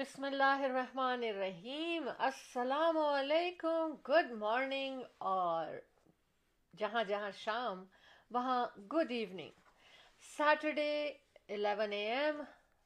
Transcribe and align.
بسم 0.00 0.24
اللہ 0.24 0.62
الرحمن 0.62 1.22
الرحیم۔ 1.22 2.08
السلام 2.18 2.98
علیکم۔ 2.98 3.94
گڈ 4.08 4.30
مارننگ 4.30 5.02
اور 5.18 5.66
جہاں 6.76 7.04
جہاں 7.04 7.30
شام، 7.30 7.84
وہاں 8.30 8.66
good 8.92 9.10
evening 9.10 9.50
Saturday 10.36 11.08
eleven 11.48 11.92
A 11.92 12.12
M 12.12 12.42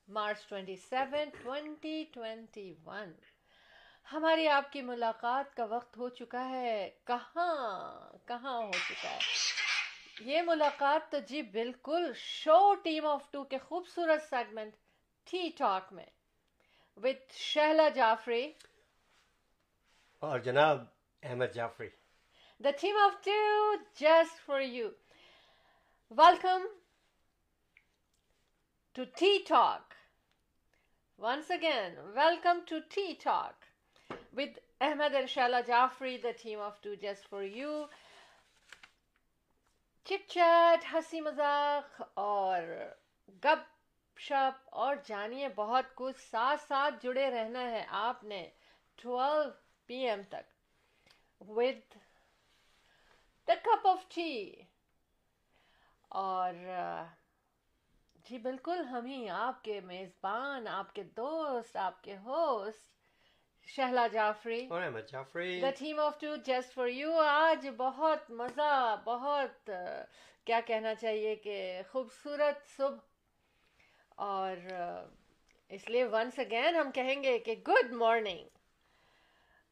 March 0.09 0.49
twenty 0.49 0.77
seven 0.77 1.29
twenty 1.43 2.05
twenty 2.13 2.75
one 2.85 3.13
ہماری 4.13 4.49
آپ 4.49 4.73
کی 4.73 4.83
ملاقات 4.83 5.57
کا 5.57 5.65
وقت 5.65 5.97
ہو 5.97 6.09
چکا 6.09 6.49
ہے۔ 6.49 6.91
کہاں 7.05 8.11
کہاں 8.29 8.63
ہو 8.63 8.73
چکا 8.73 9.11
ہے؟ 9.11 9.21
یہ 10.21 10.43
ملاقات 10.43 11.13
تو 11.13 11.19
جی 11.19 11.43
بالکل 11.43 12.13
شو 12.17 12.75
ٹیم 12.75 13.07
آف 13.07 13.31
ٹو 13.31 13.45
کے 13.45 13.59
خوبصورت 13.59 14.23
سیگمنٹ 14.31 14.75
ٹی 15.31 15.51
ٹاک 15.59 15.93
میں۔ 15.93 16.07
وتھ 16.97 17.33
شہلا 17.35 17.89
جعفری 17.89 18.53
اور 20.23 20.39
جناب 20.39 20.85
Ahmed 21.23 21.55
Jafri. 21.55 21.89
The 22.61 22.71
team 22.81 22.97
of 23.03 23.25
two 23.25 23.75
just 24.01 24.45
for 24.47 24.61
you 24.61 24.89
welcome 26.19 26.67
to 28.97 29.05
tea 29.17 29.37
talk 29.49 29.95
once 31.19 31.51
again 31.51 31.99
welcome 32.15 32.61
to 32.69 32.79
tea 32.89 33.13
talk 33.23 33.65
with 34.33 34.59
Ahmed 34.81 35.15
and 35.15 35.29
Shala 35.29 35.65
Jafri, 35.65 36.21
the 36.21 36.33
team 36.33 36.59
of 36.61 36.81
Two 36.83 36.97
Just 36.97 37.25
For 37.27 37.43
You. 37.43 37.85
Chit 40.07 40.27
chat 40.29 40.85
ہنسی 40.93 41.21
مذاق 41.21 42.01
اور 42.15 42.63
گپ 43.43 43.63
شپ 44.17 44.69
اور 44.75 44.97
جانیے 45.05 45.49
بہت 45.49 45.95
کچھ 45.95 46.21
ساتھ 46.21 46.61
ساتھ 46.69 46.95
جڑے 47.03 47.31
رہنا 47.31 47.71
ہے 47.71 47.85
آپ 47.89 48.25
نے 48.25 48.49
ٹویلو 48.99 49.51
پی 49.89 49.95
ایم 49.95 50.23
تک 50.29 50.53
with 51.41 51.97
the 53.49 53.55
cup 53.65 53.87
of 53.87 54.05
tea 54.09 54.33
اور 56.11 56.53
جی 58.27 58.39
بالکل 58.39 58.85
ہم 58.85 59.07
ہی 59.07 59.29
آپ 59.31 59.65
کے 59.65 59.81
میزبان 59.81 60.67
آپ 60.69 60.95
کے 60.95 61.03
دوست 61.03 61.77
آپ 61.77 62.03
کے 62.03 62.17
ہوسٹ 62.17 62.93
شہلا 63.67 64.07
جعفری 64.07 64.67
اور 64.67 64.83
Ahmed 64.83 65.11
Jafri. 65.11 65.61
The 65.61 65.71
theme 65.71 66.01
of 66.01 66.19
two 66.21 66.37
just 66.37 66.75
for 66.75 66.87
you 66.87 67.19
آج 67.21 67.69
بہت 67.77 68.31
مزہ 68.31 68.97
بہت 69.05 69.71
کیا 70.47 70.61
کہنا 70.61 70.95
چاہیے 70.95 71.35
کہ 71.37 71.57
خوبصورت 71.93 72.67
صبح۔ 72.77 73.14
اور 74.19 74.57
اس 75.71 75.89
لیے 75.91 76.05
ونس 76.05 76.39
اگین 76.39 76.77
ہم 76.77 76.91
کہیں 76.91 77.23
گے 77.23 77.39
کہ 77.39 77.55
گڈ 77.69 77.93
مارننگ 77.93 78.49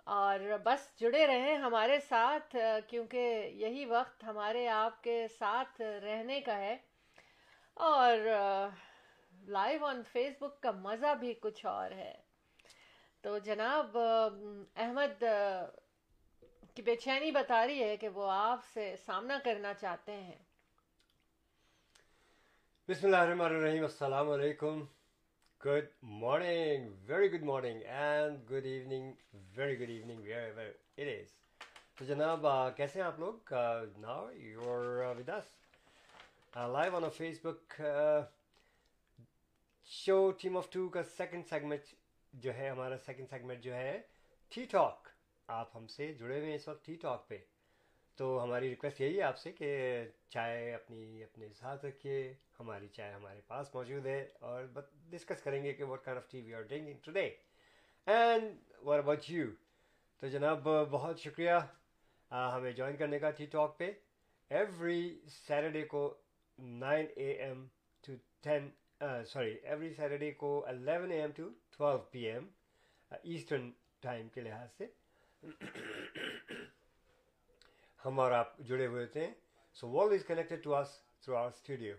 اور 0.07 0.41
بس 0.65 0.89
جڑے 1.01 1.27
رہیں 1.27 1.57
ہمارے 1.57 1.98
ساتھ 2.01 2.57
کیونکہ 2.89 3.51
یہی 3.55 3.85
وقت 3.85 4.25
ہمارے 4.25 4.67
آپ 4.69 5.03
کے 5.03 5.27
ساتھ 5.39 5.81
رہنے 6.03 6.41
کا 6.41 6.57
ہے. 6.59 6.77
اور 7.77 8.19
لائیو 9.48 9.85
آن 9.87 10.03
فیس 10.13 10.35
بک 10.41 10.61
کا 10.63 10.70
مزہ 10.70 11.15
بھی 11.20 11.33
کچھ 11.41 11.65
اور 11.67 11.91
ہے. 11.91 12.13
تو 13.25 13.39
جناب 13.39 13.97
احمد 13.98 15.23
کی 16.77 16.83
بے 16.83 16.97
چینی 16.97 17.31
بتا 17.31 17.67
رہی 17.67 17.83
ہے 17.83 17.97
کہ 17.97 18.09
وہ 18.09 18.31
آپ 18.31 18.65
سے 18.65 18.95
سامنا 19.07 19.39
کرنا 19.45 19.75
چاہتے 19.75 20.13
ہیں. 20.13 20.39
بسم 22.88 23.06
اللہ 23.06 23.16
الرحمن 23.16 23.44
الرحیم، 23.47 23.83
السلام 23.83 24.30
علیکم۔ 24.30 24.80
Good 25.61 25.84
morning 26.20 26.89
very 27.08 27.30
good 27.33 27.42
morning 27.47 27.83
and 27.83 28.39
good 28.50 28.64
evening 28.66 29.12
very 29.56 29.78
good 29.80 29.91
evening 29.91 30.22
wherever 30.42 30.66
it 30.97 31.06
is 31.08 31.30
تو 31.98 32.05
جناب 32.05 32.47
کیسے 32.77 32.98
ہیں 32.98 33.06
آپ 33.06 33.20
لوگ؟ 33.20 33.52
Now 33.98 34.30
you 34.33 34.70
are 34.72 35.14
with 35.18 35.29
us 35.29 35.55
live 36.73 36.96
on 36.96 37.08
Facebook 37.45 37.80
show 39.89 40.30
team 40.40 40.57
of 40.57 40.70
two 40.73 40.89
کا 40.89 41.02
سیکنڈ 41.17 41.46
سیگمنٹ 41.51 41.95
جو 42.33 42.55
ہے، 42.55 42.68
ہمارا 42.70 42.98
سیکنڈ 43.07 43.30
سیگمنٹ 43.30 43.62
جو 43.64 43.74
ہے 43.74 44.01
ٹی 44.52 44.64
ٹاک 44.70 45.08
آپ 45.48 45.77
ہم 45.77 45.86
سے 45.96 46.12
جڑے 46.14 46.39
ہوئے 46.39 46.48
ہیں 46.48 46.57
اس 46.57 46.68
وقت 46.68 46.84
ٹی 46.86 46.95
ٹاک 47.02 47.28
پہ۔ 47.28 47.39
تو 48.18 48.42
ہماری 48.42 48.68
ریکویسٹ 48.70 49.00
یہی 49.00 49.17
ہے 49.17 49.23
آپ 49.23 49.39
سے 49.39 49.52
کہ 49.52 49.68
چائے 50.30 50.73
اپنی، 50.74 51.23
اپنے 51.23 51.48
ساتھ 51.61 51.84
رکھیے، 51.84 52.33
ہماری 52.61 52.89
چائے 52.96 53.12
ہمارے 53.12 53.40
پاس 53.46 53.74
موجود 53.74 54.06
ہے 54.06 54.20
اور 54.40 54.64
ڈسکس 55.11 55.42
کریں 55.42 55.62
گے 55.64 55.73
کہ 55.73 55.84
what 55.84 56.05
kind 56.05 56.22
of 56.22 56.28
tea 56.30 56.40
we 56.42 56.55
are 56.55 56.62
drinking 56.62 56.98
today 57.05 57.28
and 58.06 58.45
what 58.84 58.98
about 58.98 59.30
you 59.30 59.46
تو 60.22 60.28
جناب، 60.28 60.68
بہت 60.90 61.20
شکریہ 61.20 61.56
ہمیں 62.30 62.72
جوائن 62.72 62.96
کرنے 62.96 63.18
کا 63.18 63.30
ٹی 63.39 63.46
ٹاک 63.52 63.78
پہ۔ 63.78 63.90
ایوری 64.51 65.02
سیٹرڈے 65.28 65.83
کو 65.86 66.02
nine 66.58 67.06
A 67.17 67.30
M 67.42 67.67
to 68.05 68.12
ten 68.45 68.68
sorry 69.27 69.55
every 69.55 69.92
Saturday 69.95 70.30
کو 70.42 70.51
eleven 70.67 71.12
A 71.12 71.20
M 71.20 71.30
to 71.36 71.48
twelve 71.77 71.98
P 72.11 72.27
M 72.30 72.46
eastern 73.12 73.70
time 74.01 74.28
کے 74.34 74.40
لحاظ 74.40 74.68
سے۔ 74.78 74.86
ہم 78.05 78.20
اور 78.20 78.33
آپ 78.33 78.57
جڑے 78.58 78.86
ہوئے 78.86 79.02
ہوتے 79.05 79.27
ہیں۔ 79.27 79.33
So 79.77 79.89
wall 79.89 80.13
is 80.13 80.24
connected 80.27 80.63
to 80.64 80.74
us 80.74 80.89
through 81.23 81.36
our 81.36 81.48
studio 81.48 81.95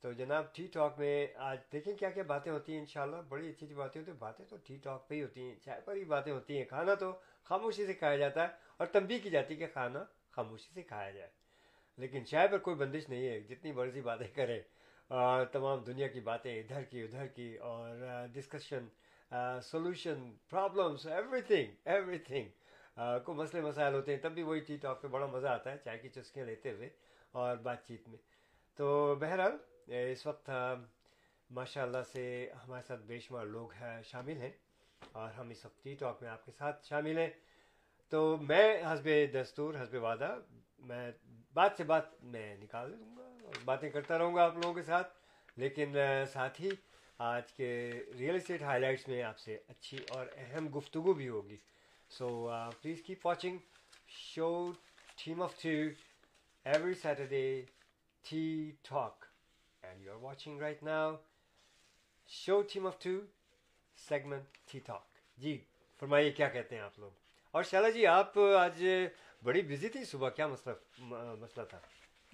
تو 0.00 0.12
جناب 0.12 0.44
ٹی 0.54 0.66
ٹاک 0.66 0.98
میں 0.98 1.26
آج 1.48 1.58
دیکھیں 1.72 1.94
کیا 1.96 2.10
کیا 2.10 2.22
باتیں 2.26 2.52
ہوتی 2.52 2.72
ہیں 2.72 2.80
انشاءاللہ۔ 2.80 3.16
بڑی 3.28 3.48
اچھی 3.50 3.66
اچھی 3.66 3.76
باتیں 3.76 4.00
ہوتی 4.00 4.10
ہیں۔ 4.10 4.18
باتیں 4.18 4.44
تو 4.50 4.56
ٹی 4.66 4.76
ٹاک 4.76 5.08
پہ 5.08 5.14
ہی 5.14 5.22
ہوتی 5.22 5.40
ہیں۔ 5.40 5.54
چائے 5.64 5.80
پر 5.84 5.96
ہی 5.96 6.04
باتیں 6.04 6.32
ہوتی 6.32 6.56
ہیں۔ 6.58 6.64
کھانا 6.64 6.94
تو 6.94 7.12
خاموشی 7.44 7.86
سے 7.86 7.92
کھایا 7.92 8.16
جاتا 8.16 8.42
ہے 8.42 8.48
اور 8.76 8.86
تنبیہ 8.86 9.18
کی 9.22 9.30
جاتی 9.30 9.54
ہے 9.54 9.58
کہ 9.58 9.66
کھانا 9.72 10.04
خاموشی 10.30 10.74
سے 10.74 10.82
کھایا 10.82 11.10
جائے۔ 11.10 11.30
لیکن 11.98 12.24
چائے 12.26 12.48
پر 12.48 12.58
کوئی 12.58 12.76
بندش 12.76 13.08
نہیں 13.08 13.28
ہے۔ 13.28 13.40
جتنی 13.40 13.72
مرضی 13.72 14.00
باتیں 14.00 14.28
کریں 14.28 14.60
اور 15.10 15.44
تمام 15.46 15.82
دنیا 15.84 16.06
کی 16.06 16.20
باتیں 16.20 16.54
ادھر 16.60 16.82
کی 16.82 17.02
ادھر 17.02 17.26
کی 17.26 17.56
اور 17.56 17.96
discussion 18.32 18.86
solution 19.62 20.32
problems 20.50 21.06
everything 21.40 21.74
everything 22.18 22.48
کو 22.96 23.34
مسئلے 23.34 23.62
مسائل 23.62 23.94
ہوتے 23.94 24.14
ہیں، 24.14 24.20
تب 24.22 24.32
بھی 24.32 24.42
وہی 24.42 24.60
ٹی 24.60 24.76
ٹاک 24.76 25.02
پہ 25.02 25.08
بڑا 25.08 25.26
مزہ 25.26 25.46
آتا 25.46 25.72
ہے، 25.72 25.76
چائے 25.84 25.98
کی 25.98 26.08
چسکیاں 26.08 26.46
لیتے 26.46 26.72
ہوئے 26.72 26.88
اور 27.32 27.56
بات 27.56 27.86
چیت 27.86 28.08
میں۔ 28.08 28.18
تو 28.76 29.14
بہرحال 29.20 29.56
اس 30.12 30.26
وقت 30.26 30.50
ماشاء 31.50 31.82
اللہ 31.82 32.02
سے 32.12 32.50
ہمارے 32.64 32.82
ساتھ 32.82 33.00
بے 33.00 33.18
شمار 33.18 33.46
لوگ 33.46 33.72
ہیں، 33.72 34.02
شامل 34.02 34.36
ہیں 34.36 34.50
اور 35.12 35.30
ہم 35.30 35.48
اس 35.48 35.64
وقت 35.64 35.84
ٹی 35.84 35.94
ٹاک 35.94 36.22
میں 36.22 36.30
آپ 36.30 36.44
کے 36.46 36.52
ساتھ 36.52 36.86
شامل 36.86 37.18
ہیں۔ 37.18 37.30
تو 38.08 38.36
میں، 38.36 38.82
حسب 38.92 39.08
دستور، 39.34 39.74
حسب 39.82 40.02
وعدہ، 40.02 40.36
میں 40.78 41.10
بات 41.54 41.72
سے 41.76 41.84
بات 41.84 42.24
میں 42.24 42.56
نکال 42.56 42.98
دوں 42.98 43.16
گا 43.16 43.22
اور 43.22 43.54
باتیں 43.64 43.90
کرتا 43.90 44.18
رہوں 44.18 44.34
گا 44.34 44.44
آپ 44.44 44.54
لوگوں 44.54 44.74
کے 44.74 44.82
ساتھ۔ 44.82 45.12
لیکن 45.56 45.94
ساتھ 46.32 46.60
ہی 46.60 46.70
آج 47.18 47.52
کے 47.52 47.68
ریئل 48.18 48.36
اسٹیٹ 48.36 48.62
ہائی 48.62 48.80
لائٹس 48.80 49.08
میں 49.08 49.22
آپ 49.22 49.38
سے 49.38 49.58
اچھی 49.68 49.98
اور 50.10 50.26
اہم 50.36 50.78
گفتگو 50.78 51.12
بھی 51.12 51.28
ہوگی۔ 51.28 51.56
So 52.10 52.28
please 52.82 53.02
keep 53.02 53.26
watching 53.26 53.58
show 54.08 54.50
team 55.24 55.42
of 55.42 55.62
two 55.62 55.68
every 56.66 56.94
Saturday 56.94 57.62
tea 58.24 58.70
talk 58.82 59.24
and 59.82 60.06
you 60.06 60.12
are 60.12 60.22
watching 60.22 60.60
right 60.60 60.82
now 60.82 61.14
show 62.30 62.60
Team 62.74 62.86
of 62.86 62.98
two 62.98 63.10
segment 63.98 64.56
Tea 64.70 64.80
Talk. 64.90 65.04
جی 65.38 65.58
فرمائیے 66.02 66.30
کیا 66.30 66.48
کہتے 66.48 66.76
ہیں 66.76 66.82
آپ 66.82 66.98
لوگ 66.98 67.10
اور 67.54 67.62
شالا 67.62 67.88
جی 67.90 68.06
آپ 68.06 68.38
آج 68.58 68.84
بڑی 69.42 69.62
بزی 69.62 69.88
تھی 69.88 70.04
صبح 70.04 70.28
کیا 70.28 70.46
مسئلہ 70.46 70.74
مسئلہ 71.40 71.64
تھا 71.64 71.78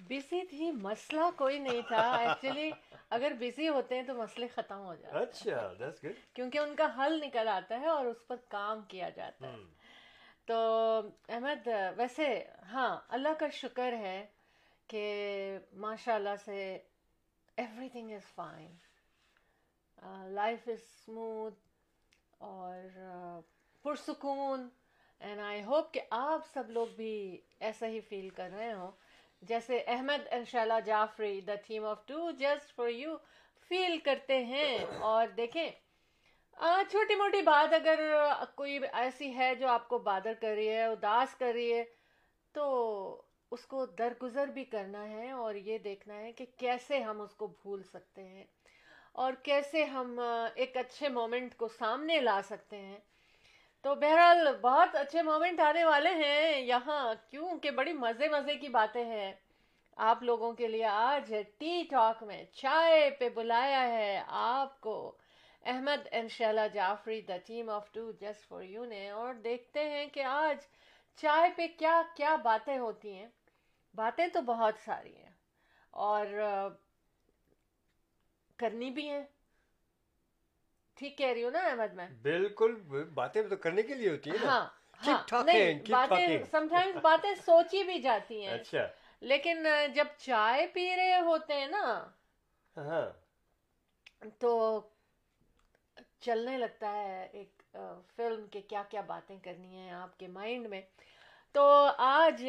بزی 0.08 0.44
تھی 0.46 0.70
مسئلہ 0.70 1.30
کوئی 1.36 1.58
نہیں 1.58 1.80
تھا 1.88 2.10
ایکچولی 2.12 2.70
اگر 3.10 3.32
بزی 3.38 3.68
ہوتے 3.68 3.96
ہیں 3.96 4.02
تو 4.02 4.14
مسئلے 4.14 4.48
ختم 4.48 4.84
ہو 4.84 4.94
جاتے 4.94 5.16
ہیں 5.16 5.22
اچھا 5.22 5.72
دیٹس 5.78 6.04
گڈ 6.04 6.34
کیونکہ 6.34 6.58
ان 6.58 6.74
کا 6.76 6.86
حل 6.98 7.20
نکل 7.22 7.48
آتا 7.48 7.80
ہے 7.80 7.86
اور 7.86 8.06
اس 8.06 8.26
پر 8.26 8.36
کام 8.48 8.82
کیا 8.88 9.08
جاتا 9.08 9.52
ہے 9.52 9.56
تو 10.46 10.54
احمد 11.28 11.68
ویسے 11.96 12.28
ہاں 12.72 12.96
اللہ 13.08 13.38
کا 13.40 13.48
شکر 13.52 13.92
ہے 13.92 14.24
کہ 14.88 15.04
ماشاء 15.76 16.14
اللہ 16.14 16.42
سے 16.44 16.78
everything 17.88 18.12
is 18.12 18.34
fine 18.34 18.74
life 20.34 20.68
is 20.68 20.74
smooth 20.74 21.58
اور 22.40 23.00
پرسکون 23.84 24.68
اینڈ 25.20 25.40
آئی 25.40 25.62
ہوپ 25.64 25.92
کہ 25.94 26.00
آپ 26.10 26.46
سب 26.52 26.70
لوگ 26.70 26.86
بھی 26.96 27.40
ایسا 27.60 27.86
ہی 27.86 28.00
فیل 28.00 28.28
کر 28.30 28.50
رہے 28.50 28.72
ہوں 28.72 28.90
جیسے 29.42 29.78
احمد 29.86 30.26
انشاءاللہ 30.30 30.80
Jafri 30.86 31.40
the 31.40 31.54
theme 31.66 31.84
of 31.84 32.06
two 32.06 32.30
just 32.30 32.74
for 32.76 32.88
you 32.88 33.16
feel 33.70 33.98
کرتے 34.04 34.44
ہیں۔ 34.44 34.84
اور 35.00 35.26
دیکھیں 35.36 35.70
چھوٹی 36.90 37.14
موٹی 37.14 37.42
بات 37.42 37.74
اگر 37.74 38.00
کوئی 38.54 38.78
ایسی 38.92 39.34
ہے 39.36 39.54
جو 39.54 39.68
آپ 39.68 39.88
کو 39.88 39.98
بادر 39.98 40.32
کر 40.40 40.54
رہی 40.56 40.68
ہے، 40.68 40.84
اداس 40.84 41.34
کر 41.34 41.52
رہی 41.54 41.72
ہے، 41.72 41.84
تو 42.54 42.64
اس 43.50 43.64
کو 43.66 43.84
درگزر 43.98 44.46
بھی 44.46 44.64
کرنا 44.64 45.08
ہے 45.08 45.30
اور 45.30 45.54
یہ 45.54 45.78
دیکھنا 45.78 46.18
ہے 46.18 46.32
کہ 46.32 46.44
کیسے 46.56 46.98
ہم 47.02 47.20
اس 47.20 47.34
کو 47.34 47.46
بھول 47.62 47.82
سکتے 47.82 48.24
ہیں 48.24 48.44
اور 49.12 49.32
کیسے 49.42 49.84
ہم 49.84 50.20
ایک 50.54 50.76
اچھے 50.76 51.08
مومنٹ 51.08 51.56
کو 51.56 51.68
سامنے 51.68 52.20
لا 52.20 52.40
سکتے 52.44 52.76
ہیں۔ 52.76 52.98
تو 53.82 53.94
بہرحال 53.94 54.56
بہت 54.60 54.94
اچھے 54.94 55.22
مومنٹ 55.22 55.60
آنے 55.60 55.84
والے 55.84 56.08
ہیں 56.08 56.60
یہاں۔ 56.60 57.14
کیوں؟ 57.30 57.58
کہ 57.58 57.70
بڑی 57.70 57.92
مزے 57.92 58.28
مزے 58.28 58.56
کی 58.56 58.68
باتیں 58.68 59.04
ہیں۔ 59.04 59.32
آپ 59.96 60.22
لوگوں 60.22 60.52
کے 60.52 60.68
لیے 60.68 60.84
آج 60.84 61.34
ٹی 61.58 61.82
ٹاک 61.90 62.22
میں۔ 62.22 62.44
چائے 62.52 63.10
پہ 63.10 63.28
بلایا 63.28 63.88
ہے 63.88 64.22
آپ 64.26 64.80
کو۔ 64.80 65.16
احمد 65.64 66.08
انشاءاللہ 66.12 66.68
Jafri 66.72 67.20
the 67.20 67.36
team 67.36 67.70
of 67.70 67.92
two 67.92 68.12
just 68.12 68.48
for 68.48 68.62
you 68.62 68.84
نے۔ 68.84 69.10
اور 69.10 69.34
دیکھتے 69.34 69.90
ہیں 69.90 70.06
کہ 70.06 70.22
آج 70.24 70.56
چائے 71.16 71.50
پہ 71.56 71.66
کیا 71.78 72.02
کیا 72.16 72.36
باتیں 72.36 72.78
ہوتی 72.78 73.14
ہیں۔ 73.16 73.28
باتیں 73.94 74.26
تو 74.26 74.40
بہت 74.40 74.74
ساری 74.84 75.16
ہیں۔ 75.16 75.30
اور 75.90 76.26
کرنی 78.56 78.90
بھی 78.90 79.10
ہیں۔ 79.10 79.24
ٹھیک 80.96 81.16
کہہ 81.18 81.26
رہی 81.26 81.44
ہوں 81.44 81.50
نا 81.50 81.60
احمد 81.60 81.94
میں؟ 81.94 82.06
بالکل 82.22 82.74
باتیں 83.14 83.42
تو 83.42 83.56
کرنے 83.56 83.82
کے 83.82 83.94
لیے 83.94 84.10
ہوتی 84.10 84.30
ہیں 84.30 84.46
ہاں 84.46 84.64
باتیں 85.90 86.38
باتیں 87.02 87.34
سوچی 87.36 87.82
بھی 87.84 87.98
جاتی 87.98 88.44
ہیں۔ 88.44 88.52
اچھا۔ 88.52 88.86
لیکن 89.22 89.66
جب 89.94 90.06
چائے 90.18 90.66
پی 90.66 90.88
رہے 90.96 91.20
ہوتے 91.20 91.54
ہیں 91.54 91.66
نا 91.66 91.84
ہاں۔ 92.76 93.06
تو 94.40 94.50
چلنے 96.20 96.56
لگتا 96.58 96.92
ہے 96.92 97.26
ایک 97.32 97.62
فلم 98.16 98.46
کے 98.46 98.60
کیا 98.62 98.82
کیا 98.90 99.00
باتیں 99.06 99.36
کرنی 99.42 99.76
ہیں 99.76 99.92
آپ 99.92 100.18
کے 100.18 100.26
مائنڈ 100.28 100.66
میں۔ 100.66 100.80
تو 101.54 101.62
آج 101.98 102.44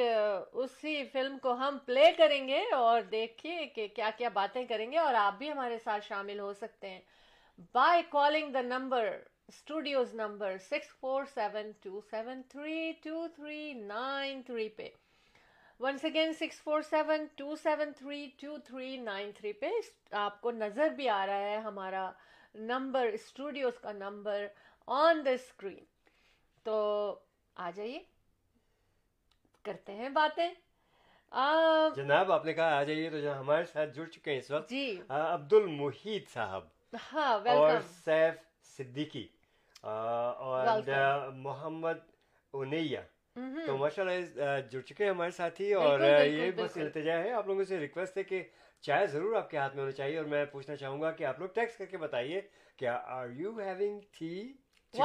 اسی 0.53 1.03
فلم 1.05 1.37
کو 1.37 1.53
ہم 1.53 1.77
پلے 1.85 2.11
کریں 2.17 2.47
گے 2.47 2.61
اور 2.73 3.01
دیکھیے 3.11 3.65
کہ 3.65 3.87
کیا 3.87 4.09
کیا 4.17 4.29
باتیں 4.33 4.65
کریں 4.65 4.91
گے 4.91 4.97
اور 4.97 5.13
آپ 5.13 5.37
بھی 5.37 5.51
ہمارے 5.51 5.77
ساتھ 5.79 6.05
شامل 6.05 6.39
ہو 6.39 6.53
سکتے 6.53 6.89
ہیں۔ 6.89 7.01
Four 7.59 8.31
seven 11.25 11.71
two 11.81 12.01
seven 12.09 12.41
three 12.49 12.91
two 12.91 13.27
three 13.35 13.73
nine 13.73 14.41
three 14.41 14.69
پہ 14.69 14.89
once 15.79 16.05
again 16.05 16.33
six 16.33 16.61
four 16.61 16.81
seven 16.81 17.25
two 17.35 17.55
seven 17.55 17.91
three 17.97 18.29
two 18.41 18.57
three 18.57 18.97
nine 18.97 19.31
three 19.31 19.53
پہ 19.53 19.69
آپ 20.11 20.41
کو 20.41 20.51
نظر 20.51 20.89
بھی 20.89 21.09
آ 21.09 21.25
رہا 21.25 21.37
ہے 21.37 21.57
ہمارا 21.57 22.11
نمبر 22.55 23.05
اسٹوڈیوز 23.05 23.79
کا 23.79 23.91
نمبر 23.91 24.47
آن 24.87 25.25
دا 25.25 25.29
اسکرین 25.29 25.83
تو 26.63 27.19
آ 27.55 27.71
جائیے 27.75 27.99
کرتے 29.63 29.91
ہیں 29.91 30.09
باتیں 30.09 30.49
جناب 31.95 32.31
آپ 32.31 32.45
نے 32.45 32.53
کہا 32.53 32.77
آ 32.77 32.83
جائیے 32.83 33.09
تو 33.09 33.39
ہمارے 33.39 33.65
ساتھ 33.65 33.89
جڑ 33.89 34.05
چکے 34.05 34.31
ہیں 34.31 34.37
اس 34.37 34.51
وقت. 34.51 34.69
جی. 34.69 35.01
عبد 35.09 35.53
المحید 35.53 36.23
صاحب. 36.33 36.63
ہاں 37.13 37.39
اور 37.49 37.79
سیف 38.05 38.33
صدیقی 38.77 39.27
اور 39.81 40.67
محمد 41.33 41.97
انیہ 42.53 42.99
تو 43.65 43.77
ماشاء 43.77 44.03
اللہ 44.03 44.59
جڑ 44.71 44.81
چکے 44.81 45.03
ہیں 45.03 45.11
ہمارے 45.11 45.31
ساتھی 45.31 45.73
اور 45.73 45.99
یہ 45.99 46.51
بس 46.51 46.77
التجا 46.77 47.17
ہے۔ 47.17 47.31
آپ 47.31 47.47
لوگوں 47.47 47.63
سے 47.63 47.79
ریکویسٹ 47.79 48.17
ہے 48.17 48.23
کہ 48.23 48.43
چائے 48.81 49.07
ضرور 49.07 49.35
آپ 49.35 49.49
کے 49.49 49.57
ہاتھ 49.57 49.75
میں 49.75 49.83
ہونا 49.83 49.91
چاہیے 49.91 50.17
اور 50.17 50.25
میں 50.25 50.45
پوچھنا 50.45 50.75
چاہوں 50.75 51.01
گا 51.01 51.11
کہ 51.11 51.23
آپ 51.23 51.39
لوگ 51.39 51.47
ٹیکس 51.47 51.77
کر 51.77 51.85
کے 51.85 51.97
بتائیے 51.97 52.41
کیا 52.77 53.01
are 53.05 53.29
you 53.29 53.59
having 53.59 53.99
tea 54.19 54.53
uh, 54.93 55.03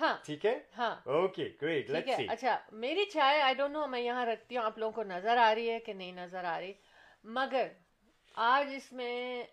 ہاں 0.00 0.16
ٹھیک 0.24 0.46
ہے؟ 0.46 0.58
ہاں۔ 0.78 0.96
اوکے 1.04 1.48
گریٹ 1.62 1.90
لیٹس 1.90 2.16
سی 2.16 2.26
اچھا 2.28 2.58
میری 2.72 3.04
چائے 3.04 3.40
آئی 3.40 3.54
ڈونٹ 3.54 3.72
نو 3.72 3.86
میں 3.86 4.00
یہاں 4.00 4.26
رکھتی 4.26 4.56
ہوں 4.56 4.64
آپ 4.64 4.78
لوگوں 4.78 4.92
کو 4.92 5.02
نظر 5.02 5.36
آ 5.36 5.54
رہی 5.54 5.70
ہے 5.70 5.78
کہ 5.80 5.92
نہیں 5.92 6.12
نظر 6.12 6.44
آ 6.44 6.60
رہی؟ 6.60 6.72
مگر 7.24 7.66
آج 8.36 8.74
اس 8.74 8.92
میں 8.92 9.44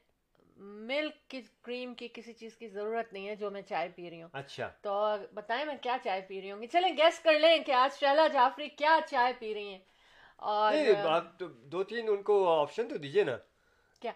ملک 0.57 1.29
کی 1.29 1.41
کریم 1.61 1.93
کی 1.93 2.07
کسی 2.13 2.33
چیز 2.33 2.55
کی 2.55 2.67
ضرورت 2.67 3.13
نہیں 3.13 3.27
ہے 3.27 3.35
جو 3.35 3.51
میں 3.51 3.61
چائے 3.61 3.89
پی 3.95 4.09
رہی 4.09 4.21
ہوں۔ 4.21 4.29
اچھا۔ 4.33 4.69
تو 4.81 5.15
بتائیں 5.33 5.65
میں 5.65 5.75
کیا 5.81 5.97
چائے 6.03 6.21
پی 6.21 6.41
رہی 6.41 6.51
ہوں 6.51 6.61
گی؟ 6.61 6.67
چلیں 6.67 6.97
گیس 6.97 7.19
کر 7.19 7.39
لیں 7.39 7.63
کہ 7.63 7.71
آج 7.71 7.99
شہلا 7.99 8.27
جعفری 8.27 8.69
کیا 8.69 8.99
چائے 9.09 9.33
پی 9.39 9.53
رہی 9.53 9.67
ہیں۔ 9.67 9.79
اور 10.35 10.73
آپ 11.05 11.39
دو 11.39 11.83
تین 11.83 12.05
ان 12.07 12.23
کو 12.23 12.59
آپشن 12.61 12.87
تو 12.87 12.97
دیجیے 12.97 13.23
نا۔ 13.23 13.37
کیا؟ 14.01 14.11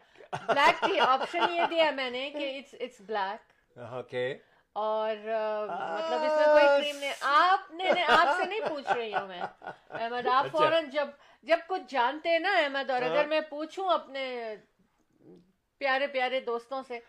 بلیک 0.47 0.85
ٹی 0.85 0.99
آپشن 0.99 1.39
یہ 1.49 1.61
دیا 1.69 1.91
میں 1.91 2.09
نے 2.09 2.29
کہ 2.29 2.57
اٹس 2.57 2.75
اٹس 2.79 3.01
بلیک 3.01 3.77
اوکے 3.77 4.37
اور 4.77 5.15
مطلب 5.18 6.24
اس 6.24 6.39
میں 6.39 6.47
کوئی 6.47 6.65
کریم 6.65 6.97
نہیں 7.00 7.13
آپ 7.21 7.71
نے 7.71 8.03
آپ 8.07 8.27
سے 8.38 8.45
نہیں 8.45 8.59
پوچھ 8.69 8.91
رہی 8.91 9.13
ہوں 9.13 9.27
میں۔ 9.27 9.41
احمد 9.89 10.27
آپ 10.27 10.45
فوراً 10.51 10.89
جب 10.89 11.07
جب 11.44 11.57
کچھ 11.68 11.81
جانتے 11.88 12.29
ہیں 12.29 12.39
نا 12.39 12.57
احمد 12.57 12.89
اور 12.89 13.01
اگر 13.01 13.27
میں 13.27 13.41
پوچھوں 13.41 13.89
اپنے 13.89 14.56
پیارے 15.77 16.07
پیارے 16.07 16.39
دوستوں 16.39 16.81
سے 16.88 17.00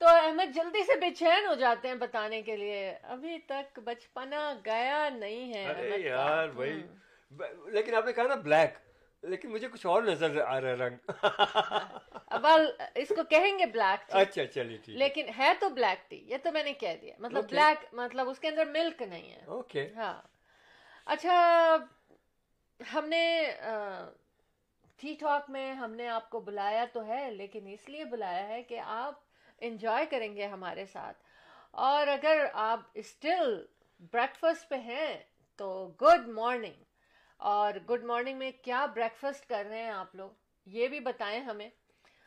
تو 0.00 0.06
احمد 0.08 0.54
جلدی 0.54 0.82
سے 0.82 0.98
بے 1.00 1.10
چین 1.10 1.46
ہو 1.46 1.54
جاتے 1.54 1.88
ہیں 1.88 1.94
بتانے 1.94 2.42
کے 2.42 2.56
لیے۔ 2.56 2.94
ابھی 3.02 3.38
تک 3.38 3.78
بچپنا 3.78 4.54
گیا 4.64 5.08
نہیں 5.08 5.54
ہے۔ 5.54 5.98
یار 5.98 6.48
بھائی 6.48 6.82
لیکن 7.66 7.94
آپ 7.94 8.06
نے 8.06 8.12
کہا 8.12 8.26
نا 8.26 8.34
بلیک۔ 8.34 8.85
لیکن 9.26 9.50
مجھے 9.50 9.68
کچھ 9.68 9.86
اور 9.86 10.02
نظر 10.02 10.40
آ 10.40 10.60
رہا 10.60 10.86
رنگ۔ 10.86 10.96
اس 12.94 13.08
کو 13.08 13.22
کہیں 13.24 13.58
گے 13.58 13.66
بلیک 13.66 14.14
اچھا 14.14 14.46
چلیے 14.46 14.76
ٹھیک 14.76 14.96
لیکن 14.96 15.26
ہے 15.38 15.52
تو 15.60 15.68
بلیک 15.68 16.10
ٹی 16.10 16.16
یہ 16.16 16.36
تو 16.42 16.52
میں 16.52 16.64
نے 16.64 16.72
کہہ 16.72 16.96
دیا۔ 17.00 17.14
مطلب 17.18 17.48
بلیک 17.50 17.94
مطلب 17.94 18.28
اس 18.28 18.38
کے 18.38 18.48
اندر 18.48 18.64
ملک 18.64 19.02
نہیں 19.02 19.32
ہے۔ 19.32 19.44
اوکے 19.46 19.88
ہاں۔ 19.96 20.22
اچھا 21.06 21.76
ہم 22.80 23.08
نے 23.08 23.50
ٹی 24.96 25.14
ٹاک 25.20 25.50
میں 25.50 25.72
ہم 25.72 25.92
نے 25.92 26.08
آپ 26.08 26.30
کو 26.30 26.40
بلایا 26.40 26.84
تو 26.92 27.06
ہے 27.06 27.30
لیکن 27.30 27.66
اس 27.66 27.88
لیے 27.88 28.04
بلایا 28.04 28.48
ہے 28.48 28.62
کہ 28.62 28.80
آپ 28.84 29.14
انجوائے 29.58 30.06
کریں 30.06 30.36
گے 30.36 30.46
ہمارے 30.46 30.86
ساتھ۔ 30.86 31.16
اور 31.70 32.06
اگر 32.06 32.46
آپ 32.52 32.80
اسٹل 32.94 33.64
بریکفاسٹ 34.12 34.68
پہ 34.68 34.74
ہیں 34.74 35.16
تو 35.56 35.92
گڈ 36.02 36.28
مارننگ 36.28 36.82
اور 37.36 37.74
گڈ 37.90 38.04
مارننگ 38.04 38.38
میں 38.38 38.50
کیا 38.62 38.86
بریک 38.86 39.20
فاسٹ 39.20 39.48
کر 39.48 39.66
رہے 39.68 39.82
ہیں 39.82 39.90
آپ 39.90 40.14
لوگ؟ 40.14 40.30
یہ 40.66 40.88
بھی 40.88 41.00
بتائیں 41.00 41.40
ہمیں۔ 41.40 41.70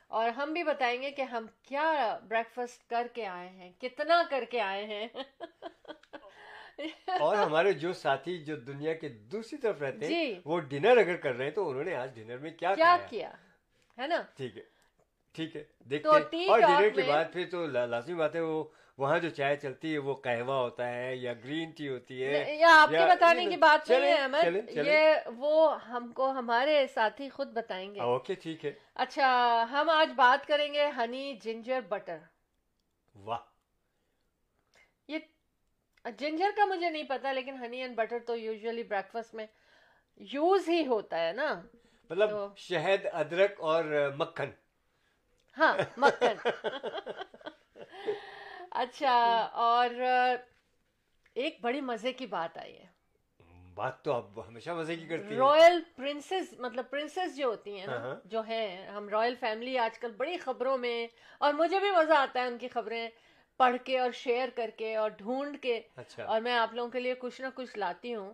اور 0.07 0.29
ہم 0.29 0.53
بھی 0.53 0.63
بتائیں 0.63 1.01
گے 1.01 1.11
کہ 1.11 1.21
ہم 1.21 1.45
کیا 1.63 2.19
بریک 2.27 2.55
فاسٹ 2.55 2.89
کر 2.89 3.07
کے 3.13 3.25
آئے 3.25 3.49
ہیں 3.49 3.71
کتنا 3.81 4.23
کر 4.29 4.43
کے 4.49 4.61
آئے 4.61 4.85
ہیں۔ 4.85 5.07
اور 7.21 7.37
ہمارے 7.37 7.73
جو 7.73 7.93
ساتھی 7.93 8.43
جو 8.43 8.55
دنیا 8.55 8.93
کے 8.93 9.09
دوسری 9.09 9.57
طرف 9.57 9.81
رہتے 9.81 9.97
ہیں 9.97 10.25
جی۔ 10.25 10.39
وہ 10.45 10.59
ڈنر 10.59 10.97
اگر 10.97 11.15
کر 11.15 11.35
رہے 11.35 11.45
ہیں 11.45 11.51
تو 11.51 11.69
انہوں 11.69 11.83
نے 11.83 11.95
آج 11.95 12.15
ڈنر 12.15 12.37
میں 12.37 12.51
کیا 12.51 12.75
کیا 12.75 12.97
کیا؟ 13.09 13.31
ہے 13.97 14.07
نا؟ 14.07 14.23
ٹھیک 14.35 14.57
ہے 14.57 14.63
ٹھیک 15.31 15.55
ہے 15.55 15.63
دیکھتے 15.79 16.37
ہیں۔ 16.37 16.49
اور 16.49 16.59
ڈنر 16.59 16.89
کے 16.89 17.01
بعد 17.01 17.25
پھر 17.33 17.49
تو 17.49 17.65
لازمی 17.65 18.15
بات 18.15 18.35
ہے 18.35 18.41
وہ 18.41 18.63
وہاں 18.99 19.19
جو 19.19 19.29
چائے 19.29 19.55
چلتی 19.55 19.93
ہے 19.93 19.97
وہ 19.97 20.13
قہوہ 20.15 20.53
ہوتا 20.53 20.93
ہے 20.93 21.15
یا 21.15 21.33
گرین 21.33 21.71
ٹی 21.71 21.89
ہوتی 21.89 22.23
ہے 22.23 22.55
یا 22.55 22.67
آپ 22.81 22.89
کے 22.89 23.05
بتانے 23.09 23.45
کی 23.45 23.57
بات 23.57 23.89
نہیں 23.89 24.01
ہے 24.01 24.13
احمد 24.13 24.69
یہ 24.69 25.15
وہ 25.37 25.81
ہم 25.87 26.11
کو 26.11 26.31
ہمارے 26.31 26.87
ساتھی 26.87 27.29
خود 27.29 27.47
بتائیں 27.47 27.95
گے۔ 27.95 27.99
اوکے 27.99 28.35
ٹھیک 28.35 28.65
ہے۔ 28.65 28.71
اچھا 28.95 29.29
ہم 29.71 29.89
آج 29.89 30.09
بات 30.15 30.47
کریں 30.47 30.73
گے 30.73 30.87
ہنی 30.97 31.37
جنجر 31.43 31.81
بٹر۔ 31.89 32.17
واہ۔ 33.15 33.39
یہ 35.07 35.19
جنجر 36.17 36.49
کا 36.55 36.65
مجھے 36.65 36.89
نہیں 36.89 37.03
پتا 37.03 37.31
لیکن 37.31 37.63
ہنی 37.63 37.81
اینڈ 37.81 37.95
بٹر 37.95 38.19
تو 38.19 38.35
یوزلی 38.35 38.83
بریکفاسٹ 38.83 39.33
میں 39.33 39.45
یوز 40.17 40.69
ہی 40.69 40.87
ہوتا 40.87 41.27
ہے 41.27 41.31
نا۔ 41.33 41.61
مطلب 42.09 42.29
شہد 42.57 43.05
ادرک 43.13 43.51
اور 43.59 43.83
مکھن۔ 44.17 44.49
ہاں 45.57 45.77
مکھن۔ 45.97 46.35
اچھا 48.79 49.13
اور 49.61 49.89
ایک 51.35 51.57
بڑی 51.61 51.81
مزے 51.81 52.13
کی 52.13 52.25
بات 52.25 52.57
آئی 52.57 52.77
ہے۔ 52.77 52.85
بات 53.73 54.03
تو 54.03 54.13
اب 54.13 54.47
ہمیشہ 54.47 54.69
مزے 54.69 54.95
کی 54.95 55.05
کرتی 55.07 55.35
رائل 55.35 55.79
پرنسز 55.95 56.53
مطلب 56.59 56.89
پرنسز 56.89 57.37
جو 57.37 57.45
ہوتی 57.45 57.79
ہیں 57.79 57.87
نا 57.87 57.93
ہاں، 57.93 57.99
ہاں۔ 57.99 58.15
جو 58.25 58.41
ہیں 58.41 58.87
ہم 58.87 59.09
رائل 59.09 59.35
فیملی 59.39 59.77
آج 59.77 59.99
کل 59.99 60.11
بڑی 60.11 60.37
خبروں 60.37 60.77
میں 60.77 61.07
اور 61.37 61.53
مجھے 61.53 61.79
بھی 61.79 61.91
مزہ 61.91 62.13
آتا 62.13 62.41
ہے 62.41 62.45
ان 62.45 62.57
کی 62.57 62.67
خبریں 62.67 63.09
پڑھ 63.59 63.75
کے 63.83 63.99
اور 63.99 64.11
شیئر 64.11 64.49
کر 64.55 64.69
کے 64.77 64.95
اور 64.95 65.09
ڈھونڈ 65.09 65.61
کے۔ 65.61 65.81
اچھا۔ 65.95 66.23
اور 66.23 66.41
میں 66.41 66.53
آپ 66.53 66.73
لوگوں 66.73 66.89
کے 66.89 66.99
لیے 66.99 67.13
کچھ 67.19 67.41
نہ 67.41 67.47
کچھ 67.55 67.77
لاتی 67.77 68.15
ہوں۔ 68.15 68.33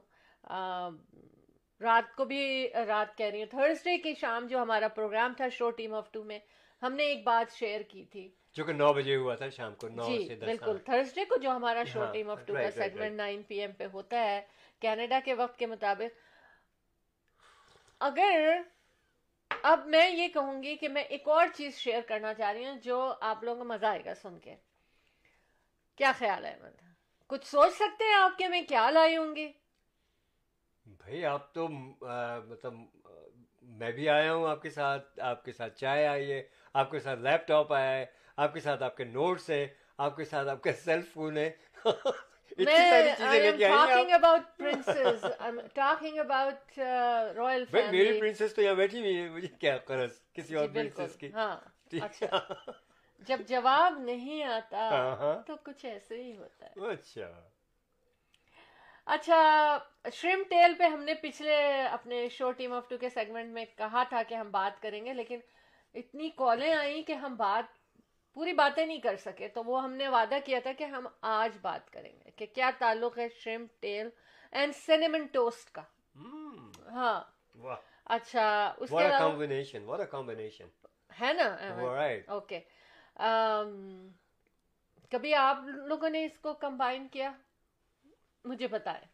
رات 1.82 2.16
کو 2.16 2.26
بھی 2.26 2.70
رات 2.88 3.18
کہہ 3.18 3.26
رہی 3.26 3.40
ہوں 3.40 3.50
تھرسڈے 3.50 3.98
کی 3.98 4.14
شام 4.22 4.48
جو 4.48 4.62
ہمارا 4.62 4.88
پروگرام 4.88 5.34
تھا 5.38 5.50
شو 5.50 5.70
ٹیم 5.72 5.94
آف 5.94 6.12
ٹو 6.12 6.24
میں 6.24 6.40
ہم 6.82 6.94
نے 6.94 7.04
ایک 7.04 7.24
بات 7.24 7.54
شیئر 7.54 7.82
کی 7.82 8.06
تھی۔ 8.06 8.30
جو 8.56 8.64
کہ 8.64 8.74
نو 8.74 8.92
بجے 8.94 9.16
ہوا 9.16 9.36
تھا 9.36 9.50
شام 9.50 9.74
کو 9.76 9.88
نو 9.90 10.04
جی 10.04 10.36
بالکل۔ 10.40 10.78
تھرسڈے 10.86 11.26
کو 11.26 11.38
جو 11.38 11.50
ہمارا 11.52 11.84
شو 11.84 12.06
ٹیم 12.14 12.30
آف 12.30 12.46
ٹو 12.46 12.54
کا 12.54 12.70
سیگمنٹ 12.72 13.16
نائن 13.16 13.42
پی 13.44 13.60
ایم 13.62 13.72
پہ 13.72 13.86
ہوتا 13.94 14.20
ہے 14.20 14.42
کینیڈا 14.82 15.20
کے 15.26 15.34
وقت 15.34 15.58
کے 15.60 15.66
مطابق۔ 15.66 16.24
اگر 18.02 18.62
اب 19.64 19.86
میں 19.88 20.10
یہ 20.10 20.28
کہوں 20.28 20.62
گی 20.64 20.76
کہ 20.76 20.90
میں 20.90 21.04
ایک 21.04 21.28
اور 21.28 21.48
چیز 21.56 21.78
شیئر 21.78 22.02
کرنا 22.08 22.34
چاہ 22.34 22.52
رہی 22.52 22.66
ہوں 22.66 22.80
جو 22.84 23.14
آپ 23.22 23.44
لوگوں 23.44 23.64
کو 23.64 23.68
مزہ 23.68 23.86
آئے 23.86 24.04
گا 24.06 24.14
سن 24.16 24.40
کے۔ 24.40 24.56
کیا 25.98 26.12
خیال 26.12 26.46
ہے 26.46 26.56
مند 26.62 26.82
کچھ 27.30 27.46
سوچ 27.48 27.74
سکتے 27.74 28.04
ہیں 28.04 28.14
آپ 28.14 28.38
کے 28.38 28.48
میں 28.48 28.62
کیا 28.62 28.90
لائی 28.92 29.18
ہوں 29.18 29.36
گی؟ 29.36 29.52
بھائی 30.86 31.26
آپ 31.26 31.54
تو 31.54 31.68
مطلب 31.68 32.74
میں 33.62 33.92
بھی 33.92 34.10
آیا 34.10 34.34
ہوں 34.34 34.48
آپ 34.50 34.62
کے 34.62 34.70
ساتھ 34.70 35.20
آپ 35.20 35.44
کے 35.46 35.52
ساتھ 35.52 35.76
چائے 35.76 36.06
آئی 36.08 36.32
ہے 36.32 36.42
آپ 36.74 36.92
کے 36.92 37.00
ساتھ 37.00 37.20
لیپ 37.20 37.48
ٹاپ 37.48 37.74
آیا 37.74 37.92
ہے۔ 37.92 38.06
آپ 38.38 38.54
کے 38.54 38.60
ساتھ 38.60 38.84
آپ 38.84 38.98
کے 38.98 39.04
نوٹس 39.04 39.50
ہے 39.50 39.68
آپ 39.98 40.18
کے 40.18 40.26
ساتھ 40.26 40.48
آپ 40.48 40.62
کا 40.62 40.74
سیل 40.74 41.02
فون 41.02 41.38
ہے 41.38 41.52
میری 47.92 48.20
پرنسس 48.20 48.56
تو 48.56 48.62
یہاں 48.62 48.74
بیٹھی 48.74 49.00
ہوئی 49.00 49.18
ہے 49.18 49.30
مجھے 49.30 49.48
کیا 49.48 49.78
قرض 49.78 50.20
کسی 50.34 50.56
اور 50.56 50.68
پرنسس 50.74 51.16
کی؟ 51.16 51.32
ہاں 51.34 51.58
اچھا۔ 52.02 52.40
جب 53.20 53.40
جواب 53.48 54.00
نہیں 54.00 54.44
آتا 54.44 54.90
ہاں، 54.92 55.16
ہاں۔ 55.16 55.42
تو 55.48 55.56
کچھ 55.64 55.86
ایسے 55.86 56.24
ہی 56.24 56.38
ہوتا 56.38 56.66
ہے۔ 56.66 56.92
اچھا۔ 56.92 57.32
اچھا 59.06 59.78
شرم 60.14 60.44
ٹیل 60.50 60.74
پہ 60.78 60.84
ہم 60.84 61.04
نے 61.04 61.14
پچھلے 61.14 61.82
اپنے 61.82 62.30
شو 62.30 62.52
ٹیم 62.52 62.74
آف 62.74 62.88
ٹو 62.90 62.98
کے 62.98 63.10
سیگمنٹ 63.10 63.54
میں 63.54 63.66
کہا 63.78 64.04
تھا 64.10 64.24
کہ 64.24 64.36
ہم 64.36 64.52
بات 64.52 64.82
کریں 64.82 65.06
گے 65.06 65.14
لیکن 65.14 65.40
اتنی 65.96 66.30
کالیں 66.30 66.74
آئیں 66.74 67.04
کہ 67.04 67.14
ہم 67.14 67.36
بات 67.36 67.75
پوری 68.36 68.54
باتیں 68.54 68.86
نہیں 68.86 69.00
کر 69.00 69.16
سکے 69.16 69.48
تو 69.48 69.64
وہ 69.64 69.84
ہم 69.84 69.94
نے 69.94 70.08
وعدہ 70.08 70.38
کیا 70.46 70.60
تھا 70.64 70.72
کہ 70.74 70.84
ہم 70.84 71.08
آج 71.22 71.58
بات 71.62 71.90
کریں 71.92 72.12
گے 72.12 72.32
کہ 72.32 72.46
کیا 72.46 72.72
تعلق 72.78 73.18
ہے 73.18 73.28
شرم 73.30 73.66
ٹیل 73.80 74.10
اینڈ 74.52 74.76
سینیمن 74.76 75.26
ٹوسٹ 75.26 75.72
کا۔ 75.72 75.82
ہاں۔ 76.92 77.24
اچھا 78.06 78.74
اس 78.78 78.90
کے 78.90 78.96
ہے 81.22 81.34
نا؟ 81.34 81.56
اوکے 82.28 82.60
کبھی 85.12 85.34
آپ 85.34 85.58
لوگوں 85.68 86.10
نے 86.10 86.26
اس 86.26 86.38
کو 86.38 86.54
کمبائن 86.54 87.08
کیا؟ 87.08 87.32
مجھے 88.46 88.68
بتائیں 88.68 89.06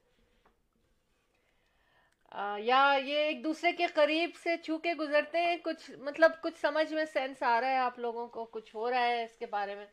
یا 2.60 2.82
یہ 3.06 3.18
ایک 3.18 3.44
دوسرے 3.44 3.72
کے 3.72 3.88
قریب 3.88 4.36
سے 4.44 4.58
چھو 4.58 4.78
کے 4.78 4.94
گزرتے 4.94 5.42
ہیں 5.42 5.58
کچھ 5.64 5.92
مطلب 6.00 6.32
کچھ 6.42 6.60
سمجھ 6.60 6.94
میں 6.94 7.06
سینس 7.06 7.44
آ 7.44 7.60
رہا 7.62 7.70
ہے 7.70 7.78
آپ 7.78 8.00
لوگوں 8.00 8.28
کو 8.28 8.46
کچھ 8.46 8.76
ہو 8.76 8.90
رہا 8.92 9.04
ہے 9.06 9.24
اس 9.24 9.38
کے 9.38 9.46
بارے 9.46 9.76
میں۔ 9.76 9.86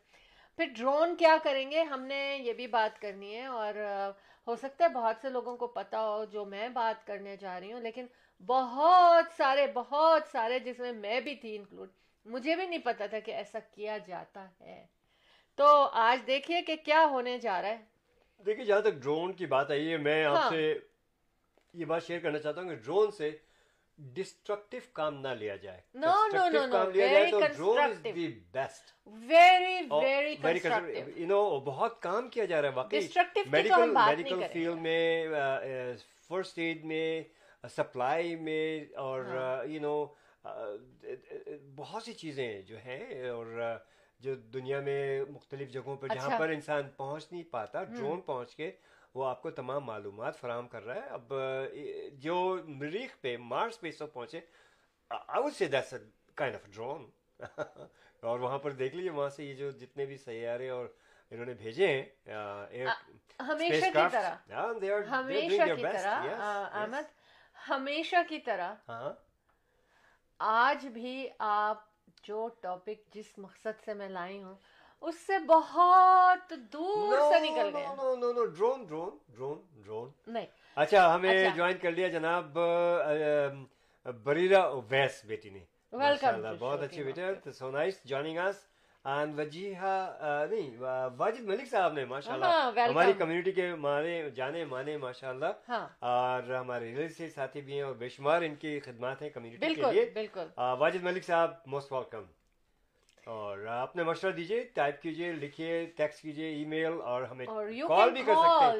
پھر 0.59 0.65
ڈرون 0.75 1.15
کیا 1.15 1.35
کریں 1.43 1.71
گے؟ 1.71 1.81
ہم 1.83 2.03
نے 2.03 2.37
یہ 2.41 2.53
بھی 2.53 2.67
بات 2.67 3.01
کرنی 3.01 3.35
ہے 3.35 3.45
اور 3.45 3.73
ہو 4.47 4.55
سکتا 4.55 4.83
ہے 4.83 4.89
بہت 4.89 5.15
سے 5.21 5.29
لوگوں 5.29 5.57
کو 5.57 5.67
پتا 5.67 6.01
ہو 6.07 6.25
جو 6.25 6.45
میں 6.45 6.69
بات 6.69 7.05
کرنے 7.07 7.35
جا 7.37 7.59
رہی 7.59 7.73
ہوں 7.73 7.79
لیکن 7.79 8.05
بہت 8.47 9.31
سارے 9.37 9.67
بہت 9.73 10.27
سارے 10.31 10.59
جس 10.59 10.79
میں 10.79 10.91
میں 10.93 11.19
بھی 11.21 11.35
تھی 11.35 11.55
انکلوڈ 11.55 11.89
مجھے 12.25 12.55
بھی 12.55 12.65
نہیں 12.67 12.79
پتا 12.79 13.05
تھا 13.05 13.19
کہ 13.19 13.31
ایسا 13.31 13.59
کیا 13.71 13.97
جاتا 13.97 14.47
ہے۔ 14.59 14.85
تو 15.57 15.65
آج 16.01 16.27
دیکھیے 16.27 16.61
کہ 16.61 16.75
کیا 16.85 17.05
ہونے 17.05 17.37
جا 17.37 17.61
رہا 17.61 17.69
ہے۔ 17.69 17.77
دیکھیے 18.45 18.65
جہاں 18.65 18.81
تک 18.81 18.93
ڈرون 18.93 19.33
کی 19.33 19.45
بات 19.45 19.71
آئی 19.71 19.91
ہے 19.91 19.97
میں 19.97 20.25
آپ 20.25 20.37
ہاں۔ 20.37 20.49
سے 20.49 20.73
یہ 21.73 21.85
بات 21.85 22.03
شیئر 22.03 22.19
کرنا 22.19 22.39
چاہتا 22.39 22.61
ہوں 22.61 22.69
کہ 22.69 22.75
ڈرون 22.75 23.11
سے 23.11 23.29
ڈسٹرکٹیو 23.97 24.79
کام 24.93 25.19
نہ 25.21 25.27
لیا 25.27 25.55
جائے۔ 25.55 25.81
No 25.93 26.13
no 26.33 26.47
no 26.49 26.65
no 26.65 26.83
very 26.93 27.31
constructive 27.31 28.27
best 28.53 28.91
very 29.05 29.75
very 29.91 30.35
constructive 30.35 31.09
you 31.15 31.27
know 31.27 31.59
بہت 31.65 32.01
کام 32.01 32.29
کیا 32.29 32.45
جا 32.45 32.61
رہا 32.61 32.69
ہے 32.69 32.73
واقعی۔ 32.73 33.07
میڈیکل 33.47 33.91
میڈیکل 33.91 34.43
فیلڈ 34.53 34.81
میں 34.81 35.27
فرسٹ 36.27 36.57
ایڈ 36.57 36.85
میں 36.85 37.23
سپلائی 37.69 38.35
میں 38.35 38.85
اور 38.97 39.25
یو 39.65 39.81
نو 39.81 40.05
بہت 41.75 42.03
سی 42.03 42.13
چیزیں 42.13 42.61
جو 42.61 42.77
ہیں 42.85 43.29
اور 43.29 43.61
جو 44.19 44.35
دنیا 44.53 44.79
میں 44.79 45.23
مختلف 45.29 45.69
جگہوں 45.71 45.95
پر 45.95 46.07
جہاں 46.07 46.27
اچھا۔ 46.27 46.37
پر 46.37 46.49
انسان 46.49 46.89
پہنچ 46.97 47.31
نہیں 47.31 47.43
پاتا 47.51 47.83
ڈرون 47.83 48.21
پہنچ 48.21 48.55
کے 48.55 48.71
وہ 49.13 49.25
آپ 49.25 49.41
کو 49.41 49.51
تمام 49.51 49.83
معلومات 49.83 50.39
فراہم 50.39 50.67
کر 50.67 50.85
رہا 50.85 50.95
ہے۔ 50.95 51.07
اب 51.09 51.33
جو 52.13 52.57
مریخ 52.67 53.21
پہ 53.21 53.37
مارس 53.37 53.79
پہ 53.79 53.91
سب 53.91 54.13
پہنچے 54.13 54.39
سے 55.89 55.97
کائنڈ 56.35 56.55
آف 56.55 56.67
ڈرون 56.69 57.09
اور 58.21 58.39
وہاں 58.39 58.59
پر 58.59 58.71
دیکھ 58.71 58.95
لیجیے 58.95 59.11
وہاں 59.11 59.29
سے 59.29 59.43
یہ 59.43 59.53
جو 59.53 59.71
جتنے 59.71 60.05
بھی 60.05 60.17
سیارے 60.17 60.69
اور 60.69 60.87
انہوں 61.31 61.45
نے 61.45 61.53
بھیجے 61.53 61.87
ہیں 61.87 62.03
ہمیشہ 63.39 63.85
کی 63.85 64.07
طرح۔ 64.11 64.35
ہمیشہ 65.09 65.75
کی 65.75 65.81
طرح 65.81 66.23
احمد 66.71 67.03
ہمیشہ 67.69 68.15
کی 68.29 68.39
طرح۔ 68.39 68.75
آج 70.39 70.87
بھی 70.87 71.29
آپ 71.39 71.83
جو 72.23 72.49
ٹاپک 72.61 73.13
جس 73.13 73.37
مقصد 73.37 73.85
سے 73.85 73.93
میں 73.93 74.09
لائی 74.09 74.43
ہوں 74.43 74.55
اس 75.01 75.15
سے 75.19 75.37
بہت 75.47 76.53
دور 76.73 77.17
سے 77.31 77.39
نکل 77.39 77.69
گئے 77.75 77.85
no 77.97 78.15
no 78.15 78.31
no 78.31 78.45
drone 78.45 78.83
drone 78.85 79.17
drone 79.29 79.57
drone 79.83 80.09
نہیں۔ 80.27 80.45
اچھا 80.77 81.13
ہمیں 81.15 81.31
جوائن 81.55 81.75
اچھا۔ 81.75 81.81
کر 81.81 81.91
لیا 81.91 82.07
جناب 82.07 82.57
بریرا 84.23 84.61
ویس 84.89 85.23
بیٹی 85.25 85.49
نے۔ 85.49 85.59
ویلکم 85.93 86.41
بہت 86.59 86.81
اچھی 86.81 87.03
بیٹا 87.03 87.51
so 87.51 87.69
nice 87.71 88.03
joining 88.03 88.37
us 88.37 88.57
and 89.05 89.39
Wajiha 89.39 89.95
نہیں 90.49 90.69
واجد 91.17 91.43
ملک 91.43 91.67
صاحب 91.69 91.93
نے 91.93 92.05
ماشاء 92.05 92.33
اللہ 92.33 92.45
ہاں، 92.45 92.87
ہماری 92.89 93.13
کمیونٹی 93.13 93.51
کے 93.51 93.73
مانے 93.75 94.29
جانے 94.29 94.65
مانے 94.65 94.97
ماشاء 94.97 95.29
اللہ 95.29 95.51
ہاں۔ 95.69 95.87
اور 96.05 96.53
ہمارے 96.53 96.95
ریل 96.95 97.13
سے 97.13 97.29
ساتھی 97.29 97.61
بھی 97.61 97.73
ہیں 97.73 97.81
اور 97.81 97.95
بے 97.95 98.09
شمار 98.09 98.41
ان 98.41 98.55
کی 98.55 98.79
خدمات 98.79 99.21
ہیں 99.21 99.29
کمیونٹی 99.29 99.73
کے 99.75 99.91
لیے۔ 99.91 100.05
بالکل۔ 100.13 100.47
واجد 100.79 101.03
ملک 101.03 101.23
صاحب 101.23 101.51
موسٹ 101.65 101.91
ویلکم 101.91 102.23
اور 103.25 103.65
آپ 103.65 103.95
نے 103.95 104.03
مشورہ 104.03 104.31
دیجیے 104.31 104.63
ٹائپ 104.73 105.01
کیجیے 105.01 105.31
لکھیے 105.31 105.85
ٹیکس 105.85 106.21
کیجیے 106.21 106.49
ای 106.49 106.65
میل 106.65 107.01
اور 107.01 107.23
ہمیں 107.23 107.45
کال 107.45 108.11
بھی 108.11 108.21
کر 108.21 108.33
سکتے 108.33 108.65
ہیں۔ 108.65 108.71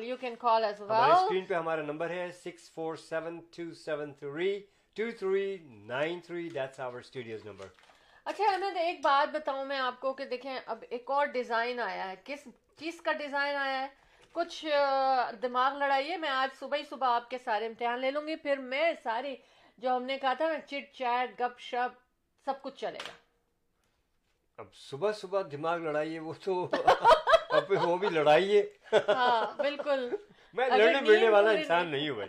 ہمارے 0.79 1.11
اسکرین 1.13 1.45
پہ 1.45 1.53
ہمارا 1.53 1.81
نمبر 1.81 2.09
ہے 2.09 2.31
six 2.31 2.71
four 2.71 2.95
seven 2.95 3.39
two 3.55 3.73
seven 3.73 4.13
three 4.13 4.59
two 4.93 5.03
three 5.19 5.57
nine 5.63 6.19
three 6.19 6.49
that's 6.49 6.79
our 6.79 6.99
studios 6.99 7.45
number 7.45 7.65
اچھا 8.25 8.51
احمد 8.51 8.77
ایک 8.77 8.99
بات 9.03 9.35
بتاؤں 9.35 9.65
میں 9.65 9.79
آپ 9.79 9.99
کو 9.99 10.13
کہ 10.13 10.25
دیکھیں 10.25 10.59
اب 10.65 10.83
ایک 10.89 11.11
اور 11.11 11.25
ڈیزائن 11.25 11.79
آیا 11.79 12.09
ہے۔ 12.09 12.15
کس 12.23 12.47
چیز 12.77 13.01
کا 13.01 13.11
ڈیزائن 13.13 13.55
آیا 13.55 13.81
ہے؟ 13.81 13.87
کچھ 14.31 14.65
دماغ 15.41 15.77
لڑائیے 15.77 16.17
میں 16.17 16.29
آج 16.29 16.59
صبح 16.59 16.77
ہی 16.77 16.83
صبح 16.89 17.07
آپ 17.07 17.29
کے 17.29 17.37
سارے 17.37 17.65
امتحان 17.65 17.99
لے 17.99 18.11
لوں 18.11 18.27
گی 18.27 18.35
پھر 18.35 18.57
میں 18.57 18.93
ساری 19.03 19.35
جو 19.77 19.95
ہم 19.95 20.03
نے 20.03 20.17
کہا 20.17 20.33
تھا 20.33 20.47
نا 20.47 20.59
چٹ 20.59 20.93
چیٹ 20.93 21.39
گپ 21.39 21.59
شپ 21.59 21.97
سب 22.45 22.61
کچھ 22.61 22.79
چلے 22.79 22.97
گا۔ 23.07 23.28
اب 24.59 24.65
صبح 24.73 25.11
صبح 25.11 25.41
دماغ 25.51 25.77
لڑائیے 25.77 26.19
وہ 26.19 26.33
تو 26.43 26.69
اب 27.49 27.73
وہ 27.83 27.97
بھی 27.97 28.09
لڑائیے۔ 28.09 28.69
ہاں 28.93 29.57
بالکل۔ 29.57 30.15
میں 30.53 30.69
لڑنے 30.69 31.01
بڑھنے 31.01 31.29
والا 31.29 31.51
انسان 31.51 31.87
نہیں 31.87 32.09
ہوں 32.09 32.25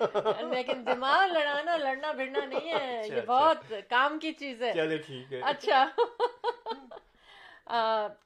لیکن 0.54 0.86
دماغ 0.86 1.32
لڑانا 1.32 1.76
لڑنا 1.76 2.12
بھڑنا 2.12 2.44
نہیں 2.44 2.68
ہے 2.68 3.00
اچھا، 3.00 3.14
یہ 3.14 3.20
اچھا۔ 3.20 3.32
بہت 3.32 3.72
کام 3.88 4.18
کی 4.18 4.32
چیز 4.32 4.62
ہے۔ 4.62 4.72
چلے 4.72 4.96
ٹھیک 4.96 5.32
ہے۔ 5.32 5.40
اچھا۔ 5.44 5.86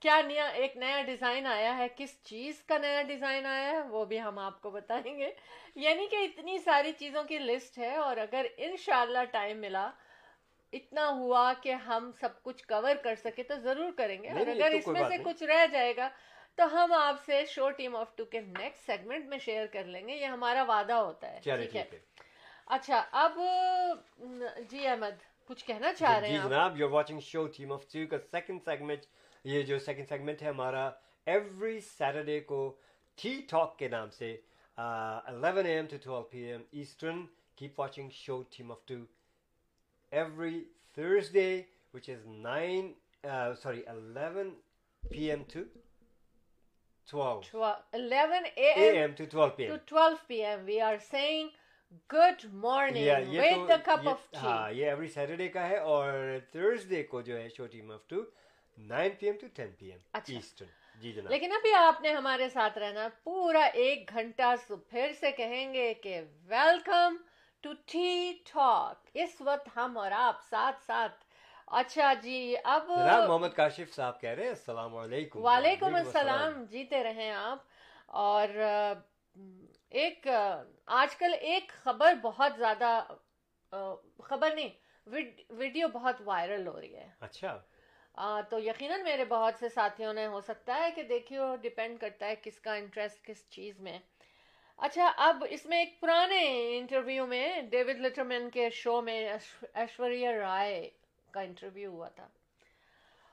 کیا 0.00 0.20
نیا 0.26 0.44
ایک 0.44 0.76
نیا 0.76 1.02
ڈیزائن 1.02 1.46
آیا 1.46 1.78
ہے؟ 1.78 1.86
کس 1.96 2.22
چیز 2.22 2.62
کا 2.62 2.78
نیا 2.78 3.02
ڈیزائن 3.02 3.46
آیا 3.46 3.70
ہے؟ 3.70 3.80
وہ 3.80 4.04
بھی 4.04 4.20
ہم 4.20 4.38
آپ 4.38 4.62
کو 4.62 4.70
بتائیں 4.70 5.18
گے۔ 5.18 5.30
یعنی 5.74 6.06
کہ 6.06 6.16
اتنی 6.16 6.58
ساری 6.58 6.92
چیزوں 6.92 7.24
کی 7.24 7.38
لسٹ 7.38 7.78
ہے 7.78 7.96
اور 7.96 8.16
اگر 8.16 8.46
انشاءاللہ 8.56 9.18
ٹائم 9.30 9.60
ملا 9.60 9.90
اتنا 10.76 11.08
ہوا 11.08 11.52
کہ 11.62 11.72
ہم 11.86 12.10
سب 12.20 12.42
کچھ 12.42 12.66
کور 12.66 12.94
کر 13.04 13.14
سکے 13.14 13.42
تو 13.42 13.54
ضرور 13.62 13.92
کریں 13.96 14.22
گے۔ 14.22 14.28
اور 14.28 14.46
اگر 14.46 14.70
اس 14.70 14.86
میں 14.86 15.02
سے 15.08 15.18
کچھ 15.24 15.42
رہ 15.42 15.66
جائے 15.72 15.96
گا 15.96 16.08
تو 16.58 16.64
ہم 16.72 16.92
آپ 16.92 17.16
سے 17.26 17.44
شو 17.48 17.70
ٹیم 17.70 17.96
آف 17.96 18.14
ٹو 18.16 18.24
کے 18.24 18.40
نیکسٹ 18.40 18.86
سیگمنٹ 18.86 19.24
میں 19.26 19.38
شیئر 19.38 19.66
کر 19.66 19.84
لیں 19.84 20.06
گے۔ 20.08 20.14
یہ 20.14 20.26
ہمارا 20.26 20.62
وعدہ 20.68 20.92
ہوتا 20.92 21.32
ہے۔ 21.32 21.40
ٹھیک 21.40 21.76
ہے۔ 21.76 21.84
اچھا 22.66 23.02
اب 23.12 23.38
جی 24.70 24.86
احمد 24.86 25.22
کچھ 25.48 25.64
کہنا 25.64 25.92
چاہ 25.92 26.18
رہے 26.18 26.28
ہیں 26.28 26.38
جناب 26.44 26.80
you 26.80 26.88
watching 26.90 27.20
show 27.20 27.46
team 27.46 27.72
of 27.72 27.84
two 27.92 28.06
کا 28.10 28.18
سیکنڈ 28.30 28.60
سیگمنٹ 28.64 29.04
یہ 29.44 29.62
جو 29.62 29.78
سیکنڈ 29.78 30.08
سیگمنٹ 30.08 30.42
ہے 30.42 30.48
ہمارا 30.48 30.88
ایوری 31.26 31.78
سیٹرڈے 31.80 32.40
کو 32.40 32.60
ٹی 33.18 33.40
ٹاک 33.50 33.78
کے 33.78 33.88
نام 33.88 34.10
سے 34.10 34.36
eleven 34.78 35.66
A 35.66 35.74
M 35.74 35.86
to 35.86 35.96
twelve 36.04 36.22
P 36.22 36.38
M 36.38 36.62
eastern 36.72 37.24
keep 37.58 37.80
watching 37.80 38.08
show 38.12 38.42
team 38.50 38.72
of 38.72 38.84
two 38.86 38.94
every 40.12 40.62
Thursday 40.96 41.50
which 41.94 42.10
is 42.10 42.26
nine 42.26 42.92
sorry 43.62 43.82
eleven 43.86 44.54
P 45.02 45.30
M 45.30 45.42
to 45.52 45.62
12. 47.08 47.42
12 47.42 47.76
11 47.92 48.46
a.m. 48.56 49.14
to 49.14 49.26
12 49.26 49.56
p.m. 49.56 49.70
to 49.70 49.78
12 49.86 50.28
p.m. 50.28 50.66
We 50.66 50.80
are 50.80 50.98
saying 51.00 51.50
good 52.10 52.52
morning 52.54 53.04
yeah, 53.04 53.20
with 53.20 53.70
a 53.70 53.78
cup 53.80 54.02
یہ, 54.02 54.10
of 54.10 54.24
tea. 54.30 54.38
ہاں 54.42 54.70
یہ 54.72 54.86
every 54.86 55.08
Saturday 55.08 55.48
کا 55.48 55.68
ہے 55.68 55.76
اور 55.92 56.38
Thursday 56.52 57.02
کو 57.02 57.20
جو 57.22 57.36
ہے 57.36 57.48
show 57.56 57.66
team 57.66 57.90
of 57.90 58.08
two 58.08 58.22
nine 58.78 59.10
P 59.18 59.26
M 59.26 59.36
to 59.40 59.46
ten 59.54 59.70
P 59.78 59.90
M 59.90 59.98
eastern 60.14 60.68
جی 61.02 61.12
جناب 61.12 61.30
لیکن 61.32 61.52
ابھی 61.52 61.72
آپ 61.74 62.00
نے 62.02 62.12
ہمارے 62.12 62.48
ساتھ 62.48 62.78
رہنا 62.78 63.08
پورا 63.24 63.62
ایک 63.74 64.10
گھنٹہ 64.12 64.54
پھر 64.90 65.12
سے 65.20 65.32
کہیں 65.32 65.72
گے 65.74 65.92
کہ 66.02 66.20
ویلکم 66.48 67.16
ٹو 67.66 67.72
ٹی 67.86 68.32
ٹاک 68.52 69.08
اس 69.14 69.36
وقت 69.40 69.68
ہم 69.76 69.98
اور 69.98 70.10
آپ 70.10 70.36
ساتھ 70.50 70.82
ساتھ۔ 70.86 71.24
اچھا 71.66 72.14
جی 72.14 72.54
اب 72.64 72.90
محمد 73.28 73.48
کاشف 73.56 73.94
صاحب 73.94 74.20
کہہ 74.20 74.30
رہے 74.30 74.42
ہیں 74.42 74.50
السلام 74.50 74.96
علیکم۔ 74.96 75.38
وعلیکم 75.44 75.94
السلام۔ 75.94 76.64
جیتے 76.64 77.02
رہے 77.04 77.30
آپ۔ 77.30 77.58
اور 78.06 78.48
ایک 79.90 80.26
آج 80.86 81.16
کل 81.16 81.34
ایک 81.40 81.72
خبر 81.82 82.14
بہت 82.22 82.52
زیادہ 82.56 83.04
خبر 84.22 84.54
نہیں 84.54 84.68
ویڈیو 85.50 85.88
بہت 85.88 86.16
وائرل 86.24 86.66
ہو 86.66 86.80
رہی 86.80 86.96
ہے۔ 86.96 87.08
اچھا۔ 87.20 87.58
تو 88.50 88.58
یقیناً 88.58 89.02
میرے 89.02 89.24
بہت 89.24 89.54
سے 89.58 89.68
ساتھیوں 89.68 90.12
نے 90.14 90.26
ہو 90.26 90.40
سکتا 90.40 90.76
ہے 90.76 90.90
کہ 90.90 91.02
دیکھیو 91.02 91.56
ڈپینڈ 91.56 92.00
کرتا 92.00 92.26
ہے 92.26 92.34
کس 92.42 92.60
کا 92.60 92.74
انٹرسٹ 92.74 93.24
کس 93.24 93.50
چیز 93.50 93.80
میں۔ 93.80 93.98
اچھا 94.76 95.12
اب 95.16 95.44
اس 95.50 95.66
میں 95.66 95.78
ایک 95.78 96.00
پرانے 96.00 96.44
انٹرویو 96.78 97.26
میں 97.26 97.62
ڈیوڈ 97.62 98.00
لٹرمین 98.00 98.50
کے 98.50 98.70
شو 98.70 99.02
میں 99.02 99.32
ایشوریہ 99.74 100.28
رائے 100.28 100.90
کا 101.30 101.40
انٹرویو 101.40 101.90
ہوا 101.90 102.08
تھا۔ 102.08 102.28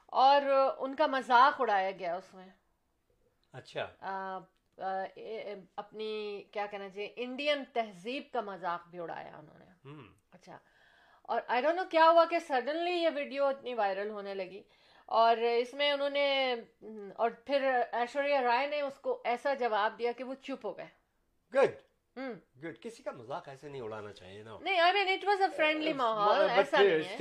اور 0.05 0.41
ان 0.77 0.95
کا 0.95 1.07
مذاق 1.07 1.61
اڑایا 1.61 1.91
گیا 1.91 2.15
اس 2.15 2.33
میں۔ 2.33 2.47
اچھا۔ 3.53 3.89
اپنی 5.75 6.43
کیا 6.51 6.65
کہنا 6.65 6.89
چاہیے 6.89 7.13
انڈین 7.15 7.63
تہذیب 7.73 8.23
کا 8.33 8.41
مذاق 8.41 8.87
بھی 8.87 8.99
اڑایا 8.99 9.37
انہوں 9.37 9.59
نے۔ 9.59 9.65
اچھا۔ 10.31 10.57
اور 11.21 11.41
آئی 11.47 11.61
ڈونٹ 11.61 11.75
نو 11.75 11.83
کیا 11.91 12.09
ہوا 12.09 12.25
کہ 12.25 12.39
سڈنلی 12.39 12.91
یہ 12.91 13.09
ویڈیو 13.15 13.45
اتنی 13.45 13.73
وائرل 13.73 14.09
ہونے 14.09 14.33
لگی۔ 14.33 14.63
اور 15.05 15.37
اس 15.37 15.73
میں 15.73 15.91
انہوں 15.91 16.09
نے 16.09 16.55
اور 17.15 17.29
پھر 17.29 17.81
ایشوریہ 17.91 18.37
رائے 18.37 18.67
نے 18.67 18.81
اس 18.81 18.99
کو 18.99 19.21
ایسا 19.23 19.53
جواب 19.53 19.99
دیا 19.99 20.11
کہ 20.11 20.23
وہ 20.23 20.33
چپ 20.33 20.65
ہو 20.65 20.77
گئے۔ 20.77 21.02
گڈ 21.53 21.71
گڈ 22.63 22.77
کسی 22.81 23.03
کا 23.03 23.11
مذاق 23.11 23.49
ایسے 23.49 23.69
نہیں 23.69 23.81
اڑانا 23.81 24.13
چاہیے 24.13 24.43
نا 24.43 24.57
نہیں 24.61 24.79
I 24.79 24.93
mean 24.93 25.07
it 25.07 25.25
was 25.27 25.41
a 25.41 25.47
friendly 25.57 25.93
ماحول 25.93 26.49
ایسا 26.49 26.77
نہیں 26.77 27.09
ہے 27.09 27.15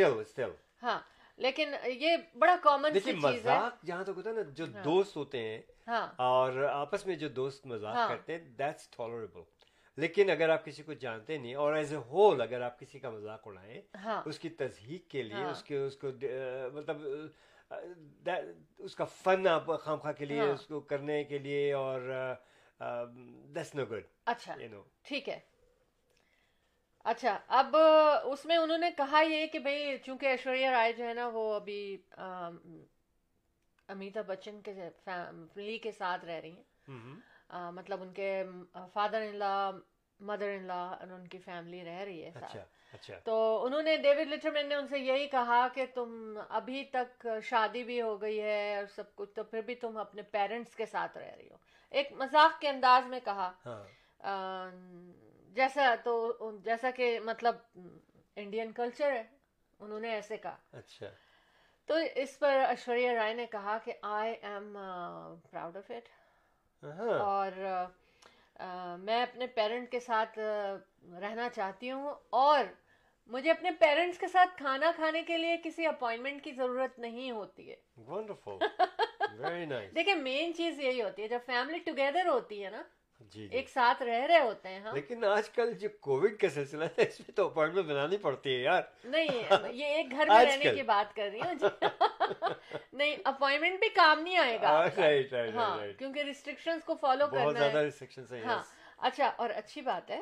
ہاں 0.83 1.01
لیکن 1.39 1.75
یہ 1.85 2.17
بڑا 2.39 2.57
کامن 2.63 2.95
دیکھیے 2.95 3.13
مذاق 3.15 3.85
جہاں 3.85 4.05
تک 4.05 4.13
ہوتا 4.17 4.31
ہے 4.31 4.35
نا 4.35 4.43
جو۔ 4.43 4.67
دوست 4.85 5.17
ہوتے 5.17 5.39
ہیں۔ 5.39 5.61
اور 6.17 6.53
آپس 6.63 7.07
میں 7.07 7.17
جو 7.17 7.29
دوست 7.29 7.67
مذاق۔ 7.67 7.97
کرتے 8.09 8.33
ہیں 8.33 8.49
دیٹس 8.59 8.89
ٹالریبل 8.89 9.41
لیکن 9.97 10.31
اگر 10.31 10.49
آپ 10.49 10.65
کسی 10.65 10.83
کو 10.83 10.93
جانتے 10.93 11.37
نہیں 11.39 11.55
اور 11.55 11.75
ایز 11.75 11.93
اے 11.93 11.99
ہول 11.99 12.41
اگر 12.41 12.61
آپ 12.61 12.79
کسی 12.81 12.99
کا 12.99 13.11
مذاق 13.11 13.47
اڑائیں 13.47 13.81
اس 14.27 14.39
کی 14.39 14.49
تصحیق 14.49 15.11
کے 15.11 15.23
لیے 15.23 15.45
اس 15.51 15.63
کے 15.63 15.77
اس 15.79 15.97
کو 15.97 16.09
مطلب 16.73 17.03
اس 18.79 18.97
کا 18.97 19.05
فن 19.05 19.47
آپ 19.47 19.67
خام 19.81 19.99
خواہ 19.99 20.13
کے 20.13 20.25
لیے 20.25 20.41
اس 20.41 20.67
کو 20.67 20.81
کرنے 20.81 21.25
کے 21.25 21.39
لیے 21.39 21.73
اور 21.73 22.11
دیٹس 22.81 23.75
نو 23.75 23.85
گڈ 23.85 24.05
اچھا 24.27 24.55
ٹھیک 25.03 25.29
ہے۔ 25.29 25.39
اچھا 27.05 27.39
اب 27.49 27.77
اس 28.25 28.45
میں 28.47 28.57
انہوں 28.57 28.79
نے 28.79 28.91
کہا 28.97 29.21
یہ 29.21 29.47
کہ 29.47 29.59
بھائی 29.59 29.97
چونکہ 29.99 30.27
ایشوریہ 30.27 30.69
رائے 30.69 30.93
جو 30.93 31.07
ہے 31.09 31.15
نا 31.15 31.29
وہ 31.33 31.55
ابھی 31.55 31.97
امیتابھ 33.89 34.27
بچن 34.27 34.61
کے 34.61 34.73
فیملی 35.05 35.79
کے 35.79 35.93
ساتھ 35.93 36.25
رہ 36.25 36.41
رہی 36.41 36.53
ہیں۔ 36.53 37.15
مطلب 37.73 38.03
ان 38.03 38.13
کے 38.13 38.43
فادر 38.93 39.21
ان 39.21 39.37
لا 39.37 39.71
مدر 40.21 40.49
ان 40.49 40.67
لا 40.67 40.83
ان 41.01 41.27
کی 41.29 41.39
فیملی 41.39 41.85
رہ 41.85 41.99
رہی 41.99 42.23
ہے 42.25 42.31
اچھا، 42.35 42.65
اچھا۔ 42.93 43.19
تو 43.25 43.65
انہوں 43.65 43.83
نے 43.83 43.97
ڈیوڈ 43.97 44.29
لٹرمین 44.29 44.69
نے 44.69 44.75
ان 44.75 44.87
سے 44.89 44.99
یہی 44.99 45.27
کہا 45.27 45.67
کہ 45.75 45.87
تم 45.95 46.39
ابھی 46.49 46.85
تک 46.93 47.27
شادی 47.43 47.85
بھی 47.85 48.01
ہو 48.03 48.21
گئی 48.23 48.41
ہے 48.41 48.77
اور 48.77 48.87
سب 48.95 49.15
کچھ 49.15 49.31
تو 49.31 49.45
پھر 49.45 49.61
بھی 49.61 49.75
تم 49.75 49.97
اپنے 49.97 50.23
پیرنٹس 50.23 50.77
کے 50.77 50.87
ساتھ 50.87 51.19
رہ 51.19 51.35
رہی 51.37 51.49
ہو۔ 51.51 51.57
ایک 51.93 52.13
مذاق 52.13 52.61
کے 52.61 52.69
انداز 52.69 53.07
میں 53.07 53.21
کہا۔ 53.25 53.53
ہاں۔ 53.67 53.85
جیسا 55.49 55.95
تو 56.05 56.37
جیسا 56.65 56.91
کہ 56.91 57.21
مطلب 57.21 57.57
انڈین 58.37 58.73
کلچر 58.73 59.13
ہے 59.13 59.23
انہوں 59.79 60.01
نے 60.01 60.09
ایسے 60.11 60.37
کہا۔ 60.37 60.57
اچھا۔ 60.73 61.07
تو 61.87 61.95
اس 62.15 62.39
پر 62.39 62.59
ایشوریہ 62.69 63.11
رائے 63.11 63.35
نے 63.35 63.47
کہا 63.47 63.79
کہ 63.85 63.93
I 64.03 64.35
am 64.43 64.79
proud 65.51 65.77
of 65.77 65.91
it 65.91 66.09
اور 67.21 67.51
میں 68.99 69.23
اپنے 69.23 69.47
پیرنٹ 69.47 69.91
کے 69.91 70.01
ساتھ 70.01 70.39
رہنا 71.21 71.49
چاہتی 71.51 71.91
ہوں۔ 71.91 72.15
اور 72.31 72.65
مجھے 73.27 73.51
اپنے 73.51 73.71
پیرنٹس 73.71 74.19
کے 74.19 74.27
ساتھ 74.27 74.57
کھانا 74.57 74.93
کھانے 74.95 75.23
کے 75.23 75.39
لیے 75.39 75.57
کسی 75.65 75.87
اپوائنٹمنٹ 75.87 76.45
کی 76.45 76.53
ضرورت 76.53 76.99
نہیں 76.99 77.31
ہوتی 77.31 77.71
ہے۔ 77.71 77.77
دیکھیں 79.95 80.15
مین 80.15 80.55
چیز 80.55 80.81
یہی 80.81 81.03
ہوتی 81.03 81.23
ہے 81.23 81.29
جب 81.29 81.39
فیملی 81.47 81.79
ٹوگیدر 81.79 82.27
ہوتی 82.27 82.65
ہے 82.65 82.71
نا 82.71 82.83
جی، 83.21 83.47
جی۔ 83.49 83.57
ایک 83.57 83.69
ساتھ 83.69 84.03
رہ 84.03 84.25
رہے 84.27 84.39
ہوتے 84.41 84.69
ہیں 84.69 84.81
ہاں۔ 84.81 84.93
لیکن 84.95 85.25
آج 85.25 85.49
کل 85.49 85.73
جو 85.73 85.89
کووڈ 86.01 86.37
کا 86.39 86.49
سلسلہ 86.51 86.85
ہے 86.99 87.03
اس 87.03 87.21
میں 87.21 87.37
تو 87.37 87.47
اپوائنٹمنٹ 87.47 87.87
بنانی 87.87 88.17
پڑتی 88.17 88.55
ہے 88.55 88.61
یار۔ 88.61 88.83
نہیں 89.05 89.29
یہ 89.73 89.85
ایک 89.87 90.11
گھر 90.11 90.29
میں 90.29 90.45
رہنے 90.47 90.75
کی 90.75 90.83
بات 90.83 91.15
کر 91.17 91.29
رہی 91.33 91.41
ہوں 91.41 91.55
جی۔ 91.55 91.67
نہیں 92.93 93.17
اپوائنٹمنٹ 93.25 93.79
بھی 93.81 93.89
کام 93.89 94.21
نہیں 94.21 94.37
آئے 94.37 94.59
گا۔ 94.63 94.73
ہاں 95.55 95.69
کیونکہ 95.99 96.21
ریسٹرکشنز 96.21 96.85
کو 96.85 96.95
فالو 96.95 97.27
کرنا 97.27 97.61
ہے۔ 97.61 97.89
ہاں۔ 98.45 98.63
اچھا 98.99 99.31
اور 99.37 99.51
اچھی 99.51 99.81
بات 99.81 100.11
ہے 100.11 100.21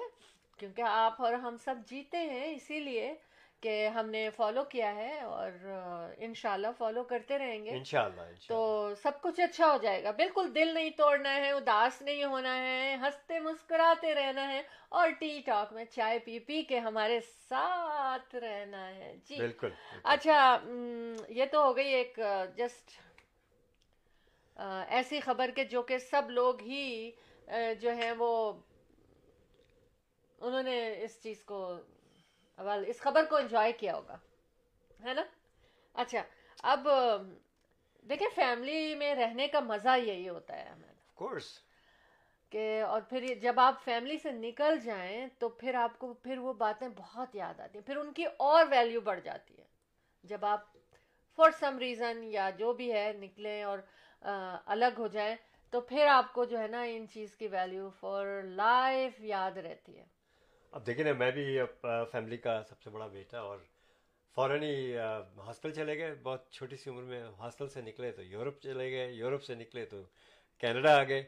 کیونکہ 0.58 0.82
آپ 0.86 1.22
اور 1.22 1.32
ہم 1.32 1.56
سب 1.56 1.74
جیتے 1.86 2.18
ہیں 2.18 2.54
اسی 2.54 2.80
لیے 2.80 3.14
کہ 3.62 3.88
ہم 3.88 4.10
نے 4.10 4.28
فالو 4.30 4.64
کیا 4.64 4.94
ہے 4.94 5.20
اور 5.20 5.50
انشاءاللہ 6.18 6.66
فالو 6.78 7.02
کرتے 7.04 7.38
رہیں 7.38 7.64
گے۔ 7.64 7.70
انشاءاللہ 7.70 8.22
تو 8.48 8.58
سب 9.02 9.20
کچھ 9.22 9.40
اچھا 9.40 9.70
ہو 9.72 9.76
جائے 9.82 10.02
گا۔ 10.02 10.10
بالکل 10.10 10.54
دل 10.54 10.74
نہیں 10.74 10.90
توڑنا 10.90 11.34
ہے 11.34 11.50
اداس 11.50 12.00
نہیں 12.02 12.24
ہونا 12.24 12.56
ہے 12.58 12.94
ہنستے 13.00 13.38
مسکراتے 13.40 14.14
رہنا 14.14 14.48
ہے 14.52 14.62
اور 14.88 15.10
ٹی 15.18 15.40
ٹاک 15.46 15.72
میں 15.72 15.84
چائے 15.84 16.18
پی 16.18 16.38
پی 16.38 16.62
کے 16.62 16.78
ہمارے 16.78 17.20
ساتھ 17.48 18.34
رہنا 18.36 18.86
ہے۔ 18.94 19.14
جی۔ 19.28 19.36
بالکل 19.36 19.70
اچھا 20.04 20.38
یہ 21.28 21.44
تو 21.52 21.62
ہو 21.64 21.76
گئی 21.76 21.92
ایک 21.94 22.18
جسٹ 22.56 22.98
ایسی 24.88 25.20
خبر 25.20 25.50
کے 25.50 25.64
جو 25.64 25.82
کہ 25.82 25.98
سب 25.98 26.30
لوگ 26.30 26.60
ہی 26.62 27.10
جو 27.80 27.90
ہیں 27.92 28.12
وہ 28.18 28.30
انہوں 30.38 30.62
نے 30.62 30.76
اس 31.02 31.22
چیز 31.22 31.42
کو 31.44 31.60
اس 32.66 33.00
خبر 33.00 33.24
کو 33.24 33.36
انجوائے 33.36 33.72
کیا 33.72 33.96
ہوگا 33.96 34.16
ہے 35.04 35.14
نا؟ 35.14 35.22
اچھا 35.94 36.22
اب 36.62 36.88
دیکھیں 38.08 38.28
فیملی 38.34 38.94
میں 38.94 39.14
رہنے 39.14 39.48
کا 39.48 39.60
مزہ 39.60 39.98
یہی 39.98 40.28
ہوتا 40.28 40.56
ہے 40.56 40.74
کہ 42.50 42.82
اور 42.82 43.00
پھر 43.00 43.24
جب 43.34 43.60
آپ 43.60 43.74
فیملی 43.84 44.18
سے 44.18 44.30
نکل 44.30 44.78
جائیں 44.80 45.26
تو 45.38 45.48
پھر 45.48 45.74
آپ 45.74 45.98
کو 45.98 46.12
پھر 46.12 46.38
وہ 46.38 46.52
باتیں 46.52 46.88
بہت 46.88 47.34
یاد 47.34 47.60
آتی 47.60 47.78
ہیں 47.78 47.86
پھر 47.86 47.96
ان 47.96 48.12
کی 48.12 48.24
اور 48.36 48.66
ویلیو 48.70 49.00
بڑھ 49.00 49.20
جاتی 49.20 49.58
ہے۔ 49.58 49.64
جب 50.22 50.44
آپ 50.44 50.60
فار 51.36 51.50
سم 51.50 51.78
ریزن 51.78 52.24
یا 52.24 52.50
جو 52.50 52.72
بھی 52.72 52.92
ہے 52.92 53.12
نکلیں 53.12 53.62
اور 53.62 53.78
الگ 54.66 54.98
ہو 54.98 55.06
جائیں 55.06 55.36
تو 55.70 55.80
پھر 55.80 56.06
آپ 56.06 56.32
کو 56.32 56.44
جو 56.44 56.58
ہے 56.58 56.66
نا 56.66 56.82
ان 56.82 57.06
چیز 57.08 57.36
کی 57.36 57.48
ویلیو 57.48 57.90
فار 57.90 58.42
لائف 58.42 59.20
یاد 59.20 59.56
رہتی 59.56 59.98
ہے۔ 59.98 60.04
اب 60.72 60.86
دیکھیں 60.86 61.04
نا 61.04 61.12
میں 61.18 61.30
بھی 61.30 61.44
فیملی 62.12 62.36
کا 62.36 62.62
سب 62.68 62.80
سے 62.82 62.90
بڑا 62.90 63.06
بیٹا 63.06 63.38
اور 63.40 63.58
فوراً 64.36 64.62
ہی 64.62 64.96
ہاسٹل 65.46 65.70
چلے 65.72 65.96
گئے۔ 65.98 66.14
بہت 66.22 66.50
چھوٹی 66.50 66.76
سی 66.76 66.90
عمر 66.90 67.02
میں 67.02 67.22
ہاسٹل 67.38 67.68
سے 67.68 67.80
نکلے 67.82 68.10
تو 68.12 68.22
یورپ 68.22 68.60
چلے 68.62 68.90
گئے۔ 68.90 69.10
یورپ 69.12 69.42
سے 69.42 69.54
نکلے 69.54 69.84
تو 69.84 70.02
کینیڈا 70.60 70.96
آ 71.00 71.02
گئے 71.04 71.22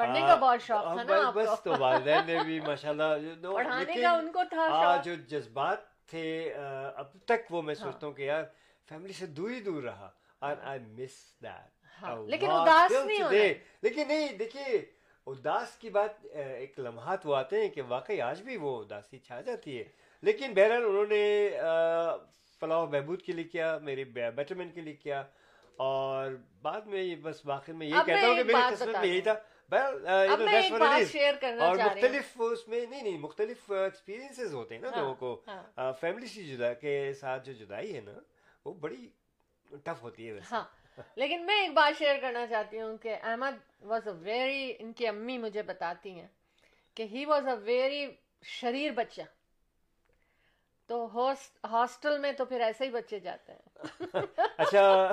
پڑھنے 0.00 0.20
کا 0.20 0.34
بہت 0.34 0.62
شوق 0.62 0.82
تھا 0.84 1.02
نا 1.02 1.30
بس 1.30 1.60
تو 1.64 1.74
والدین 1.78 2.26
نے 2.26 2.38
بھی 2.44 2.60
ماشاء 2.60 2.90
اللہ 2.90 3.12
جو 5.04 5.14
جذبات 5.28 5.80
تھے 6.10 6.26
اب 6.96 7.06
تک 7.24 7.50
وہ 7.50 7.62
میں 7.62 7.74
ہاں۔ 7.74 7.84
سوچتا 7.84 8.06
ہوں 8.06 8.14
کہ 8.14 8.22
یار 8.22 8.44
فیملی 8.88 9.12
سے 9.12 9.26
دور 9.26 9.50
ہی 9.50 9.60
دور 9.60 9.82
رہا۔ 9.82 10.10
آئی 10.40 10.80
مس 10.80 11.14
دیٹ 11.42 12.04
لیکن 12.28 12.50
اداس 12.50 12.92
نہیں 13.06 13.54
لیکن 13.82 14.08
نہیں 14.08 14.36
دیکھیے 14.38 14.78
اداس 15.30 15.76
کی 15.76 15.90
بات 15.90 16.26
ایک 16.32 16.78
لمحات 16.80 17.26
وہ 17.26 17.36
آتے 17.36 17.60
ہیں 17.60 17.68
کہ 17.68 17.82
واقعی 17.88 18.20
آج 18.20 18.42
بھی 18.42 18.56
وہ 18.56 18.80
اداسی 18.80 19.18
چھا 19.18 19.40
جاتی 19.40 19.78
ہے۔ 19.78 19.84
لیکن 20.22 20.54
بہرحال 20.54 20.84
انہوں 20.84 21.06
نے 21.08 21.50
فلاح 22.60 22.78
و 22.78 22.86
بہبود 22.86 23.22
کے 23.22 23.32
لیے 23.32 23.44
کیا 23.44 23.78
میری 23.82 24.04
بیٹرمنٹ 24.04 24.74
کے 24.74 24.80
لیے 24.80 24.94
کیا۔ 24.94 25.24
اور 25.76 26.30
بعد 26.62 26.80
میں 26.80 27.16
بس 27.22 27.44
باقی 27.44 27.72
میں 27.72 27.86
یہ 27.86 27.94
کہتا 28.06 28.26
ہوں 28.26 28.36
کہ 28.36 28.44
میری 28.44 28.74
قسمت 28.74 28.88
میں 28.88 29.08
یہی 29.08 29.20
تھا۔ 29.20 29.34
اور 31.60 31.76
مختلف 31.84 32.40
اس 32.40 32.68
میں 32.68 32.86
نہیں 32.90 33.02
نہیں 33.02 33.18
مختلف 33.18 33.72
ایکسپیرینس 33.72 34.40
ہوتے 34.52 34.74
ہیں 34.74 34.82
نا 34.82 34.88
ہاں، 34.88 35.02
لوگوں 35.02 35.14
کو 35.14 35.42
فیملی 36.00 36.26
سے 36.26 36.42
جدا 36.42 36.72
کے 36.72 37.12
ساتھ 37.14 37.46
جو 37.46 37.52
جدائی 37.52 37.96
ہے 37.96 38.00
نا 38.00 38.12
وہ 38.64 38.74
بڑی 38.74 39.08
ٹف 39.84 40.02
ہوتی 40.02 40.28
ہے 40.28 40.32
ویسے۔ 40.32 40.54
ہاں۔ 40.54 40.64
لیکن 41.14 41.46
میں 41.46 41.62
ایک 41.62 41.72
بات 41.72 41.98
شیئر 41.98 42.20
کرنا 42.20 42.46
چاہتی 42.46 42.80
ہوں 42.80 42.98
کہ 42.98 43.16
احمد 43.22 43.52
واز 43.80 44.08
اے 44.08 44.14
ویری 44.14 44.74
ان 44.78 44.92
کی 44.92 45.06
امی 45.06 45.38
مجھے 45.38 45.62
بتاتی 45.62 46.10
ہیں 46.10 46.28
کہ 46.94 47.02
ہی 47.02 47.24
واز 47.24 47.48
اے 47.48 47.54
ویری 47.54 48.06
شریر 48.42 48.92
بچہ۔ 48.92 49.22
تو 50.86 51.28
ہاسٹل 51.64 52.18
میں 52.18 52.32
تو 52.32 52.44
پھر 52.44 52.60
ایسے 52.60 52.84
ہی 52.84 52.90
بچے 52.90 53.18
جاتے 53.18 53.52
ہیں۔ 53.52 53.84
اچھا 54.56 55.10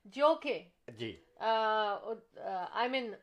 جو 0.06 0.36
کہ 0.36 0.60
جی۔ 0.88 1.16
آئی 1.40 2.90
مین 2.90 3.14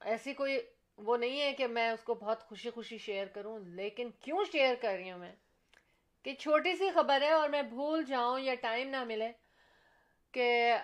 ایسی 0.00 0.34
کوئی 0.34 0.58
وہ 0.98 1.16
نہیں 1.16 1.40
ہے 1.40 1.52
کہ 1.52 1.66
میں 1.66 1.88
اس 1.90 2.02
کو 2.02 2.14
بہت 2.14 2.42
خوشی 2.42 2.70
خوشی 2.70 2.98
شیئر 2.98 3.26
کروں 3.26 3.58
لیکن 3.58 4.10
کیوں 4.20 4.44
شیئر 4.52 4.74
کر 4.80 4.94
رہی 4.96 5.10
ہوں 5.10 5.18
میں؟ 5.18 5.32
کہ 6.24 6.34
چھوٹی 6.34 6.76
سی 6.76 6.90
خبر 6.90 7.22
ہے 7.22 7.30
اور 7.32 7.48
میں 7.48 7.62
بھول 7.62 8.04
جاؤں 8.04 8.38
یا 8.40 8.54
ٹائم 8.54 8.88
نہ 8.88 9.04
ملے 9.04 9.30
کہ 10.34 10.76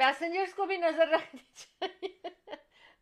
پیسنجرز 0.00 0.54
کو 0.54 0.66
بھی 0.66 0.76
نظر 0.76 1.08
رکھنی 1.08 1.42
چاہیے۔ 1.54 2.28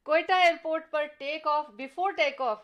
کوئٹہ 0.06 0.32
ایئرپورٹ 0.32 0.90
پر 0.90 1.06
take 1.18 1.46
off 1.46 1.66
before 1.68 2.10
take 2.10 2.40
off 2.40 2.62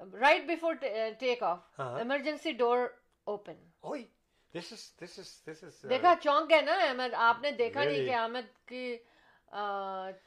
right 0.00 0.46
before 0.48 0.74
take 1.18 1.42
off 1.42 1.80
emergency 1.80 2.52
door 2.52 2.78
open 3.26 3.54
دیکھا 5.88 6.14
چونک 6.22 6.52
ہے 6.52 6.60
نا 6.62 6.74
احمد 6.82 7.14
آپ 7.28 7.42
نے 7.42 7.50
دیکھا 7.58 7.84
نہیں 7.84 8.06
کہ 8.06 8.14
احمد 8.14 8.68
کی 8.68 8.96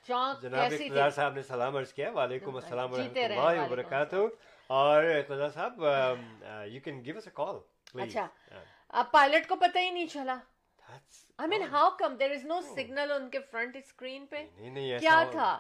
چونک 0.07 0.41
جناب 0.41 1.13
صاحب 1.15 1.33
نے 1.35 1.41
سلام 1.41 1.75
عرض 1.77 1.93
کیا 1.93 2.11
وعلیکم 2.11 2.55
السلام 2.55 2.93
ورحمۃ 2.93 3.23
اللہ 3.23 3.61
وبرکاتہ 3.61 4.15
اور 4.69 5.03
صاحب 5.53 5.83
you 6.67 6.81
can 6.83 7.03
give 7.05 7.17
us 7.17 7.27
call 7.33 7.59
اچھا 8.01 8.27
اب 8.89 9.11
پائلٹ 9.11 9.47
کو 9.49 9.55
پتہ 9.55 9.77
ہی 9.77 9.89
نہیں 9.89 10.07
چلا 10.07 10.37
I 11.39 11.47
mean, 11.47 11.63
how 11.63 11.91
come? 11.91 12.17
There 12.17 12.31
is 12.31 12.43
no 12.45 12.57
signal 12.65 13.11
on 13.11 13.29
کے 13.31 13.39
front 13.51 13.77
screen 13.85 14.25
پہ 14.29 14.43
کیا 14.99 15.23
تھا 15.31 15.57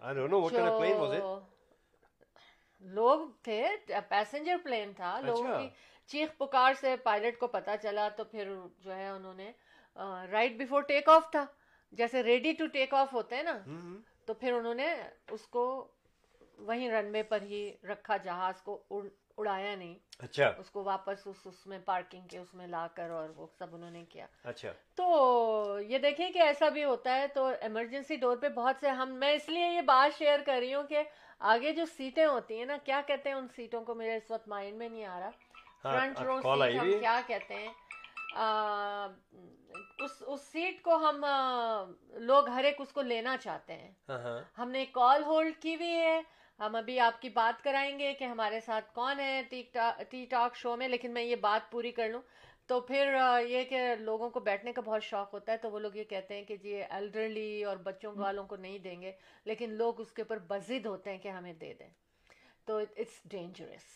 I 0.00 0.12
don't 0.12 0.30
know 0.30 0.40
what 0.40 0.54
kind 0.54 0.68
of 0.68 0.78
plane 0.80 0.98
was 0.98 1.14
it? 1.14 1.24
لوگ 2.80 3.26
تھے 3.42 3.64
پیسنجر 4.08 4.56
پلین 4.62 4.92
تھا 4.92 5.20
لوگوں 5.20 5.58
کی 5.58 5.68
چیخ 6.10 6.36
پکار 6.38 6.72
سے 6.80 6.96
پائلٹ 7.02 7.38
کو 7.38 7.46
پتا 7.46 7.76
چلا 7.76 8.08
تو 8.08 8.24
پھر 8.24 8.52
جو 8.78 8.94
ہے 8.94 9.08
انہوں 9.08 9.34
نے 9.34 9.52
رائٹ 10.30 10.52
بیفور 10.52 10.82
ٹیک 10.82 11.08
آف 11.08 11.30
تھا۔ 11.30 11.44
جیسے 11.92 12.22
ریڈی 12.22 12.52
ٹو 12.52 12.66
ٹیک 12.66 12.94
آف 12.94 13.12
ہوتے 13.12 13.36
ہیں 13.36 13.42
نا 13.42 13.58
تو 14.24 14.34
پھر 14.34 14.52
انہوں 14.52 14.74
نے 14.74 14.94
اس 15.30 15.46
کو 15.46 15.64
وہیں 16.58 16.90
رن 16.90 17.10
وے 17.12 17.22
پر 17.22 17.42
ہی 17.42 17.72
رکھا 17.82 18.16
جہاز 18.16 18.62
کو 18.62 18.82
اڑایا 19.38 19.74
نہیں۔ 19.74 19.94
اچھا۔ 20.18 20.46
اس 20.58 20.70
کو 20.70 20.84
واپس 20.84 21.26
اس 21.26 21.36
اس 21.44 21.66
میں 21.66 21.78
پارکنگ 21.84 22.28
کے 22.28 22.38
اس 22.38 22.54
میں 22.54 22.66
لا 22.66 22.86
کر 22.94 23.10
اور 23.10 23.28
وہ 23.28 23.46
سب 23.58 23.74
انہوں 23.74 23.90
نے 23.90 24.04
کیا۔ 24.04 24.26
اچھا۔ 24.44 24.72
تو 24.94 25.78
یہ 25.86 25.98
دیکھیں 25.98 26.30
کہ 26.30 26.38
ایسا 26.38 26.68
بھی 26.68 26.84
ہوتا 26.84 27.16
ہے 27.16 27.28
تو 27.28 27.50
ایمرجنسی 27.60 28.16
ڈور 28.16 28.36
پہ 28.36 28.48
بہت 28.48 28.76
سے 28.80 28.88
ہم 28.88 29.14
میں 29.14 29.32
اس 29.32 29.48
لیے 29.48 29.68
یہ 29.68 29.80
بات 29.80 30.18
شیئر 30.18 30.40
کر 30.46 30.56
رہی 30.60 30.74
ہوں 30.74 30.84
کہ 30.84 31.02
آگے 31.38 31.72
جو 31.72 31.84
سیٹیں 31.86 32.26
ہوتی 32.26 32.58
ہیں 32.58 32.64
نا 32.64 32.76
کیا 32.84 33.00
کہتے 33.06 33.28
ہیں 33.28 33.36
ان 33.36 33.48
سیٹوں 33.48 33.84
کو؟ 33.84 33.94
میرے 33.94 34.16
اس 34.16 34.30
وقت 34.30 34.48
مائنڈ 34.48 34.76
میں 34.76 34.88
نہیں 34.88 35.04
آ 35.04 35.20
رہا۔ 35.20 35.30
فرنٹ 35.82 36.20
رو 36.20 36.40
سیٹ 36.40 36.80
ہم 36.80 36.90
کیا 37.00 37.20
کہتے 37.26 37.54
ہیں؟ 37.54 37.72
اس 39.98 40.22
اس 40.26 40.40
سیٹ 40.52 40.82
کو 40.82 40.96
ہم 40.96 41.24
لوگ 42.08 42.48
ہر 42.48 42.64
ایک 42.64 42.80
اس 42.80 42.92
کو 42.92 43.02
لینا 43.02 43.36
چاہتے 43.36 43.72
ہیں۔ 43.72 43.92
ہم 44.58 44.70
نے 44.70 44.86
کال 44.86 45.24
ہولڈ 45.24 45.62
کی 45.62 45.74
ہوئی 45.74 45.96
ہے۔ 45.96 46.20
ہم 46.60 46.74
ابھی 46.74 46.98
آپ 47.00 47.20
کی 47.22 47.28
بات 47.28 47.62
کرائیں 47.64 47.98
گے 47.98 48.12
کہ 48.14 48.24
ہمارے 48.24 48.60
ساتھ 48.60 48.92
کون 48.94 49.20
ہے 49.20 49.42
ٹی 50.10 50.24
ٹاک 50.30 50.56
شو 50.56 50.76
میں 50.76 50.88
لیکن 50.88 51.10
میں 51.10 51.22
یہ 51.22 51.36
بات 51.36 51.70
پوری 51.72 51.92
کر 51.92 52.08
لوں۔ 52.08 52.20
تو 52.66 52.80
پھر 52.80 53.14
یہ 53.48 53.64
کہ 53.64 53.94
لوگوں 53.98 54.30
کو 54.30 54.40
بیٹھنے 54.40 54.72
کا 54.72 54.82
بہت 54.82 55.02
شوق 55.02 55.34
ہوتا 55.34 55.52
ہے 55.52 55.56
تو 55.56 55.70
وہ 55.70 55.78
لوگ 55.78 55.96
یہ 55.96 56.04
کہتے 56.04 56.34
ہیں 56.34 56.44
کہ 56.44 56.56
جی 56.56 56.74
ایلڈرلی 56.82 57.64
اور 57.64 57.76
بچوں 57.76 58.12
والوں 58.16 58.46
کو 58.46 58.56
نہیں 58.56 58.78
دیں 58.78 59.00
گے 59.02 59.12
لیکن 59.44 59.72
لوگ 59.72 60.00
اس 60.00 60.12
کے 60.12 60.22
اوپر 60.22 60.38
بزد 60.38 60.86
ہوتے 60.86 61.10
ہیں 61.10 61.18
کہ 61.18 61.28
ہمیں 61.28 61.52
دے 61.52 61.72
دیں۔ 61.74 61.88
تو 62.66 62.76
اٹس 62.76 63.20
ڈینجرس 63.24 63.86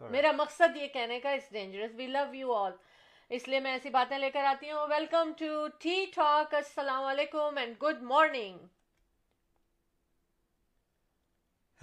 میرا 0.00 0.30
مقصد 0.32 0.76
یہ 0.76 0.86
کہنے 0.86 1.20
کا 1.20 1.30
it's 1.30 1.50
dangerous 1.52 1.90
we 1.94 2.06
love 2.06 2.34
you 2.34 2.54
all 2.54 2.72
اس 3.30 3.48
لیے 3.48 3.60
میں 3.60 3.72
ایسی 3.72 3.90
باتیں 3.90 4.18
لے 4.18 4.30
کر 4.30 4.44
آتی 4.44 4.70
ہوں۔ 4.70 4.86
ویلکم 4.88 5.32
ٹو 5.38 5.66
ٹی 5.78 6.04
ٹاک 6.14 6.54
السلام 6.54 7.04
علیکم 7.04 7.58
and 7.58 7.82
good 7.82 8.02
morning 8.02 8.58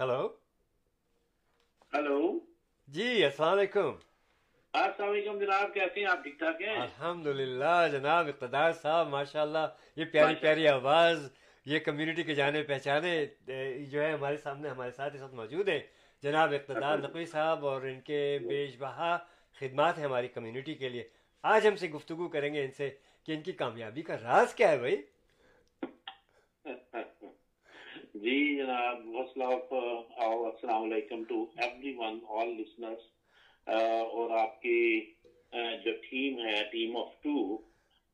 hello 0.00 0.22
hello 1.92 2.18
جی 2.88 3.24
السلام 3.24 3.52
علیکم۔ 3.52 3.90
السلام 4.74 5.10
علیکم 5.10 5.38
جناب 5.38 5.72
کیسے 5.74 6.00
ہیں؟ 6.00 6.06
آپ 6.06 6.22
ٹھیک 6.22 6.38
ٹھاک 6.38 6.62
ہیں؟ 6.62 6.76
الحمد 6.76 7.26
للہ 7.26 7.88
جناب 7.92 8.28
اقتدار 8.28 8.72
صاحب 8.72 9.08
ماشاء 9.08 9.42
اللہ 9.42 9.66
یہ 9.96 10.04
پیاری 10.04 10.34
پیاری 10.34 10.68
آواز 10.68 11.28
یہ 11.66 11.78
کمیونٹی 11.78 12.22
کے 12.22 12.34
جانے 12.34 12.62
پہچانے 12.62 13.12
جو 13.84 14.02
ہے 14.02 14.12
ہمارے 14.12 14.36
سامنے 14.36 14.68
ہمارے 14.68 14.90
ساتھ 14.90 15.14
اس 15.14 15.22
وقت 15.22 15.34
موجود 15.34 15.68
ہیں۔ 15.68 15.80
جناب 16.22 16.52
اقتدار 16.54 16.98
نقوی 16.98 17.24
صاحب 17.26 17.66
اور 17.66 17.82
ان 17.82 18.00
کے 18.00 18.20
بیش 18.48 18.76
بہا 18.78 19.16
خدمات 19.60 19.98
ہیں 19.98 20.04
ہماری 20.04 20.28
کمیونٹی 20.28 20.74
کے 20.74 20.88
لیے۔ 20.88 21.08
آج 21.44 21.66
ہم 21.66 21.76
سے 21.76 21.88
گفتگو 21.88 22.28
کریں 22.28 22.54
گے 22.54 22.64
ان 22.64 22.70
سے 22.70 22.90
کہ 23.24 23.32
ان 23.32 23.42
کی 23.42 23.52
کامیابی 23.52 24.02
کا 24.02 24.16
راز 24.18 24.54
کیا 24.54 24.70
ہے 24.70 24.78
بھائی؟ 24.78 24.96
جی 28.14 28.56
جناب 28.56 29.16
السلام 29.16 30.82
علیکم 30.82 31.22
to 31.24 31.44
every 31.56 31.94
one 31.98 32.18
all 32.30 32.48
listeners 32.56 33.06
اور 33.66 34.30
آپ 34.38 34.60
کی 34.62 35.00
جو 35.84 35.92
ٹیم 36.02 36.38
ہے 36.38 36.62
ٹیم 36.72 36.96
آف 36.96 37.14
ٹو 37.22 37.38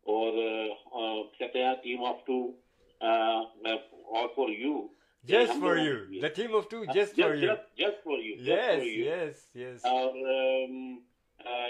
اور 0.07 0.39
کہتے 1.39 1.65
ہیں 1.65 1.75
ٹیم 1.83 2.05
آف 2.05 2.25
ٹو 2.27 2.41
اور 3.01 4.29
for 4.37 4.49
you 4.59 4.77
Just 5.25 5.53
for 5.55 5.77
you. 5.77 6.21
The 6.21 6.31
team 6.31 6.55
of 6.55 6.69
two, 6.69 6.87
just 6.89 7.15
for 7.15 7.35
you. 7.35 7.55
Just 7.77 7.97
for 8.03 8.19
you. 8.19 8.37
Yes, 8.41 8.85
yes, 8.99 9.41
yes. 9.55 9.85
اور 9.85 10.15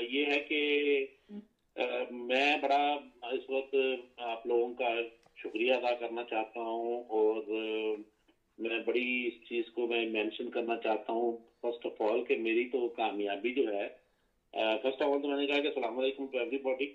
یہ 0.02 0.26
ہے 0.26 0.38
کہ 0.48 1.06
میں 2.10 2.56
بڑا 2.62 2.82
اس 3.30 3.48
وقت 3.50 3.74
آپ 4.26 4.46
لوگوں 4.46 4.72
کا 4.74 4.94
شکریہ 5.36 5.72
ادا 5.74 5.94
کرنا 5.94 6.24
چاہتا 6.24 6.60
ہوں 6.60 7.02
اور 7.10 7.42
میں 8.58 8.78
بڑی 8.78 9.26
اس 9.26 9.48
چیز 9.48 9.70
کو 9.70 9.86
میں 9.86 10.04
مینشن 10.06 10.50
کرنا 10.50 10.76
چاہتا 10.76 11.12
ہوں. 11.12 11.32
فرسٹ 11.62 11.86
آف 11.86 12.00
آل 12.02 12.22
کہ 12.22 12.36
میری 12.36 12.64
تو 12.66 12.88
کامیابی 12.96 13.52
جو 13.52 13.66
ہے 13.72 13.86
فرسٹ 14.82 15.02
آف 15.02 15.08
آل 15.08 15.20
تو 15.22 15.28
میں 15.28 15.36
نے 15.36 15.46
کہا 15.46 15.60
کہ 15.60 15.66
السلام 15.66 15.98
علیکم 15.98 16.26
to 16.26 16.38
every 16.38 16.58
body 16.58 16.86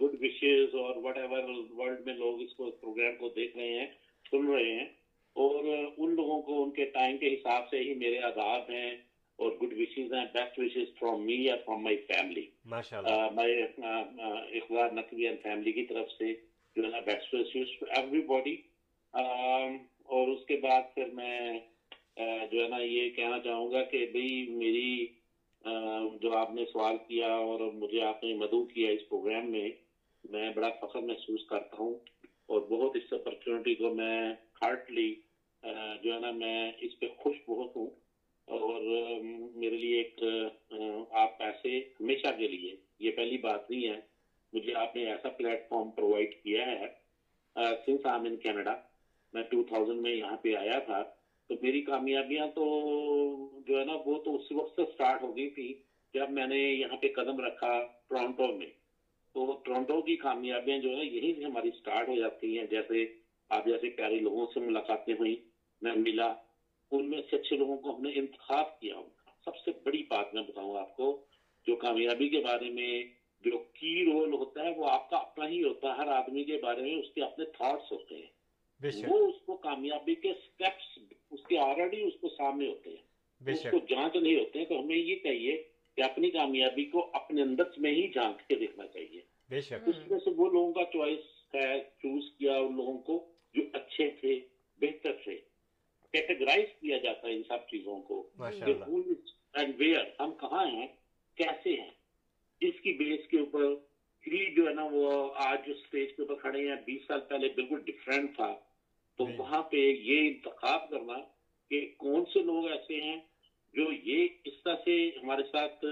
good 0.00 0.14
wishes 0.20 0.74
اور 0.74 0.96
وٹ 0.96 1.16
ایور 1.16 1.42
ورلڈ 1.70 2.00
میں 2.06 2.14
لوگ 2.14 2.40
اس 2.40 2.54
کو 2.54 2.70
پروگرام 2.70 3.14
کو 3.16 3.28
دیکھ 3.28 3.56
رہے 3.56 3.72
ہیں 3.72 3.86
سن 4.30 4.46
رہے 4.46 4.72
ہیں۔ 4.72 4.86
اور 5.36 5.64
ان 5.96 6.14
لوگوں 6.14 6.40
کو 6.40 6.62
ان 6.62 6.70
کے 6.70 6.84
ٹائم 6.84 7.16
کے 7.16 7.32
حساب 7.34 7.68
سے 7.68 7.78
ہی 7.78 7.94
میرے 7.94 8.18
آداب 8.20 8.70
ہیں 8.70 8.90
اور 9.38 9.52
گڈ 9.52 9.72
وشز 9.78 10.12
ہیں 10.12 10.24
بیسٹ 10.32 10.58
وشز 10.58 10.94
فرام 11.00 11.24
می 11.24 11.34
یا 11.34 11.56
فرام 11.56 11.82
مائی 11.82 11.96
فیملی 12.06 12.44
میں 12.64 13.62
اقبال 14.52 14.94
نقوی 14.94 15.26
اینڈ 15.26 15.38
فیملی 15.42 15.72
کی 15.72 15.82
طرف 15.82 16.10
سے 16.10 16.32
جو 16.76 16.82
ہے 16.82 16.88
نا 16.88 16.98
بیسٹ 17.00 17.34
وشز 17.34 17.82
ایوری 17.90 18.20
باڈی 18.20 18.56
اور 19.16 20.28
اس 20.28 20.44
کے 20.44 20.56
بعد 20.56 20.82
پھر 20.94 21.10
میں 21.12 21.58
جو 22.50 22.60
ہے 22.62 22.66
نا، 22.66 22.78
یہ 22.78 23.08
کہنا 23.10 23.38
چاہوں 23.40 23.70
گا 23.70 23.82
کہ 23.82 24.04
بھائی 24.12 24.46
میری 24.48 25.06
جو 26.20 26.32
آپ 26.32 26.50
نے 26.50 26.64
سوال 26.72 26.96
کیا 26.98 27.32
اور 27.36 27.60
مجھے 27.74 28.00
آپ 28.02 28.22
نے 28.22 28.32
مدعو 28.34 28.62
کیا 28.64 28.90
اس 28.90 29.06
پروگرام 29.08 29.50
میں 29.50 29.68
میں 30.24 30.50
بڑا 30.50 30.68
فخر 30.80 31.00
محسوس 31.02 31.44
کرتا 31.44 31.76
ہوں 31.76 31.94
اور 32.48 32.60
بہت 32.68 32.96
اس 32.96 33.12
اپرچونیٹی 33.12 33.74
کو 33.74 33.90
میں 33.90 34.18
ہارٹلی 34.62 35.12
جو 36.02 36.12
ہے 36.14 36.18
نا، 36.18 36.30
میں 36.32 36.56
اس 36.78 36.98
پہ 36.98 37.06
خوش 37.16 37.40
بہت 37.48 37.76
ہوں 37.76 37.88
اور 38.48 38.80
میرے 39.54 39.76
لیے 39.76 39.96
ایک 39.98 40.22
آپ 41.16 41.42
ایسے 41.42 41.76
ہمیشہ 42.00 42.32
کے 42.36 42.46
لیے، 42.46 42.74
یہ 43.00 43.10
پہلی 43.16 43.38
بات 43.38 43.70
نہیں 43.70 43.86
ہے، 43.88 43.96
مجھے 44.52 44.74
آپ 44.82 44.94
نے 44.94 45.06
ایسا 45.10 45.28
پلیٹ 45.30 45.60
فارم 45.68 45.90
پرووائڈ 45.90 46.34
کیا 46.34 46.66
ہے 46.70 46.86
سنس 47.86 48.06
آم 48.06 48.24
ان 48.24 48.36
کینیڈا 48.38 48.74
میں 49.36 49.44
ٹو 49.50 49.62
تھاؤزینڈ 49.62 50.00
میں 50.00 50.14
یہاں 50.14 50.36
پہ 50.36 50.54
آیا 50.54 50.78
تھا، 50.78 51.02
تو 51.48 51.54
میری 51.62 51.80
کامیابیاں 51.80 52.46
تو 52.46 52.64
جو 53.66 53.78
ہے 53.78 53.84
نا، 53.84 53.92
وہ 54.06 54.18
تو 54.18 54.34
اس 54.34 54.52
وقت 54.52 54.76
سے 54.76 54.82
سٹارٹ 54.94 55.22
ہو 55.22 55.36
گئی 55.36 55.50
تھی 55.50 55.74
جب 56.14 56.30
میں 56.30 56.46
نے 56.46 56.58
یہاں 56.58 56.96
پہ 56.96 57.06
قدم 57.16 57.40
رکھا 57.40 57.82
ٹورانٹو 58.08 58.46
میں۔ 58.46 58.66
تو 59.32 59.60
ٹورنٹو 59.64 60.02
کی 60.02 60.16
کامیابیاں 60.16 60.78
جو 60.78 60.96
ہے 60.96 61.04
یہیں 61.04 61.32
سے 61.38 61.44
ہماری 61.44 61.70
سٹارٹ 61.70 62.08
ہو 62.08 62.16
جاتی 62.16 62.58
ہیں۔ 62.58 62.66
جیسے 62.66 63.06
آپ 63.48 63.64
جیسے 63.64 63.88
پیارے 63.88 64.18
لوگوں 64.18 64.46
سے 64.54 64.60
ملاقاتیں 64.60 65.14
ہوئی 65.14 65.36
میں 65.82 65.92
ملا۔ 65.96 66.34
ان 66.90 67.10
میں 67.10 67.20
سے 67.30 67.36
اچھے 67.36 67.56
لوگوں 67.56 67.76
کو 67.76 67.96
ہم 67.96 68.02
نے 68.02 68.10
انتخاب 68.14 68.80
کیا۔ 68.80 68.94
سب 69.44 69.56
سے 69.56 69.70
بڑی 69.84 70.02
بات 70.02 70.34
میں 70.34 70.42
بتاؤں 70.42 70.76
آپ 70.76 70.96
کو، 70.96 71.24
جو 71.66 71.76
کامیابی 71.76 72.28
کے 72.28 72.38
بارے 72.38 72.70
میں 72.70 73.04
جو 73.44 73.58
کی 73.58 74.04
رول 74.04 74.32
ہوتا 74.32 74.64
ہے، 74.64 74.70
وہ 74.76 74.90
آپ 74.90 75.10
کا 75.10 75.16
اپنا 75.16 75.48
ہی 75.48 75.62
ہوتا 75.62 75.88
ہے۔ 75.88 75.96
ہر 75.96 76.06
آدمی 76.06 76.44
کے 76.44 76.58
بارے 76.62 76.82
میں 76.82 76.94
اس 76.94 77.10
کے 77.14 77.22
اپنے 77.22 77.44
تھاٹس 77.44 77.92
ہوتے 77.92 78.14
ہیں۔ 78.14 78.35
وہ 79.08 79.26
اس 79.26 79.34
کو 79.46 79.56
کامیابی 79.56 80.14
کے 80.14 80.32
سٹیپس 80.44 80.98
اس 81.30 81.40
کے 81.46 81.58
آلریڈی 81.58 82.02
اس 82.02 82.12
کو 82.20 82.28
سامنے 82.28 82.68
ہوتے 82.68 82.90
ہیں۔ 82.90 82.96
اس 83.52 83.62
کو 83.70 83.78
جانچ 83.90 84.16
نہیں 84.16 84.36
ہوتے 84.36 84.58
ہیں 84.58 84.66
تو 84.66 84.80
ہمیں 84.80 84.96
یہ 84.96 85.16
چاہیے 85.16 85.62
کہ 85.96 86.02
اپنی 86.02 86.30
کامیابی 86.30 86.84
کو 86.84 87.10
اپنے 87.12 87.42
اندر 87.42 87.62
میں 87.76 87.92
ہی 87.92 88.08
جھانک 88.08 88.48
کے 88.48 88.54
دیکھنا 88.54 88.86
چاہیے۔ 88.86 89.20
اس 89.86 90.10
میں 90.10 90.18
سے 90.18 90.30
وہ 90.36 90.50
لوگوں 90.50 90.72
کا 90.72 90.84
چوائس 90.92 91.54
ہے 91.54 91.80
چوز 91.80 92.24
کیا 92.38 92.58
ان 92.58 92.76
لوگوں 92.76 92.98
کو 92.98 93.32
جو 93.54 93.62
اچھے 93.72 94.10
تھے 94.10 94.40
بہتر 94.80 95.12
تھے۔ 95.12 95.36
کیٹیگرائز 96.12 96.80
کیا 96.80 96.98
جاتا 96.98 97.28
ہے 97.28 97.32
ان 97.32 97.42
سب 97.48 97.68
چیزوں 97.70 98.02
کو۔ 98.02 98.30
اینڈ 99.54 99.74
ویئر 99.78 100.04
ہم 100.20 100.30
کہاں 100.40 100.66
ہیں 100.66 100.86
کیسے 101.36 101.80
ہیں۔ 101.80 101.90
اس 102.60 102.80
کی 102.80 102.92
بیس 102.92 103.28
کے 103.28 103.38
اوپر 103.38 103.74
جو 104.56 104.68
ہے 104.68 104.74
نا 104.74 104.88
وہ 104.92 105.28
آج 105.34 105.58
جو 105.66 105.72
اسٹیج 105.72 106.08
کے 106.16 106.22
اوپر 106.22 106.34
کھڑے 106.34 106.68
ہیں 106.68 106.76
بیس 106.86 107.06
سال 107.08 107.20
پہلے 107.20 107.48
بالکل 107.48 107.80
ڈفرینٹ 107.80 108.36
تھا۔ 108.36 108.56
تو 109.18 109.26
وہاں 109.36 109.62
پہ 109.62 109.76
یہ 109.76 110.28
انتخاب 110.28 110.88
کرنا 110.90 111.18
کہ 111.70 111.80
کون 111.96 112.24
سے 112.32 112.42
لوگ 112.42 112.66
ایسے 112.68 113.00
ہیں 113.02 113.16
جو 113.74 113.84
یہ 114.04 114.26
اس 114.44 114.62
طرح 114.64 114.74
سے 114.84 114.96
ہمارے 115.22 115.42
ساتھ 115.42 115.84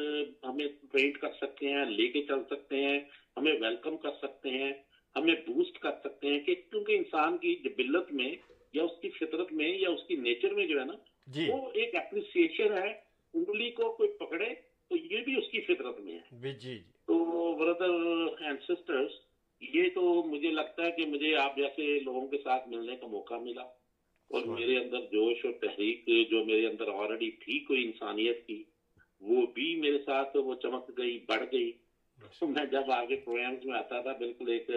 ہمیں 0.43 0.67
ٹرینڈ 0.93 1.17
کر 1.19 1.33
سکتے 1.33 1.73
ہیں 1.73 1.85
لے 1.87 2.07
کے 2.09 2.23
چل 2.23 2.43
سکتے 2.51 2.85
ہیں 2.85 2.99
ہمیں 3.37 3.53
ویلکم 3.53 3.97
کر 3.97 4.11
سکتے 4.23 4.51
ہیں 4.51 4.73
ہمیں 5.17 5.35
بوسٹ 5.47 5.79
کر 5.79 5.99
سکتے 6.05 6.29
ہیں 6.29 6.39
کہ 6.41 6.55
کیونکہ 6.55 6.97
انسان 6.97 7.37
کی 7.39 7.55
جبلت 7.65 8.13
میں 8.13 8.35
یا 8.75 8.83
اس 8.83 9.01
کی 9.03 9.11
فطرت 9.11 9.53
میں 9.53 9.69
یا 9.69 9.91
اس 9.91 10.07
کی 10.09 10.17
نیچر 10.19 10.55
میں 10.55 10.67
جو 10.67 10.79
ہے 10.81 10.85
نا 10.85 10.95
جی۔ 11.27 11.49
وہ 11.51 11.59
ایک 11.73 11.95
اپریسیشن 11.95 12.73
ہے 12.79 12.89
انگلی 13.35 13.71
کو 13.71 13.93
کوئی 13.93 14.09
پکڑے 14.17 14.55
تو 14.91 14.97
یہ 14.97 15.23
بھی 15.25 15.37
اس 15.37 15.51
کی 15.51 15.61
فطرت 15.61 16.01
میں 16.01 16.15
ہے۔ 16.15 16.41
جی 16.41 16.53
جی۔ 16.61 16.79
تو 17.09 17.17
بردر 17.53 17.91
اینڈ 18.41 18.59
سسٹرز 18.63 19.11
یہ 19.61 19.89
تو 19.95 20.23
مجھے 20.27 20.51
لگتا 20.51 20.85
ہے 20.85 20.91
کہ 20.91 21.05
مجھے 21.07 21.35
آپ 21.37 21.57
جیسے 21.57 21.99
لوگوں 21.99 22.27
کے 22.27 22.37
ساتھ 22.43 22.69
ملنے 22.69 22.97
کا 22.97 23.07
موقع 23.07 23.35
ملا 23.35 23.63
اور 24.31 24.43
میرے 24.45 24.79
اندر 24.79 25.01
جوش 25.11 25.45
اور 25.45 25.53
تحریک 25.53 26.09
جو 26.31 26.43
میرے 26.45 26.67
اندر 26.67 26.89
آلریڈی 26.89 27.31
تھی 27.31 27.59
کوئی 27.61 27.85
انسانیت 27.85 28.47
کی 28.47 28.63
وہ 29.21 29.47
بھی 29.55 29.75
میرے 29.75 29.99
ساتھ 30.05 30.37
وہ 30.37 30.55
چمک 30.55 30.91
گئی 30.99 31.19
بڑھ 31.27 31.43
گئی۔ 31.53 31.71
تو 32.41 32.47
میں 32.47 32.65
جب 32.65 32.91
آگے 32.91 33.17
پروگرامز 33.17 33.65
میں 33.65 33.75
آتا 33.75 34.01
تھا 34.01 34.13
بالکل 34.13 34.49
ایک 34.49 34.71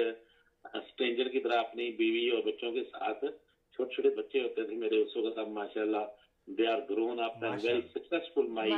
اسٹرینجر 0.73 1.29
کی 1.29 1.39
طرح 1.39 1.59
اپنی 1.59 1.89
بیوی 1.91 2.29
اور 2.29 2.41
بچوں 2.41 2.71
کے 2.71 2.83
ساتھ 2.83 3.25
چھوٹے 3.73 3.93
چھوٹے 3.93 4.09
بچے 4.09 4.41
ہوتے 4.41 4.63
تھے 4.63 4.75
میرے 4.75 5.01
اس 5.01 5.15
وقت 5.15 5.37
اب 5.37 5.47
ماشاء 5.49 5.81
اللہ 5.81 6.05
they 6.47 6.67
are 6.67 6.79
grown 6.89 7.19
up 7.19 7.43
and 7.43 7.63
very. 7.63 7.81
Successful 7.93 8.47
my 8.57 8.71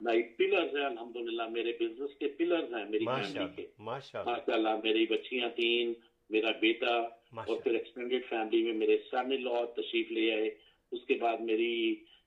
my 0.00 0.22
pillars 0.36 0.76
ہیں 0.76 0.84
الحمدللہ 0.84 1.48
میرے 1.50 1.72
بزنس 1.80 2.16
کے 2.18 2.28
پلرز 2.38 2.74
ہیں 2.74 2.84
میری 2.90 3.04
فیملی 3.04 3.46
کے. 3.56 3.62
اللہ 3.62 3.82
ماشاء 3.84 4.18
اللہ 4.20 4.30
ماشاء 4.30 4.54
اللہ 4.54 4.74
میری 4.84 5.06
بچیاں 5.10 5.48
تین 5.56 5.92
میرا 6.30 6.50
بیٹا 6.60 6.94
اور 6.96 7.56
پھر 7.62 7.72
ایکسٹینڈیڈ 7.74 8.22
فیملی 8.28 8.62
میں 8.64 8.72
میرے 8.74 8.96
سن 9.10 9.42
لا 9.42 9.64
تشریف 9.76 10.10
لے 10.12 10.32
آئے. 10.34 10.48
اس 10.92 11.04
کے 11.06 11.14
بعد 11.20 11.40
میری 11.50 11.74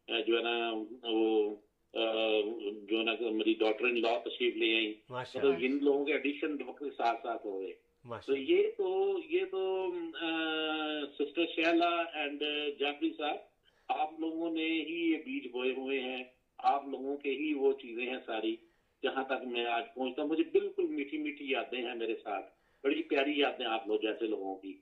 جو 0.07 0.37
ہے 0.37 0.41
نا 0.43 0.71
وہ 1.03 1.55
جو 1.93 2.97
ہے 2.99 3.03
نا 3.03 3.13
میری 3.31 3.53
ڈاٹر 3.59 3.85
ان 3.85 3.99
لا 4.01 4.17
تشریف 4.25 4.55
لے 4.55 4.73
آئی 4.75 4.93
ماشاء 5.09 5.39
مطلب 5.39 5.63
ان 5.67 5.77
لوگوں 5.83 6.05
کے 6.05 6.13
ایڈیشن 6.13 6.55
وقت 6.67 6.79
کے 6.79 6.91
ساتھ 6.97 7.21
ساتھ 7.23 7.45
ہو 7.45 7.59
گئے. 7.61 7.73
تو 8.25 8.35
یہ 8.37 8.63
تو 8.77 9.19
یہ 9.29 9.45
تو 9.51 9.61
سسٹر 11.17 11.45
شیلا 11.55 11.89
اینڈ 12.21 12.43
جعفری 12.79 13.11
صاحب 13.17 13.46
آپ 13.87 14.19
لوگوں 14.19 14.51
نے 14.51 14.65
ہی 14.65 15.11
یہ 15.11 15.17
بیج 15.17 15.51
بوئے 15.51 15.73
ہوئے 15.77 15.99
ہیں 15.99 16.23
آپ 16.57 16.87
لوگوں 16.87 17.17
کے 17.17 17.29
ہی 17.29 17.53
وہ 17.53 17.73
چیزیں 17.73 18.05
ہیں 18.05 18.17
ساری 18.25 18.55
جہاں 19.03 19.23
تک 19.23 19.47
میں 19.47 19.65
آج 19.65 19.83
پہنچتا 19.95 20.21
ہوں۔ 20.21 20.29
مجھے 20.29 20.43
بالکل 20.43 20.87
میٹھی 20.87 21.17
میٹھی 21.17 21.51
یادیں 21.51 21.87
ہیں 21.87 21.95
میرے 21.95 22.15
ساتھ 22.15 22.45
بڑی 22.83 23.03
پیاری 23.03 23.39
یادیں 23.39 23.65
آپ 23.65 23.87
لوگ 23.87 23.99
جیسے 23.99 24.27
لوگوں 24.27 24.55
کی۔ 24.55 24.77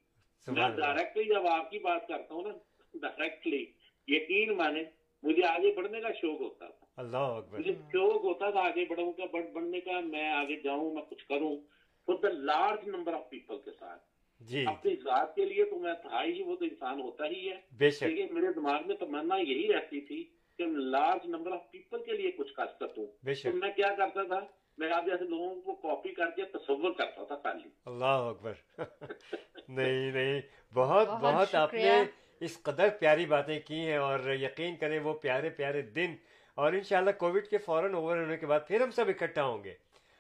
میں 0.47 0.69
ڈائریکٹلی 0.69 1.23
جب 1.23 1.47
آپ 1.47 1.71
کی 1.71 1.79
بات 1.79 2.07
کرتا 2.07 2.33
ہوں 2.35 2.43
نا 2.43 2.53
ڈائریکٹلی 2.93 3.65
یقین 4.07 4.53
مانے 4.53 4.83
مجھے 5.23 5.45
آگے 5.45 5.73
بڑھنے 5.73 6.01
کا 6.01 6.11
شوق 6.11 6.41
ہوتا 6.41 6.67
تھا۔ 6.67 6.85
اللہ 6.97 7.17
اکبر۔ 7.17 7.59
مجھے 7.59 7.73
شوق 7.73 8.23
ہوتا 8.23 8.49
تھا 8.49 8.59
آگے 8.59 8.85
بڑھوں 8.89 9.11
کا 9.11 9.23
بڑھ 9.31 9.45
بڑھنے 9.45 9.79
کا 9.79 9.99
میں 9.99 10.29
آگے 10.29 10.55
جاؤں 10.55 10.93
میں 10.93 11.01
کچھ 11.09 11.25
کروں۔ 11.25 11.57
For 12.05 12.15
the 12.15 12.29
large 12.29 12.87
number 12.89 13.13
of 13.13 13.29
people 13.29 13.57
کے 13.65 13.71
ساتھ۔ 13.79 14.14
جی۔ 14.39 14.65
اپنی 14.67 14.95
ذات 14.95 15.35
کے 15.35 15.45
لیے 15.45 15.65
تو 15.65 15.79
میں 15.79 15.93
تھا 15.93 16.23
ہی 16.23 16.43
وہ 16.43 16.55
تو 16.55 16.65
انسان 16.65 17.01
ہوتا 17.01 17.25
ہی 17.25 17.51
ہے۔ 17.51 17.55
بے 17.71 17.89
شک۔ 17.89 18.03
لیکن 18.03 18.33
میرے 18.33 18.53
دماغ 18.53 18.87
میں 18.87 18.95
تمنا 18.95 19.35
یہی 19.35 19.73
رہتی 19.73 20.01
تھی 20.01 20.23
کہ 20.57 20.65
لارج 20.65 21.29
نمبر 21.29 21.51
آف 21.51 21.71
پیپل 21.71 22.03
کے 22.03 22.13
لیے 22.13 22.31
کچھ 22.31 22.53
کر 22.53 22.65
سکوں۔ 22.79 23.07
بے 23.23 23.33
تو 23.33 23.33
شک 23.33 23.47
میں 23.47 23.71
کیا 23.71 23.87
کرتا 23.97 24.23
تھا؟ 24.23 24.39
میں 24.77 24.91
آپ 24.91 25.05
جیسے 25.05 25.23
لوگوں 25.23 25.61
کو 25.61 25.75
کاپی 25.75 26.13
کر 26.13 26.29
کے 26.29 26.43
تصور 26.45 26.91
کرتا 26.93 27.23
تھا 27.23 27.35
خالی 27.35 27.69
اللہ 27.85 28.05
اکبر۔ 28.05 28.53
نہیں 29.67 30.11
نہیں۔ 30.11 30.41
بہت 30.73 31.07
بہت 31.07 31.55
آپ 31.55 31.73
نے۔ 31.73 32.03
اس 32.39 32.61
قدر 32.63 32.89
پیاری 32.99 33.25
باتیں 33.25 33.59
کی 33.59 33.75
ہیں 33.75 33.97
اور 33.97 34.19
یقین 34.19 34.75
کریں 34.75 34.99
وہ 34.99 35.13
پیارے 35.13 35.49
پیارے 35.49 35.81
دن۔ 35.81 36.15
اور 36.55 36.73
انشاءاللہ 36.73 37.11
کووڈ 37.11 37.45
کے 37.47 37.57
فوراً 37.57 37.93
اوور 37.93 38.17
ہونے 38.17 38.37
کے 38.37 38.45
بعد 38.45 38.59
پھر 38.67 38.81
ہم 38.81 38.91
سب 38.91 39.05
اکٹھا 39.07 39.43
ہوں 39.43 39.63
گے۔ 39.63 39.73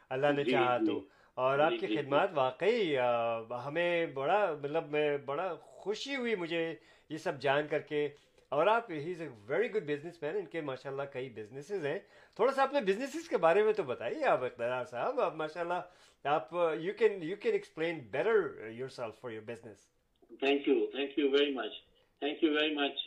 اللہ 0.09 0.27
نے 0.35 0.43
جی، 0.43 0.51
چاہا 0.51 0.77
جی۔ 0.77 0.85
تو 0.85 1.14
اور 1.37 1.57
جی، 1.57 1.63
آپ 1.63 1.71
کی 1.71 1.77
جی، 1.77 1.87
جی۔ 1.87 1.95
خدمات 1.95 2.29
واقعی 2.33 2.97
ہمیں 3.65 4.05
بڑا 4.13 4.39
مطلب 4.61 4.91
میں 4.91 5.17
بڑا 5.25 5.53
خوشی 5.61 6.15
ہوئی 6.15 6.35
مجھے 6.35 6.73
یہ 7.09 7.17
سب 7.17 7.41
جان 7.41 7.67
کر 7.67 7.79
کے۔ 7.89 8.07
اور 8.51 8.67
آپ 8.67 8.91
ہی 8.91 9.11
is 9.11 9.21
a 9.21 9.27
very 9.47 9.71
good 9.73 9.83
businessman 10.23 10.35
ان 10.35 10.45
کے 10.45 10.61
ماشاء 10.61 10.89
اللہ 10.89 11.03
کئی 11.13 11.29
بزنسز 11.29 11.85
ہیں۔ 11.85 11.97
تھوڑا 12.35 12.51
سا 12.51 12.63
اپنے 12.63 12.81
بزنسز 12.81 13.27
کے 13.29 13.37
بارے 13.37 13.63
میں 13.63 13.73
تو 13.73 13.83
بتائیے 13.83 14.25
آپ 14.25 14.43
اقتدار 14.43 14.85
صاحب۔ 14.85 15.19
آپ 15.21 15.35
ماشاء 15.35 15.61
اللہ 15.61 15.81
آپ 16.25 16.53
you 16.79 16.93
can 16.97 17.21
you 17.23 17.35
can 17.35 17.53
explain 17.53 17.99
better 18.11 18.67
yourself 18.89 19.19
for 19.21 19.31
your 19.31 19.41
business 19.41 19.85
thank 20.39 20.67
you 20.67 20.85
thank 20.85 21.19
you 21.19 21.29
very 21.29 21.51
much 21.53 21.73
thank 22.21 22.43
you 22.43 22.51
very 22.53 22.73
much 22.75 23.03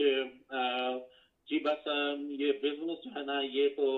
جی 1.48 1.58
بس 1.58 1.88
یہ 2.40 2.52
بزنس 2.62 3.04
جو 3.04 3.10
ہے 3.16 3.24
نا 3.24 3.40
یہ 3.42 3.68
تو 3.76 3.88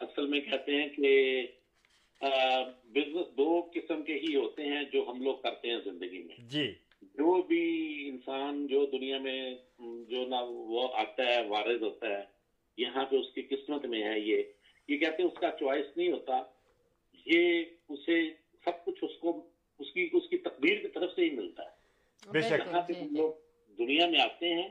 اصل 0.00 0.26
میں 0.26 0.40
کہتے 0.40 0.72
ہیں 0.72 0.88
کہ 0.88 1.12
بزنس 2.22 3.36
دو 3.36 3.70
قسم 3.74 4.02
کے 4.02 4.14
ہی 4.14 4.36
ہوتے 4.36 4.62
ہیں 4.62 4.84
جو 4.92 5.04
ہم 5.08 5.22
لوگ 5.22 5.34
کرتے 5.36 5.68
ہیں 5.68 5.78
زندگی 5.84 6.22
میں۔ 6.22 6.36
جی۔ 6.48 6.74
جو 7.02 7.42
بھی 7.42 8.04
انسان 8.08 8.66
جو 8.66 8.86
دنیا 8.86 9.18
میں 9.18 9.54
جو 10.08 10.26
نا 10.26 10.36
وہ 10.42 10.88
آتا 10.94 11.26
ہے 11.26 11.46
وارد 11.46 11.82
ہوتا 11.82 12.08
ہے 12.08 12.22
یہاں 12.76 13.04
پہ 13.04 13.16
اس 13.16 13.32
کی 13.34 13.42
قسمت 13.42 13.84
میں 13.86 14.02
ہے 14.02 14.20
یہ۔ 14.20 14.42
یہ 14.88 14.96
کہتے 14.98 15.22
ہیں 15.22 15.30
اس 15.30 15.38
کا 15.38 15.50
چوائس 15.60 15.96
نہیں 15.96 16.12
ہوتا۔ 16.12 16.42
یہ 17.26 17.64
اسے 17.88 18.30
سب 18.64 18.84
کچھ 18.84 19.04
اس 19.04 19.18
کو 19.20 19.50
اس 19.78 19.92
کی 19.92 20.08
اس 20.12 20.28
کی 20.28 20.38
تقدیر 20.38 20.78
کی 20.78 20.88
طرف 20.88 21.10
سے 21.14 21.24
ہی 21.24 21.30
ملتا 21.30 21.62
ہے۔ 21.62 21.78
بے 22.30 22.40
شک۔ 22.40 22.74
ہم۔ 22.74 23.16
لوگ 23.16 23.32
دنیا 23.78 24.06
میں 24.06 24.20
آتے 24.20 24.54
ہیں 24.54 24.68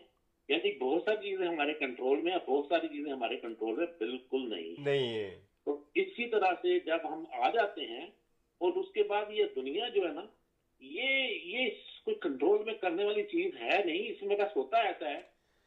یعنی 0.47 0.77
بہت 0.77 1.03
ساری 1.05 1.29
چیزیں 1.29 1.47
ہمارے 1.47 1.73
کنٹرول 1.73 2.21
میں 2.21 2.37
بہت 2.47 2.65
ساری 2.69 2.87
چیزیں 2.87 3.11
ہمارے 3.11 3.37
کنٹرول 3.37 3.75
میں 3.75 3.85
بالکل 3.99 4.49
نہیں 4.49 4.81
نہیں 4.81 5.09
ہے 5.09 5.46
تو 5.67 5.81
اسی 5.95 6.27
طرح 6.27 6.53
سے 6.61 6.79
جب 6.79 6.97
ہم 7.03 7.23
آ 7.31 7.49
جاتے 7.49 7.85
ہیں 7.85 8.05
اور 8.61 8.71
اس 8.71 8.91
کے 8.91 9.03
بعد 9.03 9.31
یہ 9.31 9.43
دنیا 9.55 9.87
جو 9.87 10.07
ہے 10.07 10.11
نا، 10.11 10.21
یہ 10.79 11.27
یہ 11.43 11.69
کوئی 12.03 12.15
کنٹرول 12.21 12.63
میں 12.63 12.73
کرنے 12.73 13.05
والی 13.05 13.23
چیز 13.23 13.55
ہے 13.61 13.83
نہیں، 13.85 14.09
اس 14.09 14.21
میں 14.21 14.35
بس 14.35 14.55
ہوتا 14.55 14.77
ایسا 14.77 15.09
ہے 15.09 15.21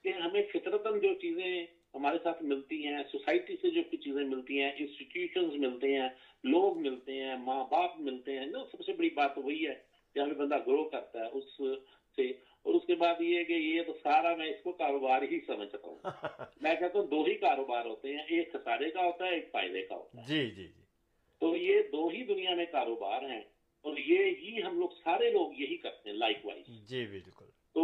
کہ 0.04 0.08
ہمیں 0.08 0.42
فطرتاً 0.52 0.98
جو 0.98 1.14
چیزیں 1.14 1.66
ہمارے 1.94 2.18
ساتھ 2.22 2.42
ملتی 2.42 2.86
ہیں 2.86 3.02
سوسائٹی 3.12 3.56
سے 3.62 3.70
جو 3.70 3.82
کچھ 3.90 4.00
چیزیں 4.00 4.24
ملتی 4.24 4.60
ہیں 4.60 4.72
انسٹیٹیوشنز 4.76 5.54
ملتے 5.54 5.98
ہیں، 5.98 6.08
لوگ 6.44 6.78
ملتے 6.78 7.12
ہیں، 7.12 7.36
ماں 7.36 7.64
باپ 7.70 8.00
ملتے 8.00 8.38
ہیں، 8.38 8.46
نا، 8.46 8.58
سب 8.70 8.84
سے 8.86 8.92
بڑی 8.92 9.10
بات 9.10 9.38
وہی 9.38 9.66
ہے 9.66 9.74
جہاں 10.14 10.26
پہ 10.26 10.34
بندہ 10.34 10.58
گرو 10.66 10.84
کرتا 10.84 11.20
ہے، 11.20 11.26
اس 11.26 11.44
سے 12.16 12.32
اور 12.66 12.74
اس 12.74 12.86
کے 12.86 12.94
بعد 12.94 13.20
یہ 13.20 13.38
ہے 13.38 13.44
کہ 13.44 13.52
یہ 13.52 13.82
تو 13.82 13.92
سارا 14.02 14.34
میں 14.36 14.46
اس 14.46 14.62
کو 14.62 14.72
کاروبار 14.72 15.22
ہی 15.22 15.38
سمجھتا 15.46 15.88
ہوں۔ 15.88 15.98
میں 16.60 16.74
کہتا 16.74 16.98
ہوں 16.98 17.06
دو 17.06 17.22
ہی 17.24 17.34
کاروبار 17.34 17.86
ہوتے 17.86 18.08
ہیں 18.08 18.24
ایک 18.28 18.52
خسارے 18.52 18.90
کا 18.90 19.04
ہوتا 19.04 19.26
ہے 19.26 19.30
ایک 19.30 19.48
فائدے 19.52 19.82
کا 19.82 19.94
ہوتا 19.94 20.20
ہے۔ 20.20 20.26
جی 20.26 20.40
جی 20.50 20.62
جی۔ 20.62 20.82
تو 21.42 21.56
یہ 21.56 21.82
دو 21.92 22.08
ہی 22.08 22.24
دنیا 22.24 22.54
میں 22.54 22.66
کاروبار 22.72 23.22
ہیں 23.22 23.40
اور 23.84 23.96
یہ 23.96 24.24
ہی 24.38 24.62
ہم 24.62 24.78
لوگ 24.78 24.88
سارے 25.04 25.30
لوگ 25.30 25.60
یہی 25.60 25.76
کرتے 25.76 26.10
ہیں 26.10 26.16
لائک 26.16 26.46
وائز 26.46 26.66
جی 26.88 27.06
بالکل۔ 27.06 27.44
تو 27.74 27.82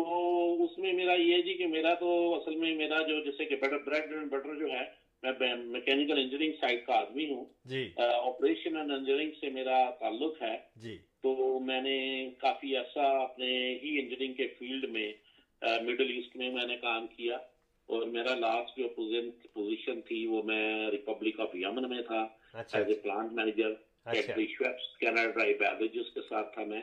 اس 0.65 0.79
میں 0.79 0.93
میرا 0.93 1.15
یہ 1.15 1.43
جی 1.43 1.55
کہ 1.55 1.67
میرا 1.67 1.95
تو 1.95 2.09
اصل 2.35 2.55
میں 2.55 2.75
میرا 2.75 3.03
جو 3.03 3.21
جیسے 3.25 3.45
کہ 3.45 3.57
بٹر 3.57 3.79
بریڈ 3.79 4.13
اینڈ 4.13 4.31
بٹر 4.31 4.55
جو 4.55 4.71
ہے 4.71 4.85
میں 5.41 5.55
میکینیکل 5.55 6.19
انجینئرنگ 6.19 6.53
سائٹ 6.61 6.87
کا 6.87 6.95
آدمی 6.95 7.27
ہوں۔ 7.31 7.45
آپریشن 8.03 8.77
اینڈ 8.77 8.93
انجینئرنگ 8.93 9.31
سے 9.41 9.49
میرا 9.49 9.91
تعلق 9.91 10.43
ہے۔ 10.43 10.57
جی۔ 10.77 10.99
تو 11.23 11.59
میں 11.61 11.81
نے 11.81 12.29
کافی 12.39 12.77
عرصہ 12.77 12.99
اپنے 12.99 13.79
ہی 13.83 13.99
انجینئرنگ 13.99 14.33
کے 14.33 14.47
فیلڈ 14.59 14.85
میں 14.85 15.13
مڈل 15.63 16.13
ایسٹ 16.13 16.37
میں 16.37 16.51
میں 16.51 16.67
نے 16.67 16.77
کام 16.77 17.07
کیا۔ 17.07 17.37
اور 17.87 18.03
میرا 18.03 18.35
لاسٹ 18.35 18.79
جو 18.79 18.89
پوزیشن 19.53 20.01
تھی 20.01 20.27
وہ 20.27 20.43
میں 20.43 20.91
ریپبلک 20.91 21.41
آف 21.41 21.55
یمن 21.55 21.89
میں 21.89 22.03
تھا۔ 22.03 22.29
As 22.79 22.89
a 22.89 22.95
plant 22.95 23.33
manager 23.33 23.73
beverages 25.59 26.11
کے 26.15 26.21
ساتھ 26.29 26.55
تھا 26.55 26.65
میں۔ 26.65 26.81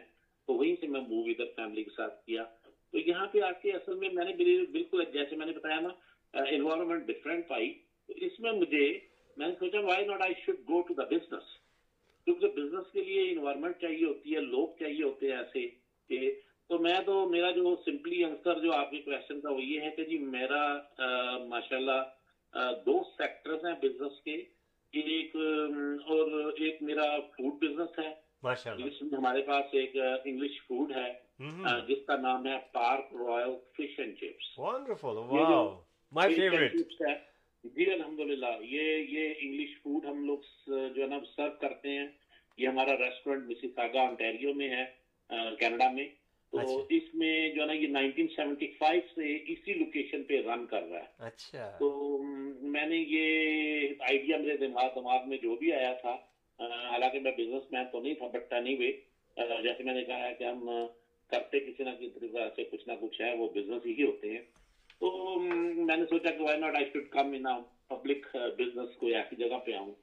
تو 0.48 0.54
وہیں 0.54 0.76
سے 0.82 0.88
میں 0.88 1.02
موو 1.02 1.24
ادھر 1.26 1.46
فیملی 1.56 1.84
کے 1.84 1.90
ساتھ 1.96 2.26
کیا۔ 2.26 2.44
تو 2.92 3.00
یہاں 3.00 3.28
پہ 3.28 3.42
آ 3.42 3.52
کے 3.52 3.72
اصل 3.72 3.94
میں 3.94 4.10
میں 4.14 4.26
نے 4.26 4.34
بال- 4.34 4.72
بالکل 4.72 5.04
جیسے 5.14 5.36
میں 5.36 5.46
نے 5.46 5.52
بتایا 5.52 5.80
نا 5.80 5.90
انوائرمنٹ 6.34 7.06
ڈفرینٹ 7.06 7.48
پائی 7.48 7.74
اس 8.10 8.40
میں 8.40 8.52
مجھے 8.52 8.88
میں 9.38 9.48
نے 9.48 9.54
سوچا 9.60 9.80
why 9.80 10.06
not 10.06 10.22
I 10.22 10.34
should 10.46 10.60
go 10.70 10.82
to 10.82 10.94
the 10.94 11.04
business 11.04 11.52
کیونکہ 12.28 12.48
بزنس 12.48 12.92
کے 12.92 13.04
لیے 13.04 13.30
انوائرمنٹ 13.32 13.80
چاہیے 13.82 14.06
ہوتی 14.06 14.36
ہے 14.36 14.42
لوگ 14.42 14.68
چاہیے 14.80 15.04
ہوتے 15.04 15.32
ہیں 15.32 15.38
ایسے 15.38 15.68
کہ 16.10 16.32
تو 16.70 16.80
میں 16.80 17.00
تو 17.06 17.26
میرا 17.30 17.52
جو 17.52 17.76
سمپلی 17.86 18.24
آنسر 18.24 18.60
جو 18.60 18.74
آپ 18.74 18.92
کے 18.92 19.02
کوشچن 19.02 19.42
کا 19.42 19.52
وہ 19.52 19.64
یہ 19.64 19.82
ہے 19.82 19.90
کہ 19.96 20.04
جی 20.04 20.18
میرا 20.18 20.62
ماشاء 21.48 21.78
اللہ 21.78 22.72
دو 22.86 23.02
سیکٹرز 23.18 23.66
ہیں 23.66 23.74
بزنس 23.82 24.22
کے 24.22 24.36
ایک 24.94 25.36
اور 25.36 26.54
ایک 26.58 26.82
میرا 26.82 27.04
فوڈ 27.20 27.54
بزنس 27.64 28.00
ہے 28.00 28.12
جس 28.78 29.02
میں 29.02 29.18
ہمارے 29.18 29.42
پاس 29.42 29.74
ایک 29.74 29.96
انگلش 29.98 30.62
فوڈ 30.68 30.92
ہے 30.92 31.12
جس 31.88 32.06
کا 32.08 32.16
نام 32.18 32.48
ہے 32.48 32.58
Park 32.72 33.14
Royal 33.28 33.56
fish 33.74 34.00
and 34.00 34.18
chips 34.18 34.58
جی 37.64 37.92
الحمدللہ 37.92 38.46
یہ 38.62 38.98
یہ 39.10 39.34
انگلش 39.40 39.70
فوڈ 39.82 40.06
ہم 40.06 40.26
لوگ 40.26 40.38
جو 40.68 41.02
ہے 41.02 41.08
نا 41.08 41.20
سرو 41.36 41.52
کرتے 41.62 41.90
ہیں۔ 41.90 42.08
یہ 42.58 42.68
ہمارا 42.68 42.98
ریسٹورینٹ 42.98 43.44
مسز 43.46 43.80
آگا 43.80 44.02
انٹیریو 44.02 44.54
میں 44.54 44.70
ہے 44.70 44.86
کینیڈا 45.60 45.92
میں۔ 45.92 46.06
تو 46.52 46.60
اچھا۔ 46.60 46.86
اس 46.90 47.16
میں 47.16 47.50
جو 47.50 47.62
ہے 47.62 47.68
نا 47.68 47.74
یہ 47.74 47.88
1975 47.88 49.00
سے 49.16 49.38
اسی 49.48 49.74
لوکیشن 49.74 50.24
پہ 50.24 50.42
رن 50.42 50.66
کر 50.66 50.84
رہا 50.84 51.00
ہے۔ 51.00 51.06
اچھا۔ 51.18 51.78
تو 51.80 52.18
میں 52.62 52.86
نے 52.86 52.98
یہ 53.08 53.88
آئیڈیا 54.00 54.38
میرے 54.38 54.58
دماغ 54.58 54.88
دماغ 54.96 55.30
میں 55.30 55.38
جو 55.38 55.56
بھی 55.56 55.74
آیا 55.74 55.94
تھا 55.94 56.18
حالانکہ 56.60 57.20
میں 57.20 57.32
بزنس 57.32 57.72
مین 57.72 57.84
تو 57.92 58.00
نہیں 58.00 58.14
تھا 58.14 58.28
بٹ 58.28 58.54
اینی 58.54 58.76
وے 58.76 58.92
جیسے 59.64 59.84
میں 59.84 59.94
نے 59.94 60.04
کہا 60.04 60.28
ہے 60.28 60.34
کہ 60.34 60.44
ہم 60.44 60.70
کرتے 61.28 61.60
کسی 61.60 61.84
نہ 61.84 61.90
کسی 61.90 62.10
طریقے 62.10 62.38
سے 62.56 62.64
کچھ 62.64 62.88
نہ 62.88 62.94
کچھ 63.02 63.22
ہے 63.22 63.36
وہ 63.36 63.50
بزنس 63.50 63.86
ہی 63.86 64.04
ہوتے 64.04 64.30
ہیں۔ 64.32 64.42
تو 65.00 65.40
میں 65.40 65.98
نے 65.98 66.06
سوچا 66.06 66.32
کہ 66.32 66.44
why 66.44 66.60
not 66.60 66.76
I 66.76 66.86
should 66.94 67.08
come 67.10 67.32
in 67.34 67.46
public 67.88 68.28
business 68.58 68.96
کوئی 68.98 69.16
ایسی 69.16 69.36
جگہ 69.36 69.58
پہ 69.66 69.74
آؤں۔ 69.74 69.94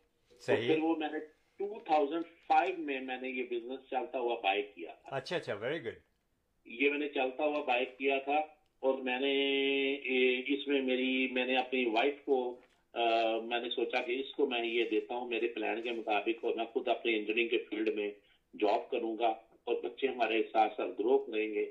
پھر 0.43 0.79
وہ 0.83 0.95
میں 0.97 1.09
نے 1.13 1.19
ٹو 1.61 1.79
تھاؤزینڈ 1.87 2.25
فائیو 2.49 2.75
میں 2.79 3.01
میں 3.01 3.21
نے 3.21 3.29
یہ 3.29 3.43
بزنس 3.51 3.89
چلتا 3.91 4.19
ہوا 4.19 4.35
بائک 4.43 4.75
کیا 4.75 4.93
تھا۔ 4.93 5.17
اچھا 5.17 5.37
اچھا 5.37 5.55
ویری 5.55 5.85
گڈ 5.85 5.99
یہ 6.65 6.91
میں 6.91 6.99
نے 6.99 7.09
چلتا 7.09 7.45
ہوا 7.45 7.61
بائک 7.65 7.97
کیا 7.99 8.19
تھا 8.19 8.37
اور 8.83 8.99
میں 8.99 9.19
نے 9.21 9.33
اس 10.55 10.67
میں 10.69 10.81
میری 10.83 11.29
میں 11.33 11.47
نے 11.47 11.57
اپنی 11.57 11.85
وائف 11.85 12.25
کو 12.25 12.39
میں 13.45 13.61
نے 13.61 13.71
سوچا 13.71 14.01
کہ 14.03 14.13
اس 14.13 14.33
کو 14.35 14.47
میں 14.47 14.65
یہ 14.67 14.85
دیتا 14.91 15.15
ہوں 15.15 15.29
میرے 15.29 15.49
پلان 15.49 15.83
کے 15.83 15.91
مطابق 15.91 16.45
اور 16.45 16.55
میں 16.55 16.65
خود 16.65 16.89
اپنے 16.89 17.17
انجینئرنگ 17.17 17.49
کے 17.49 17.59
فیلڈ 17.59 17.95
میں 17.95 18.11
جاب 18.55 18.91
کروں 18.91 19.17
گا۔ 19.19 19.33
اور 19.71 19.77
بچے 19.83 20.09
ہمارے 20.09 20.43
ساتھ 20.53 20.73
ساتھ 20.77 20.91
گرو 20.99 21.19
کریں 21.19 21.53
گے۔ 21.55 21.65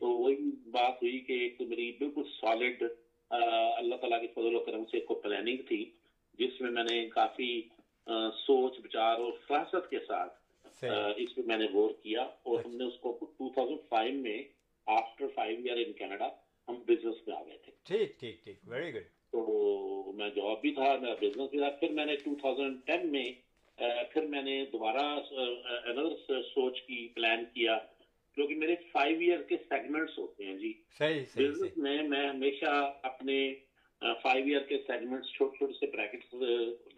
تو 0.00 0.08
وہی 0.08 0.50
بات 0.70 1.02
ہوئی 1.02 1.18
کہ 1.20 1.32
ایک 1.32 1.60
میری 1.68 1.90
بالکل 1.98 2.22
سالڈ 2.30 2.82
اللہ 3.30 3.94
تعالیٰ 3.94 4.20
کی 4.20 4.26
فضل 4.34 4.54
و 4.54 4.60
کرم 4.60 4.84
سے 4.84 4.96
ایک 4.96 5.10
پلاننگ 5.22 5.62
تھی 5.68 5.84
جس 6.38 6.60
میں 6.60 6.70
میں 6.70 6.84
نے 6.84 7.04
کافی 7.08 7.50
سوچ 8.36 8.78
بچار 8.80 9.18
اور 9.18 9.32
فراست 9.46 9.88
کے 9.90 9.98
ساتھ 10.06 10.34
اس 11.16 11.36
میں 11.36 11.46
میں 11.46 11.56
نے 11.56 11.66
غور 11.72 11.90
کیا 12.02 12.22
اور 12.42 12.60
ہم 12.64 12.76
نے 12.76 12.84
اس 12.84 12.98
کو 13.00 13.12
ٹو 13.38 13.48
تھاؤزینڈ 13.48 13.88
فائیو 13.88 14.20
میں 14.20 14.42
after 14.86 15.26
five 15.34 15.58
year 15.64 15.86
in 15.86 15.92
Canada 15.92 16.28
ہم 16.68 16.74
بزنس 16.86 17.26
میں 17.26 17.36
آ 17.36 17.42
گئے 17.42 17.56
تھے۔ 17.64 17.72
ٹھیک 17.84 18.18
ٹھیک 18.20 18.44
ٹھیک 18.44 18.58
ویری 18.64 18.94
گڈ 18.94 19.08
تو 19.32 20.12
میں 20.14 20.28
جاب 20.30 20.60
بھی 20.60 20.70
تھا 20.70 20.94
میرا 21.00 21.14
بزنس 21.20 21.50
بھی 21.50 21.58
تھا 21.58 21.70
پھر 21.80 21.90
میں 21.90 22.04
نے 22.04 22.16
ٹو 22.16 22.34
تھاؤزینڈ 22.40 22.86
ٹین 22.86 23.10
میں 23.12 23.28
پھر 24.12 24.22
میں 24.26 24.42
نے 24.42 24.64
دوبارہ 24.72 25.20
انر 25.84 26.16
سوچ 26.42 26.82
کی 26.82 27.08
پلان 27.08 27.44
کیا۔ 27.44 27.78
کیونکہ 28.34 28.54
میرے 28.54 28.74
فائیو 28.92 29.20
ایئر 29.20 29.42
کے 29.42 29.56
سیگمنٹس 29.68 30.18
ہوتے 30.18 30.44
ہیں 30.44 30.54
جی۔ 30.54 30.72
بزنس 31.36 31.76
میں 31.76 32.02
میں 32.02 32.28
ہمیشہ 32.28 32.92
اپنے 33.02 33.54
فائیو 34.00 34.44
ایئر 34.46 34.60
کے 34.60 34.78
سیگمنٹس 34.86 35.28
چھوٹے 35.32 35.56
چھوٹے 35.58 35.72
سے 35.72 35.86
بریکٹس 35.86 36.34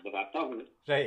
بتاتا 0.05 0.41
ہوں۔ 0.41 0.61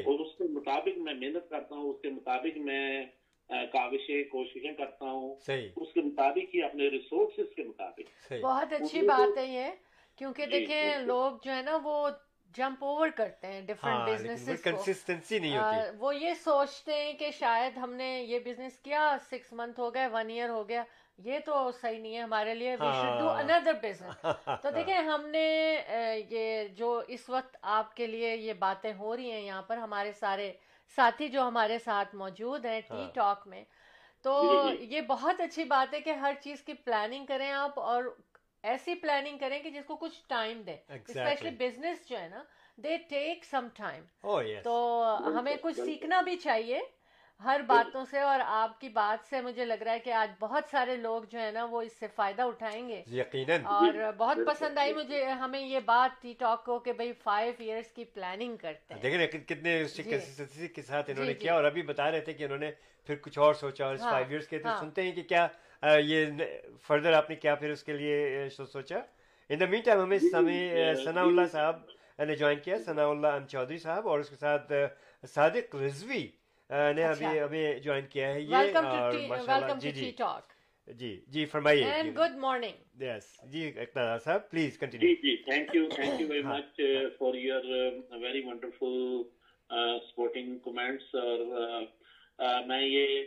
اور 0.05 0.19
اس 0.19 0.36
کے 0.38 0.43
مطابق 0.43 0.97
میں 0.97 1.13
محنت 1.13 1.49
کرتا 1.49 1.75
ہوں 1.75 1.93
اس 1.93 2.01
کے 2.01 2.10
مطابق 2.10 2.57
میں 2.57 3.05
کاوشیں 3.47 4.23
کوششیں 4.23 4.73
کرتا 4.73 5.05
ہوں۔ 5.05 5.36
اس 5.75 5.93
کے 5.93 6.01
مطابق 6.01 6.55
ہی 6.55 6.63
اپنے 6.63 6.88
ریسورسز 6.88 7.55
کے 7.55 7.63
مطابق۔ 7.63 8.34
بہت 8.41 8.73
اچھی 8.73 9.01
بات 9.01 9.38
ہے 9.38 9.45
یہ۔ 9.45 9.65
کیونکہ 10.15 10.45
جی، 10.45 10.51
دیکھیں 10.51 10.97
لوگ 10.97 11.31
جو 11.43 11.51
ہے 11.51 11.62
نا 11.62 11.79
وہ 11.84 12.10
جمپ 12.57 12.83
اوور 12.83 13.09
کرتے 13.15 13.47
ہیں 13.47 13.61
ڈفرینٹ 13.61 14.09
بزنس 14.09 14.61
کنسسٹنسی 14.63 15.39
نہیں 15.39 15.57
ہوتی۔ 15.57 15.97
وہ 15.99 16.15
یہ 16.15 16.33
سوچتے 16.43 17.03
ہیں 17.03 17.13
کہ 17.13 17.29
شاید 17.39 17.77
ہم 17.77 17.93
نے 17.93 18.09
یہ 18.21 18.39
بزنس 18.45 18.77
کیا 18.83 19.15
سکس 19.29 19.53
منتھ 19.53 19.79
ہو 19.79 19.93
گئے 19.93 20.07
ون 20.07 20.29
ایئر 20.29 20.49
ہو 20.49 20.67
گیا۔ 20.69 20.83
یہ 21.17 21.39
تو 21.45 21.69
صحیح 21.81 21.99
نہیں 21.99 22.15
ہے 22.15 22.21
ہمارے 22.21 22.53
لیے 22.55 22.75
وی 22.79 22.91
شوڈ 23.01 23.19
ڈو 23.19 23.29
اندر 23.29 23.73
بزنس 23.81 24.25
تو 24.61 24.69
دیکھیں 24.75 24.97
ہم 24.97 25.25
نے 25.25 25.45
یہ 26.29 26.67
جو 26.67 27.01
اس 27.07 27.29
وقت 27.29 27.57
آپ 27.61 27.95
کے 27.95 28.07
لیے 28.07 28.35
یہ 28.35 28.53
باتیں 28.59 28.93
ہو 28.93 29.15
رہی 29.15 29.31
ہیں 29.31 29.41
یہاں 29.41 29.61
پر 29.61 29.77
ہمارے 29.77 30.11
سارے 30.19 30.51
ساتھی 30.95 31.27
جو 31.27 31.47
ہمارے 31.47 31.77
ساتھ 31.79 32.15
موجود 32.15 32.65
ہیں 32.65 32.79
ٹی 32.81 33.05
ٹاک 33.13 33.47
میں 33.47 33.63
تو۔ 34.21 34.33
یہ 34.79 35.01
بہت 35.01 35.41
اچھی 35.41 35.63
بات 35.63 35.93
ہے 35.93 36.01
کہ 36.01 36.13
ہر 36.21 36.33
چیز 36.41 36.61
کی 36.61 36.73
پلاننگ 36.73 37.25
کریں 37.25 37.51
آپ 37.51 37.79
اور 37.79 38.03
ایسی 38.63 38.95
پلاننگ 38.95 39.38
کریں 39.38 39.60
کہ 39.63 39.69
جس 39.69 39.86
کو 39.86 39.95
کچھ 39.95 40.21
ٹائم 40.28 40.62
دیں۔ 40.62 40.78
اسپیشلی 40.89 41.50
بزنس 41.50 42.10
جو 42.10 42.19
ہے 42.19 42.28
نا 42.28 42.43
دے 42.78 42.97
ٹیک 43.10 43.45
سم 43.45 43.67
ٹائم 43.74 44.04
تو 44.63 44.74
ہمیں 45.39 45.56
کچھ 45.62 45.80
سیکھنا 45.80 46.21
بھی 46.21 46.36
چاہیے 46.36 46.80
ہر 47.41 47.62
باتوں 47.67 48.06
سے 48.06 48.19
اور 48.19 48.39
آپ 48.45 48.80
کی 48.82 48.89
بات 48.89 49.30
سے 49.30 49.41
مجھے 49.41 49.65
لگ 49.65 49.82
رہا 49.82 49.91
ہے 49.91 50.00
کہ 50.00 50.13
آج 50.13 50.32
بہت 50.39 50.63
سارے 50.71 50.95
لوگ 50.95 51.24
جو 51.30 51.39
ہے 51.39 51.52
نا 51.52 51.63
وہ 51.65 51.82
اس 51.82 52.00
سے 52.00 52.08
فائدہ 52.15 52.41
اٹھائیں 52.41 52.88
گے۔ 52.89 53.02
یقیناً۔ 53.08 53.65
اور 53.65 54.12
بہت 54.17 54.38
پسند 54.47 54.78
آئی 54.78 54.93
مجھے 54.93 55.26
ہمیں 55.26 55.60
یہ 55.60 55.80
بات 55.80 56.21
ٹی 56.21 56.34
ٹاک 56.34 56.65
کو 56.65 56.80
کہ 56.80 56.93
بھائی 56.93 57.13
فائیو 57.13 57.54
ایئرس 57.58 57.88
کی 57.88 58.04
پلاننگ 58.06 58.58
کرتے 58.58 58.93
ہیں۔ 58.93 59.02
دیکھیں 59.02 59.39
کتنے 59.39 59.84
جی۔ 59.86 60.67
کے 60.67 60.82
ساتھ 60.82 61.10
انہوں 61.10 61.26
نے 61.26 61.34
جی، 61.34 61.39
کیا 61.39 61.52
جی۔ 61.52 61.56
اور 61.56 61.63
ابھی 61.63 61.82
بتا 61.82 62.12
رہے 62.12 62.21
تھے 62.21 62.34
کہ 62.34 62.43
انہوں 62.43 62.58
نے 62.58 62.71
پھر 63.08 63.15
کچھ 63.15 63.39
اور 63.39 63.54
سوچا 63.54 63.86
اور 63.86 63.95
فائیو 63.95 64.28
ایئرس 64.30 64.47
کے 64.47 64.60
تو 64.60 64.67
ہاں۔ 64.69 64.80
سنتے 64.80 65.02
ہیں 65.02 65.12
کہ 65.12 65.21
کیا 65.24 65.47
یہ 65.84 66.26
فردر 66.82 67.13
آپ 67.13 67.30
نے 67.30 67.36
کیا 67.36 67.56
پھر 67.56 67.72
اس 67.72 67.84
کے 67.84 67.94
لیے 67.94 68.48
سوچا؟ 68.50 69.00
ان 69.50 69.60
دا 69.60 69.65
مین 69.65 69.82
ٹائم 69.82 70.02
ہمیں 70.02 70.17
ثناء 70.17 71.24
اللہ 71.24 71.48
صاحب 71.52 71.80
نے 72.20 72.36
جوائن 72.36 72.60
کیا 72.60 72.78
ثناء 72.86 73.08
اللہ 73.08 73.28
ام 73.28 73.48
چودھری 73.48 73.78
صاحب 73.78 74.08
اور 74.08 74.20
اس 74.20 74.30
کے 74.30 74.36
ساتھ 74.36 74.72
صادق 75.24 75.76
رضوی 75.76 76.28
نے 76.70 77.04
ابھی 77.04 77.26
اچھا۔ 77.26 77.44
ابھی 77.44 77.80
جوائن 77.80 78.06
کیا 78.08 78.34
ہے 78.34 78.41
یہ 78.41 78.78
اور 78.78 79.80
جی 79.80 79.91
جی۔ 79.91 80.12
جی 80.88 81.10
جی 81.28 81.46
فرمائیے۔ 81.46 81.86
گڈ 82.17 82.38
مارننگ 82.38 83.04
یس 83.04 83.26
جی 83.44 83.67
اقتدار 83.67 84.20
صاحب 84.20 84.50
پلیز 84.50 84.78
کنٹینیو 84.78 85.10
جی 85.10 85.15
جی 85.22 85.36
thank 85.44 85.76
you 85.76 85.88
thank 85.89 86.22
you 86.22 86.28
very 86.28 86.44
much 86.44 86.82
for 87.20 87.36
your 87.36 87.65
very 88.22 88.41
wonderful 88.46 89.22
supporting 90.10 90.58
comments 90.60 91.15
اور 91.15 91.86
میں 92.67 92.82
یہ 92.82 93.24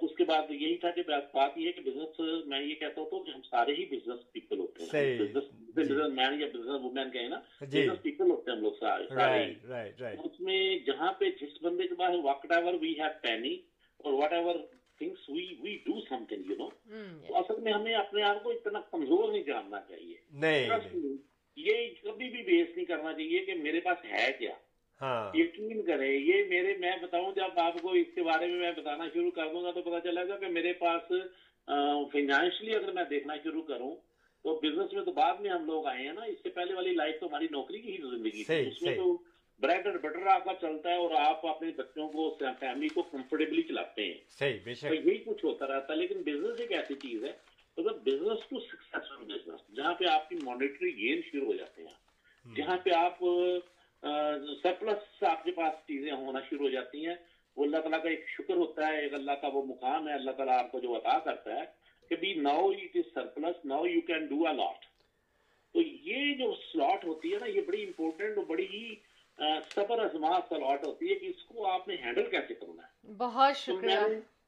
اس 0.00 0.10
کے 0.16 0.24
بعد 0.24 0.50
یہی 0.50 0.76
تھا 0.76 0.90
کہ 0.90 1.02
بات 1.32 1.58
یہ 1.58 1.66
ہے 1.66 1.72
کہ 1.72 1.80
بزنس 1.80 2.20
میں 2.46 2.62
یہ 2.62 2.74
کہتا 2.74 3.00
ہوں 3.00 3.24
کہ 3.24 3.30
ہم 3.30 3.42
سارے 3.42 3.74
ہی 3.74 3.84
بزنس 3.84 4.32
پیپل 4.32 4.58
ہوتے 4.58 4.82
ہیں۔ 4.82 4.90
بزنس 5.18 6.12
مین 6.12 6.40
یا 6.40 6.46
بزنس 6.46 6.66
وومین 6.66 7.10
کہیں 7.10 7.28
نا 7.28 7.40
بزنس 7.84 8.02
پیپل 8.02 8.30
ہوتے 8.30 8.50
ہیں 8.50 8.58
ہم 8.58 8.64
لوگ 8.64 8.72
سارے 8.80 9.04
اس 10.24 10.40
میں 10.40 10.78
جہاں 10.78 11.12
پہ 11.12 11.24
جس 11.40 11.62
بندے 11.62 11.88
کے 11.88 11.94
پاس 11.94 12.14
what 12.22 12.52
ever 12.52 12.74
we 12.74 12.88
have 12.88 13.10
penny 13.22 13.54
اور 13.96 14.12
whatever 14.32 14.54
things 14.98 15.28
we 15.28 15.46
we 15.60 15.76
do 15.76 16.00
something 16.28 16.50
you 16.50 16.56
know 16.56 16.68
تو 17.26 17.36
اصل 17.36 17.60
میں 17.60 17.72
ہمیں 17.72 17.94
اپنے 17.94 18.22
آپ 18.22 18.42
کو 18.42 18.50
اتنا 18.50 18.80
کمزور 18.80 19.32
نہیں 19.32 19.42
جاننا 19.42 19.80
چاہیے۔ 19.88 20.16
یہ 21.56 21.72
کبھی 22.02 22.28
بھی 22.28 22.42
بیس 22.42 22.76
نہیں 22.76 22.86
کرنا 22.86 23.12
چاہیے 23.12 23.38
کہ 23.38 23.54
میرے 23.54 23.80
پاس 23.80 24.04
ہے 24.04 24.32
کیا۔ 24.38 24.52
یقین 25.34 25.82
کریں 25.82 26.12
یہ 26.12 26.44
میرے 26.48 26.76
میں 26.76 26.96
بتاؤں 27.02 27.32
جب 27.32 27.58
آپ 27.58 27.82
کو 27.82 27.90
اس 27.90 28.06
کے 28.14 28.22
بارے 28.22 28.46
میں 28.46 28.58
میں 28.58 28.72
بتانا 28.72 29.04
شروع 29.14 29.30
کر 29.30 29.46
دوں 29.52 29.64
گا 29.64 29.70
تو 29.70 29.82
پتا 29.82 30.00
چلے 30.00 30.28
گا 30.28 30.36
کہ 30.36 30.46
میرے 30.46 30.72
پاس 30.72 31.12
فائنینشلی 32.12 32.74
اگر 32.74 32.92
میں 32.92 33.04
دیکھنا 33.10 33.34
شروع 33.42 33.62
کروں 33.62 33.96
تو 34.42 34.60
بزنس 34.62 34.92
میں 34.92 35.04
تو 35.04 35.12
بعد 35.12 35.34
میں 35.40 35.50
ہم 35.50 35.66
لوگ 35.66 35.86
آئے 35.86 36.02
ہیں 36.02 36.12
نا 36.12 36.24
اس 36.24 36.42
سے 36.42 36.48
پہلے 36.48 36.74
والی 36.74 36.92
لائف 36.92 37.20
تو 37.20 37.26
ہماری 37.26 37.46
نوکری 37.50 37.78
کی 37.78 37.92
ہی 37.92 37.96
زندگی 37.96 38.44
تھی۔ 38.44 38.68
اس 38.68 38.82
میں 38.82 38.96
تو 38.96 39.22
بریڈ 39.60 39.86
اینڈ 39.86 40.00
بٹر 40.00 40.26
آپ 40.26 40.44
کا 40.44 40.52
چلتا 40.60 40.90
ہے 40.90 40.96
اور 40.96 41.10
آپ 41.10 41.46
اپنے 41.46 41.70
بچوں 41.76 42.08
کو 42.08 42.38
فیملی 42.60 42.88
کو 42.88 43.02
کمفرٹیبلی 43.02 43.62
چلاتے 43.62 44.04
ہیں۔ 44.04 44.14
تو 44.88 44.94
یہی 44.94 45.18
کچھ 45.18 45.44
ہوتا 45.44 45.66
رہتا 45.66 45.92
ہے 45.92 45.98
لیکن 45.98 46.22
بزنس 46.22 46.60
ایک 46.60 46.72
ایسی 46.72 46.94
چیز 46.94 47.24
ہے 47.24 47.32
بزنس 47.78 48.38
ٹو 48.48 48.60
سکسیسفل 48.60 49.24
بزنس 49.24 49.76
جہاں 49.76 49.94
پہ 49.94 50.04
آپ 50.04 50.28
کی 50.28 50.36
مانیٹری 50.42 50.96
گین 50.96 51.20
شروع 51.32 51.46
ہو 51.46 51.54
جاتے 51.54 51.82
ہیں۔ 51.82 52.54
جہاں 52.56 52.76
پہ 52.76 52.90
آپ 52.90 53.18
سرپلس 54.62 55.22
آپ 55.22 55.44
کے 55.44 55.50
پاس 55.50 55.86
چیزیں 55.86 56.12
ہونا 56.12 56.40
شروع 56.48 56.66
ہو 56.66 56.70
جاتی 56.70 57.06
ہیں۔ 57.06 57.14
وہ 57.56 57.64
اللہ 57.64 57.76
تعالیٰ 57.76 58.02
کا 58.02 58.08
ایک 58.08 58.24
شکر 58.28 58.54
ہوتا 58.54 58.86
ہے 58.86 59.00
ایک 59.00 59.14
اللہ 59.14 59.32
کا 59.32 59.48
وہ 59.52 59.62
مقام 59.62 60.08
ہے 60.08 60.14
اللہ 60.14 60.30
تعالیٰ 60.30 60.58
آپ 60.58 60.72
کو 60.72 60.80
جو 60.80 60.96
عطا 60.96 61.18
کرتا 61.18 61.54
ہے 61.54 61.64
کہ 62.08 62.16
بھی 62.16 62.34
now 62.34 62.70
it 62.70 62.96
is 62.96 63.12
surplus 63.14 63.64
now 63.64 63.86
you 63.86 64.00
can 64.00 64.26
do 64.26 64.46
a 64.46 64.52
lot 64.52 64.84
تو 65.74 65.80
یہ 65.80 66.34
جو 66.34 66.54
سلاٹ 66.72 67.04
ہوتی 67.04 67.32
ہے 67.32 67.38
نا 67.40 67.46
یہ 67.46 67.60
بڑی 67.60 67.82
امپورٹنٹ 67.84 68.38
اور 68.38 68.44
بڑی 68.44 68.66
ہی 68.66 68.94
صبر 69.74 70.04
ازمات 70.04 70.42
سلاٹ 70.48 70.86
ہوتی 70.86 71.10
ہے 71.10 71.14
کہ 71.14 71.26
اس 71.26 71.44
کو 71.44 71.66
آپ 71.66 71.88
نے 71.88 71.96
ہینڈل 71.96 72.30
کیسے 72.30 72.54
کرنا 72.54 72.82
ہے۔ 72.82 73.12
بہت 73.18 73.56
شکریہ۔ 73.56 73.98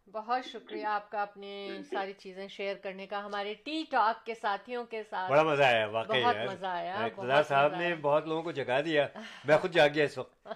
بہت 0.06 0.46
شکریہ 0.46 0.86
آپ 0.86 1.10
کا 1.10 1.20
اپنی 1.22 1.68
ساری 1.90 2.12
چیزیں 2.12 2.46
شیئر 2.48 2.76
کرنے 2.82 3.06
کا 3.06 3.24
ہمارے 3.24 3.52
ٹی 3.64 3.82
ٹاک 3.90 4.24
کے 4.26 4.34
ساتھیوں 4.34 4.84
کے 4.84 5.02
ساتھ۔ 5.10 5.30
بڑا 5.30 5.42
مزہ 5.42 5.62
آیا 5.62 5.86
واقعی 5.86 6.22
بہت 6.24 6.36
مزہ 6.46 6.66
آیا 6.66 6.94
اقتدار 6.96 7.42
صاحب 7.42 7.74
نے 7.74 7.94
بہت 8.00 8.26
لوگوں 8.26 8.42
کو 8.42 8.52
جگا 8.52 8.80
دیا 8.80 9.06
میں 9.44 9.56
خود 9.58 9.72
جاگ 9.72 9.88
گیا 9.94 10.04
اس 10.04 10.18
وقت۔ 10.18 10.48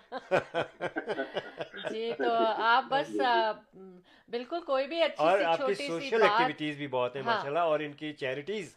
جی 1.90 2.10
تو 2.18 2.32
آپ 2.64 2.84
بس 2.90 3.16
بالکل 4.28 4.60
کوئی 4.66 4.86
بھی 4.86 5.02
اچھی 5.02 5.24
اور 5.24 5.40
آپ 5.44 5.66
کی 5.66 5.74
سوشل 5.76 6.22
ایکٹیویٹیز 6.22 6.76
بھی 6.76 6.86
بہت 6.88 7.16
ہیں 7.16 7.22
ہاں۔ 7.22 7.32
ماشاءاللہ 7.32 7.58
اور 7.70 7.80
ان 7.80 7.92
کی 7.92 8.12
چیریٹیز 8.14 8.74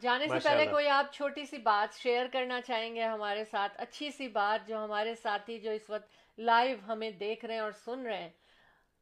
جانے 0.00 0.26
سے 0.26 0.38
پہلے 0.44 0.66
کوئی 0.66 0.88
آپ 0.88 1.12
چھوٹی 1.12 1.44
سی 1.44 1.58
بات 1.58 1.94
شیئر 1.94 2.26
کرنا 2.32 2.60
چاہیں 2.60 2.94
گے 2.94 3.02
ہمارے 3.02 3.44
ساتھ؟ 3.44 3.72
اچھی 3.76 4.10
سی 4.10 4.28
بات 4.28 4.68
جو 4.68 4.84
ہمارے 4.84 5.14
ساتھی 5.14 5.58
جو 5.58 5.70
اس 5.70 5.90
وقت 5.90 6.08
لائیو 6.38 6.76
ہمیں 6.88 7.10
دیکھ 7.10 7.44
رہے 7.44 7.54
ہیں 7.54 7.60
اور 7.60 7.72
سن 7.72 8.06
رہے 8.06 8.18
ہیں 8.18 8.28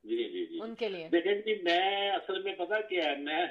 جی 0.04 0.24
جی 0.24 0.46
جی 0.46 0.58
ان 0.62 0.74
کے 0.74 0.88
لیے۔ 0.88 1.08
دیکھیں 1.08 1.34
جی 1.34 1.62
میں 1.62 2.10
اصل 2.10 2.42
میں 2.42 2.52
پتا 2.52 2.80
کیا 2.80 3.04
ہے؟ 3.04 3.16
میں 3.16 3.46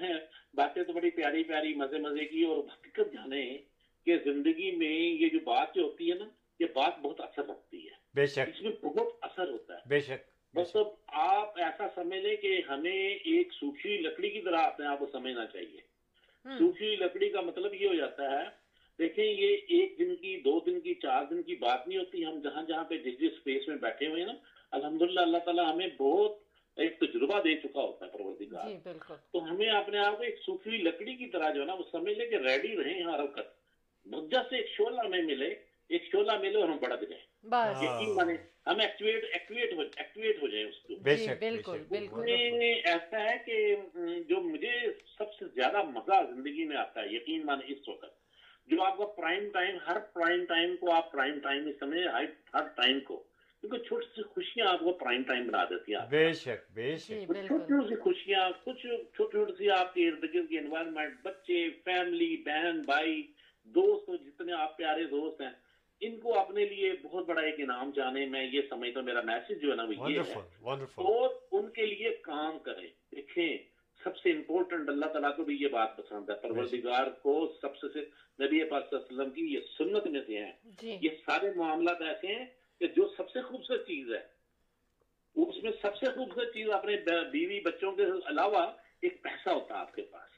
باتیں 0.54 0.84
تو 0.84 0.94
بڑی 0.94 1.10
پیاری 1.10 1.44
پیاری 1.44 1.74
مزے 1.74 1.98
مزے 1.98 2.26
کی 2.26 2.44
اور 2.44 2.58
حقیقت 2.58 3.14
جانے 3.14 3.58
کہ 4.06 4.18
زندگی 4.18 4.76
میں 4.76 5.24
یہ 5.24 5.30
جو 5.30 5.40
بات 5.40 5.76
جو 5.76 5.84
ہوتی 5.84 6.10
ہے 6.10 6.16
نا 6.16 6.26
یہ 6.60 6.66
بات 6.66 7.00
بہت 7.00 7.22
اثر 7.22 7.48
رکھتی 7.50 7.86
ہے۔ 7.86 7.94
بے 8.16 8.26
شک۔ 8.26 8.40
اس 8.40 8.62
میں 8.62 8.72
بہت 8.72 9.08
اثر 9.22 9.50
ہوتا 9.50 9.74
ہے۔ 9.74 9.80
بے 9.86 10.00
شک۔ 10.00 10.31
بس 10.56 10.76
اب 10.76 10.88
آپ 11.08 11.60
ایسا 11.60 11.88
سمجھ 11.96 12.20
لیں 12.20 12.36
کہ 12.36 12.62
ہمیں 12.70 12.92
ایک 12.92 13.54
سوکھی 13.54 13.98
لکڑی 13.98 14.30
کی 14.30 14.42
طرح 14.42 14.58
اپنے 14.58 14.86
آپ 14.86 15.00
کو 15.00 15.08
سمجھنا 15.12 15.46
چاہیے۔ 15.46 15.80
سوکھی 16.46 16.96
لکڑی 16.96 17.30
کا 17.30 17.42
مطلب 17.42 17.74
یہ 17.74 17.88
ہو 17.88 17.94
جاتا 17.94 18.32
ہے 18.32 18.44
دیکھیں 19.00 19.26
یہ 19.26 19.58
ایک 19.68 19.96
دن 20.00 20.16
کی 20.16 20.36
دو 20.38 20.60
دن 20.66 20.80
کی 20.80 20.94
چار 20.94 21.24
دن 21.30 21.42
کی 21.44 21.56
بات 21.56 21.88
نہیں 21.88 22.00
ہوتی۔ 22.00 22.26
ہم 22.26 22.40
جہاں 22.40 22.64
جہاں 22.64 22.84
پہ 22.84 22.98
جس 22.98 23.20
جس 23.20 23.32
اسپیس 23.32 23.68
میں 23.68 23.76
بیٹھے 23.76 24.08
ہوئے 24.08 24.22
ہیں 24.22 24.28
نا 24.28 24.34
الحمدللہ 24.72 25.20
اللہ 25.20 25.38
تعالیٰ 25.38 25.72
ہمیں 25.74 25.88
بہت 25.98 26.40
ایک 26.78 27.00
تجربہ 27.00 27.42
دے 27.42 27.56
چکا 27.56 27.82
ہوتا 27.82 28.06
ہے 28.06 28.12
پروردگار۔ 28.12 28.70
تو 29.32 29.44
ہمیں 29.52 29.70
اپنے 29.70 29.98
آپ 29.98 30.18
کو 30.18 30.24
ایک 30.24 30.38
سوکھی 30.46 30.78
لکڑی 30.78 31.16
کی 31.16 31.26
طرح 31.26 31.50
جو 31.50 31.62
ہے 31.62 31.66
نا 31.66 31.74
وہ 31.74 31.84
سمجھ 31.92 32.14
لیں 32.14 32.30
کہ 32.30 32.36
ریڈی 32.36 32.76
رہیں 32.84 33.04
ہر 33.04 33.20
وقت۔ 33.20 33.48
مجھے 34.06 34.38
سے 34.50 34.56
ایک 34.58 34.70
شولہ 34.70 35.02
میں 35.02 35.22
ملے 35.22 35.50
ایک 35.90 36.04
شولہ 36.12 36.38
ملے 36.38 36.62
اور 36.62 36.70
ہم 36.70 36.78
بڑھ 36.78 36.94
جائیں 37.02 37.24
یقین 37.84 38.16
مانے۔ 38.16 38.36
ہم 38.68 38.80
ایکٹیویٹ 38.80 39.24
ایکٹیویٹ 39.24 39.74
ہو 39.74 39.82
ایکٹیویٹ 39.82 40.42
ہو 40.42 40.48
جائیں 40.48 40.66
اس 40.68 40.78
کو۔ 40.78 40.94
جی، 40.94 41.28
بالکل 41.40 41.78
بالکل۔ 41.90 42.30
یعنی 42.30 42.72
ایسا 42.74 43.24
ہے 43.24 43.38
کہ 43.46 43.76
جو 44.30 44.42
مجھے 44.42 44.80
سب 45.18 45.34
سے 45.34 45.46
زیادہ 45.46 45.84
مزہ 45.84 46.34
زندگی 46.36 46.64
میں 46.64 46.78
آتا 46.78 47.02
ہے 47.02 47.06
یقین 47.12 47.46
مانے 47.46 47.74
اس 47.74 47.88
وقت۔ 47.88 48.22
جو 48.68 48.84
آپ 48.84 48.98
کا 48.98 49.06
پرائم 49.06 49.50
ٹائم 49.50 49.78
ہر 49.88 50.00
پرائم 50.00 50.46
ٹائم 50.46 50.76
کو 50.78 50.94
آپ 50.94 51.12
پرائم 51.12 51.40
ٹائم 51.40 51.68
ہی 51.68 51.74
سمجھے 51.80 52.08
ہر 52.54 52.68
ٹائم 52.68 53.00
کو۔ 53.00 53.24
کیونکہ 53.62 53.78
چھوٹی 53.78 54.06
سی 54.16 54.22
خوشیاں 54.24 54.68
آپ 54.68 54.80
کو 54.80 54.94
پرائم 54.94 55.24
ٹائم 55.24 55.48
بنا 55.48 55.64
دیتی 55.64 55.96
ہیں۔ 55.96 56.02
بے 56.10 56.34
شک 56.34 56.72
بے 56.74 56.92
جی، 56.92 56.98
شک۔ 56.98 57.26
چھوٹی 57.26 57.48
چھوٹی 57.48 57.90
سی 57.90 57.96
خوشیاں 57.96 58.50
کچھ 58.64 58.82
چھوٹی 58.82 59.32
چھوٹی 59.32 59.54
سی 59.58 59.70
آپ 59.70 59.94
کے 59.94 60.08
ارد 60.08 60.24
گرد 60.34 60.50
کی 60.50 60.58
انوائرمنٹ 60.58 61.14
بچے 61.24 61.70
فیملی 61.70 62.38
بہن 62.38 62.82
بھائی 62.82 63.22
دوست 63.64 64.24
جتنے 64.24 64.54
آپ 64.54 64.78
پیارے 64.78 65.04
دوست 65.04 65.42
ہیں 65.42 65.71
ان 66.02 66.20
کو 66.20 66.40
اپنے 66.40 66.66
لیے 66.66 66.94
بہت 67.02 67.26
بڑا 67.26 67.42
ایک 67.42 67.56
انعام 67.58 67.92
جانے 67.96 68.26
میں 68.26 68.48
یہ 68.52 68.62
سمجھتا 68.70 69.00
ہوں 69.00 69.06
میرا 69.06 69.22
میسج 69.22 69.62
جو 69.62 69.72
ہے 69.72 69.76
نا 69.76 69.84
وہ 69.84 70.12
یہ 70.12 70.20
ہے۔ 70.20 70.34
اور 71.04 71.30
ان 71.52 71.70
کے 71.70 71.86
لیے 71.86 72.10
کام 72.10 72.60
کریں۔ 72.60 72.88
دیکھیں 73.16 73.58
سب 74.04 74.18
سے 74.18 74.32
امپورٹنٹ 74.32 74.90
اللہ 74.90 75.06
تعالیٰ 75.06 75.36
کو 75.36 75.44
بھی 75.44 75.58
یہ 75.60 75.68
بات 75.68 75.98
پسند 75.98 76.30
ہے۔ 76.30 76.36
پروردگار 76.36 77.08
کو 77.10 77.54
سب 77.62 77.78
سے 77.78 78.00
نبی 78.44 78.64
پاک 78.64 78.90
صلی 78.90 78.98
اللہ 78.98 79.22
علیہ 79.22 79.22
وسلم 79.22 79.30
کی 79.30 79.54
یہ 79.54 79.60
سنت 79.78 80.08
میں 80.08 80.22
سے 80.28 80.46
ہیں۔ 80.46 80.52
جی۔ 80.82 80.98
یہ 81.02 81.10
سارے 81.26 81.52
معاملات 81.56 82.02
ایسے 82.02 82.28
ہیں 82.28 82.46
کہ 82.80 82.88
جو 82.88 83.14
سب 83.18 83.30
سے 83.30 83.42
خوبصورت 83.42 83.88
چیز 83.88 84.14
ہے۔ 84.14 84.42
اس 85.36 85.64
میں 85.64 85.72
سب 85.82 85.98
سے 85.98 86.06
خوبصورت 86.06 86.48
چیز 86.48 86.70
اپنے 86.70 86.96
بیوی 87.32 87.60
بچوں 87.60 87.92
کے 87.92 88.04
علاوہ 88.04 88.72
ایک 89.02 89.24
پیسہ 89.24 89.50
ہوتا 89.50 89.76
ہے 89.76 89.80
آپ 89.80 89.96
کے 89.96 90.02
پاس۔ 90.02 90.31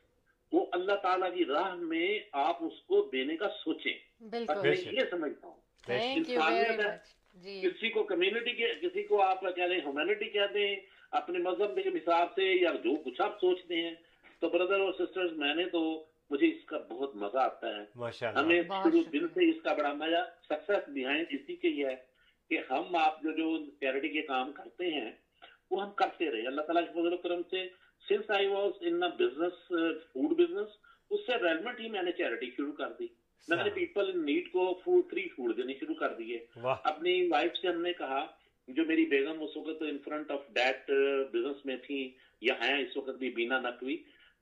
وہ 0.54 0.66
اللہ 0.72 0.96
تعالیٰ 0.96 1.36
کی 1.36 1.46
راہ 1.46 1.76
میں 1.76 2.20
آپ 2.32 2.64
اس 2.64 2.82
کو 2.88 3.10
دینے 3.12 3.38
کا 3.38 3.50
سوچیں۔ 3.64 3.94
میں 4.28 4.66
یہ 4.92 5.00
سمجھتا 5.12 5.48
ہوں۔ 5.48 5.56
کسی 7.62 7.90
کو 7.90 8.04
کمیونٹی 8.04 8.54
کے 8.54 8.74
کسی 8.82 9.04
کو 9.04 9.22
آپ 9.22 9.42
کہہ 9.42 9.64
رہے 9.64 9.76
ہیومینٹی 9.76 10.30
کہتے 10.30 10.68
ہیں 10.68 10.76
اپنے 11.12 11.40
مذہب 11.40 11.84
کے 11.84 11.90
حساب 11.90 12.28
سے 12.36 12.44
یا 12.62 12.72
جو 12.84 12.96
کچھ 12.96 13.22
آپ 13.22 13.40
سوچتے 13.42 13.76
ہیں۔ 13.76 13.96
تو 14.40 14.50
بردر 14.50 14.80
اور 14.80 14.94
سسٹر 14.94 15.24
میں 15.24 15.56
نے 15.56 15.66
تو 15.66 16.06
مجھے 16.30 16.48
اس 16.48 16.66
کا 16.66 16.78
بہت 16.90 17.16
مزہ 17.16 17.38
آتا 17.38 17.68
ہے۔ 17.68 17.84
ہمیں 18.40 18.62
شروع 18.84 19.02
دن 19.14 19.28
سے 19.28 19.50
اس 19.50 19.62
کا 19.64 19.74
بڑا 19.74 19.94
مزہ 19.94 20.24
سکسیس 20.50 20.90
بیہائنڈ 20.90 21.26
اسی 21.30 21.56
کے 21.56 21.68
یہ 21.68 21.86
ہے 21.86 21.96
کہ 22.50 22.60
ہم 22.70 22.96
آپ 22.96 23.22
جو 23.24 23.32
جو 23.32 23.66
چیریٹی 23.66 24.10
کے 24.10 24.22
کام 24.22 24.52
کرتے 24.52 24.86
ہیں 24.92 25.12
وہ 25.72 25.84
ہم 25.84 25.92
کرتے 25.92 26.32
رہے۔ 26.32 26.48
اللہ 26.48 26.62
تعالیٰ 26.62 26.84
کے 26.86 26.92
فضل 26.92 27.14
و 27.14 27.18
کرم 27.18 27.42
سے 27.50 27.83
since 28.08 28.30
I 28.30 28.48
was 28.48 28.72
in 28.82 29.00
business 29.18 29.68
food 30.08 30.36
business 30.38 30.78
اس 31.12 31.26
سے 31.26 31.38
ریلیونٹ 31.38 31.80
ہی 31.80 31.90
میں 31.90 32.02
نے 32.04 32.12
چیریٹی 32.12 32.50
شروع 32.56 32.72
کر 32.72 32.92
دی 33.00 33.08
میں 33.48 33.64
نے 33.64 33.70
پیپل 33.70 34.10
ان 34.10 34.26
نیڈ 34.26 34.52
کو 34.52 34.74
فوڈ 34.84 35.10
فری 35.10 35.28
فوڈ 35.28 35.56
دینے 35.58 35.74
شروع 35.80 35.96
کر 35.96 36.14
دیے 36.14 36.40
اپنی 36.64 37.16
وائف 37.28 37.58
سے 37.58 37.68
ہم 37.68 37.82
نے 37.82 37.94
کہا 37.94 38.26
جو 38.68 38.86
میری 38.86 39.06
بیگم 39.06 39.42
اس 39.44 39.58
وقت 39.58 39.82
in 39.82 39.98
front 40.04 40.32
of 40.32 40.48
that 40.50 40.92
business 41.34 41.66
میں 41.66 41.76
تھی 41.78 42.00
یا 42.42 42.54
ہیں 42.62 42.78
اس 42.82 42.98
وقت 42.98 43.18
بھی 43.18 43.30
بینا 43.30 43.60
نقوی 43.60 43.98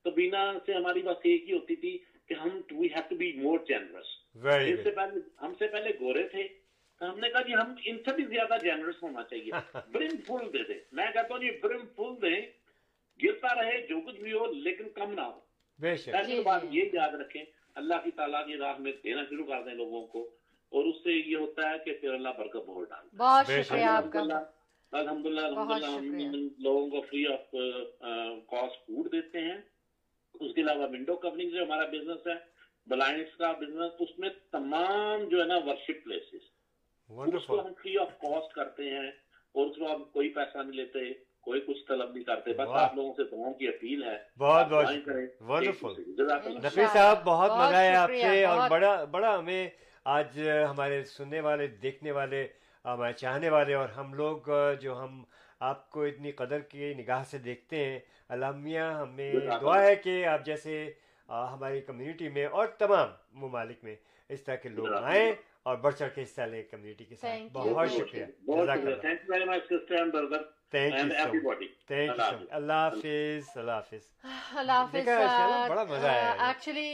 تو 0.06 0.12
بینا 0.12 0.52
سے 0.66 0.74
ہماری 0.74 1.02
بات 1.02 1.26
ایک 1.26 1.50
ہی 1.50 1.54
ہوتی 1.54 1.76
تھی 1.76 1.98
کہ 2.30 2.34
ہم 2.34 2.50
we 2.72 2.88
have 2.88 3.02
to 3.10 3.16
be 3.16 3.32
more 3.34 3.60
generous 3.68 4.18
ہم 5.42 5.54
سے 5.60 5.68
پہلے 5.68 5.92
گورے 6.00 6.28
تھے 6.28 6.48
ہم 7.02 7.20
نے 7.20 7.30
کہا 7.30 7.42
جی 7.42 7.54
ہم 7.56 7.74
ان 7.86 7.98
سے 7.98 8.16
بھی 8.16 8.24
زیادہ 8.26 8.58
جینرس 8.64 9.02
ہونا 9.04 9.24
چاہیے 9.24 9.52
برم 9.92 10.16
فل 10.28 10.48
دے 10.54 10.64
دیں 10.64 10.80
میں 10.92 11.06
کہتا 11.14 11.34
ہوں 11.34 11.42
جی 11.42 11.52
برم 11.62 11.86
فل 11.96 12.22
دیں 12.22 12.40
گرتا 13.24 13.56
رہے 13.56 13.88
جو 13.88 14.00
کچھ 14.02 14.16
بھی 14.16 14.34
ہو 14.34 14.46
لیکن 14.46 14.90
کم 14.90 15.14
نہ 15.14 15.22
ہو۔ 15.22 15.40
پہلی 16.12 16.36
جی، 16.36 16.42
بات 16.44 16.62
جی۔ 16.62 16.80
یہ 16.80 16.86
یاد 16.94 17.14
رکھیں 17.14 17.44
اللہ 17.76 17.96
کی 18.04 18.12
تعالیٰ 18.12 18.46
کی 18.46 18.58
راہ 18.58 18.78
میں 18.80 18.92
دینا 19.04 19.24
شروع 19.30 19.46
کر 19.46 19.64
دیں 19.64 19.74
لوگوں 19.74 20.08
کو 20.08 20.24
اور 20.72 20.84
اس 20.84 20.96
سے 21.04 21.12
یہ 21.12 21.38
ہوتا 21.38 21.70
ہے 21.70 21.78
کہ 21.86 21.94
پھر 21.94 22.14
اللہ 22.14 22.30
برکت 22.38 22.56
بہت 22.56 22.90
ڈال 22.90 23.08
بہت 23.18 23.46
شکریہ 23.48 23.84
آپ 23.84 24.04
کا۔ 24.14 24.44
الحمد 24.92 25.26
للہ 25.26 25.42
لوگوں 26.60 26.90
کو 26.90 27.02
فری 27.02 27.26
آف 27.28 27.52
کاسٹ 28.48 28.88
فوڈ 28.88 29.12
دیتے 29.12 29.40
ہیں۔ 29.40 29.58
اس 30.40 30.54
کے 30.56 30.62
علاوہ 30.62 30.88
ونڈو 30.88 31.20
جو 31.50 31.64
ہمارا 31.64 31.86
بزنس 31.86 32.28
ہے 32.28 32.52
کا 33.38 33.52
بزنس 33.52 33.92
اس 34.00 34.20
میں 34.20 34.30
تمام 34.52 35.24
جو 35.24 35.42
ہے 35.42 35.46
نا 35.46 35.58
ورشپ 35.58 36.04
پلیسز 36.04 36.44
اس 37.34 37.46
کو 37.48 37.60
ہم 37.62 37.74
فری 37.74 37.98
آف 37.98 38.20
کاسٹ 38.20 38.54
کرتے 38.54 38.90
ہیں 38.90 39.12
اور 39.52 39.66
اس 39.66 39.76
کو 39.76 39.96
ہم 39.96 40.04
کوئی 40.04 40.30
پیسہ 40.30 40.58
نہیں 40.58 40.72
لیتے۔ 40.72 41.31
کوئی 41.42 41.62
کچھ 41.62 41.78
طلب 41.88 42.12
نہیں 42.14 42.24
کرتے 42.24 42.54
بس 42.54 42.68
آپ 42.74 42.96
لوگوں 42.96 43.14
سے 43.14 43.24
دعاؤں 43.24 43.54
کی 43.54 43.68
اپیل 43.68 44.04
ہے۔ 44.04 44.18
بہت 44.38 44.66
بہت 44.68 44.86
شکریہ۔ 44.88 45.26
نفی 46.58 46.82
صاحب 46.94 47.24
بہت 47.24 47.52
مزہ 47.52 47.76
ہے 47.76 47.96
آپ 47.96 48.10
سے 48.22 48.46
اور 48.46 48.70
بڑا 48.70 49.04
بڑا 49.04 49.40
ہمیں 49.40 49.70
آج 50.06 50.40
ہمارے 50.70 51.04
سننے 51.04 51.40
والے 51.40 51.68
دیکھنے 51.68 52.12
والے 52.12 52.48
ہمارے 52.86 53.14
چاہنے 53.14 53.50
والے 53.50 53.74
اور 53.74 53.90
ہم 53.90 54.14
لوگ 54.14 54.50
جو 54.82 55.04
ہم 55.04 55.24
آپ 55.60 55.90
کو 55.90 56.04
اتنی 56.04 56.32
قدر 56.32 56.60
کی 56.60 56.94
نگاہ 56.94 57.24
سے 57.24 57.38
دیکھتے 57.38 57.86
ہیں 57.86 58.00
الحمیہ 58.30 58.80
ہمیں 58.80 59.34
دعا 59.62 59.82
ہے 59.82 59.96
کہ 59.96 60.26
آپ 60.26 60.46
جیسے 60.46 60.92
ہماری 61.30 61.82
کمیونٹی 61.82 62.30
میں 62.30 62.46
اور 62.46 62.68
تمام 62.68 63.08
ممالک 63.34 63.84
میں 63.84 63.96
اس 64.30 64.44
طرح 64.44 64.56
کے 64.56 64.70
لوگ 64.70 64.88
آئیں۔ 65.04 65.32
اور 65.66 65.78
بڑھ 65.78 65.96
چڑھ 65.96 66.10
کے 66.16 66.24
حصہ 66.24 66.42
لے 66.42 66.64
کمیونٹی 66.64 67.06
کے 67.06 67.16
ساتھ؟ 67.16 67.52
بہت 67.54 67.90
شکریہ. 67.92 68.26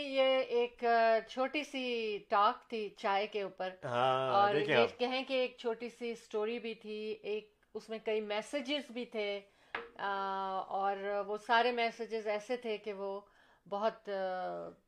یہ 0.08 0.40
ایک 0.50 0.84
چھوٹی 1.28 1.64
سی 1.64 2.18
ٹاک 2.30 2.70
تھی 2.70 2.90
چائے 2.98 3.28
کے 3.28 3.42
اوپر 3.42 3.70
اور 3.84 4.56
کہیں 5.00 5.24
کہ 5.24 5.34
ایک 5.34 5.58
چھوٹی 5.58 5.90
سی 5.90 6.12
اسٹوری 6.12 6.60
بھی 6.60 6.74
تھی 6.74 7.00
ایک 7.24 7.52
اس 7.74 7.90
میں 7.90 8.00
کئی 8.06 8.22
میسجز 8.22 8.92
بھی 8.92 9.06
تھے 9.06 9.40
اور 9.98 11.24
وہ 11.28 11.38
سارے 11.38 11.72
میسجز 11.72 12.28
ایسے 12.28 12.58
تھے 12.58 12.78
کہ 12.78 12.94
وہ 12.94 13.20
بہت 13.66 14.10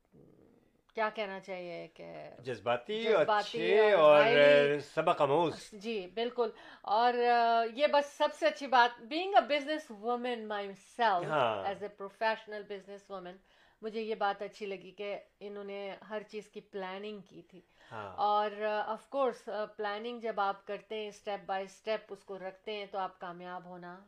کیا 0.94 1.08
کہنا 1.14 1.40
چاہیے 1.40 1.88
کہ 1.94 2.12
جذباتی 2.38 3.08
اچھے 3.08 3.92
اور 3.92 4.24
سبق 4.94 5.22
آموز۔ 5.22 5.70
جی 5.72 6.06
بالکل۔ 6.14 6.50
اور 6.82 7.14
یہ 7.74 7.86
بس 7.86 8.06
سب 8.12 8.28
سے 8.38 8.46
اچھی 8.46 8.66
بات 8.66 9.00
being 9.02 9.34
a 9.34 9.40
businesswoman 9.90 10.48
myself 10.96 11.32
as 11.66 11.82
a 11.82 11.88
professional 11.88 12.62
businesswoman 13.10 13.36
مجھے 13.82 14.00
یہ 14.00 14.14
بات 14.14 14.42
اچھی 14.42 14.66
لگی 14.66 14.90
کہ 14.90 15.18
انہوں 15.40 15.64
نے 15.64 15.94
ہر 16.10 16.22
چیز 16.22 16.48
کی 16.48 16.60
پلاننگ 16.60 17.20
کی 17.20 17.42
تھی۔ 17.42 17.60
ہاں۔ 17.92 18.14
اور 18.16 18.50
آف 18.86 19.08
کورس 19.08 19.48
پلاننگ 19.76 20.20
جب 20.20 20.40
آپ 20.40 20.66
کرتے 20.66 20.96
ہیں 20.96 21.08
اسٹیپ 21.08 21.40
بائی 21.46 21.64
اسٹیپ 21.64 22.00
اس 22.08 22.24
کو 22.24 22.38
رکھتے 22.38 22.72
ہیں 22.72 22.86
تو 22.90 22.98
آپ 22.98 23.18
کامیاب 23.20 23.64
ہونا 23.64 23.98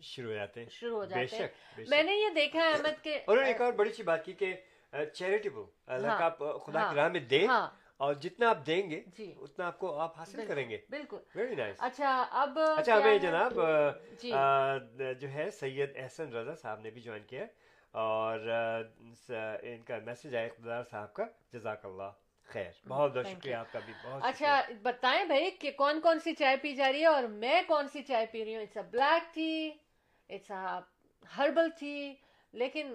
شروع 0.00 0.30
ہو 0.30 0.36
جاتے 0.36 0.62
ہیں۔ 0.62 0.68
شروع 0.68 0.96
ہو 0.96 1.04
جاتے 1.04 1.36
ہیں۔ 1.36 1.48
میں 1.88 2.02
نے 2.02 2.14
یہ 2.14 2.34
دیکھا 2.34 2.68
احمد 2.68 3.02
کے 3.02 3.14
اور 3.16 3.38
ایک 3.38 3.60
اور 3.60 3.72
بڑی 3.72 3.90
سی 3.90 4.02
بات 4.02 4.24
کی 4.24 4.32
کہ 4.32 4.54
چیریٹیبل 5.14 5.62
اللہ 5.86 6.18
کا 6.18 6.24
آپ 6.24 6.38
خدا 6.38 6.80
ہاں، 6.80 6.90
کی 6.90 6.96
راہ 6.96 7.08
میں 7.08 7.20
دیں 7.20 7.46
ہاں۔ 7.46 7.66
اور 7.96 8.14
جتنا 8.14 8.48
آپ 8.50 8.66
دیں 8.66 8.90
گے 8.90 9.02
جی۔ 9.18 9.32
اتنا 9.40 9.66
آپ 9.66 9.78
کو 9.78 9.98
آپ 9.98 10.18
حاصل 10.18 10.46
کریں 10.46 10.68
گے۔ 10.70 10.78
بالکل۔ 10.90 11.18
ویری 11.34 11.54
نائس 11.54 11.76
اچھا 11.78 12.26
اب 12.30 12.58
اچھا 12.58 12.96
ہمیں 12.96 13.18
جناب 13.18 13.52
جی۔ 14.22 14.30
جو 15.20 15.28
ہے 15.28 15.50
سید 15.50 15.90
احسن 15.96 16.32
رضا 16.32 16.54
صاحب 16.54 16.80
نے 16.80 16.90
بھی 16.90 17.00
جوائن 17.00 17.22
کیا 17.22 17.44
اور 17.94 18.48
ان 19.62 19.82
کا 19.82 19.98
میسج 20.04 20.34
ہے 20.36 20.44
اقتدار 20.46 20.82
صاحب 20.90 21.12
کا 21.14 21.24
جزاک 21.52 21.84
اللہ 21.84 22.10
خیر۔ 22.48 22.70
بہت 22.88 23.14
بہت 23.14 23.26
شکریہ 23.26 23.54
آپ 23.54 23.72
کا 23.72 23.78
بھی 23.86 23.92
بہت 24.04 24.22
اچھا 24.24 24.60
بتائیں 24.82 25.24
بھائی 25.24 25.50
کہ 25.50 25.70
کون 25.70 26.00
کون 26.00 26.18
سی 26.18 26.34
چائے 26.34 26.56
پی 26.56 26.74
جا 26.74 26.92
رہی 26.92 27.00
ہے 27.00 27.06
اور 27.06 27.22
میں 27.22 27.62
کون 27.66 27.88
سی 27.88 28.02
چائے 28.02 28.26
پی 28.26 28.44
رہی 28.44 28.54
ہوں؟ 28.54 28.62
It's 28.62 28.76
a 28.76 28.82
black 28.82 29.34
tea 29.34 29.70
it's 30.28 30.50
a 30.50 30.78
herbal 31.38 31.68
tea 31.80 32.14
لیکن 32.54 32.92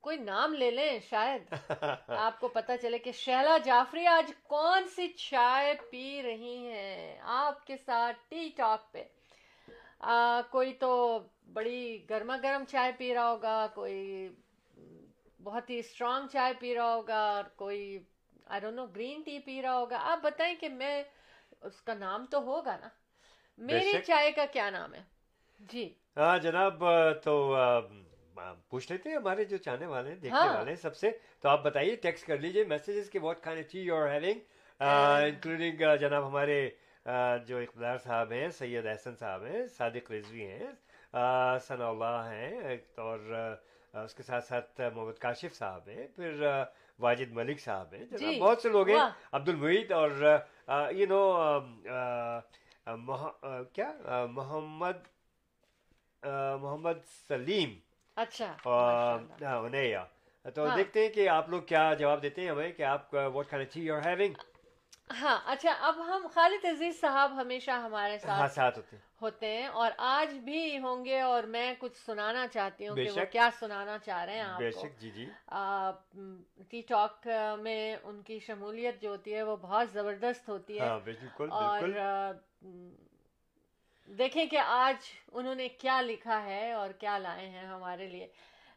کوئی 0.00 0.16
نام 0.16 0.54
لے 0.54 0.70
لیں 0.70 0.98
شاید 1.10 1.52
آپ 2.08 2.40
کو 2.40 2.48
پتا 2.48 2.76
چلے 2.76 2.98
کہ 2.98 3.12
شہلا 3.12 3.58
جعفری 3.58 4.06
آج 4.06 4.32
کون 4.42 4.88
سی 4.88 5.08
چائے 5.08 5.74
پی 5.90 6.22
رہی 6.22 6.56
ہیں 6.66 7.18
آپ 7.22 7.66
کے 7.66 7.76
ساتھ 7.76 8.16
ٹی 8.28 8.48
ٹاک 8.56 8.92
پہ۔ 8.92 9.02
کوئی 10.50 10.72
تو 10.74 11.18
بڑی 11.52 12.06
گرما 12.10 12.36
گرم 12.42 12.64
چائے 12.68 12.92
پی 12.98 13.14
رہا 13.14 13.30
ہوگا 13.30 13.66
کوئی 13.74 14.28
بہت 15.42 15.70
ہی 15.70 15.78
اسٹرانگ 15.78 16.26
چائے 16.28 16.52
پی 16.60 16.74
رہا 16.74 16.94
ہوگا 16.94 17.20
اور 17.30 17.44
کوئی 17.56 17.98
I 18.46 18.60
don't 18.60 18.76
know 18.76 18.86
green 18.86 19.22
tea 19.22 19.38
پی 19.38 19.62
رہا 19.62 19.78
ہوگا۔ 19.78 19.98
آپ 20.02 20.18
بتائیں 20.22 20.54
کہ 20.60 20.68
میں 20.68 21.02
اس 21.60 21.80
کا 21.82 21.94
نام 21.94 22.26
تو 22.30 22.38
ہوگا 22.38 22.76
نا۔ 22.76 22.88
میری 23.58 23.92
چائے 24.06 24.32
کا 24.32 24.44
کیا 24.52 24.70
نام 24.70 24.94
ہے؟ 24.94 25.02
جی۔ 25.60 25.94
ہاں 26.16 26.38
جناب 26.38 26.84
تو 27.24 27.56
پوچھ 28.68 28.90
لیتے 28.92 29.08
ہیں 29.08 29.16
ہمارے 29.16 29.44
جو 29.44 29.56
چاہنے 29.58 29.86
والے 29.86 30.10
ہیں 30.10 30.16
دیکھنے 30.16 30.38
ہاں۔ 30.38 30.54
والے 30.54 30.70
ہیں 30.70 30.76
سب 30.78 30.96
سے 30.96 31.10
تو 31.40 31.48
آپ 31.48 31.62
بتائیے 31.64 31.96
ٹیکسٹ 31.96 32.26
کر 32.26 32.38
لیجیے 32.38 32.64
میسجز 32.64 33.10
کہ 33.10 33.18
واٹ 33.18 33.42
کھانے 33.42 33.62
tea 33.62 33.80
you 33.80 33.96
are 33.96 34.08
having 34.10 34.38
including 34.80 35.82
جناب 36.00 36.26
ہمارے 36.26 36.68
جو 37.46 37.58
اقدار 37.58 37.96
صاحب 37.98 38.32
ہیں 38.32 38.48
سید 38.50 38.86
احسن 38.86 39.16
صاحب 39.16 39.44
ہیں 39.44 39.66
صادق 39.76 40.10
رضوی 40.10 40.46
ہیں 40.46 40.70
ثنا 41.66 41.88
اللہ 41.88 42.28
ہیں 42.30 42.76
اور 42.98 43.32
اس 43.94 44.14
کے 44.14 44.22
ساتھ 44.22 44.44
ساتھ 44.44 44.80
محمد 44.80 45.18
کاشف 45.18 45.54
صاحب 45.54 45.88
ہیں 45.88 46.06
پھر 46.16 46.42
واجد 47.00 47.32
ملک 47.32 47.60
صاحب 47.60 47.94
ہیں 47.94 48.04
جناب 48.04 48.20
جی۔ 48.20 48.38
بہت 48.40 48.62
سے 48.62 48.68
لوگ 48.68 48.88
ہیں 48.88 49.00
عبد 49.32 49.48
المحید 49.48 49.92
اور 49.92 50.10
یو 50.90 51.06
نو 51.08 51.22
کیا؟ 53.74 53.90
محمد 54.30 55.06
محمد 56.22 56.98
سلیم۔ 57.28 57.78
اچھا۔ 58.20 58.52
اور 58.64 59.18
انیا 59.42 60.04
تو 60.46 60.66
ہاں۔ 60.66 60.76
دیکھتے 60.76 61.02
ہیں 61.02 61.08
کہ 61.08 61.28
آپ 61.28 61.48
لوگ 61.48 61.62
کیا 61.62 61.92
جواب 61.94 62.22
دیتے 62.22 62.42
ہیں 62.42 62.50
ہمیں 62.50 62.70
کہ 62.72 62.82
آپ 62.84 63.14
واٹ 63.34 63.48
کھانا 63.48 63.64
ٹی 63.64 63.80
یو 63.80 63.94
آر 63.96 64.02
ہیونگ 64.06 64.34
ہاں 65.20 65.38
اچھا 65.46 65.70
اب 65.80 65.98
ہم 66.06 66.26
خالد 66.34 66.64
عزیز 66.64 67.00
صاحب 67.00 67.32
ہمیشہ 67.36 67.70
ہمارے 67.84 68.16
ہاں 68.24 68.36
ساتھ 68.38 68.52
ساتھ 68.52 68.78
ہوتے 68.78 68.96
ہیں۔ 68.96 69.02
ہوتے 69.22 69.46
ہیں 69.52 69.66
اور 69.74 69.90
آج 70.08 70.34
بھی 70.44 70.78
ہوں 70.78 71.04
گے 71.04 71.20
اور 71.20 71.42
میں 71.54 71.72
کچھ 71.78 71.96
سنانا 71.96 72.46
چاہتی 72.48 72.88
ہوں 72.88 72.96
کہ 72.96 73.10
وہ۔ 73.10 73.24
کیا 73.32 73.48
سنانا 73.58 73.96
چاہ 73.98 74.24
رہے 74.24 74.34
ہیں 74.34 74.42
آپ 74.42 74.60
کو۔ 74.74 74.86
جی 75.00 75.10
جی۔ 75.10 75.26
ٹی 76.70 76.80
ٹاک 76.82 77.26
میں 77.60 77.80
ان 78.02 78.22
کی 78.22 78.38
شمولیت 78.38 79.00
جو 79.02 79.10
ہوتی 79.10 79.34
ہے 79.34 79.42
وہ 79.42 79.56
بہت 79.56 79.90
زبردست 79.92 80.48
ہوتی 80.48 80.78
ہے۔ 80.80 80.88
ہاں 80.88 80.98
اور 81.50 81.88
دیکھیں 84.08 84.46
کہ 84.46 84.58
آج 84.64 84.96
انہوں 85.32 85.54
نے 85.54 85.68
کیا 85.68 86.00
لکھا 86.00 86.44
ہے 86.44 86.72
اور 86.72 86.90
کیا 86.90 87.18
لائے 87.18 87.48
ہیں 87.48 87.66
ہمارے 87.66 88.08
لیے۔ 88.08 88.26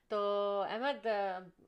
تو 0.08 0.20
احمد 0.70 1.08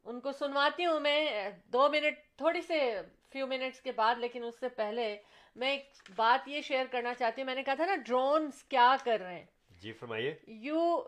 ان 0.04 0.20
کو 0.20 0.32
سنواتی 0.32 0.86
ہوں 0.86 1.00
میں 1.00 1.50
دو 1.66 1.90
منٹ 1.90 2.18
تھوڑی 2.38 2.62
سے 2.62 3.02
فیو 3.32 3.48
منٹس 3.48 3.82
کے 3.82 3.92
بعد 3.92 4.16
لیکن 4.16 4.44
اس 4.44 4.60
سے 4.60 4.70
پہلے 4.70 5.18
میں 5.56 5.72
ایک 5.72 5.86
بات 6.16 6.48
یہ 6.48 6.62
شیئر 6.62 6.86
کرنا 6.92 7.14
چاہتی 7.14 7.42
ہوں۔ 7.42 7.46
میں 7.46 7.56
نے 7.56 7.64
کہا 7.64 7.74
تھا 7.74 7.86
نا 7.86 7.96
ڈرونز 7.96 8.64
کیا 8.64 8.96
کر 9.04 9.20
رہے 9.20 9.36
ہیں؟ 9.36 9.46
جی 9.82 9.92
فرمائیے۔ 9.92 10.36
یو 10.48 11.04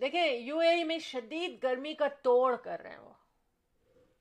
دیکھیں 0.00 0.26
یو 0.36 0.58
اے 0.58 0.68
ای 0.68 0.84
میں 0.84 0.98
شدید 0.98 1.62
گرمی 1.62 1.94
کا 1.94 2.08
توڑ 2.08 2.56
کر 2.56 2.80
رہے 2.80 2.90
ہیں 2.90 2.98
وہ۔ 2.98 3.12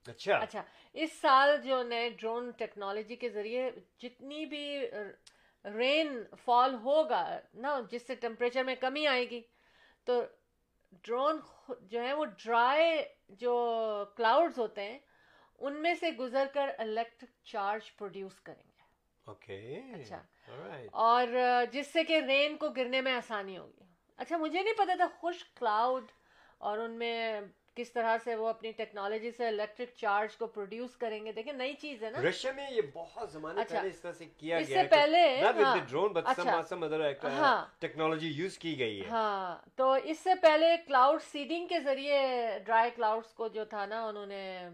اچھا۔ 0.08 0.38
اچھا 0.38 0.64
اس 0.94 1.20
سال 1.22 1.58
جو 1.64 1.84
نئے 1.84 2.10
ڈرون 2.10 2.52
ٹیکنالوجی 2.52 3.16
کے 3.16 3.30
ذریعے 3.30 3.70
جتنی 4.00 4.46
بھی 4.46 4.66
رین 5.66 6.24
فال 6.46 6.74
ہوگا 6.74 7.40
نا 7.54 7.80
جس 7.92 8.08
سے 8.08 8.16
ٹمپریچر 8.16 8.64
میں 8.64 8.76
کمی 8.76 9.08
آئے 9.08 9.30
گی 9.30 9.42
تو 10.04 10.22
ڈرون 10.92 11.40
جو 11.82 12.02
ہے 12.02 12.14
وہ 12.14 12.26
ڈرائی 12.26 13.02
جو 13.30 13.54
کلاؤڈز 14.18 14.60
ہوتے 14.60 14.82
ہیں 14.82 15.00
ان 15.60 15.82
میں 15.82 15.94
سے 15.94 16.12
گزر 16.12 16.48
کر 16.54 16.70
الیکٹرک 16.78 17.30
چارج 17.44 17.96
پروڈیوس 17.96 18.40
کریں 18.40 18.64
گے۔ 18.64 18.82
اوکے 19.26 19.82
اچھا. 19.94 20.24
اور 20.92 21.28
جس 21.72 21.88
سے 21.94 22.04
کہ 22.04 22.22
رین 22.28 22.58
کو 22.58 22.70
گرنے 22.70 23.02
میں 23.02 23.14
آسانی 23.14 23.58
ہوگی۔ 23.58 23.82
اچھا 24.18 24.38
مجھے 24.38 24.64
نہیں 24.64 24.74
پتا 24.74 24.94
تھا 24.98 25.08
خشک 25.22 25.58
کلاؤڈ 25.58 26.06
اور 26.58 26.78
ان 26.78 26.92
میں 26.92 27.42
کس 27.76 27.92
طرح 27.92 28.18
سے 28.24 28.36
وہ 28.36 28.48
اپنی 28.48 28.72
ٹیکنالوجی 28.72 29.32
سے 29.32 29.48
الیکٹرک 29.48 29.90
چارج 29.96 30.36
کو 30.38 30.48
پروڈیوس 30.48 30.96
کریں 30.98 31.26
گے؟ 31.26 31.32
دیکھیں 31.32 31.54
نئی 31.54 31.74
چیز 31.74 32.04
ہے 32.04 32.10
نا۔ 32.10 32.22
رشیا 32.30 32.52
میں 32.52 32.72
یہ 32.72 32.82
بہت 32.94 33.32
زمانے 33.32 33.62
اچھا۔ 33.62 33.76
پہلے 33.76 33.90
اس 33.90 34.00
طرح 34.00 34.12
سے 34.12 34.26
کیا 34.38 34.58
اس 34.58 34.68
گیا 34.70 34.82
سے 34.84 34.88
پہلے 34.88 35.42
drone 35.90 36.14
but 36.14 36.28
some 36.36 36.62
some 36.70 36.84
other 36.84 37.12
technology 37.80 38.28
use 38.28 38.58
کی 38.58 38.80
گئی 38.80 39.02
ہے۔ 39.02 39.08
ہاں 39.10 39.58
تو 39.76 39.92
اس 40.04 40.20
سے 40.20 40.36
پہلے 40.42 40.76
کلاؤڈ 40.88 41.22
سیڈنگ 41.22 41.68
کے 41.68 41.80
ذریعے 41.80 42.20
ڈرائی 42.66 42.92
کلاؤڈس 42.96 43.34
کو 43.34 43.48
جو 43.48 43.66
تھا 43.66 43.86
نا 43.86 44.06
انہوں 44.08 44.26
نے 44.26 44.70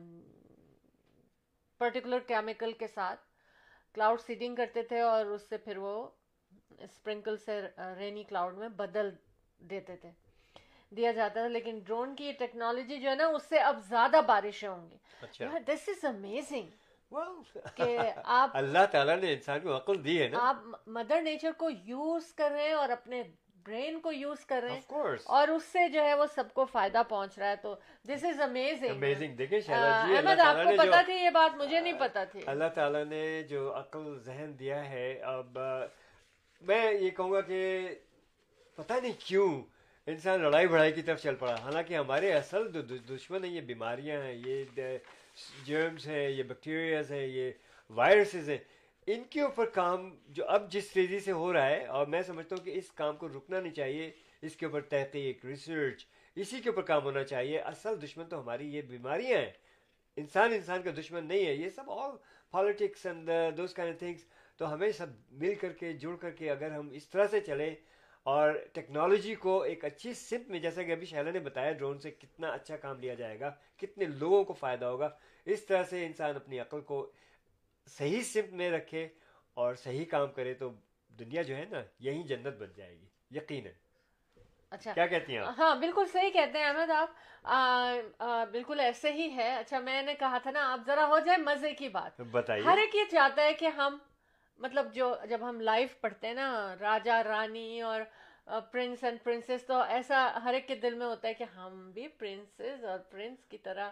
پرٹیکولر 1.78 2.20
کیمیکل 2.20 2.72
کے 2.72 2.88
ساتھ 2.88 3.20
کلاؤڈ 3.94 4.22
سیڈنگ 4.22 4.56
کرتے 4.56 4.84
تھے 4.84 5.02
اور 5.02 5.26
اس 5.26 5.50
سے 5.50 5.58
پھر 5.58 5.78
وہ 5.78 6.08
اسپرنکل 6.80 7.38
سے 7.38 7.62
رینی 7.98 8.24
کلاؤڈ 8.24 8.58
میں 8.58 8.70
بدل 8.70 9.10
دیتے 9.60 9.96
تھے۔ 9.96 10.12
دیا 10.92 11.12
جاتا 11.12 11.40
تھا 11.40 11.48
لیکن 11.48 11.80
ڈرون 11.80 12.16
کی 12.16 12.32
ٹیکنالوجی 12.32 13.00
جو 13.00 13.10
ہے 13.10 13.16
نا 13.16 13.26
اس 13.26 13.44
سے 13.44 13.60
اب 13.60 13.80
زیادہ 13.90 14.22
بارشیں 14.26 14.70
ہوں 14.70 14.90
گی۔ 14.92 14.98
دس 15.68 15.90
از 15.90 16.06
امیزنگ 16.06 16.68
آپ 18.24 18.50
اللہ 18.54 18.86
تعالیٰ 18.92 19.18
نے 19.18 19.34
انسان 19.34 19.60
کو 19.60 19.78
عقل 19.78 20.04
دی 20.06 20.22
ہے 20.22 20.28
نا۔ 20.28 20.38
آپ 20.50 20.56
مدر 20.88 21.22
نیچر 21.22 21.52
کو 21.58 21.70
یوز 21.84 22.34
کر 22.34 22.52
رہے 22.52 22.64
ہیں 22.64 22.74
اور 22.74 22.90
اپنے 22.90 23.24
برین 23.66 24.00
کو 24.00 24.12
یوز 24.12 24.46
کر 24.46 24.62
رہے 24.64 24.72
ہیں۔ 24.72 24.82
Of 24.92 24.98
course. 24.98 25.24
اور 25.26 25.48
اس 25.48 25.64
سے 25.64 25.90
جو 25.90 26.04
ہے 26.04 26.14
وہ 26.14 26.26
سب 26.36 26.54
کو 26.54 26.66
فائدہ 26.66 27.02
پہنچ 27.10 27.40
رہا 27.40 27.50
ہے۔ 27.50 27.56
تو 27.56 27.76
دس 28.08 28.24
از 28.24 28.42
امیزنگ. 28.42 29.36
دیکھیں 29.36 29.60
احمد 29.74 30.40
آپ 30.40 30.56
کو 30.64 30.72
پتا 30.78 31.02
تھی 31.02 31.14
یہ 31.14 31.30
بات 31.30 31.58
مجھے 31.58 31.80
نہیں 31.80 32.00
پتا 32.00 32.24
تھی۔ 32.24 32.40
اللہ 32.46 32.70
تعالیٰ 32.76 33.06
نے 33.06 33.44
جو 33.44 33.80
عقل 33.80 34.20
ذہن 34.20 34.60
دیا 34.60 34.90
ہے 34.90 35.20
اب 35.22 35.58
میں 36.62 36.92
یہ 36.92 37.10
کہوں 37.10 37.32
گا 37.32 37.42
کہ 37.42 37.90
پتہ 38.76 38.94
نہیں 38.94 39.14
کیوں 39.20 39.77
انسان 40.08 40.42
لڑائی 40.42 40.68
بڑھائی 40.68 40.92
کی 40.92 41.02
طرف 41.02 41.22
چل 41.22 41.36
پڑا۔ 41.36 41.56
حالانکہ 41.64 41.94
ہمارے 41.94 42.32
اصل 42.34 42.72
جو 42.74 42.82
دشمن 43.16 43.44
ہیں، 43.44 43.52
یہ 43.52 43.62
بیماریاں 43.62 44.22
ہیں، 44.24 44.34
یہ 44.46 44.64
جرمس 45.66 46.08
ہیں، 46.08 46.30
یہ 46.30 46.44
بیکٹیریاز 46.44 47.12
ہیں، 47.12 47.26
یہ 47.26 47.52
وائرسز 47.90 48.50
ہیں۔ 48.50 48.58
ان 49.08 49.24
کے 49.30 49.42
اوپر 49.42 49.66
کام 49.70 50.10
جو 50.28 50.46
اب 50.50 50.72
جس 50.72 50.90
تیزی 50.92 51.20
سے 51.20 51.32
ہو 51.32 51.52
رہا 51.54 51.66
ہے، 51.66 51.86
اور 51.86 52.08
میں 52.08 52.22
سمجھتا 52.22 52.56
ہوں 52.56 52.64
کہ 52.66 52.78
اس 52.78 52.92
کام 52.92 53.18
کو 53.18 53.28
رکنا 53.28 53.60
نہیں 53.60 53.74
چاہیے، 53.74 54.10
اس 54.42 54.56
کے 54.56 54.66
اوپر 54.66 54.82
تحقیق 54.90 55.46
ریسرچ 55.46 56.06
اسی 56.38 56.62
کے 56.62 56.70
اوپر 56.70 56.82
کام 56.82 57.04
ہونا 57.04 57.24
چاہیے۔ 57.24 57.60
اصل 57.60 58.02
دشمن 58.04 58.26
تو 58.30 58.42
ہماری 58.42 58.74
یہ 58.76 58.82
بیماریاں 58.90 59.40
ہیں۔ 59.40 59.52
انسان 60.18 60.54
انسان 60.54 60.82
کا 60.82 60.92
دشمن 60.98 61.26
نہیں 61.26 61.46
ہے، 61.46 61.54
یہ 61.54 61.70
سب 61.76 61.92
all 61.92 62.12
politics 62.52 63.06
and 63.06 63.30
those 63.58 63.74
kind 63.74 63.94
things 64.00 64.24
تو 64.60 64.74
ہمیں 64.74 64.92
سب 64.92 65.08
مل 65.42 65.54
کر 65.62 65.74
کے، 65.80 65.94
جڑ 65.94 66.16
کر 66.16 66.32
کے 66.32 66.50
اگر 66.52 66.72
ہم 66.72 66.90
اس 66.92 67.08
طرح 67.10 67.28
سے 67.32 67.40
چلیں 67.40 67.74
اور 68.28 68.54
ٹیکنالوجی 68.74 69.36
کو 69.36 69.62
ایک 69.62 69.86
اچھی 69.86 70.14
سمت 70.14 70.50
میں 70.50 70.60
جیسا 70.60 70.84
کہ 70.84 70.92
ابھی 70.92 71.06
شہلا 71.06 71.32
نے 71.32 71.40
بتایا 71.40 71.72
ڈرون 71.72 72.00
سے 72.00 72.12
کتنا 72.12 72.48
اچھا 72.48 72.78
کام 72.78 73.00
لیا 73.00 73.14
جائے 73.14 73.40
گا 73.40 73.52
کتنے 73.78 74.06
لوگوں 74.06 74.44
کو 74.44 74.54
فائدہ 74.54 74.86
ہوگا 74.86 75.10
اس 75.46 75.66
طرح 75.66 75.84
سے 75.84 76.06
انسان 76.06 76.36
اپنی 76.36 76.60
عقل 76.60 76.82
کو 76.82 77.12
صحیح 77.88 78.22
سمت 78.22 78.54
میں 78.54 78.72
رکھے 78.72 79.08
اور 79.54 79.76
صحیح 79.76 80.06
کام 80.06 80.32
کرے 80.32 80.54
تو 80.54 80.70
دنیا 81.20 81.42
جو 81.42 81.58
ہے 81.58 81.66
نا 81.70 81.82
یہی 82.00 82.24
جنت 82.24 82.58
بن 82.58 82.74
جائے 82.76 82.96
گی 82.96 83.06
یقیناً۔ 83.32 83.72
اچھا۔ 84.70 84.94
کیا 84.94 85.08
کہتی 85.08 85.38
ہیں 85.38 85.44
ہاں 85.58 85.76
بالکل 85.76 86.06
صحیح 86.06 86.30
کہتے 86.30 86.60
ہیں 86.60 86.66
احمد 86.66 86.90
آپ۔ 86.90 87.10
بالکل 88.52 88.80
ایسے 88.80 89.12
ہی 89.12 89.30
ہے۔ 89.36 89.56
اچھا 89.56 89.80
میں 89.80 90.02
نے 90.02 90.14
کہا 90.14 90.38
تھا 90.38 90.52
نا 90.52 90.72
آپ 90.74 90.80
ذرا 90.86 91.08
ہو 91.08 91.20
جائے 91.20 91.38
مزے 91.38 91.74
کی 91.74 91.90
بات۔ 91.90 92.22
بتائیے۔ 92.32 92.66
ہر 92.66 92.78
ایک 92.78 92.96
یہ 92.96 93.04
چاہتا 93.12 93.44
ہے 93.44 93.54
کہ 93.54 93.66
ہم 93.66 93.98
مطلب 94.60 94.94
جو 94.94 95.16
جب 95.30 95.38
ہم 95.42 95.62
لائف 95.62 96.02
پڑھتے 96.02 96.28
ہیں 96.28 96.34
نا 96.34 96.76
راجا 96.80 97.24
رانی 97.24 97.82
اور 97.82 98.02
پرنس 98.72 99.04
اینڈ 99.04 99.24
پرنسس 99.24 99.66
تو 99.68 99.82
ایسا 99.82 100.40
ہر 100.44 100.54
ایک 100.54 100.68
کے 100.68 100.76
دل 100.76 100.94
میں 100.94 101.06
ہوتا 101.06 101.28
ہے 101.28 101.34
کہ 101.34 101.44
ہم 101.44 101.92
بھی 101.92 102.08
پرنسز 102.08 102.86
اور 102.86 103.00
پرنس 103.00 103.46
کی 103.46 103.58
طرح 103.58 103.90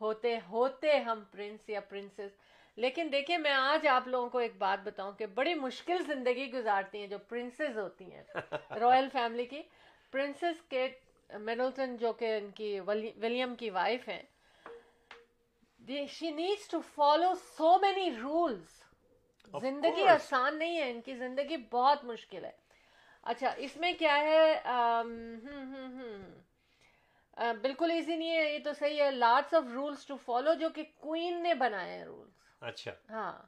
ہوتے 0.00 0.38
ہوتے 0.50 0.98
ہم 0.98 1.24
پرنس 1.30 1.68
یا 1.68 1.80
پرنسز 1.80 2.36
لیکن 2.76 3.08
دیکھیں 3.12 3.38
میں 3.38 3.52
آج 3.52 3.86
آپ 3.86 4.08
لوگوں 4.08 4.28
کو 4.28 4.38
ایک 4.38 4.52
بات 4.58 4.78
بتاؤں 4.84 5.12
کہ 5.12 5.26
بڑی 5.26 5.54
مشکل 5.54 6.02
زندگی 6.06 6.52
گزارتی 6.52 6.98
ہیں 6.98 7.06
جو 7.06 7.18
پرنسز 7.18 7.78
ہوتی 7.78 8.12
ہیں 8.12 8.22
رائل 8.70 9.08
فیملی 9.12 9.44
کی۔ 9.44 9.62
پرنسس 10.10 10.62
کیٹ 10.68 10.98
میڈلٹن 11.30 11.96
جو 11.96 12.12
کہ 12.12 12.36
ان 12.36 12.50
کی 12.50 12.80
ولیم 13.16 13.54
کی 13.54 13.70
وائف 13.70 14.08
ہیں 14.08 14.22
she 16.08 16.30
needs 16.30 16.68
to 16.68 16.80
follow 16.94 17.32
so 17.56 17.78
many 17.78 18.10
rules 18.10 18.77
زندگی. 19.62 20.08
آسان 20.08 20.58
نہیں 20.58 20.76
ہے 20.76 20.90
ان 20.90 21.00
کی 21.00 21.14
زندگی 21.14 21.56
بہت 21.56 22.04
مشکل 22.04 22.44
ہے۔ 22.44 22.50
اچھا 23.22 23.54
اس 23.56 23.76
میں 23.76 23.92
کیا 23.98 24.16
ہے؟ 24.16 24.60
بالکل 27.62 27.90
ایزی 27.90 28.16
نہیں 28.16 28.30
ہے 28.30 28.54
یہ 28.54 28.58
تو 28.64 28.72
صحیح 28.72 29.02
ہے۔ 29.02 29.10
Lots 29.10 29.54
of 29.54 29.62
rules 29.72 30.06
to 30.06 30.16
follow 30.16 30.54
جو 30.54 30.68
کہ 30.68 30.82
کوئن 30.94 31.42
نے 31.42 31.54
بنائے 31.54 31.98
ہیں 31.98 32.04
رولس 32.04 32.34
اچھا۔ 32.60 32.92
ہاں۔ 33.10 33.42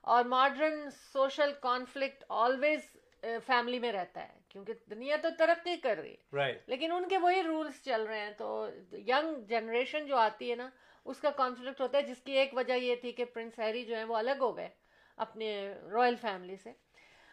اور 0.00 0.24
modern 0.24 0.90
social 0.90 1.52
conflict 1.60 2.24
always 2.28 2.96
family 3.20 3.78
میں 3.78 3.92
رہتا 3.92 4.28
ہے 4.28 4.38
کیونکہ 4.48 4.72
دنیا 4.90 5.16
تو 5.22 5.28
ترقی 5.38 5.76
کر 5.76 5.98
رہی 5.98 6.10
ہے۔ 6.10 6.36
رائٹ 6.36 6.68
لیکن 6.68 6.92
ان 6.92 7.08
کے 7.08 7.18
وہی 7.18 7.42
رولس 7.42 7.84
چل 7.84 8.04
رہے 8.04 8.20
ہیں۔ 8.20 8.32
تو 8.38 8.68
ینگ 8.92 9.44
جنریشن 9.44 10.06
جو 10.06 10.16
آتی 10.16 10.50
ہے 10.50 10.56
نا 10.56 10.70
اس 11.04 11.20
کا 11.20 11.30
کانفلکٹ 11.30 11.80
ہوتا 11.80 11.98
ہے 11.98 12.02
جس 12.02 12.22
کی 12.22 12.32
ایک 12.32 12.54
وجہ 12.54 12.72
یہ 12.72 12.94
تھی 12.96 13.12
کہ 13.12 13.24
پرنس 13.24 13.58
ہیری 13.58 13.84
جو 13.84 13.96
ہیں 13.96 14.04
وہ 14.04 14.16
الگ 14.16 14.38
ہو 14.40 14.56
گئے۔ 14.56 14.68
اپنے 15.16 15.74
رائل 15.92 16.16
فیملی 16.16 16.56
سے۔ 16.56 16.72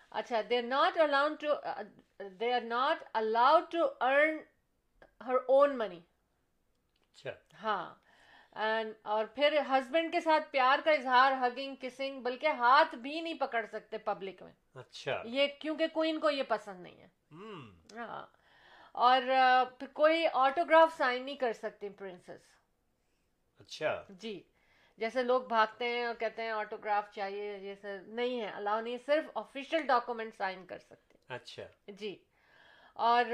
اچھا 0.09 0.41
they 0.49 0.57
are 0.57 0.63
not 0.63 0.97
allowed 0.99 1.39
to 1.39 1.47
they 2.29 2.53
are 2.53 2.61
not 2.61 3.03
allowed 3.13 3.63
to 3.71 3.85
earn 4.01 4.37
her 5.27 5.35
own 5.47 5.77
money 5.77 5.99
ہاں۔ 7.63 7.95
And- 8.57 8.91
اور 9.01 9.25
پھر 9.25 9.59
ہسبینڈ 9.69 10.11
کے 10.11 10.19
ساتھ 10.19 10.51
پیار 10.51 10.79
کا 10.85 10.91
اظہار 10.91 11.31
ہگنگ 11.31 11.75
کسنگ 11.81 12.21
بلکہ 12.21 12.47
ہاتھ 12.47 12.95
بھی 12.95 13.21
نہیں 13.21 13.33
پکڑ 13.33 13.65
سکتے 13.65 13.97
پبلک 13.97 14.43
میں۔ 14.43 14.51
اچھا۔ 14.75 15.21
یہ 15.25 15.47
کیونکہ 15.59 15.87
کوئن 15.87 16.19
کو 16.19 16.29
یہ 16.29 16.43
پسند 16.43 16.83
نہیں 16.83 17.01
ہے۔ 17.01 17.07
ہاں۔ 17.97 18.25
اور 18.91 19.21
کوئی 19.93 20.27
آٹوگراف 20.33 20.97
سائن 20.97 21.23
نہیں 21.25 21.35
کر 21.35 21.53
سکتی 21.53 21.89
پرنسس 21.89 22.57
اچھا۔ 23.59 24.03
جی۔ 24.09 24.43
جیسے 24.97 25.23
لوگ 25.23 25.41
بھاگتے 25.41 25.89
ہیں 25.89 26.05
اور 26.05 26.15
کہتے 26.15 26.41
ہیں 26.41 26.49
آٹوگراف 26.49 27.11
چاہیے 27.11 27.75
سر 27.81 27.97
نہیں 28.07 28.41
ہے 28.41 28.47
الاؤ 28.47 28.81
نہیں 28.81 28.97
صرف 29.05 29.29
آفیشیل 29.35 29.85
ڈاکومنٹ 29.87 30.35
سائن 30.37 30.65
کر 30.65 30.79
سکتے 30.79 31.17
اچھا۔ 31.27 31.63
جی۔ 31.87 32.15
اور 32.93 33.25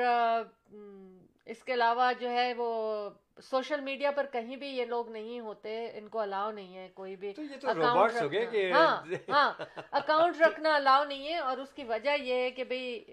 اس 1.46 1.64
کے 1.64 1.74
علاوہ 1.74 2.12
جو 2.20 2.30
ہے 2.30 2.54
وہ 2.58 3.10
سوشل 3.42 3.80
میڈیا 3.80 4.12
پر 4.12 4.26
کہیں 4.26 4.56
بھی 4.56 4.68
یہ 4.68 4.86
لوگ 4.86 5.10
نہیں 5.10 5.40
ہوتے 5.40 5.92
ان 5.94 6.08
کو 6.08 6.20
الاؤ 6.20 6.52
نہیں 6.52 6.76
ہے 6.78 6.88
کوئی 6.94 7.16
بھی 7.16 7.34
اکاؤنٹ 7.64 8.44
ہاں 8.72 9.04
ہاں 9.30 9.54
اکاؤنٹ 9.92 10.42
رکھنا 10.42 10.76
الاؤ 10.76 11.04
نہیں 11.04 11.28
ہے 11.28 11.38
اور 11.38 11.58
اس 11.58 11.74
کی 11.74 11.84
وجہ 11.84 12.16
یہ 12.22 12.34
ہے 12.34 12.52
کہ 12.52 12.64
بھائی 12.64 13.04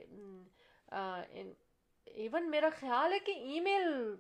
ایون 2.06 2.50
میرا 2.50 2.68
خیال 2.80 3.12
ہے 3.12 3.18
کہ 3.18 3.30
ای 3.30 3.60
میل 3.60 4.14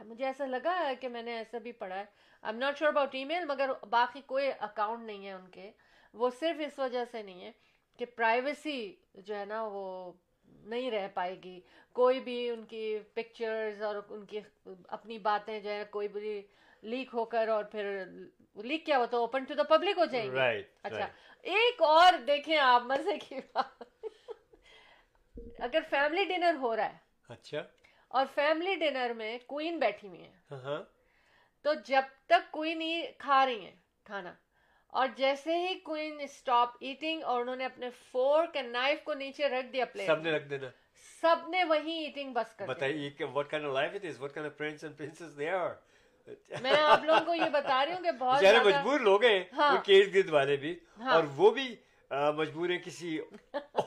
مجھے 0.00 0.24
ایسا 0.26 0.46
لگا 0.46 0.78
ہے 0.78 0.94
کہ 0.96 1.08
میں 1.08 1.22
نے 1.22 1.36
ایسا 1.36 1.58
بھی 1.58 1.72
پڑھا 1.72 1.98
ہے۔ 1.98 2.04
I 2.42 2.52
am 2.54 2.58
not 2.60 2.78
sure 2.78 2.90
about 2.90 3.14
email 3.24 3.44
مگر 3.44 3.70
باقی 3.90 4.20
کوئی 4.26 4.50
اکاؤنٹ 4.60 5.04
نہیں 5.04 5.26
ہے 5.26 5.32
ان 5.32 5.48
کے۔ 5.50 5.70
وہ 6.14 6.30
صرف 6.40 6.60
اس 6.66 6.78
وجہ 6.78 7.04
سے 7.10 7.22
نہیں 7.22 7.44
ہے 7.44 7.52
کہ 7.98 8.04
پرائیویسی 8.04 8.94
جو 9.14 9.36
ہے 9.36 9.44
نا 9.44 9.62
وہ 9.62 10.12
نہیں 10.44 10.90
رہ 10.90 11.08
پائے 11.14 11.36
گی۔ 11.44 11.60
کوئی 11.92 12.20
بھی 12.20 12.50
ان 12.50 12.64
کی 12.64 12.98
پکچرز 13.14 13.82
اور 13.82 13.94
ان 14.08 14.24
کی 14.24 14.40
اپنی 14.88 15.18
باتیں 15.18 15.60
جو 15.60 15.70
ہے 15.70 15.84
کوئی 15.90 16.08
بھی 16.08 16.42
لیک 16.82 17.08
ہو 17.14 17.24
کر 17.24 17.48
اور 17.48 17.64
پھر 17.64 18.04
لیک 18.54 18.86
کیا 18.86 18.98
ہوتا 18.98 19.16
اوپن 19.16 19.44
ٹو 19.44 19.54
دا 19.54 19.62
پبلک 19.62 19.98
ہو 19.98 20.04
جائیں 20.04 20.32
گے 20.32 20.62
اچھا 20.82 21.06
ایک 21.42 21.82
اور 21.82 22.12
دیکھیں 22.26 22.58
آپ 22.58 22.82
مزے 22.82 23.18
کی 23.18 23.34
بات۔ 23.54 23.82
اگر 25.58 25.80
فیملی 25.90 26.24
ڈنر 26.24 26.54
ہو 26.54 26.76
رہا 26.76 26.84
ہے 26.84 26.96
اچھا۔ 27.28 27.62
اور 28.08 28.26
فیملی 28.34 28.74
ڈنر 28.74 29.12
میں 29.16 29.38
کوئن 29.46 29.78
بیٹھی 29.78 30.08
ہوئی 30.08 30.24
ہاں۔ 30.50 30.97
تو 31.68 31.74
جب 31.84 32.02
تک 32.26 32.50
کوئن 32.50 32.80
ہی 32.80 33.02
کھا 33.18 33.46
رہی 33.46 33.64
ہیں 33.64 33.74
کھانا۔ 34.04 34.32
اور 34.86 35.08
جیسے 35.16 35.56
ہی 35.58 35.74
کوئن 35.74 36.20
اسٹاپ 36.20 36.68
ایٹنگ 36.80 37.22
اور 37.22 37.40
انہوں 37.40 37.56
نے 37.56 37.64
اپنے 37.64 37.90
فورک 38.12 38.56
اینڈ 38.56 38.72
نائف 38.72 39.02
کو 39.04 39.14
نیچے 39.14 39.48
رکھ 39.48 39.66
دیا 39.66 39.84
پلیٹ 39.84 40.06
سب 40.06 40.22
نے 40.22 40.30
رکھ 40.30 40.44
دینا۔ 40.44 40.68
سب 41.20 41.48
نے 41.48 41.64
وہی 41.64 42.04
ایٹنگ 42.04 42.32
بس 42.32 42.54
کر 42.54 42.66
بتائیے 42.66 43.10
what 43.24 43.50
kind 43.54 43.66
of 43.66 43.74
life 43.74 43.98
it 43.98 44.06
is 44.08 44.22
what 44.22 44.34
kind 44.36 44.46
of 44.46 44.56
prince 44.62 44.86
and 44.88 44.96
princess 45.00 45.36
they 45.40 45.50
are 45.60 45.74
میں 46.62 46.72
آپ 46.80 47.04
لوگوں 47.04 47.24
کو 47.26 47.34
یہ 47.34 47.48
بتا 47.52 47.84
رہی 47.86 47.92
ہوں 47.92 48.02
کہ 48.02 48.10
بہت 48.10 48.40
زیادہ 48.40 48.62
مجبور 48.64 49.00
لوگ 49.00 49.24
ہیں 49.24 49.44
ہاں۔ 49.52 49.70
ان 49.70 49.76
کے 49.82 49.98
ارد 49.98 50.14
گرد 50.14 50.30
والے 50.30 50.56
بھی۔ 50.56 50.78
ہاں۔ 50.98 51.14
اور 51.14 51.24
وہ 51.36 51.50
بھی 51.50 51.76
مجبور 52.36 52.68
ہیں 52.68 52.78
کسی 52.78 53.18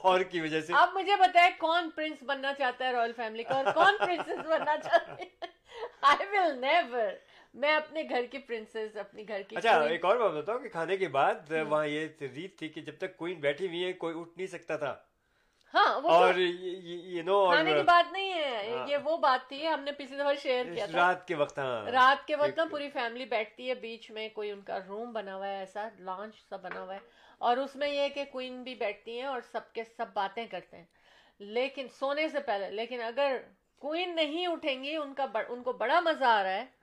اور 0.01 0.21
کی 0.21 0.41
وجہ 0.41 0.61
سے۔ 0.61 0.73
اب 0.75 0.89
مجھے 0.93 1.15
بتائے 1.15 1.51
کون 1.57 1.89
پرنس 1.95 2.23
بننا 2.23 2.53
چاہتا 2.53 2.86
ہے 2.86 2.91
رائل 2.91 3.11
فیملی 3.15 3.43
کا 3.43 3.55
اور 3.55 3.65
کون 3.73 3.97
پرنسس 3.99 4.45
بننا 4.45 4.77
چاہتا 4.77 5.15
ہے۔ 5.19 5.25
آئی 6.01 6.38
ول 6.38 6.61
نیور 6.61 7.11
میں 7.54 7.76
اپنے 7.76 8.04
گھر 8.10 8.26
کی 8.32 8.38
پرنسس 8.38 8.97
اپنی 8.97 9.28
گھر 9.28 9.41
کی 9.41 9.56
اچھا 9.56 9.82
ایک 9.82 10.06
اور 10.06 10.18
بات 10.18 10.32
بتاؤ 10.32 10.58
کہ 10.60 10.70
کھانے 10.70 10.97
کے 10.97 11.08
بعد 11.08 11.52
وہاں 11.70 11.86
یہ 11.88 12.08
ریت 12.22 12.60
تھی 12.60 12.70
کہ 12.70 12.82
جب 12.82 12.97
تک 12.97 13.18
کوئن 13.18 13.39
بیٹھی 13.39 13.68
ہوئی 13.68 13.84
ہے 13.86 13.93
کوئی 13.93 14.20
اٹھ 14.20 14.30
نہیں 14.38 14.47
سکتا 14.47 14.78
تھا۔ 14.78 14.95
ہاں 15.74 15.93
اور 15.95 16.34
کھانے 17.54 17.74
کی 17.74 17.84
بات 17.84 18.12
نہیں 18.12 18.34
ہے۔ 18.34 18.76
یہ 18.88 18.97
وہ 19.04 19.18
بات 19.18 19.49
تھی 19.49 19.68
ہم 19.68 19.80
نے 19.80 19.91
پچھلی 19.91 20.18
دفعہ 20.18 20.34
شیئر 20.43 20.66
کیا 20.76 20.86
تھا۔ 20.86 20.97
رات 20.99 21.28
کے 21.28 21.36
وقت 21.36 21.60
رات 21.91 22.28
کے 22.28 22.36
وقت 22.36 22.58
نا 22.58 22.66
پوری 22.72 22.89
فیملی 22.89 23.26
بیٹھتی 23.26 23.70
ہے 23.70 23.74
بیچ 23.76 24.12
میں 24.12 24.30
کوئی 24.30 24.52
ان 24.52 24.62
کا 24.62 24.80
روم 24.88 25.14
بنا 25.14 25.36
ہوا 25.36 25.47
ہے 25.47 25.58
ایسا 25.60 25.88
لانچ 25.99 26.36
سا 26.49 26.56
بنا 26.56 26.82
ہوا 26.82 26.93
ہے۔ 26.93 26.99
اور 27.38 27.58
اس 27.58 27.76
میں 27.76 27.89
یہ 27.89 28.08
کہ 28.10 28.24
کوئن 28.32 28.64
بھی 28.64 28.76
بیٹھتی 28.76 29.20
ہیں 29.20 29.28
اور 29.28 29.41
سب 29.52 29.74
کے 29.74 29.84
سب 29.84 30.06
باتیں 30.14 30.45
کرتے 30.47 30.78
ہیں۔ 30.78 30.86
لیکن 31.39 31.88
سونے 31.99 32.28
سے 32.28 32.39
پہلے 32.39 32.70
لیکن 32.72 33.02
اگر 33.02 33.38
کوئن 33.80 34.16
نہیں 34.16 34.47
اٹھیں 34.47 34.84
گی 34.84 34.95
ان 34.95 35.14
کا 35.14 35.26
ان 35.49 35.64
کو 35.64 35.74
بڑا 35.74 35.99
مزہ 35.99 36.26
آ 36.26 36.43
رہا 36.43 36.54
ہے۔ 36.54 36.80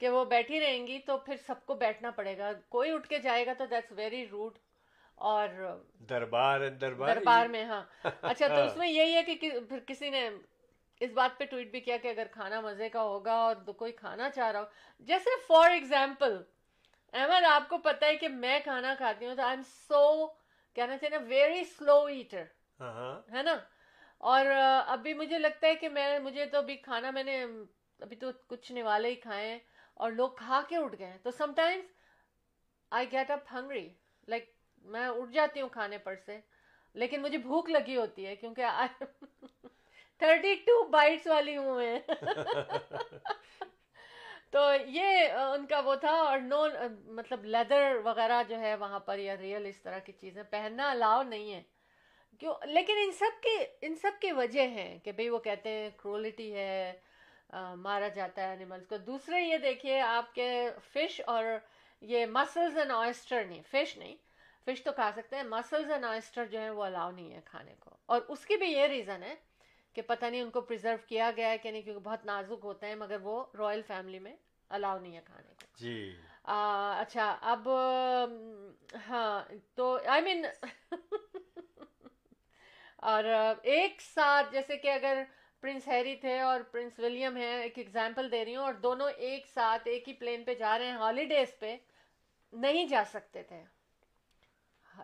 کہ 0.00 0.08
وہ 0.08 0.24
بیٹھی 0.24 0.60
رہیں 0.60 0.86
گی 0.86 0.98
تو 0.98 1.16
پھر 1.18 1.36
سب 1.36 1.64
کو 1.66 1.74
بیٹھنا 1.74 2.10
پڑے 2.10 2.38
گا۔ 2.38 2.50
کوئی 2.68 2.90
اٹھ 2.90 3.08
کے 3.08 3.18
جائے 3.18 3.46
گا 3.46 3.52
تو 3.52 3.66
دیٹس 3.66 3.92
ویری 3.92 4.26
روڈ 4.30 4.58
اور 5.18 5.48
دربار 6.08 6.68
دربار 6.70 7.14
دربار 7.14 7.46
میں 7.46 7.64
ہاں۔ 7.64 7.82
اچھا 8.22 8.48
تو 8.48 8.62
اس 8.62 8.76
میں 8.76 8.88
یہی 8.88 9.14
ہے 9.14 9.22
کہ 9.22 9.34
پھر 9.68 9.78
کسی 9.86 10.10
نے 10.10 10.28
اس 11.00 11.10
بات 11.10 11.38
پہ 11.38 11.44
ٹویٹ 11.44 11.70
بھی 11.70 11.80
کیا 11.80 11.96
کہ 11.96 12.08
اگر 12.08 12.26
کھانا 12.30 12.60
مزے 12.60 12.88
کا 12.88 13.02
ہوگا 13.02 13.32
اور 13.32 13.56
کوئی 13.76 13.92
کھانا 13.92 14.30
چاہ 14.30 14.50
رہا 14.50 14.60
ہو۔ 14.60 14.64
جیسے 15.08 15.30
فار 15.46 15.70
ایگزامپل 15.70 16.36
احمد 17.12 17.44
آپ 17.44 17.68
کو 17.68 17.78
پتا 17.78 18.06
ہے 18.06 18.16
کہ 18.16 18.28
میں 18.28 18.58
کھانا 18.64 18.94
کھاتی 18.98 19.26
ہوں 19.26 19.34
تو 19.34 19.42
آئی 19.42 19.56
ایم 19.56 19.62
سو 19.88 20.26
کہنا 20.76 20.96
چاہیے 20.98 21.18
ویری 21.18 21.64
سلو 21.64 22.04
ایٹر 22.04 22.44
ہے 23.34 23.42
نا؟ 23.42 23.56
اور 24.20 24.46
ابھی 24.86 25.14
مجھے 25.14 25.38
لگتا 25.38 25.66
ہے 25.66 25.74
کہ 25.74 25.88
میں 25.88 26.18
مجھے 26.18 26.46
تو 26.46 26.58
ابھی 26.58 26.76
کھانا 26.76 27.10
میں 27.10 27.24
نے 27.24 27.42
ابھی 28.00 28.16
تو 28.16 28.30
کچھ 28.46 28.72
نوالے 28.72 29.08
ہی 29.08 29.14
کھائے 29.14 29.48
ہیں۔ 29.48 29.58
اور 29.98 30.10
لوگ 30.10 30.30
کھا 30.30 30.60
کے 30.68 30.76
اٹھ 30.76 30.94
گئے 30.98 31.16
تو 31.22 31.30
sometimes 31.56 31.84
I 32.90 33.12
get 33.12 33.30
up 33.30 33.40
hungry 33.52 33.88
like 34.28 34.50
میں 34.84 35.06
اٹھ 35.06 35.32
جاتی 35.32 35.60
ہوں 35.60 35.68
کھانے 35.68 35.98
پر 35.98 36.14
سے، 36.26 36.38
لیکن 36.94 37.22
مجھے 37.22 37.38
بھوک 37.38 37.70
لگی 37.70 37.96
ہوتی 37.96 38.26
ہے 38.26 38.36
کیونکہ 38.36 38.86
تھرٹی 40.20 40.54
ٹو 40.54 40.82
بائٹس 40.88 41.26
والی 41.26 41.56
ہوں 41.56 41.74
میں۔ 41.74 41.98
تو 44.50 44.60
یہ 44.86 45.32
ان 45.32 45.66
کا 45.66 45.80
وہ 45.80 45.94
تھا 45.94 46.12
اور 46.12 46.38
نو 46.38 46.66
مطلب 47.04 47.44
لیدر 47.44 47.96
وغیرہ 48.04 48.42
جو 48.48 48.58
ہے 48.58 48.74
وہاں 48.74 48.98
پر 48.98 49.18
یا 49.18 49.36
ریئل 49.36 49.66
اس 49.66 49.82
طرح 49.82 49.98
کی 49.98 50.12
چیزیں 50.12 50.42
پہننا 50.42 50.90
الاؤ 50.90 51.22
نہیں 51.22 51.52
ہے۔ 51.54 51.62
کیوں؟ 52.40 52.54
لیکن 52.66 52.94
ان 52.96 53.12
سب 53.12 53.42
کے، 53.42 53.56
ان 53.80 53.94
سب 53.94 54.20
کی 54.20 54.32
وجہ 54.32 54.66
ہیں 54.68 54.98
کہ 54.98 55.12
بھئی 55.12 55.28
وہ 55.28 55.38
کہتے 55.38 55.68
ہیں 55.68 55.90
کرولٹی 55.96 56.54
ہے۔ 56.54 57.00
مارا 57.52 58.08
جاتا 58.08 58.42
ہے 58.42 58.52
انیملس 58.52 58.86
کو۔ 58.86 58.96
دوسرے 58.96 59.42
یہ 59.42 59.58
دیکھیے 59.58 60.00
آپ 60.00 60.34
کے 60.34 60.70
فش 60.92 61.20
اور 61.26 61.44
یہ 62.00 62.26
مسلز 62.26 62.78
اینڈ 62.78 62.90
آئسٹر 62.90 63.44
نہیں 63.44 63.62
فش 63.70 63.96
نہیں۔ 63.96 64.16
فش 64.66 64.82
تو 64.82 64.92
کھا 64.92 65.10
سکتے 65.16 65.36
ہیں 65.36 65.42
مسلز 65.42 65.90
اینڈ 65.90 66.04
آئسٹر 66.04 66.44
جو 66.44 66.58
ہیں 66.60 66.70
وہ 66.70 66.84
الاؤ 66.84 67.10
نہیں 67.10 67.34
ہے 67.34 67.40
کھانے 67.44 67.74
کو۔ 67.80 67.96
اور 68.06 68.20
اس 68.28 68.46
کی 68.46 68.56
بھی 68.56 68.66
یہ 68.66 68.86
ریزن 68.86 69.22
ہے 69.22 69.34
کہ 69.94 70.02
پتہ 70.02 70.26
نہیں 70.26 70.42
ان 70.42 70.50
کو 70.50 70.60
پریزرو 70.60 70.96
کیا 71.06 71.30
گیا 71.36 71.50
ہے 71.50 71.58
کہ 71.58 71.70
نہیں 71.70 71.82
کیونکہ 71.82 72.02
بہت 72.02 72.24
نازک 72.26 72.64
ہوتے 72.64 72.86
ہیں 72.86 72.94
مگر 72.94 73.20
وہ 73.22 73.44
رائل 73.58 73.82
فیملی 73.82 74.18
میں 74.18 74.36
الاؤ 74.70 74.98
نہیں 74.98 75.16
ہے 75.16 75.20
کھانے 75.24 75.54
کو۔ 75.54 75.66
جی۔ 75.78 76.16
اچھا 76.44 77.38
اب 77.40 77.68
ہاں 79.08 79.44
تو 79.74 79.98
آئی 80.06 80.22
مین 80.22 80.44
اور 82.96 83.24
ایک 83.62 84.00
ساتھ 84.00 84.52
جیسے 84.52 84.76
کہ 84.76 84.90
اگر 84.92 85.22
پرنس 85.62 85.88
ہیری 85.88 86.14
تھے 86.16 86.38
اور 86.40 86.60
پرنس 86.60 86.98
ولیم 86.98 87.36
ہے 87.36 87.60
ایک 87.62 87.78
ایگزامپل 87.78 88.30
دے 88.32 88.44
رہی 88.44 88.56
ہوں۔ 88.56 88.64
اور 88.64 88.74
دونوں 88.74 89.08
ایک 89.16 89.46
ساتھ، 89.46 89.88
ایک 89.88 90.08
ہی 90.08 90.12
پلین 90.12 90.44
پہ 90.44 90.54
جا 90.54 90.78
رہے 90.78 90.86
ہیں 90.86 90.92
ہالیڈیز 90.92 91.58
پہ 91.58 91.76
نہیں 92.52 92.84
جا 92.84 93.02
سکتے 93.10 93.42
تھے۔ 93.42 93.62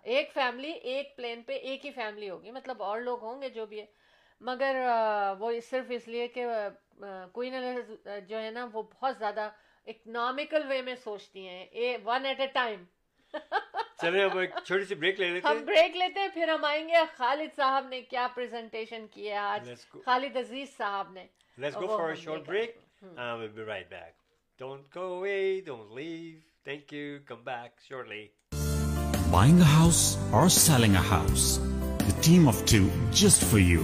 ایک 0.02 0.30
فیملی 0.34 0.70
ایک 0.72 1.16
پلین 1.16 1.42
پہ 1.42 1.52
ایک 1.52 1.86
ہی 1.86 1.90
فیملی 1.90 2.30
ہوگی۔ 2.30 2.50
مطلب 2.50 2.82
اور 2.82 3.00
لوگ 3.00 3.22
ہوں 3.24 3.42
گے 3.42 3.48
جو 3.48 3.66
بھی 3.66 3.80
ہے 3.80 3.86
مگر 4.40 4.76
وہ 5.38 5.52
صرف 5.70 5.84
اس 5.90 6.08
لیے 6.08 6.26
کہ 6.28 6.46
کوئین 7.32 7.54
جو 8.28 8.40
ہے 8.42 8.50
نا، 8.50 8.66
وہ 8.72 8.82
بہت 8.82 9.18
زیادہ 9.18 9.50
اکنامیکل 9.86 10.66
وے 10.68 10.82
میں 10.82 10.94
سوچتی 10.94 11.46
ہیں۔ 11.48 11.66
ون 12.04 12.26
ایٹ 12.26 12.40
اے 12.40 12.46
ٹائم 12.46 12.84
چلے 14.04 14.24
ہم 14.24 14.38
ایک 14.38 14.50
چھوٹی 14.64 14.84
سی 14.84 14.94
بریک 14.94 15.20
لے 15.20 15.28
لیتے 15.30 15.48
ہم 15.48 15.64
بریک 15.66 15.96
لیتے 15.96 16.20
ہیں 16.20 16.28
پھر 16.34 16.48
ہم 16.48 16.64
آئیں 16.64 16.86
گے 16.88 17.04
خالد 17.16 17.56
صاحب 17.56 17.86
نے 17.90 18.00
کیا 18.10 18.26
پریزنٹیشن 18.34 19.06
کی 19.14 19.30
ہے 19.30 19.36
آج 19.36 19.70
خالد 20.04 20.36
عزیز 20.36 20.76
صاحب 20.76 21.12
نے 21.12 21.26
Let's 21.58 21.76
go 21.76 21.86
for 21.88 22.10
a 22.10 22.16
short 22.16 22.44
break 22.46 22.70
and 23.16 23.40
we'll 23.40 23.48
be 23.48 23.62
right 23.62 23.88
back. 23.88 24.14
Don't 24.58 24.90
go 24.90 25.04
away, 25.14 25.60
don't 25.60 25.92
leave. 25.94 26.42
Thank 26.64 26.90
you. 26.90 27.20
Come 27.28 27.42
back 27.44 27.72
shortly. 27.88 28.32
Buying 29.30 29.60
a 29.60 29.64
house 29.64 30.16
or 30.32 30.48
selling 30.48 30.96
a 30.96 31.00
house. 31.00 31.60
The 31.98 32.16
team 32.22 32.48
of 32.48 32.64
two 32.66 32.90
just 33.12 33.44
for 33.44 33.58
you. 33.58 33.82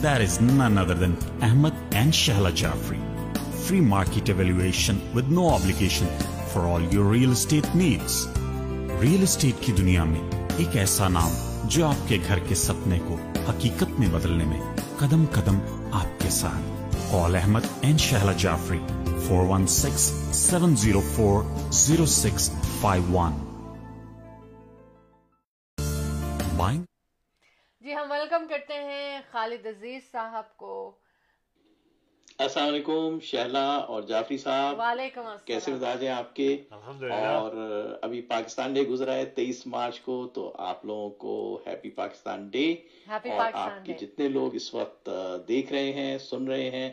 That 0.00 0.20
is 0.20 0.40
none 0.40 0.78
other 0.78 0.94
than 0.94 1.16
Ahmed 1.42 1.74
and 1.92 2.12
Shahla 2.12 2.52
Jafri. 2.52 3.00
Free 3.66 3.80
market 3.80 4.28
evaluation 4.28 5.00
with 5.12 5.28
no 5.28 5.50
obligation 5.50 6.06
for 6.52 6.62
all 6.62 6.80
your 6.80 7.04
real 7.04 7.32
estate 7.32 7.74
needs. 7.74 8.28
Real 9.00 9.22
estate 9.22 9.66
کی 9.66 9.72
دنیا 9.72 10.04
میں 10.04 10.20
ایک 10.58 10.76
ایسا 10.76 11.08
نام 11.08 11.32
جو 11.64 11.86
آپ 11.86 12.08
کے 12.08 12.18
گھر 12.28 12.38
کے 12.38 12.54
سپنے 12.54 12.98
کو 13.08 13.16
حقیقت 13.48 13.90
میں 13.98 14.08
بدلنے 14.08 14.44
میں 14.44 14.60
قدم 14.98 15.24
قدم 15.32 15.58
آپ 15.92 16.20
کے 16.22 16.30
ساتھ۔ 16.30 16.94
Call 17.12 17.36
Ahmed 17.36 17.60
and 17.80 18.00
Shehla 18.00 18.32
Jafri 18.32 18.78
four 19.28 19.46
one 19.46 19.66
six 19.66 20.00
seven 20.32 20.76
zero 20.76 21.00
four 21.16 21.42
zero 21.72 22.06
six 22.06 22.50
five 22.80 23.04
one 23.08 23.32
جی 27.80 27.94
ہم 27.94 28.10
ویلکم 28.10 28.46
کرتے 28.50 28.74
ہیں 28.74 29.20
خالد 29.32 29.66
عزیز 29.66 30.02
صاحب 30.12 30.56
کو۔ 30.56 30.98
السلام 32.38 32.68
علیکم 32.68 33.18
شہلا 33.22 33.66
اور 33.76 34.02
جعفری 34.02 34.36
صاحب۔ 34.38 34.78
وعلیکم 34.80 35.22
کیسے 35.44 35.72
مزاج 35.72 36.02
ہیں 36.02 36.10
آپ 36.10 36.36
کے؟ 36.36 36.46
الحمدللہ۔ 36.70 37.14
اور 37.14 37.52
ابھی 38.02 38.20
پاکستان 38.20 38.72
ڈے 38.72 38.82
گزرا 38.82 39.14
ہے 39.14 39.24
تیئیس 39.24 39.66
مارچ 39.66 40.00
کو 40.00 40.26
تو 40.34 40.52
آپ 40.58 40.84
لوگوں 40.84 41.10
کو 41.10 41.32
ہیپی 41.66 41.90
پاکستان 41.90 42.48
ڈے 42.48 42.74
اور 43.30 43.40
آپ 43.54 43.84
کے 43.84 43.92
جتنے 44.00 44.28
لوگ 44.28 44.54
اس 44.54 44.74
وقت 44.74 45.08
دیکھ 45.48 45.72
رہے 45.72 45.92
ہیں 45.92 46.18
سن 46.18 46.46
رہے 46.48 46.70
ہیں 46.70 46.90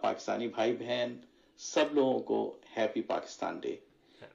پاکستانی 0.00 0.48
بھائی 0.48 0.72
بہن 0.72 1.16
سب 1.60 1.94
لوگوں 1.94 2.18
کو 2.20 2.38
ہیپی 2.76 3.02
پاکستان 3.02 3.58
ڈے 3.58 3.76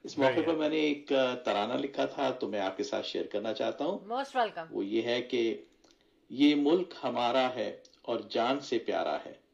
اس 0.04 0.18
موقع 0.18 0.40
پر 0.46 0.54
میں 0.54 0.68
نے 0.68 0.80
ایک 0.80 1.12
ترانہ 1.44 1.72
لکھا 1.72 2.04
تھا 2.04 2.30
تو 2.30 2.48
میں 2.48 2.60
آپ 2.60 2.76
کے 2.76 2.82
ساتھ 2.82 3.06
شیئر 3.06 3.26
کرنا 3.26 3.52
چاہتا 3.54 3.84
ہوں۔ 3.84 3.98
موسٹ 4.06 4.36
ویلکم 4.36 4.66
وہ 4.70 4.84
یہ 4.84 5.02
ہے 5.02 5.20
کہ 5.22 5.42
یہ 6.30 6.54
ملک 6.54 6.94
ہمارا 7.04 7.48
ہے 7.54 7.70
اور 8.02 8.20
جان 8.28 8.60
سے 8.60 8.78
پیارا 8.78 9.16
ہے۔ 9.26 9.47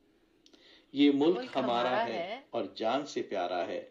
یہ 0.94 1.10
ملک 1.14 1.56
ہمارا 1.56 2.06
ہے 2.06 2.40
اور 2.50 2.64
جان 2.74 3.06
سے 3.06 3.22
پیارا 3.22 3.66
ہے۔ 3.66 3.84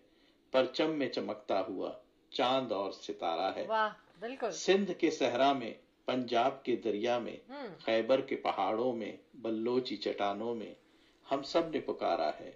پرچم 0.52 0.92
میں 0.92 1.10
چمکتا 1.10 1.62
ہوا 1.62 1.92
چاند 2.30 2.72
اور 2.72 2.92
ستارہ 2.92 3.56
ہے۔ 3.56 3.66
واہ 3.68 3.90
بالکل۔ 4.20 4.52
سندھ 4.52 4.92
کے 4.98 5.12
صحرا 5.12 5.54
میں 5.54 5.74
پنجاب 6.06 6.64
کے 6.64 6.76
دریا 6.76 7.18
میں 7.18 7.38
خیبر 7.80 8.22
کے 8.22 8.36
پہاڑوں 8.36 8.94
میں 8.94 9.12
بلوچی 9.34 9.98
چٹانوں 9.98 10.56
میں 10.56 10.74
ہم 11.32 11.44
سب 11.44 11.70
نے 11.70 11.80
پکارا 11.80 12.30
ہے۔ 12.40 12.52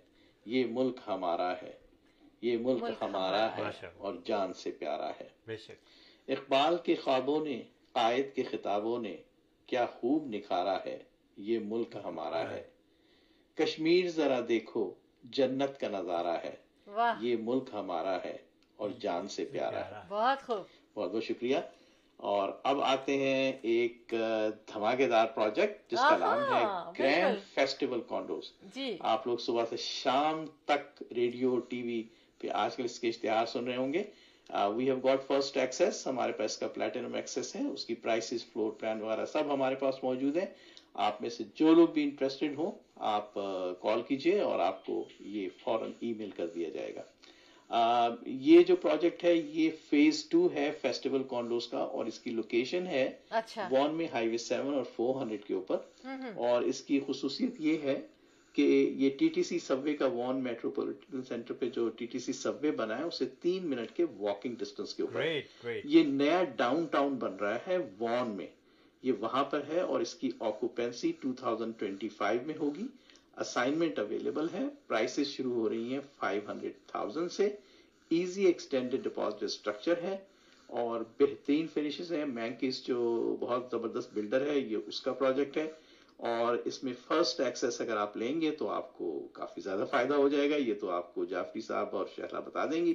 یہ 0.46 0.66
ملک 0.70 1.00
ہمارا 1.08 1.54
ہے۔ 1.62 1.72
یہ 2.42 2.58
ملک 2.58 2.84
ہمارا 3.02 3.58
ہے۔ 3.58 3.88
اور 3.98 4.14
جان 4.26 4.54
سے 4.54 4.72
پیارا 4.72 5.10
ہے۔ 5.10 5.28
بے 5.48 5.58
شک۔ 5.58 5.86
اقبال 6.28 6.78
کے 6.78 6.96
خوابوں 6.96 7.46
نے 7.46 7.62
قائد 7.92 8.36
کے 8.36 8.44
خطابوں 8.44 9.00
نے 9.00 9.18
کیا 9.66 9.86
خوب 9.86 10.26
نکھارا 10.26 10.78
ہے۔ 10.86 11.04
یہ 11.38 11.60
ملک 11.60 11.98
ہمارا 12.04 12.50
ہے۔ 12.50 12.64
کشمیر 13.58 14.10
ذرا 14.10 14.40
دیکھو 14.48 14.92
جنت 15.24 15.80
کا 15.80 15.88
نظارہ 15.88 16.38
ہے۔ 16.44 16.56
یہ 17.22 17.36
ملک 17.40 17.70
ہمارا 17.74 18.18
ہے 18.26 18.38
اور 18.76 18.90
جان 19.00 19.28
سے 19.28 19.46
پیارا 19.46 19.86
ہے۔ 19.88 19.94
بہت 20.10 20.46
خوب۔ 20.46 20.64
بہت 20.96 21.12
بہت 21.12 21.24
شکریہ۔ 21.24 21.58
اور 22.18 22.50
اب 22.64 22.82
آتے 22.82 23.18
ہیں 23.18 23.52
ایک 23.62 24.14
دھماکے 24.74 25.08
دار 25.08 25.28
پروجیکٹ 25.28 25.92
جس 25.92 26.00
کا 26.00 26.18
نام 26.18 26.40
ہے 26.54 26.64
گرینڈ۔ 27.00 27.40
فیسٹیول 27.54 28.02
کانڈوز 28.08 28.52
آپ 29.00 29.28
لوگ 29.28 29.38
صبح 29.38 29.66
سے 29.70 29.78
شام 29.78 30.46
تک 30.66 31.04
ریڈیو 31.16 31.60
ٹی 31.60 31.82
وی 31.82 32.04
پہ 32.40 32.48
آج 32.54 32.76
کل 32.76 32.84
اس 32.84 33.00
کے 33.00 33.08
اشتہار 33.08 33.46
سن 33.46 33.66
رہے 33.66 33.76
ہوں 33.76 33.94
گے۔ 33.94 34.04
We 34.76 34.86
have 34.86 35.00
got 35.00 35.28
first 35.28 35.58
access 35.58 36.08
ہمارے 36.08 36.32
پاس 36.32 36.58
کا 36.58 36.68
پلیٹینم 36.68 37.14
ایکسیس 37.14 37.56
ہے 37.56 37.68
اس 37.68 37.86
کی 37.86 37.96
پرائسز 37.96 38.46
فلور 38.46 38.72
پلان 38.72 39.02
وغیرہ 39.02 39.26
سب 39.26 39.54
ہمارے 39.54 39.76
پاس 39.76 40.04
موجود 40.04 40.38
ہیں۔ 40.38 40.46
آپ 40.98 41.22
میں 41.22 41.30
سے 41.30 41.44
جو 41.56 41.74
لوگ 41.74 41.88
بھی 41.88 42.04
انٹرسٹڈ 42.04 42.58
ہوں 42.58 42.72
آپ 42.96 43.34
کال 43.82 44.02
کیجیے 44.08 44.40
اور 44.40 44.60
آپ 44.60 44.86
کو 44.86 45.06
یہ 45.20 45.50
فوراً 45.64 45.92
ای 46.00 46.14
میل 46.14 46.30
کر 46.30 46.48
دیا 46.48 46.70
جائے 46.70 46.96
گا۔ 46.96 47.02
آ، 47.70 48.10
یہ 48.26 48.64
جو 48.64 48.76
پروجیکٹ 48.76 49.24
ہے 49.24 49.36
یہ 49.36 49.70
فیز 49.90 50.26
ٹو 50.26 50.50
ہے 50.54 50.72
فیسٹیول 50.82 51.24
کانڈوز 51.24 51.68
کا 51.68 51.78
اور 51.78 52.06
اس 52.06 52.20
کی 52.20 52.30
لوکیشن 52.32 52.88
ہے 52.88 53.10
اچھا۔ 53.30 53.68
وان 53.72 53.96
میں 53.96 54.08
ہائی 54.14 54.28
وے 54.30 54.38
سیون 54.38 54.74
اور 54.74 54.84
فور 54.96 55.22
ہنڈریڈ 55.22 55.44
کے 55.44 55.54
اوپر۔ 55.54 55.78
اور 56.36 56.62
اس 56.62 56.82
کی 56.82 57.00
خصوصیت 57.08 57.56
یہ 57.60 57.78
ہے 57.84 58.00
کہ 58.54 58.94
یہ 58.98 59.10
ٹی 59.20 59.28
ٹی 59.28 59.44
سی 59.44 59.60
سب 59.60 59.84
وے 59.84 59.94
کا 59.94 60.06
وان 60.06 60.44
میٹروپولیٹن 60.44 61.24
سینٹر 61.24 61.54
پہ 61.54 61.70
جو 61.70 61.90
ٹی 61.90 62.06
ٹی 62.06 62.20
سی 62.20 62.34
سب 62.34 62.54
وے 62.62 62.72
بنا 62.72 62.98
ہے 62.98 63.04
اسے 63.04 63.26
تین 63.26 63.68
منٹ 63.68 63.92
کے 63.92 64.06
واکنگ 64.20 64.56
ڈسٹینس 64.56 64.94
کے 64.96 65.04
اوپر۔ 65.04 65.22
یہ 65.84 66.04
نیا 66.04 66.44
ڈاؤن 66.56 66.86
ٹاؤن 66.86 67.16
بن 67.16 67.36
رہا 67.36 67.58
ہے 67.68 67.78
وان 68.00 68.30
میں۔ 68.30 68.48
یہ 69.02 69.12
وہاں 69.20 69.44
پر 69.44 69.62
ہے 69.68 69.80
اور 69.82 70.00
اس 70.00 70.16
کی 70.16 70.32
آکوپینسی 70.40 71.12
2025 71.26 72.46
میں 72.46 72.56
ہوگی۔ 72.60 72.88
اسائنمنٹ 73.38 74.00
اویلیبل 74.00 74.48
ہے۔ 74.54 74.64
پرائسز 74.88 75.28
شروع 75.28 75.54
ہو 75.54 75.70
رہی 75.70 75.94
ہیں 75.94 76.00
500,000 76.20 77.30
سے۔ 77.30 77.56
ایزی 78.10 78.46
ایکسٹینڈڈ 78.46 79.04
ڈپازٹ 79.04 79.44
اسٹرکچر 79.44 79.98
ہے 79.98 80.18
اور 80.68 81.02
بہترین 81.20 81.68
فنشز 81.74 82.12
ہیں۔ 82.12 82.26
مینکس 82.26 82.86
جو 82.86 82.98
بہت 83.40 83.68
زبردست 83.72 84.14
بلڈر 84.14 84.48
ہے 84.48 84.60
یہ 84.60 84.78
اس 84.88 85.02
کا 85.02 85.14
پروجیکٹ 85.14 85.58
ہے۔ 85.58 85.72
اور 86.18 86.58
اس 86.66 86.84
میں 86.84 86.94
فرسٹ 87.08 87.40
ایکسیس 87.40 87.82
اگر 87.82 87.98
آپ 87.98 88.18
لیں 88.18 88.42
گے 88.42 88.52
تو 88.52 88.70
آپ 88.70 88.98
کو 88.98 89.28
کافی 89.34 89.62
زیادہ 89.62 89.86
فائدہ 89.92 90.14
ہو 90.14 90.30
جائے 90.30 90.50
گا۔ 90.50 90.56
یہ 90.56 90.74
تو 90.82 90.90
آپ 90.90 91.16
کو 91.16 91.26
جعفری 91.26 91.62
صاحب 91.62 91.96
اور 91.96 92.06
شہلا 92.16 92.40
بتا 92.40 92.66
دیں 92.66 92.86
گی۔ 92.86 92.94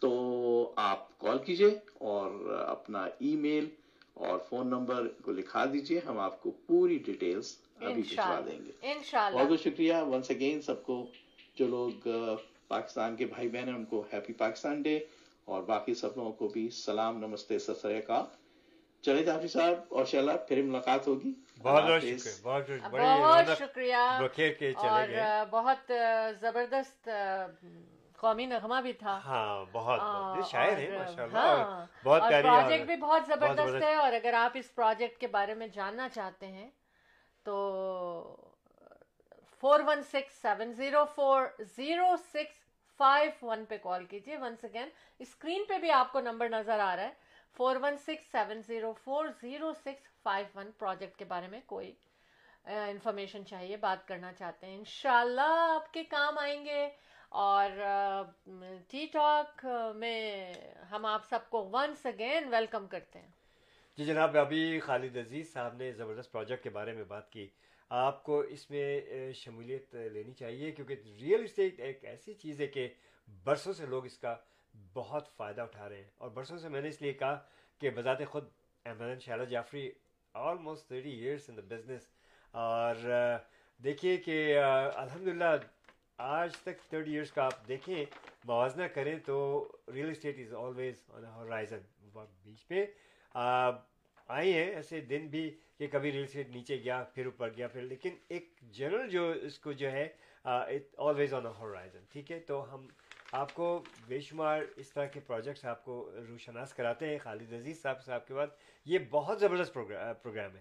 تو 0.00 0.72
آپ 0.76 1.18
کال 1.18 1.38
کیجیے 1.38 1.78
اور 1.98 2.30
اپنا 2.66 3.08
ای 3.18 3.36
میل 3.36 3.66
اور 4.14 4.38
فون 4.48 4.66
نمبر 4.66 5.08
کو 5.22 5.32
لکھا 5.32 5.64
دیجیے 5.72 6.00
ہم 6.06 6.18
آپ 6.18 6.42
کو 6.42 6.50
پوری 6.50 6.98
ڈیٹیلز 7.06 7.56
ابھی 7.80 8.02
بھجوا 8.02 8.40
دیں 8.46 8.58
گے۔ 8.66 8.72
انشاءاللہ 8.82 9.38
بہت 9.38 9.48
بہت 9.48 9.60
شکریہ۔ 9.60 9.94
ونس 9.94 10.30
اگین 10.30 10.62
سب 10.62 10.82
کو 10.82 11.06
جو 11.54 11.66
لوگ 11.66 12.08
پاکستان 12.68 13.16
کے 13.16 13.26
بھائی 13.26 13.48
بہن 13.48 13.68
ہیں 13.68 13.74
ان 13.74 13.84
کو 13.84 14.04
ہیپی 14.12 14.32
پاکستان 14.32 14.82
ڈے 14.82 15.00
اور 15.44 15.62
باقی 15.62 15.94
سب 15.94 16.16
لوگوں 16.16 16.32
کو 16.32 16.48
بھی 16.48 16.68
سلام 16.70 17.18
نمستے 17.18 17.58
ست 17.58 17.70
سری 17.82 17.96
اکال 17.96 18.24
چلے 19.02 19.24
جعفری 19.24 19.48
صاحب 19.48 19.74
اور 19.88 20.04
شہلا 20.04 20.36
پھر 20.36 20.62
ملاقات 20.62 21.06
ہوگی۔ 21.06 21.32
بہت 21.62 21.84
بہت۔ 21.84 22.02
شکریہ 22.02 22.42
بہت 22.42 23.58
شکریہ۔ 23.58 23.96
اور 24.76 25.08
بہت 25.50 25.92
زبردست 26.40 27.08
آ، 27.08 27.46
قومی 28.24 28.46
نغمہ 28.46 28.80
بھی 28.80 28.92
تھا۔ 28.92 29.20
ہاں 29.24 29.64
بہت 29.72 30.00
شاعر 30.50 30.76
ہیں 30.78 30.98
ماشاءاللہ۔ 30.98 31.38
ہاں، 31.38 31.86
بہت 32.04 32.22
پروجیکٹ 32.42 32.86
بھی 32.86 32.96
بہت 32.96 33.26
زبردست۔ 33.26 33.56
زبردست۔ 33.56 33.82
ہے۔ 33.82 33.94
اور 33.94 34.12
اگر 34.12 34.34
آپ 34.34 34.50
اس 34.54 34.74
پروجیکٹ 34.74 35.20
کے 35.20 35.26
بارے 35.26 35.54
میں 35.54 35.66
جاننا 35.66 36.08
چاہتے 36.08 36.46
ہیں 36.46 36.70
تو 37.42 37.54
four 39.60 39.80
one 39.86 40.02
six 40.02 40.42
seven 40.42 40.72
zero 40.72 41.04
four 41.14 41.46
zero 41.58 42.16
six 42.16 42.62
five 42.98 43.46
one 43.46 43.64
پہ 43.64 43.76
کال 43.82 44.04
کیجیے 44.04 44.36
ونس 44.36 44.64
اگین 44.64 44.88
اسکرین 45.18 45.64
پہ 45.68 45.78
بھی 45.78 45.90
آپ 45.90 46.12
کو 46.12 46.20
نمبر 46.20 46.48
نظر 46.48 46.78
آ 46.78 46.96
رہا 46.96 47.02
ہے۔ 47.02 47.12
Four 47.56 47.76
one 47.82 47.96
six 47.98 48.30
seven 48.32 48.62
zero 48.62 48.92
four 49.04 49.24
zero 49.42 49.72
six 49.72 50.22
five 50.22 50.46
one 50.54 50.70
project 50.78 51.18
کے 51.18 51.24
بارے 51.24 51.46
میں 51.48 51.60
کوئی 51.66 51.92
انفارمیشن 52.64 53.46
چاہیے 53.46 53.76
بات 53.76 54.08
کرنا 54.08 54.32
چاہتے 54.32 54.66
ہیں۔ 54.66 54.76
انشاءاللہ 54.76 55.74
آپ 55.74 55.92
کے 55.92 56.04
کام 56.04 56.38
آئیں 56.38 56.64
گے۔ 56.64 56.90
اور 57.36 57.70
ٹی 58.88 59.06
ٹاک 59.12 59.66
میں 59.96 60.52
ہم 60.90 61.06
آپ 61.06 61.24
سب 61.24 61.38
کو 61.50 61.70
ونس 61.72 62.06
اگین 62.06 62.48
ویلکم 62.48 62.86
کرتے 62.86 63.18
ہیں۔ 63.18 63.28
جی 63.96 64.04
جناب، 64.04 64.36
ابھی 64.36 64.80
خالد 64.80 65.16
عزیز 65.16 65.52
صاحب 65.52 65.74
نے 65.74 65.92
زبردست 65.92 66.32
پروجیکٹ 66.32 66.62
کے 66.62 66.70
بارے 66.70 66.92
میں 66.92 67.04
بات 67.04 67.30
کی۔ 67.32 67.48
آپ 67.90 68.22
کو 68.22 68.40
اس 68.40 68.70
میں 68.70 69.00
شمولیت 69.32 69.94
لینی 69.94 70.32
چاہیے 70.32 70.70
کیونکہ 70.72 70.94
ریئل 71.20 71.44
اسٹیٹ 71.44 71.80
ایک 71.80 72.04
ایسی 72.04 72.34
چیز 72.34 72.60
ہے 72.60 72.66
کہ 72.66 72.88
برسوں 73.44 73.72
سے 73.72 73.86
لوگ 73.86 74.06
اس 74.06 74.18
کا 74.18 74.36
بہت 74.94 75.28
فائدہ 75.36 75.60
اٹھا 75.60 75.88
رہے 75.88 75.96
ہیں۔ 75.96 76.10
اور 76.18 76.30
برسوں 76.30 76.58
سے 76.58 76.68
میں 76.68 76.80
نے 76.80 76.88
اس 76.88 77.02
لیے 77.02 77.12
کہا 77.12 77.40
کہ 77.80 77.90
بذات 77.90 78.18
خود 78.28 78.48
Ahmed 78.86 79.20
Shehla 79.20 79.44
Jafri 79.44 79.90
almost 80.34 80.88
thirty 80.88 81.10
years 81.10 81.50
in 81.50 81.56
the 81.56 81.62
business 81.68 82.08
اور 82.50 82.94
دیکھیے 83.84 84.16
کہ 84.16 84.58
الحمد 84.94 85.26
للہ 85.26 85.56
آج 86.18 86.56
تک 86.56 86.90
تھرٹی 86.90 87.12
ایئرس 87.12 87.32
کا 87.32 87.44
آپ 87.44 87.68
دیکھیں، 87.68 88.04
موازنہ 88.44 88.84
کریں 88.84 89.18
تو 89.26 89.68
real 89.94 90.10
estate 90.10 90.38
is 90.38 90.54
always 90.54 91.02
on 91.08 91.24
horizon 91.24 91.78
بیچ 92.42 92.66
پہ 92.66 92.86
آئے 93.34 94.52
ہیں، 94.52 94.74
ایسے 94.74 95.00
دن 95.00 95.26
بھی 95.30 95.58
کہ 95.78 95.86
کبھی 95.92 96.12
ریل 96.12 96.24
اسٹیٹ 96.24 96.48
نیچے 96.48 96.76
گیا، 96.84 97.02
پھر 97.14 97.24
اوپر 97.24 97.50
گیا، 97.56 97.68
پھر، 97.68 97.82
لیکن 97.82 98.14
ایک 98.28 98.50
جنرل 98.62 99.08
جو 99.08 99.30
اس 99.30 99.58
کو 99.58 99.72
جو 99.72 99.92
ہے 99.92 100.08
آلویز 100.44 101.34
آن 101.34 101.46
ہورائزن 101.46 102.04
ٹھیک 102.12 102.32
ہے؟ 102.32 102.40
تو 102.40 102.74
ہم 102.74 102.86
آپ 103.32 103.54
کو 103.54 103.82
بے 104.06 104.20
شمار 104.20 104.62
اس 104.76 104.92
طرح 104.92 105.06
کے 105.06 105.20
پروجیکٹس 105.20 105.64
آپ 105.64 105.84
کو 105.84 106.10
روشناس 106.28 106.74
کراتے 106.74 107.08
ہیں، 107.08 107.18
خالد 107.18 107.52
عزیز 107.52 107.82
صاحب 107.82 108.04
صاحب 108.04 108.26
کے 108.26 108.34
بعد. 108.34 108.46
یہ 108.84 108.98
بہت 109.10 109.40
زبردست 109.40 109.74
پروگرام 109.74 110.56
ہے۔ 110.56 110.60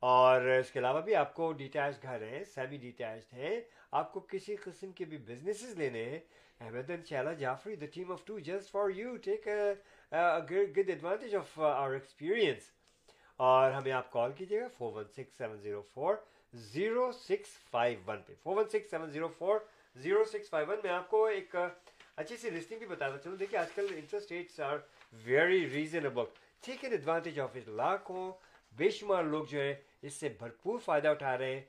اور 0.00 0.40
اس 0.42 0.70
کے 0.70 0.78
علاوہ 0.78 1.00
بھی 1.00 1.14
آپ 1.14 1.34
کو 1.34 1.52
ڈیٹیچ 1.52 2.02
گھر 2.02 2.22
ہیں 2.22 2.44
سیمی 2.44 2.76
ڈیٹیچڈ 2.76 3.34
ہیں۔ 3.34 3.60
آپ 3.92 4.12
کو 4.12 4.20
کسی 4.20 4.56
قسم 4.56 4.92
کے 4.92 5.04
بھی 5.04 5.18
بزنسز 5.18 5.78
لینے 5.78 6.04
ہیں، 6.04 6.18
Ahmed 6.60 6.90
Sheila 7.08 7.32
Jafri 7.32 7.76
the 7.76 7.86
team 7.94 8.12
of 8.12 8.24
two 8.24 8.38
just 8.38 8.70
for 8.70 8.90
you 8.94 9.16
take 9.24 9.48
good 10.76 10.88
advantage 10.88 11.34
of 11.36 11.58
our 11.60 11.92
experience 11.92 12.70
اور 13.40 13.70
ہمیں 13.72 13.92
آپ 13.92 14.10
کال 14.12 14.32
کیجیے 14.38 14.60
گا 14.60 14.68
four 14.78 14.92
one 14.94 15.04
six 15.16 15.36
seven 15.38 15.56
zero 15.62 15.82
four 15.94 16.14
zero 16.72 17.10
six 17.12 17.56
five 17.70 17.98
one 18.06 18.22
پہ 18.26 18.34
four 18.42 18.56
one 18.56 18.68
six 18.68 18.90
seven 18.90 19.10
zero 19.10 19.28
four 19.38 19.58
zero 19.96 20.24
six 20.24 20.50
five 20.50 20.68
one 20.68 20.78
میں 20.84 20.92
آپ 20.92 21.08
کو 21.10 21.24
ایک 21.26 21.56
uh, 21.56 21.68
اچھی 22.16 22.36
سی 22.36 22.50
لسٹنگ 22.50 22.78
بھی 22.78 22.86
بتاتا 22.86 23.18
چلوں 23.18 23.36
دیکھیے 23.36 23.58
آج 23.60 23.72
کل 23.74 23.86
interest 23.94 24.32
rates 24.32 24.60
are 24.60 24.78
very 25.24 25.68
reasonable 25.70 26.24
ٹھیک 26.62 26.84
ہے 26.84 26.90
ایڈوانٹیج 26.90 27.40
آف 27.40 27.56
اٹ 27.56 27.68
لاکھوں 27.68 28.30
بے 28.72 28.90
شمار 28.90 29.24
لوگ 29.24 29.44
جو 29.50 29.60
ہے 29.60 29.74
اس 30.02 30.14
سے 30.14 30.28
بھرپور 30.38 30.78
فائدہ 30.84 31.08
اٹھا 31.08 31.36
رہے 31.38 31.54
ہیں۔ 31.54 31.62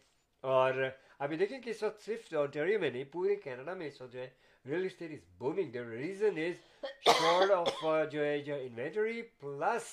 اور 0.44 0.74
ابھی 1.22 1.38
دیکھیں 1.38 1.60
کہ 1.62 1.70
اس 1.70 1.82
وقت 1.84 2.02
صرف 2.02 2.34
آنٹیریو 2.36 2.80
میں 2.80 2.90
نہیں 2.90 3.04
پورے 3.12 3.36
کینیڈا 3.38 3.74
میں 3.74 3.88
اس 3.88 4.02
وقت 4.02 4.14
جو 4.14 4.20
ہے 4.20 4.30
real 4.66 4.86
estate 4.86 5.12
is 5.12 5.26
booming 5.40 5.72
the 5.72 5.84
reason 5.90 6.38
is 6.40 6.86
short 7.10 7.52
of 7.52 7.84
جو 8.12 8.24
ہے 8.26 8.38
جو 8.40 8.56
انوینٹری 8.56 9.22
پلس 9.40 9.90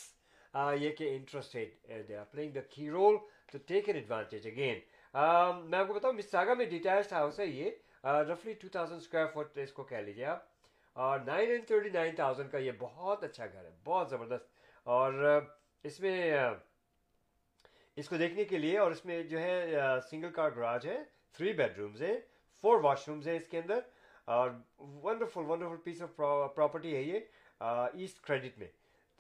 یہ 0.77 0.91
کہ 0.99 1.09
interest 1.09 1.55
rate 1.57 2.09
they 2.09 2.17
are 2.17 2.25
playing 2.25 2.53
the 2.53 2.61
key 2.71 2.89
role 2.91 3.17
to 3.53 3.59
take 3.67 3.89
an 3.89 3.97
advantage 3.97 4.47
again 4.47 4.79
میں 5.65 5.79
آپ 5.79 5.87
کو 5.87 5.95
بتاؤں 5.95 6.13
مساگا 6.15 6.55
میں 6.55 6.67
ڈیٹیچڈ 6.67 7.13
ہاؤس 7.13 7.41
ہے 7.41 7.47
یہ 7.47 7.71
رفلی 8.29 8.53
ٹو 8.53 8.69
تھاؤزینڈ 8.69 9.01
اسکوائر 9.01 9.27
فٹ 9.35 9.59
اس 9.59 9.73
کو 9.73 9.85
کہہ 9.85 10.05
لیجیے 10.07 10.25
آپ 10.27 10.47
اور 10.97 11.21
nine 11.21 11.51
and 11.51 11.67
thirty 11.67 11.91
nine 11.91 12.15
thousand 12.15 12.51
کا 12.53 12.59
یہ 12.59 12.73
بہت 12.79 13.25
اچھا 13.25 13.47
گھر 13.47 13.65
ہے 13.65 13.71
بہت 13.85 14.11
زبردست 14.11 14.51
اور 14.87 15.41
اس 15.85 16.01
میں 16.01 16.33
اس 17.97 18.09
کو 18.09 18.17
دیکھنے 18.17 18.45
کے 18.45 18.59
لیے 18.59 18.79
اور 18.79 18.91
اس 18.91 19.05
میں 19.05 19.23
جو 19.25 19.39
ہے 19.41 19.77
سنگل 20.11 20.31
کار 20.31 20.51
گراج 20.51 20.87
ہے 20.87 20.99
تھری 21.39 21.53
بیڈ 21.53 21.79
رومز 21.79 22.03
ہیں 22.03 22.17
فور 22.65 22.81
واش 22.83 23.09
رومز 23.09 23.29
ہیں 23.29 23.37
اس 23.37 23.47
کے 23.49 23.59
اندر 23.59 23.81
اور 24.29 24.51
wonderful 25.03 25.45
wonderful 25.47 25.77
piece 25.85 26.03
of 26.03 26.17
property 26.17 26.95
ہے 26.97 27.03
یہ 27.03 27.21
ایسٹ 27.61 28.21
کریڈٹ 28.23 28.59
میں 28.59 28.67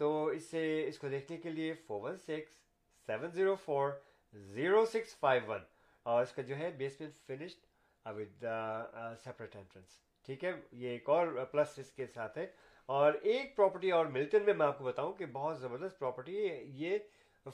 تو 0.00 0.26
اس 0.26 0.50
سے 0.50 0.62
اس 0.88 0.98
کو 0.98 1.08
دیکھنے 1.08 1.36
کے 1.36 1.50
لیے 1.50 1.74
four 1.86 2.00
one 2.02 2.16
six 2.18 2.56
seven 3.08 3.30
zero 3.30 3.54
four 3.64 3.90
zero 4.34 4.84
six 4.86 5.14
five 5.16 5.42
one 5.46 5.60
اور 6.06 6.22
اس 6.22 6.32
کا 6.32 6.42
جو 6.42 6.56
ہے 6.56 6.70
basement 6.76 7.14
finished 7.26 7.66
with 8.06 8.44
separate 9.24 9.56
entrance 9.56 9.96
ٹھیک 10.28 10.44
ہے 10.44 10.52
یہ 10.72 10.88
ایک 10.88 11.08
اور 11.08 11.44
پلس 11.52 11.78
اس 11.78 11.92
کے 11.92 12.06
ساتھ 12.06 12.38
ہے 12.38 12.46
اور 12.88 13.12
ایک 13.22 13.56
پراپرٹی 13.56 13.90
اور 13.90 14.06
ملٹن 14.08 14.44
میں 14.44 14.54
میں 14.54 14.66
آپ 14.66 14.78
کو 14.78 14.84
بتاؤں 14.84 15.12
کہ 15.12 15.26
بہت 15.32 15.58
زبردست 15.58 15.98
پراپرٹی 15.98 16.48
ہے 16.48 16.62
یہ 16.76 16.98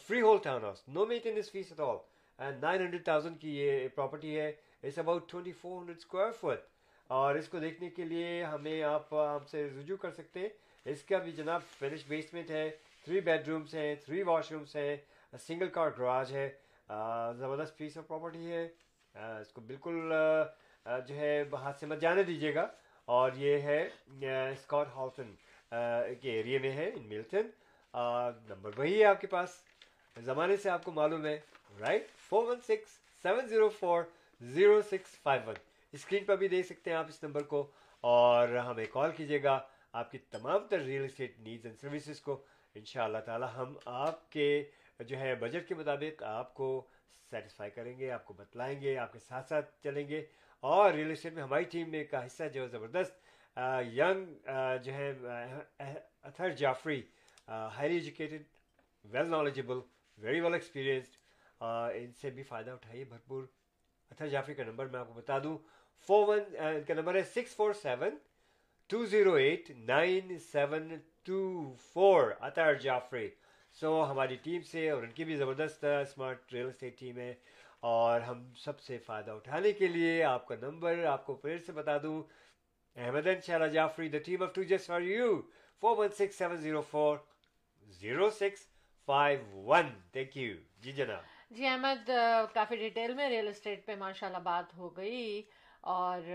freehold 0.20 0.38
townhouse 0.64 0.88
no 0.88 1.06
maintenance 1.06 1.50
fee 1.50 1.72
at 1.72 1.80
all 1.80 1.96
and 2.38 2.62
nine 2.62 2.80
hundred 2.80 3.04
thousand 3.04 3.40
کی 3.40 3.56
یہ 3.58 3.88
پراپرٹی 3.94 4.38
ہے. 4.38 4.48
It's 4.82 4.98
about 4.98 5.28
twenty 5.30 5.52
four 5.52 5.78
hundred 5.78 5.98
square 5.98 6.30
feet 6.40 6.72
اور 7.10 7.34
اس 7.34 7.48
کو 7.48 7.58
دیکھنے 7.60 7.88
کے 7.90 8.04
لیے 8.04 8.42
ہمیں 8.44 8.82
آپ، 8.82 9.12
ہم 9.14 9.44
سے 9.50 9.64
رجوع 9.76 9.96
کر 10.02 10.10
سکتے 10.12 10.40
ہیں. 10.40 10.48
اس 10.86 11.02
کا 11.08 11.18
بھی 11.18 11.32
جناب 11.32 11.60
فنش 11.78 12.06
بیسمنٹ 12.08 12.50
ہے. 12.50 12.70
تھری 13.04 13.20
بیڈ 13.20 13.48
رومس 13.48 13.74
ہیں 13.74 13.94
تھری 14.04 14.22
واش 14.22 14.52
رومس 14.52 14.76
ہیں 14.76 14.96
سنگل 15.46 15.68
کار 15.68 15.90
گراج 15.98 16.32
ہے. 16.34 16.48
زبردست 17.38 17.76
پیس 17.78 17.98
آف 17.98 18.06
پراپرٹی 18.08 18.50
ہے. 18.52 18.66
اس 19.14 19.52
کو 19.52 19.60
بالکل 19.60 20.12
جو 21.06 21.14
ہے، 21.16 21.42
ہاتھ 21.52 21.78
سے 21.80 21.86
مت 21.86 22.00
جانے 22.00 22.22
دیجیے 22.22 22.54
گا. 22.54 22.66
اور 23.08 23.30
یہ 23.36 23.60
ہے 23.60 23.82
اسکاٹ 24.50 24.88
ہالٹن 24.96 25.34
کے 26.20 26.32
ایریے 26.32 26.58
میں 26.58 26.70
ہے 26.72 26.88
ان 26.94 27.08
ملٹن 27.08 27.48
نمبر 28.48 28.78
وہی 28.78 28.98
ہے 28.98 29.04
آپ 29.04 29.20
کے 29.20 29.26
پاس. 29.26 29.62
زمانے 30.16 30.56
سے 30.56 30.70
آپ 30.70 30.84
کو 30.84 30.90
معلوم 30.92 31.24
ہے 31.26 31.38
right 31.80 32.10
four 32.28 32.46
one 32.46 32.60
six 32.60 32.98
seven 33.24 33.48
zero 33.48 33.68
four 33.68 34.02
zero 34.40 34.80
six 34.82 35.16
five 35.22 35.42
one 35.46 35.54
screen 35.94 36.24
پر 36.24 36.36
بھی 36.36 36.48
دیکھ 36.48 36.66
سکتے 36.66 36.90
ہیں 36.90 36.96
آپ 36.96 37.06
اس 37.08 37.22
نمبر 37.22 37.42
کو 37.42 37.66
اور 38.04 38.48
ہمیں 38.48 38.84
کال 38.92 39.12
کیجیے 39.12 39.42
گا 39.42 39.58
آپ 39.92 40.10
کی 40.10 40.18
تمام 40.30 40.66
تر 40.66 40.80
real 40.80 41.04
estate 41.04 41.38
needs 41.38 41.66
and 41.66 41.78
services 41.80 42.20
کو 42.20 42.42
ان 42.74 42.84
شاء 42.84 43.04
اللہ 43.04 43.18
تعالی 43.18 43.46
ہم 43.56 43.74
آپ 43.86 44.30
کے 44.32 44.64
جو 45.00 45.18
ہے 45.18 45.34
بجٹ 45.34 45.68
کے 45.68 45.74
مطابق 45.74 46.22
آپ 46.22 46.54
کو 46.54 46.68
سیٹسفائی 47.30 47.70
کریں 47.70 47.98
گے 47.98 48.10
آپ 48.10 48.24
کو 48.24 48.34
بتلائیں 48.34 48.80
گے 48.80 48.96
آپ 48.98 49.12
کے 49.12 49.18
ساتھ 49.18 49.48
ساتھ 49.48 49.70
چلیں 49.82 50.08
گے 50.08 50.24
اور 50.62 50.92
ریئل 50.92 51.10
اسٹیٹ 51.10 51.32
میں 51.32 51.42
ہماری 51.42 51.64
ٹیم 51.64 51.90
میں 51.90 52.04
کا 52.04 52.24
حصہ 52.26 52.44
جو 52.54 52.62
ہے 52.62 52.68
زبردست 52.68 53.58
ینگ 53.94 54.48
جو 54.82 54.92
ہے 54.92 55.12
Athar 56.22 56.50
Jafri 56.50 57.02
highly 57.48 57.94
educated 57.94 58.42
well 59.04 59.30
knowledgeable 59.30 59.80
very 60.18 60.40
well 60.40 60.54
experienced 60.54 61.16
ان 61.60 62.12
سے 62.20 62.30
بھی 62.30 62.42
فائدہ 62.42 62.70
اٹھائیے 62.70 63.04
بھرپور. 63.04 63.42
اتھر 64.10 64.28
جعفری 64.28 64.54
کا 64.54 64.64
نمبر 64.64 64.86
میں 64.86 65.00
آپ 65.00 65.08
کو 65.08 65.14
بتا 65.14 65.38
دوں. 65.44 65.56
فور 66.08 66.26
ون 66.28 66.38
uh, 66.38 66.74
ان 66.74 66.82
کا 66.88 66.94
نمبر 66.94 67.14
ہے 67.14 67.22
six 67.34 67.54
four 67.56 67.72
seven 67.82 68.16
two 68.90 69.04
zero 69.06 69.32
eight 69.34 69.70
nine 69.76 70.38
seven 70.38 70.94
two 71.26 71.72
four 71.92 72.30
Athar 72.40 72.74
Jafri. 72.82 73.28
So 73.76 74.04
ہماری 74.10 74.36
ٹیم 74.42 74.62
سے 74.62 74.88
اور 74.90 75.02
ان 75.02 75.10
کی 75.10 75.24
بھی 75.24 75.36
زبردست 75.36 75.84
اسمارٹ 75.84 76.52
ریئل 76.52 76.66
اسٹیٹ 76.68 76.98
ٹیم 76.98 77.18
ہے. 77.18 77.32
اور 77.80 78.20
ہم 78.20 78.42
سب 78.56 78.80
سے 78.80 78.98
فائدہ 79.06 79.30
اٹھانے 79.30 79.72
کے 79.78 79.86
لیے 79.88 80.22
آپ 80.24 80.46
کا 80.48 80.54
نمبر 80.60 81.04
آپ 81.06 81.24
کو 81.26 81.34
پھر 81.34 81.58
سے 81.66 81.72
بتا 81.72 81.96
دوں. 82.02 82.22
Ahmad 82.96 83.28
Shah 83.46 83.66
Jafri 83.72 84.08
the 84.08 84.18
team 84.26 84.42
of 84.42 84.54
two 84.54 84.62
just 84.62 84.86
for 84.86 85.00
you 85.00 85.40
four 85.82 85.96
one 85.98 86.08
six 86.18 86.36
seven 86.38 86.56
zero 86.56 86.80
four 86.90 87.16
zero 88.00 88.30
six 88.30 88.66
five 89.08 89.62
one 89.66 89.90
thank 90.12 90.36
you 90.36 90.54
جی 90.82 90.92
جناب. 90.92 91.22
جی 91.50 91.66
احمد 91.66 92.10
کافی 92.54 92.76
ڈیٹیل 92.76 93.14
میں 93.14 93.28
ریئل 93.30 93.48
اسٹیٹ 93.48 93.84
پہ 93.86 93.94
ماشاء 93.96 94.26
اللہ 94.26 94.42
بات 94.42 94.74
ہو 94.76 94.96
گئی 94.96 95.42
اور 95.80 96.30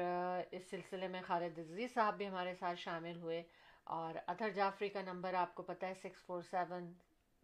اس 0.52 0.70
سلسلے 0.70 1.08
میں 1.08 1.22
خالد 1.28 1.60
عزیز 1.60 1.94
صاحب 1.94 2.18
بھی 2.18 2.28
ہمارے 2.28 2.54
ساتھ 2.60 2.80
شامل 2.80 3.18
ہوئے 3.22 3.42
اور 3.98 4.18
اتھر 4.28 4.50
جعفری 4.56 4.90
کا 4.90 5.02
نمبر 5.02 5.34
آپ 5.34 5.56
کو 5.56 5.64
پتہ 5.64 5.86
ہے 5.86 5.94
six 5.94 6.26
four 6.26 6.42
seven 6.52 6.92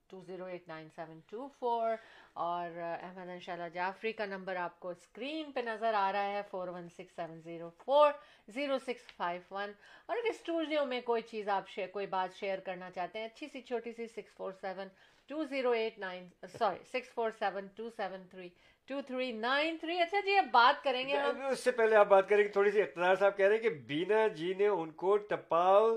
two 0.10 0.22
zero 0.22 0.46
eight 0.46 0.68
nine 0.68 0.90
seven 0.96 1.20
two 1.30 1.48
four 1.60 1.96
اور 2.34 2.78
احمد 2.80 3.30
ان 3.30 3.40
شاء 3.40 3.54
اللہ 3.54 3.70
جعفری 3.74 4.12
کا 4.14 4.26
نمبر 4.26 4.56
آپ 4.56 4.80
کو 4.80 4.90
اسکرین 4.90 5.52
پہ 5.52 5.60
نظر 5.60 5.94
آ 5.94 6.12
رہا 6.12 6.32
ہے 6.32 6.42
four 6.52 6.68
one 6.68 6.90
six 6.90 7.16
seven 7.16 7.42
zero 7.42 7.70
four 7.86 8.12
zero 8.48 8.78
six 8.80 9.12
five 9.18 9.42
one 9.52 9.72
اور 10.06 10.18
اگر 10.18 10.30
اسٹوڈیو 10.30 10.86
میں 10.86 11.02
کوئی 11.02 11.22
چیز 11.22 11.50
آپ 11.50 11.70
شیئر 11.70 11.88
کوئی 11.88 12.08
بات 12.08 12.36
شیئر 12.40 12.60
کرنا 12.60 12.92
چاہتے 12.92 13.20
ہیں، 13.20 13.26
اچھی 13.26 13.48
سی 13.48 13.62
چھوٹی 13.62 13.94
سی 13.94 14.08
six 14.08 14.36
four 14.38 14.52
seven 14.62 14.88
two 15.30 15.44
zero 15.44 15.72
eight 15.72 15.98
nine 16.00 16.28
sorry 16.58 16.84
six 16.84 17.14
four 17.14 17.32
seven 17.40 17.68
two 17.76 17.90
seven 17.98 18.24
three 18.30 18.50
two 18.90 19.02
three 19.02 19.32
nine 19.32 19.78
three 19.78 20.00
اچھا 20.00 20.20
جی 20.26 20.38
اب 20.38 20.46
بات 20.52 20.84
کریں 20.84 21.08
گے 21.08 21.18
اس 21.52 21.64
سے 21.64 21.72
پہلے 21.72 21.96
آپ 21.96 22.08
بات 22.08 22.30
کریں 22.30 22.44
گے 22.44 22.48
تھوڑی 22.50 22.72
سی 22.72 22.82
اقتدار 22.82 23.16
صاحب 23.16 23.38
کہہ 23.38 23.46
رہے 23.46 23.56
ہیں 23.56 23.64
کہ 23.64 23.70
بینا 23.88 24.28
جی 24.36 24.54
نے 24.54 24.68
ان 24.68 24.92
کو 24.94 25.18
ٹپاؤ 25.30 25.96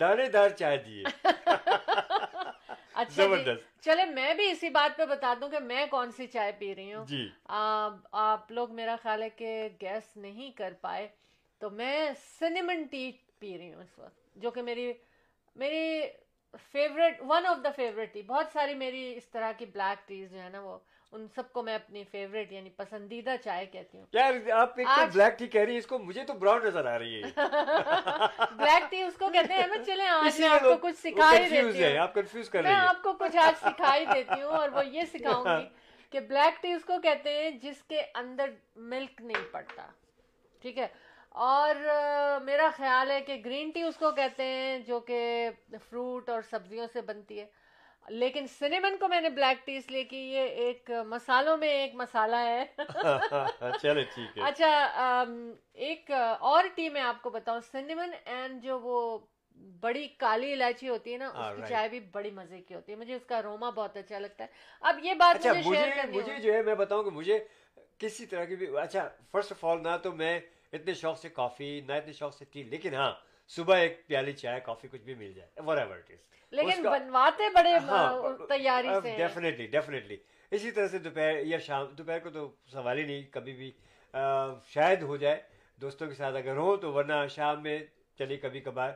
دانے 0.00 0.28
دار 0.28 0.50
چائے 0.50 0.76
دیے۔ 0.76 1.02
اچھا 2.94 3.24
جی 3.26 3.52
چلے 3.80 4.04
میں 4.04 4.32
بھی 4.34 4.50
اسی 4.50 4.68
بات 4.70 4.96
پہ 4.96 5.04
بتا 5.04 5.34
دوں 5.40 5.48
کہ 5.48 5.58
میں 5.58 5.84
کون 5.90 6.10
سی 6.12 6.26
چائے 6.26 6.52
پی 6.58 6.74
رہی 6.74 6.92
ہوں۔ 6.94 7.06
جی۔ 7.06 7.28
آپ 7.48 8.52
لوگ 8.52 8.74
میرا 8.74 8.96
خیال 9.02 9.22
ہے 9.22 9.28
کہ 9.30 9.68
گیس 9.80 10.16
نہیں 10.16 10.50
کر 10.50 10.72
پائے 10.80 11.08
تو 11.60 11.70
میں 11.70 12.10
سنیمن 12.38 12.82
ٹی 12.82 13.10
پی 13.38 13.56
رہی 13.58 13.72
ہوں 13.72 13.82
اس 13.82 13.98
وقت 13.98 14.36
جو 14.36 14.50
کہ 14.50 14.62
میری 14.62 14.92
میری 15.56 16.02
favourite 16.54 17.20
one 17.20 17.46
of 17.46 17.64
the 17.64 17.70
favourite 17.70 18.12
tea 18.14 18.22
بہت 18.22 18.46
ساری 18.52 18.74
میری 18.74 19.14
اس 19.16 19.28
طرح 19.28 19.52
کی 19.52 19.66
بلیک 19.66 20.08
ٹیز 20.08 20.30
جو 20.30 20.42
ہے 20.42 20.48
نا 20.48 20.60
وہ 20.60 20.78
ان 21.12 21.26
سب 21.34 21.52
کو 21.52 21.62
میں 21.62 21.74
اپنی 21.74 22.04
فیوریٹ 22.10 22.52
یعنی 22.52 22.70
پسندیدہ 22.70 23.34
چائے 23.44 23.66
کہتی 23.66 23.98
ہوں۔ 23.98 24.06
یار 24.12 24.34
آپ 24.50 24.78
ایک 24.78 24.88
تو 24.96 25.06
بلیک 25.12 25.38
ٹی 25.38 25.46
کہہ 25.46 25.60
رہی 25.60 25.72
ہے 25.72 25.78
اس 25.78 25.86
کو 25.86 25.98
مجھے 25.98 26.24
تو 26.24 26.32
براؤن 26.32 26.64
نظر 26.64 26.86
آ 26.86 26.98
رہی 26.98 27.22
ہے۔ 27.22 27.30
بلیک 28.56 28.90
ٹی 28.90 29.02
اس 29.02 29.16
کو 29.18 29.28
کہتے 29.28 29.54
ہیں 29.54 29.66
میں 29.66 29.78
چلیں 29.86 30.06
آج 30.06 30.40
میں 30.40 30.48
آپ 30.48 30.60
کو 30.60 30.76
کچھ 30.80 30.96
سکھائی 30.98 31.48
دیتی 31.50 31.82
ہوں۔ 31.84 31.98
آپ 31.98 32.14
کنفیوز 32.14 32.48
کر 32.50 32.62
رہی 32.62 32.70
ہیں۔ 32.70 32.78
میں 32.78 32.86
آپ 32.88 33.02
کو 33.02 33.12
کچھ 33.12 33.36
آج 33.36 33.54
سکھائی 33.68 34.04
دیتی 34.04 34.40
ہوں 34.42 34.50
اور 34.50 34.68
وہ 34.68 34.86
یہ 34.86 35.02
سکھاؤں 35.12 35.44
گی 35.46 35.68
کہ 36.12 36.20
بلیک 36.20 36.62
ٹی 36.62 36.72
اس 36.72 36.84
کو 36.84 36.98
کہتے 37.00 37.42
ہیں 37.42 37.50
جس 37.50 37.82
کے 37.82 38.02
اندر 38.14 38.50
ملک 38.76 39.20
نہیں 39.20 39.52
پڑتا۔ 39.52 39.86
ٹھیک 40.62 40.78
ہے؟ 40.78 40.86
اور 41.34 41.74
میرا 42.42 42.68
خیال 42.76 43.10
ہے 43.10 43.20
کہ 43.20 43.42
گرین 43.44 43.70
ٹی 43.70 43.82
اس 43.82 43.96
کو 43.96 44.10
کہتے 44.10 44.44
ہیں 44.44 44.78
جو 44.78 45.00
کہ 45.00 45.50
فروٹ 45.90 46.28
اور 46.28 46.42
سبزیوں 46.42 46.86
سے 46.92 47.00
بنتی 47.00 47.40
ہے۔ 47.40 47.46
لیکن 48.08 48.46
سنیمن 48.46 48.96
کو 48.96 49.08
میں 49.08 49.20
نے 49.20 49.30
بلیک 49.30 49.66
ٹی 49.66 49.76
اس 49.76 49.90
لیے 49.90 50.04
کی 50.04 50.16
یہ 50.16 50.40
ایک 50.40 50.90
مسالوں 51.06 51.56
میں 51.56 51.68
ایک 51.68 51.94
مسالہ 51.94 52.36
ہے۔ 52.36 52.64
چلے 53.82 54.04
ٹھیک 54.04 54.38
ہے۔ 54.38 54.42
اچھا 54.42 55.24
ایک 55.72 56.10
اور 56.40 56.64
ٹی 56.74 56.88
میں 56.88 57.02
آپ 57.02 57.22
کو 57.22 57.30
بتاؤں۔ 57.30 57.60
سنیمن 57.60 58.10
اینڈ 58.24 58.62
جو 58.62 58.80
وہ 58.80 59.18
بڑی 59.80 60.08
کالی 60.08 60.52
الائچی 60.52 60.88
ہوتی 60.88 61.12
ہے 61.12 61.18
نا 61.18 61.28
اس 61.28 61.56
کی 61.56 61.62
چائے 61.68 61.88
بھی 61.88 62.00
بڑی 62.00 62.30
مزے 62.30 62.60
کی 62.62 62.74
ہوتی 62.74 62.92
ہے۔ 62.92 62.96
مجھے 62.96 63.14
اس 63.14 63.24
کا 63.24 63.42
روما 63.42 63.70
بہت 63.70 63.96
اچھا 63.96 64.18
لگتا 64.18 64.44
ہے۔ 64.44 64.48
اب 64.80 64.98
یہ 65.02 65.14
بات 65.14 65.36
اچھا 65.36 65.52
مجھے 66.12 66.38
جو 66.38 66.54
ہے 66.54 66.62
میں 66.62 66.74
بتاؤں 66.74 67.04
کہ 67.04 67.10
مجھے 67.10 67.38
کسی 67.98 68.26
طرح 68.26 68.44
کی 68.44 68.56
بھی 68.56 68.78
اچھا 68.78 69.08
فرسٹ 69.32 69.52
آف 69.52 69.64
آل 69.64 69.82
نہ 69.82 69.96
تو 70.02 70.12
میں 70.12 70.40
اتنے 70.72 70.94
شوق 70.94 71.18
سے 71.18 71.28
کافی 71.30 71.80
نہ 71.86 71.92
اتنے 71.92 72.12
شوق 72.12 72.34
سے 72.34 72.44
ٹی 72.50 72.62
لیکن 72.64 72.94
ہاں 72.94 73.12
صبح 73.50 73.76
ایک 73.76 74.06
پیالی 74.06 74.32
چائے 74.32 74.60
کافی 74.60 74.88
کچھ 74.88 75.02
بھی 75.02 75.14
مل 75.14 75.32
جائے 75.32 75.62
وٹ 75.62 75.78
ایور 75.78 75.96
اٹ 75.96 76.10
از 76.10 76.18
لیکن 76.52 76.82
بنواتے 76.82 77.48
بڑے 77.54 77.74
ہاں، 77.78 78.12
تیاری 78.48 78.88
سے۔ 79.02 79.14
ڈیفینیٹلی 79.16 79.66
ڈیفینیٹلی 79.66 80.16
اسی 80.52 80.70
طرح 80.70 80.88
سے 80.88 80.98
دوپہر 80.98 81.38
یا 81.44 81.58
شام 81.58 81.86
دوپہر 81.98 82.18
کو 82.18 82.30
تو 82.30 82.48
سوال 82.72 82.98
ہی 82.98 83.04
نہیں 83.04 83.22
کبھی 83.30 83.52
بھی 83.52 83.70
شاید 84.68 85.02
ہو 85.02 85.16
جائے 85.16 85.40
دوستوں 85.78 86.08
کے 86.08 86.14
ساتھ 86.14 86.36
اگر 86.36 86.56
ہو 86.56 86.76
تو 86.76 86.92
ورنہ 86.92 87.26
شام 87.30 87.62
میں 87.62 87.78
چلی 88.18 88.36
کبھی 88.36 88.60
کبھار۔ 88.60 88.90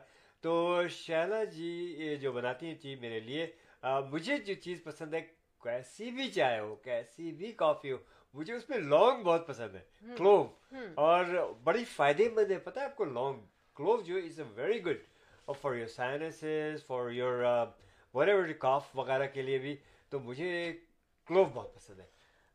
تو 0.44 0.82
شیلا 0.90 1.42
جی 1.44 2.16
جو 2.16 2.32
بناتی 2.32 2.66
ہیں 2.66 2.74
چیز 2.74 3.00
میرے 3.00 3.20
لیے 3.20 3.46
مجھے 4.10 4.36
جو 4.38 4.54
چیز 4.54 4.82
پسند 4.84 5.14
ہے 5.14 5.20
کیسی 5.62 6.10
بھی 6.10 6.28
چائے 6.30 6.58
ہو 6.60 6.74
کیسی 6.76 7.30
بھی 7.32 7.52
کافی 7.52 7.92
ہو 7.92 7.96
مجھے 8.37 8.55
اس 8.55 8.68
میں 8.70 8.78
لونگ 8.78 9.22
بہت 9.22 9.47
پسند 9.47 9.74
ہے 9.74 10.14
کلو 10.18 10.37
اور 10.95 11.24
بڑی 11.64 11.84
فائدے 11.84 12.28
مند 12.28 12.51
ہے 12.51 12.59
پتہ 12.59 12.80
ہے 12.80 12.84
آپ 12.84 12.97
کو 12.97 13.05
لونگ 13.05 13.41
کلو 13.76 14.01
جو 14.03 14.16
is 14.16 14.41
a 14.41 14.47
very 14.55 14.84
good 14.87 14.99
for 15.61 15.74
your 15.74 15.87
sinuses 15.87 16.87
for 16.87 17.11
your 17.11 17.45
whatever 18.28 18.53
cough 18.59 18.84
وغیرہ 18.95 19.26
کے 19.26 19.43
لیے 19.43 19.59
بھی 19.59 19.76
تو 20.12 20.20
مجھے 20.20 20.51
کلوو 21.28 21.45
بہت 21.45 21.74
پسند 21.74 22.01
ہے۔ 22.01 22.07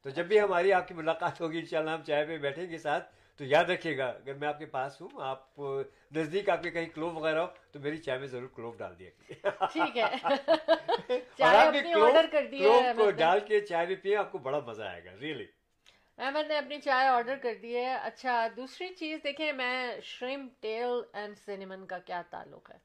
تو 0.06 0.10
جب 0.10 0.26
بھی 0.26 0.40
ہماری 0.40 0.74
آپ 0.74 0.88
کی 0.88 0.94
ملاقات 0.94 1.42
ہوگی 1.42 1.60
انشاءاللہ 1.60 1.92
ہم 1.92 2.02
چائے 2.04 2.26
پہ 2.26 2.38
بیٹھیں 2.38 2.70
گے 2.70 2.78
ساتھ 2.78 3.10
تو 3.40 3.44
یاد 3.46 3.64
رکھیے 3.64 3.98
گا 3.98 4.06
اگر 4.06 4.34
میں 4.34 4.48
آپ 4.48 4.60
کے 4.60 4.66
پاس 4.66 5.02
ہوں 5.02 5.10
آپ 5.24 5.60
نزدیک 6.12 6.50
آپ 6.50 6.64
کے 6.64 6.72
کہیں 6.72 6.86
کلوو 6.96 7.10
وغیرہ 7.10 7.40
ہو 7.40 7.48
تو 7.72 7.80
میری 7.80 7.98
چائے 7.98 8.20
میں 8.20 8.28
ضرور 8.28 8.48
کلوو 8.56 8.72
ڈال 8.78 8.94
دیا 9.00 9.10
ٹھیک 9.74 9.98
ہے۔ 9.98 10.06
کلوو 12.60 12.82
کو 12.98 13.10
ڈال 13.12 13.40
کے 13.40 13.60
چائے 13.62 13.86
بھی 13.86 13.96
پیے 13.96 14.16
آپ 14.16 14.32
کو 14.32 14.38
بڑا 14.38 14.60
مزہ 14.60 14.84
آئے 14.84 15.04
گا 15.06 15.12
ریئلی 15.22 15.46
احمد 16.18 16.48
نے 16.48 16.58
اپنی 16.58 16.80
چائے 16.82 17.08
آرڈر 17.08 17.36
کر 17.42 17.54
دی 17.62 17.76
ہے۔ 17.76 17.94
اچھا 17.96 18.48
دوسری 18.58 18.88
چیز 18.96 19.20
دیکھیں 19.24 19.52
میں 19.54 20.00
شریم 20.04 20.48
ٹیل 20.62 21.02
اینڈ 21.14 21.38
سینیمن 21.46 21.86
کا 21.86 21.98
کیا 21.98 22.22
تعلق 22.30 22.72
ہے؟ 22.72 22.78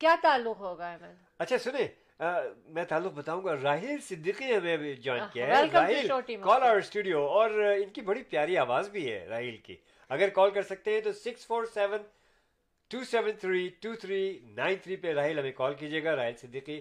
کیا 0.00 0.14
تعلق 0.22 0.60
ہوگا 0.60 0.90
احمد؟ 0.90 1.14
اچھا 1.38 1.58
سنیں 1.58 1.86
میں 2.74 2.84
تعلق 2.84 3.12
بتاؤں 3.12 3.42
گا 3.44 3.54
راہل 3.62 4.00
صدیقی 4.08 4.54
ہمیں 4.56 4.94
جوائن 4.94 5.22
کیا 5.32 5.46
ہے۔ 5.46 5.50
راہل 5.50 6.08
کال 6.42 6.62
آور 6.62 6.76
اسٹوڈیو 6.76 7.24
اور 7.38 7.50
ان 7.50 7.88
کی 7.92 8.00
بڑی 8.00 8.22
پیاری 8.22 8.56
آواز 8.58 8.88
بھی 8.90 9.10
ہے 9.12 9.24
راہل 9.28 9.56
کی۔ 9.64 9.76
اگر 10.10 10.28
کال 10.34 10.50
کر 10.50 10.62
سکتے 10.62 10.92
ہیں 10.94 11.00
تو 11.00 11.12
six 11.12 11.46
four 11.46 11.64
seven 11.74 12.02
two 12.90 13.02
seven 13.10 13.32
three 13.40 13.68
two 13.82 13.94
three 14.00 14.38
nine 14.56 14.76
three 14.82 14.96
پہ 14.96 15.12
راہل 15.14 15.38
ہمیں 15.38 15.52
کال 15.56 15.74
کیجیے 15.74 16.04
گا۔ 16.04 16.16
راہل 16.16 16.36
صدیقی 16.40 16.80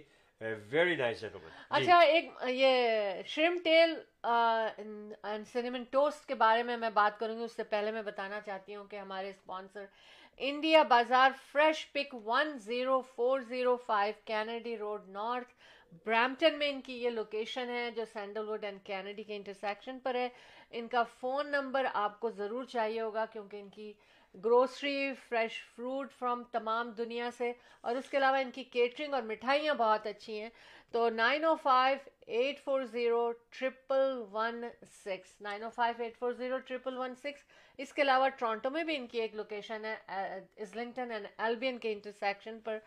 ویری 0.71 0.95
نائس 0.95 1.23
اچھا 1.69 1.99
ایک 1.99 2.31
یہ 2.47 3.21
شرم 3.25 3.57
ٹیل 3.63 3.95
سنیمن 4.23 5.83
ٹوسٹ 5.91 6.27
کے 6.27 6.35
بارے 6.35 6.63
میں 6.63 6.77
میں 6.77 6.89
بات 6.93 7.19
کروں 7.19 7.37
گی، 7.37 7.43
اس 7.43 7.55
سے 7.55 7.63
پہلے 7.63 7.91
میں 7.91 8.01
بتانا 8.01 8.39
چاہتی 8.41 8.75
ہوں 8.75 8.85
کہ 8.85 8.95
ہمارے 8.95 9.29
sponsor 9.29 9.85
India 10.39 10.83
Bazaar 10.89 11.31
fresh 11.51 11.91
pick 11.93 12.15
one 12.25 12.57
zero 12.59 12.99
four 13.15 13.39
zero 13.39 13.75
five 13.85 14.13
Kennedy 14.25 14.77
road 14.77 15.09
north 15.09 15.53
Brampton 16.05 16.57
میں 16.59 16.69
ان 16.69 16.79
کی 16.81 16.93
یہ 17.03 17.09
لوکیشن 17.09 17.69
ہے 17.69 17.89
جو 17.95 18.03
سینڈل 18.13 18.47
ووڈ 18.49 18.63
اینڈ 18.63 18.79
کینیڈی 18.83 19.23
کے 19.23 19.35
انٹرسیکشن 19.35 19.99
پر 20.03 20.15
ہے۔ 20.15 20.27
ان 20.71 20.87
کا 20.87 21.03
فون 21.19 21.51
نمبر 21.51 21.85
آپ 21.93 22.19
کو 22.19 22.29
ضرور 22.29 22.63
چاہیے 22.65 23.01
ہوگا 23.01 23.25
کیونکہ 23.31 23.57
ان 23.57 23.69
کی 23.69 23.91
گروسری 24.35 25.13
فریش 25.29 25.63
فروٹ 25.75 26.11
فرام 26.11 26.43
تمام 26.43 26.91
دنیا 26.91 27.29
سے۔ 27.37 27.51
اور 27.81 27.95
اس 27.95 28.09
کے 28.09 28.17
علاوہ 28.17 28.37
ان 28.37 28.51
کی 28.51 28.63
کیٹرنگ 28.63 29.13
اور 29.13 29.23
مٹھائیاں 29.23 29.73
بہت 29.73 30.07
اچھی 30.07 30.41
ہیں۔ 30.41 30.49
تو 30.91 31.09
nine 31.09 31.43
o 31.45 31.55
five 31.55 31.97
eight 32.27 32.63
four 32.63 32.83
zero 32.83 33.31
triple 33.49 34.23
one 34.31 34.63
six, 35.05 35.41
nine 35.41 35.63
o 35.63 35.69
five 35.69 36.01
eight 36.03 36.17
four 36.17 36.31
zero 36.31 36.57
triple 36.57 36.97
one 36.97 37.15
six. 37.15 37.43
اس 37.77 37.93
کے 37.93 38.01
علاوہ 38.01 38.29
ٹورانٹو 38.29 38.69
میں 38.69 38.83
بھی 38.83 38.95
ان 38.95 39.07
کی 39.07 39.21
ایک 39.21 39.35
لوکیشن 39.35 39.85
ہے 39.85 39.95
ازلنگٹن 40.57 41.11
اینڈ 41.11 41.27
ایلبین 41.37 41.77
کے 41.77 41.91
انٹرسیکشن 41.91 42.59
پر۔ 42.59 42.77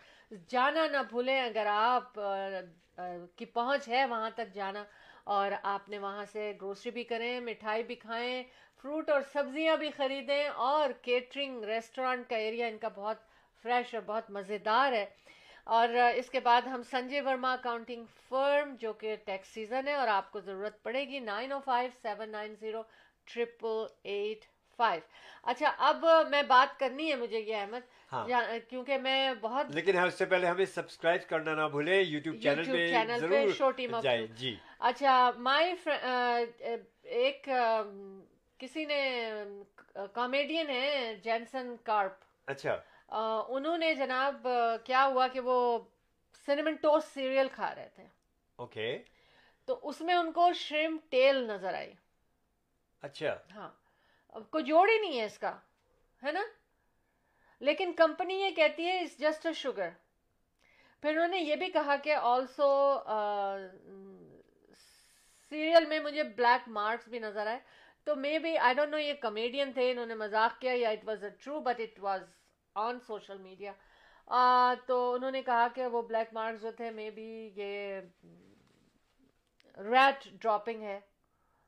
جانا 0.49 0.87
نہ 0.87 1.03
بھولیں، 1.09 1.41
اگر 1.43 1.67
آپ 1.71 2.15
کی 3.37 3.45
پہنچ 3.45 3.89
ہے 3.89 4.05
وہاں 4.07 4.31
تک 4.31 4.55
جانا۔ 4.55 4.85
اور 5.27 5.53
آپ 5.65 5.89
نے 5.89 5.99
وہاں 5.99 6.25
سے 6.33 6.53
گروسری 6.61 6.91
بھی 6.91 7.05
کریں، 7.05 7.41
مٹھائی 7.41 7.83
بھی 7.83 7.95
کھائیں 7.97 8.43
فروٹ 8.83 9.11
اور 9.11 9.21
سبزیاں 9.33 9.77
بھی 9.77 9.91
خریدیں، 9.97 10.49
اور 10.49 10.91
کیٹرنگ 11.03 11.65
ریسٹورانٹ 11.65 12.29
کا 12.31 12.37
ایریا 12.37 12.67
ان 12.67 12.79
کا 12.79 12.89
بہت 12.97 13.17
فریش 13.65 13.95
اور 13.95 14.03
بہت 14.07 14.31
مزیدار 14.31 14.93
ہے۔ 14.93 15.05
اور 15.67 15.89
اس 16.15 16.29
کے 16.31 16.41
بعد 16.41 16.67
ہم 16.67 16.83
سنجے 16.91 17.21
ورما 17.21 17.53
اکاؤنٹنگ 17.53 18.05
فرم 18.29 18.75
جو 18.81 18.93
کہ 18.93 19.17
ٹیکس 19.25 19.49
سیزن 19.55 19.89
ہے، 19.89 19.95
اور 19.95 20.09
آپ 20.09 20.31
کو 20.33 20.41
ضرورت 20.41 20.83
پڑے 20.83 21.05
گی 21.09 21.19
nine 21.21 21.53
o 21.53 21.59
five 21.65 21.91
seven 22.03 22.31
nine 22.31 22.55
zero 22.61 22.83
triple 23.25 23.85
eight 24.05 24.45
five. 24.79 25.01
اچھا 25.51 25.73
اب 25.89 26.05
میں 26.31 26.43
بات 26.49 26.79
کرنی 26.81 27.11
ہے 27.11 27.17
مجھے 27.17 27.41
یہ 27.41 27.57
احمد 27.57 27.95
کیونکہ 28.69 28.99
میں 28.99 29.35
بہت 29.41 29.67
لیکن 29.71 29.99
اس 29.99 30.15
سے 30.15 30.25
پہلے 30.25 30.47
ہمیں 30.47 30.65
سبسکرائب 30.65 31.29
کرنا 31.29 31.55
نہ 31.55 31.69
بھولے 31.69 32.01
یوٹیوب 32.03 32.37
چینل 32.43 32.65
پہ 32.65 32.89
چینل 32.89 33.31
پہ 33.31 33.53
چھوٹی 33.57 33.87
جی۔ 34.35 34.57
اچھا 34.79 35.31
مائی 35.37 35.75
ایک 37.03 37.49
کسی 38.59 38.85
نے 38.85 39.23
کامیڈین 40.13 40.71
ہے 40.71 41.15
جینسن 41.23 41.75
کارپ 41.83 42.13
اچھا۔ 42.47 42.77
انہوں 43.49 43.79
نے 43.79 43.95
جناب 43.95 44.47
کیا 44.85 45.07
ہوا 45.07 45.29
کہ 45.29 45.41
وہ 45.41 45.79
سینمن 46.47 46.75
ٹوسٹ 46.75 47.15
سیریل 47.15 47.49
کھا 47.53 47.75
رہے 47.75 47.89
تھے۔ 47.95 48.05
اوکے 48.57 49.03
تو 49.65 49.81
اس 49.83 50.01
میں 50.01 50.15
ان 50.15 50.33
کو 50.33 50.53
شرم 50.53 50.97
ٹیل 51.09 51.37
نظر 51.37 51.75
آئی۔ 51.75 51.93
اچھا۔ 53.03 53.37
ہاں۔ 53.55 53.71
کوئی 54.51 54.65
جوڑ 54.65 54.89
ہی 54.89 54.99
نہیں 54.99 55.21
ہے 55.21 55.25
اس 55.25 55.39
کا 55.39 55.57
ہے 56.23 56.33
نا؟ 56.33 56.43
لیکن 57.61 57.93
کمپنی 57.97 58.35
یہ 58.35 58.51
کہتی 58.57 58.87
ہے 58.87 58.99
اٹس 59.01 59.19
جسٹ 59.19 59.47
اے 59.47 59.53
شوگر 59.63 59.89
پھر 61.03 61.11
انہوں 61.11 61.29
نے 61.29 61.39
یہ 61.39 61.57
بھی 61.57 61.71
کہا 61.71 61.97
کہ 62.03 62.15
آلسو 62.15 62.69
سیریل 65.53 65.87
میں 65.89 66.01
مجھے 66.01 66.23
بلیک 66.37 66.69
مارکس 66.69 67.09
بھی 67.09 67.19
نظر 67.19 67.47
آئے. 67.47 67.59
تو 68.07 68.15
مے 68.17 68.39
بی 68.39 68.57
آئی 68.57 68.75
ڈونٹ 68.75 68.91
نو 68.91 68.99
یہ 68.99 69.13
کمیڈین 69.21 69.73
تھے 69.73 69.91
انہوں 69.91 70.07
نے 70.07 70.15
مذاق 70.15 70.61
کیا 70.61 70.73
یا 70.77 70.91
it 70.91 71.05
was 71.05 71.25
a 71.25 71.31
true 71.45 71.61
but 71.61 71.81
it 71.81 71.99
was 72.01 72.23
on 72.77 72.99
social 73.07 73.39
media 73.39 73.73
تو 74.87 75.13
انہوں 75.13 75.31
نے 75.31 75.43
کہا 75.43 75.67
کہ 75.75 75.87
وہ 75.87 76.03
بلیک 76.03 76.33
مارکس 76.33 76.63
جو 76.63 76.71
تھے 76.77 76.91
مے 76.91 77.11
بی 77.11 77.29
یہ 77.57 78.01
ریٹ 79.79 80.29
ڈراپنگ 80.43 80.83
ہے. 80.83 80.99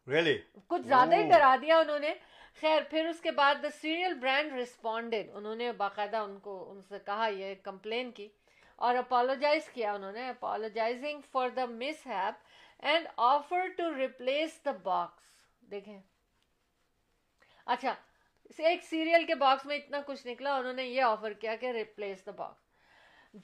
Really? 0.07 0.37
کچھ 0.69 0.87
زیادہ 0.87 1.15
ہی 1.15 1.29
ڈرا 1.29 1.55
دیا 1.63 1.79
انہوں 1.79 1.99
نے. 1.99 2.15
خیر، 2.57 2.83
پھر 2.91 3.07
اس 3.07 3.21
کے 3.21 3.31
بعد 3.31 3.55
دا 3.63 3.69
سیریل 3.81 4.15
برانڈ 4.21 4.53
ریسپونڈیڈ 4.53 5.31
انہوں 5.35 5.57
نے 5.57 5.71
باقاعدہ 5.73 6.17
ان 6.17 6.39
کو، 6.39 6.55
ان 6.71 6.81
سے 6.89 6.99
کہا 7.07 7.27
یہ 7.27 7.55
کمپلین 7.63 8.11
کی 8.11 8.29
اور 8.79 8.95
اپالوجائز 8.95 9.69
کیا 9.73 9.93
انہوں 9.93 10.13
نے 10.13 10.29
apologising 10.29 11.21
for 11.33 11.49
the 11.57 11.65
mishap 12.07 12.85
and 12.85 13.07
offer 13.17 13.67
to 13.77 13.95
replace 13.97 14.65
the 14.65 14.73
box 14.83 15.71
دیکھیں۔ 15.71 15.99
اچھا 17.67 17.95
ایک 18.59 18.83
سیریل 18.85 19.25
کے 19.27 19.35
باکس 19.35 19.67
میں 19.67 19.77
اتنا 19.77 20.01
کچھ 20.07 20.27
نکلا، 20.27 20.57
انہوں 20.57 20.73
نے 20.73 20.85
یہ 20.85 21.03
آفر 21.03 21.33
کیا 21.33 21.55
کہ 21.57 21.71
replace 21.73 22.25
the 22.27 22.33
box 22.37 22.67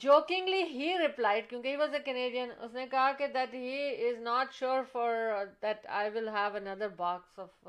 جوکنگلی 0.00 0.62
he 0.62 0.96
replied 0.98 1.48
کیونکہ 1.48 1.68
ہی 1.68 1.76
واز 1.76 1.94
اے 1.94 2.00
کینیڈین 2.00 2.50
اس 2.58 2.72
نے 2.74 2.86
کہا 2.90 3.10
کہ 3.18 3.26
that 3.26 3.54
he 3.54 4.08
is 4.08 4.20
not 4.20 4.52
sure 4.54 4.82
for 4.92 5.44
that 5.62 5.86
I 5.98 6.10
will 6.14 6.28
have 6.28 6.56
under 6.56 6.88
box 6.96 7.38
of 7.38 7.68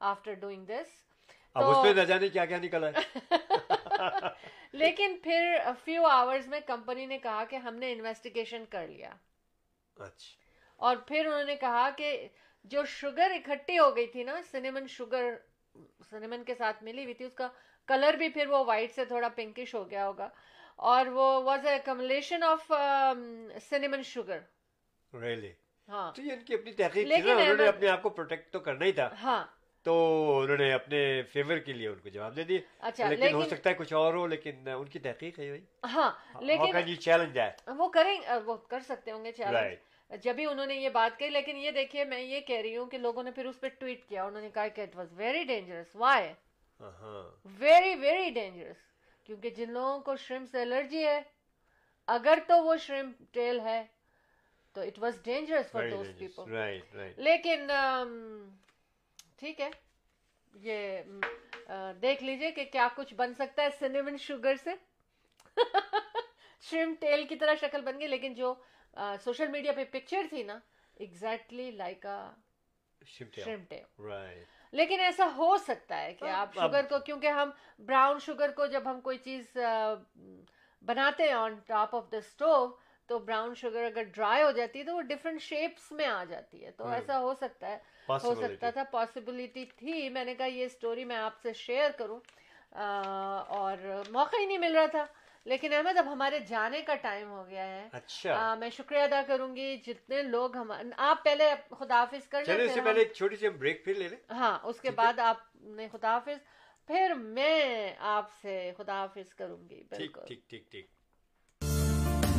after 0.00 0.34
doing 0.34 0.64
this 0.64 0.98
اب 1.54 1.64
اس 1.64 1.76
پہ 1.82 2.00
نہ 2.00 2.04
جانے 2.04 2.28
کیا 2.28 2.44
کیا 2.44 2.58
نکلا 2.58 2.88
ہے؟ 2.88 3.28
لیکن 4.72 5.16
پھر 5.22 5.56
فیو 5.84 6.06
آورز 6.06 6.48
میں 6.48 6.60
کمپنی 6.66 7.06
نے 7.06 7.18
کہا 7.18 7.44
کہ 7.44 7.56
ہم 7.56 7.74
نے 7.74 7.92
انویسٹیگیشن 7.92 8.64
کر 8.70 8.86
لیا۔ 8.88 9.10
اچھا۔ 9.96 10.38
اور 10.76 10.96
پھر 10.96 11.26
انہوں 11.26 11.44
نے 11.44 11.56
کہا 11.56 11.90
کہ 11.96 12.28
جو 12.64 12.84
شوگر 12.84 13.30
اکٹھی 13.30 13.78
ہو 13.78 13.96
گئی 13.96 14.06
تھی 14.06 14.22
نا 14.22 14.40
سنیمن 14.50 14.86
شوگر 14.86 15.34
سنیمن 16.10 16.44
کے 16.44 16.54
ساتھ 16.54 16.82
ملی 16.84 17.02
ہوئی 17.04 17.14
تھی 17.14 17.24
اس 17.24 17.32
کا 17.34 17.48
کلر 17.88 18.14
بھی 18.14 18.28
پھر 18.28 18.46
وہ 18.46 18.64
وائٹ 18.64 18.94
سے 18.94 19.04
تھوڑا 19.04 19.28
پنکش 19.28 19.74
ہو 19.74 19.90
گیا 19.90 20.06
ہوگا۔ 20.06 20.28
اور 20.76 21.06
وہ 21.06 21.42
was 21.42 21.66
a 21.66 21.78
combination 21.84 22.42
of 22.42 22.72
cinnamon 23.68 24.02
sugar 24.02 24.38
really 25.12 25.52
ہاں۔ 25.88 26.12
تو 26.12 26.22
یہ 26.22 26.32
ان 26.32 26.44
کی 26.44 26.54
اپنی 26.54 26.72
تحقیق 26.72 27.08
تھی 27.08 27.22
نا 27.22 27.32
انہوں 27.32 27.56
نے 27.56 27.66
اپنے 27.66 27.88
آپ 27.88 28.02
کو 28.02 28.08
پروٹیکٹ 28.08 28.52
تو 28.52 28.60
کرنا 28.60 28.84
ہی 28.84 28.92
تھا۔ 28.92 29.08
ہاں۔ 29.22 29.44
تو 29.84 29.92
انہوں 30.40 30.56
نے 30.56 30.72
اپنے 30.72 31.00
فیور 31.32 31.58
کے 31.58 31.72
لیے 31.72 31.88
ان 31.88 31.98
کو 31.98 32.08
جواب 32.08 32.36
دے 32.36 32.42
دیا 32.42 32.58
اچھا 32.78 33.08
لیکن 33.08 33.34
ہو 33.34 33.44
سکتا 33.44 33.70
ہے 33.70 33.74
کچھ 33.74 33.92
اور 33.92 34.14
ہو 34.14 34.26
لیکن 34.26 34.68
ان 34.68 34.88
کی 34.88 34.98
تحقیق 34.98 35.38
ہے 35.38 35.46
بھائی 35.48 35.60
ہاں 35.94 36.10
لیکن 36.40 36.96
چیلنج 37.00 37.38
ہے۔ 37.38 37.50
وہ 37.76 37.88
کریں 37.88 38.16
وہ 38.44 38.56
کر 38.68 38.80
سکتے 38.80 39.10
ہوں 39.10 39.24
گے 39.24 39.32
چیلنج 39.32 40.22
جب 40.22 40.34
ہی 40.38 40.46
انہوں 40.46 40.66
نے 40.66 40.74
یہ 40.74 40.88
بات 40.88 41.18
کہی 41.18 41.28
لیکن 41.30 41.56
یہ 41.56 41.70
دیکھیے 41.70 42.04
میں 42.04 42.20
یہ 42.20 42.40
کہہ 42.40 42.60
رہی 42.60 42.76
ہوں 42.76 42.86
کہ 42.86 42.98
لوگوں 42.98 43.22
نے 43.22 43.30
پھر 43.30 43.44
اس 43.46 43.60
پہ 43.60 43.68
ٹویٹ 43.68 44.04
کیا 44.08 44.24
انہوں 44.24 44.42
نے 44.42 44.50
کہا 44.54 44.68
کہ 44.68 44.80
it 44.80 44.96
was 44.96 45.12
very 45.12 45.44
dangerous 45.44 45.96
why 45.96 46.28
very 47.58 47.94
very 47.94 48.30
dangerous 48.30 48.76
کیونکہ 49.24 49.50
جن 49.50 49.72
لوگوں 49.72 49.98
کو 50.00 50.16
شرم 50.16 50.44
سے 50.46 50.62
الرجی 50.62 51.06
ہے 51.06 51.20
اگر 52.08 52.38
تو 52.46 52.62
وہ 52.64 52.76
شرم 52.76 53.12
ٹیل 53.32 53.60
ہے 53.60 53.82
تو 54.74 54.80
it 54.80 54.98
was 54.98 55.20
dangerous 55.24 55.70
for 55.70 55.88
those 55.88 56.08
people 56.18 56.52
لیکن 57.16 57.70
ٹھیک 59.40 59.60
ہے۔ 59.60 59.70
یہ 60.54 61.02
دیکھ 62.02 62.22
لیجیے 62.24 62.50
کہ 62.50 62.64
کیا 62.64 62.88
کچھ 62.94 63.14
بن 63.14 63.34
سکتا 63.34 63.62
ہے 63.62 63.68
سنیمن 63.78 64.16
شوگر 64.16 64.54
سے۔ 64.64 64.70
شرم 66.60 66.94
ٹیل 67.00 67.26
کی 67.26 67.36
طرح 67.36 67.54
شکل 67.60 67.80
بن 67.80 68.00
گئی 68.00 68.08
لیکن 68.08 68.34
جو 68.34 68.54
سوشل 69.24 69.46
میڈیا 69.46 69.72
پہ 69.72 69.84
پکچر 69.90 70.26
تھی 70.30 70.42
نا 70.42 70.58
ایگزیکٹلی 70.96 71.70
لائک 71.70 72.06
لیکن 74.72 75.00
ایسا 75.00 75.26
ہو 75.36 75.56
سکتا 75.56 76.00
ہے 76.02 76.14
کہ 76.14 76.24
آپ 76.24 76.54
شوگر 76.54 76.86
کو 76.88 76.98
کیونکہ 76.98 77.26
ہم 77.26 77.50
براؤن 77.78 78.18
شوگر 78.18 78.50
کو 78.50 78.66
جب 78.66 78.90
ہم 78.90 79.00
کوئی 79.00 79.18
چیز 79.18 79.56
بناتے 80.82 81.22
ہیں 81.22 81.32
on 81.32 81.54
top 81.66 81.94
off 81.96 82.12
the 82.12 82.16
stove 82.16 82.66
تو 83.08 83.18
براؤن 83.18 83.54
شوگر 83.54 83.84
اگر 83.84 84.02
ڈرائی 84.02 84.42
ہو 84.42 84.50
جاتی 84.50 84.78
ہے 84.78 84.84
تو 84.84 84.94
وہ 84.96 85.00
ڈفرینٹ 85.02 85.42
شیپس 85.42 85.92
میں 85.92 86.06
آ 86.06 86.24
جاتی 86.24 86.64
ہے۔ 86.64 86.70
تو 86.70 86.86
ایسا 86.88 87.18
ہو 87.18 87.34
سکتا 87.34 87.68
ہے۔ 87.68 87.78
ہو 88.12 88.34
سکتا 88.34 88.70
تھا 88.70 88.82
پاسبلٹی 88.84 89.64
تھی۔ 89.64 90.08
میں 90.08 90.24
نے 90.24 90.34
کہا 90.34 90.46
یہ 90.46 90.64
اسٹوری 90.64 91.04
میں 91.04 91.16
آپ 91.16 91.42
سے 91.42 91.52
شیئر 91.52 91.90
کروں۔ 91.90 92.20
اور 93.48 94.02
موقع 94.10 94.36
ہی 94.40 94.46
نہیں 94.46 94.58
مل 94.58 94.76
رہا 94.76 94.86
تھا۔ 94.86 95.06
لیکن 95.44 95.72
احمد 95.72 95.96
اب 95.96 96.12
ہمارے 96.12 96.38
جانے 96.40 96.82
کا 96.82 96.94
ٹائم 96.94 97.30
ہو 97.30 97.46
گیا 97.48 97.66
ہے۔ 97.66 97.88
اچھا۔ 97.92 98.54
میں 98.54 98.70
شکریہ 98.70 99.00
ادا 99.00 99.22
کروں 99.26 99.56
گی۔ 99.56 99.76
جتنے 99.76 100.22
لوگ 100.22 100.56
ہم 100.56 100.72
آپ 100.96 101.24
پہلے 101.24 101.54
خداحافظ 101.78 102.28
کر 102.28 102.44
لیں 102.44 102.64
اس 102.64 102.74
سے 102.74 102.80
پہلے 102.80 102.98
ایک 102.98 103.12
چھوٹی 103.12 103.36
سی 103.36 103.48
بریک 103.48 103.84
پھر 103.84 103.94
لے 103.94 104.08
لیں۔ 104.08 104.32
ہاں 104.32 104.58
اس 104.62 104.80
کے 104.80 104.90
بعد 104.90 105.18
آپ 105.18 105.56
نے 105.56 105.88
خداحافظ 105.92 106.38
پھر 106.86 107.14
میں 107.14 107.94
آپ 107.98 108.28
سے 108.42 108.72
خداحافظ 108.78 109.34
کروں 109.34 109.68
گی۔ 109.70 109.82
بالکل۔ 109.90 110.20
ٹھیک 110.26 110.48
ٹھیک 110.48 110.70
ٹھیک۔ 110.70 110.86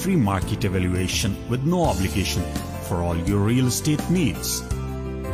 Free 0.00 0.16
market 0.18 0.64
evaluation 0.64 1.32
with 1.50 1.64
no 1.64 1.80
obligation 1.84 2.42
for 2.86 3.02
all 3.06 3.18
your 3.30 3.40
real 3.40 3.66
estate 3.66 4.04
needs. 4.10 4.52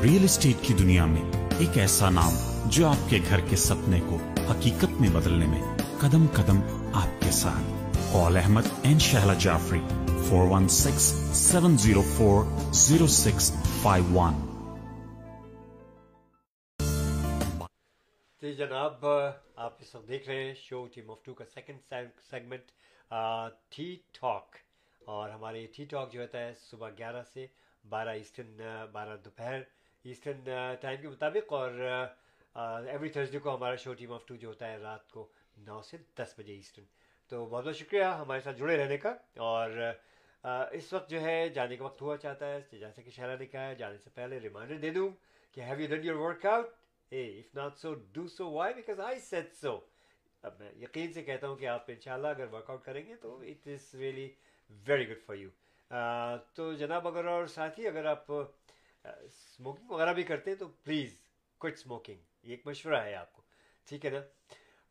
Real 0.02 0.24
estate 0.24 0.62
کی 0.62 0.74
دنیا 0.78 1.04
میں 1.06 1.22
ایک 1.58 1.78
ایسا 1.78 2.08
نام 2.10 2.34
جو 2.70 2.86
آپ 2.88 3.08
کے 3.10 3.18
گھر 3.28 3.40
کے 3.50 3.56
سپنے 3.56 4.00
کو 4.08 4.18
حقیقت 4.50 5.00
میں 5.00 5.08
بدلنے 5.12 5.46
میں 5.46 5.60
قدم 6.00 6.26
قدم 6.34 6.60
آپ 7.02 7.22
کے 7.22 7.30
ساتھ 7.38 7.94
call 8.12 8.36
Ahmad 8.36 8.68
and 8.82 9.02
Shahla 9.02 9.34
Jafri 9.44 9.80
four 10.28 10.50
one 10.50 10.68
six 10.80 11.12
seven 11.44 11.78
zero 11.84 12.02
four 12.16 12.44
zero 12.82 13.06
six 13.16 13.52
five 13.82 14.18
one 14.18 14.45
جی 18.46 18.52
جناب 18.54 19.04
آپ 19.56 19.76
اس 19.78 19.94
وقت 19.94 20.08
دیکھ 20.08 20.28
رہے 20.28 20.42
ہیں 20.44 20.52
شو 20.54 20.86
ٹیم 20.94 21.06
مفتو 21.06 21.32
کا 21.34 21.44
سیکنڈ 21.44 21.78
سیگمنٹ 22.30 22.70
ٹھی 23.70 23.86
ٹاک۔ 24.20 24.56
اور 25.00 25.30
ہمارے 25.30 25.66
ٹھی 25.74 25.84
ٹاک 25.84 26.12
جو 26.12 26.20
ہوتا 26.22 26.38
ہے 26.40 26.52
صبح 26.60 26.90
گیارہ 26.98 27.22
سے 27.32 27.46
بارہ 27.84 28.08
ایسٹرن 28.08 28.60
بارہ 28.92 29.16
دوپہر 29.24 29.60
ایسٹرن 30.04 30.44
ٹائم 30.80 31.00
کے 31.02 31.08
مطابق۔ 31.08 31.52
اور 31.52 31.70
ایوری 32.88 33.08
تھرسڈے 33.08 33.38
کو 33.38 33.54
ہمارا 33.54 33.76
شو 33.84 33.94
ٹیم 33.94 34.12
آف 34.12 34.26
ٹو 34.26 34.34
جو 34.36 34.48
ہوتا 34.48 34.70
ہے 34.72 34.76
رات 34.82 35.10
کو 35.10 35.26
نو 35.66 35.80
سے 35.90 35.96
دس 36.18 36.34
بجے 36.38 36.54
ایسٹرن۔ 36.54 36.84
تو 37.30 37.44
بہت 37.46 37.64
بہت 37.64 37.76
شکریہ 37.76 38.04
ہمارے 38.22 38.40
ساتھ 38.40 38.58
جڑے 38.58 38.76
رہنے 38.76 38.96
کا۔ 38.96 39.14
اور 39.50 39.70
اس 40.78 40.92
وقت 40.92 41.10
جو 41.10 41.20
ہے 41.20 41.48
جانے 41.48 41.76
کا 41.76 41.84
وقت 41.84 42.02
ہوا 42.02 42.16
چاہتا 42.16 42.52
ہے 42.52 42.60
جیسا 42.78 43.02
کہ 43.02 43.10
شہرہ 43.10 43.36
نے 43.38 43.46
کہا 43.46 43.66
ہے، 43.68 43.74
جانے 43.74 43.98
سے 43.98 44.10
پہلے 44.14 44.38
ریمائنڈر 44.40 44.76
دے 44.84 44.90
دوں 44.90 45.08
کہ 45.54 45.60
have 45.60 45.80
you 45.80 45.94
done 45.96 46.04
your 46.06 46.16
workout 46.46 46.66
a 47.10 47.26
if 47.38 47.54
not 47.54 47.78
so 47.78 47.94
do 48.12 48.26
so 48.28 48.50
why 48.50 48.74
because 48.74 49.00
I 49.00 49.18
set 49.20 49.54
so 49.54 49.78
اب 50.42 50.58
میں 50.58 50.72
یقین 50.76 51.12
سے 51.12 51.22
کہتا 51.22 51.48
ہوں 51.48 51.56
کہ 51.56 51.66
آپ 51.66 51.84
ان 51.88 52.00
شاء 52.00 52.14
اللہ 52.14 52.28
اگر 52.28 52.52
ورک 52.52 52.70
آؤٹ 52.70 52.84
کریں 52.84 53.06
گے 53.06 53.14
تو 53.14 53.38
it 53.40 53.66
is 53.68 53.94
really 53.94 54.28
very 54.86 55.08
good 55.08 55.22
for 55.26 55.36
you 55.36 55.50
تو 56.54 56.72
جناب 56.72 57.08
اگر 57.08 57.24
اور 57.24 57.46
ساتھی 57.46 57.86
اگر 57.88 58.04
آپ 58.04 58.32
اسموکنگ 59.04 59.90
وغیرہ 59.90 60.12
بھی 60.12 60.22
کرتے 60.22 60.50
ہیں 60.50 60.58
تو 60.58 60.68
پلیز 60.84 61.14
کچھ 61.58 61.72
اسموکنگ 61.72 62.18
یہ 62.42 62.50
ایک 62.50 62.66
مشورہ 62.66 63.02
ہے 63.04 63.14
آپ 63.14 63.32
کو. 63.32 63.42
ٹھیک 63.88 64.04
ہے 64.06 64.10
نا؟ 64.10 64.20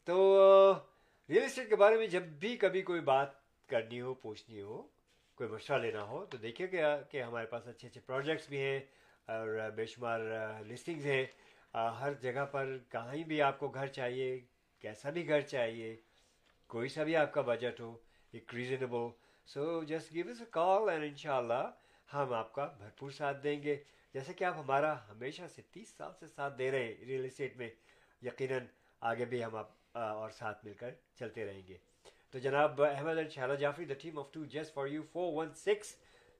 تو 0.07 0.15
ریئل 1.29 1.43
اسٹیٹ 1.43 1.69
کے 1.69 1.75
بارے 1.75 1.97
میں 1.97 2.07
جب 2.07 2.23
بھی 2.39 2.55
کبھی 2.57 2.81
کوئی 2.81 3.01
بات 3.01 3.29
کرنی 3.69 4.01
ہو، 4.01 4.13
پوچھنی 4.13 4.61
ہو، 4.61 4.81
کوئی 5.37 5.49
مشورہ 5.49 5.79
لینا 5.81 6.03
ہو، 6.03 6.25
تو 6.25 6.37
دیکھیے 6.37 6.67
کہ 6.67 7.21
ہمارے 7.21 7.45
پاس 7.45 7.67
اچھے 7.67 7.87
اچھے 7.87 8.01
پروجیکٹس 8.05 8.49
بھی 8.49 8.59
ہیں 8.59 8.79
اور 9.27 9.69
بے 9.75 9.85
شمار 9.85 10.19
لسٹنگز 10.67 11.05
ہیں۔ 11.05 11.25
ہر 11.75 12.13
جگہ 12.13 12.45
پر 12.51 12.77
کہیں 12.89 13.23
بھی 13.23 13.41
آپ 13.41 13.59
کو 13.59 13.67
گھر 13.67 13.87
چاہیے، 13.87 14.39
کیسا 14.79 15.09
بھی 15.09 15.27
گھر 15.27 15.41
چاہیے، 15.41 15.95
کوئی 16.67 16.89
سا 16.89 17.03
بھی 17.03 17.15
آپ 17.15 17.33
کا 17.33 17.41
بجٹ 17.41 17.79
ہو، 17.79 17.97
ایک 18.31 18.53
reasonable 18.53 19.09
so 19.45 19.83
just 19.83 20.13
give 20.13 20.29
us 20.29 20.41
a 20.41 20.45
call 20.51 20.89
and 20.89 21.03
ان 21.03 21.15
شاء 21.15 21.37
اللہ 21.37 21.71
ہم 22.13 22.33
آپ 22.33 22.53
کا 22.53 22.65
بھرپور 22.77 23.11
ساتھ 23.11 23.43
دیں 23.43 23.63
گے۔ 23.63 23.75
جیسے 24.13 24.33
کہ 24.33 24.43
آپ 24.43 24.57
ہمارا 24.57 24.93
ہمیشہ 25.09 25.41
سے 25.55 25.61
تیس 25.71 25.89
سال 25.97 26.11
سے 26.19 26.27
ساتھ 26.27 26.57
دے 26.57 26.71
رہے 26.71 26.85
ہیں 26.85 27.05
ریئل 27.05 27.25
اسٹیٹ 27.25 27.57
میں، 27.57 27.69
یقیناً 28.21 28.65
آگے 29.01 29.25
بھی 29.25 29.43
ہم 29.43 29.55
آپ 29.55 29.97
اور 29.97 30.29
ساتھ 30.29 30.65
مل 30.65 30.73
کر 30.73 30.91
چلتے 31.19 31.45
رہیں 31.45 31.61
گے۔ 31.67 31.77
تو 32.31 32.39
جناب 32.39 32.81
Ahmad 32.81 33.31
Shahla 33.31 33.55
Jafri 33.55 33.85
the 33.85 33.93
team 33.93 34.19
of 34.19 34.31
two 34.31 34.45
just 34.45 34.73
for 34.73 34.87
you 34.87 35.01
four 35.11 35.33
one 35.33 35.53
six 35.53 35.95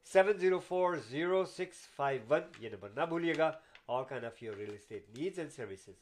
seven 0.06 0.38
zero 0.40 0.60
four 0.60 0.96
zero 0.96 1.46
six 1.46 1.88
five 1.96 2.22
one 2.30 2.42
یہ 2.60 2.70
نمبر 2.70 2.90
نہ 2.90 3.06
بھولیے 3.06 3.34
گا۔ 3.38 3.52
All 3.88 4.04
kind 4.06 4.26
of 4.26 4.44
your 4.44 4.56
real 4.56 4.74
estate 4.74 5.10
needs 5.10 5.40
and 5.40 5.52
services 5.52 5.96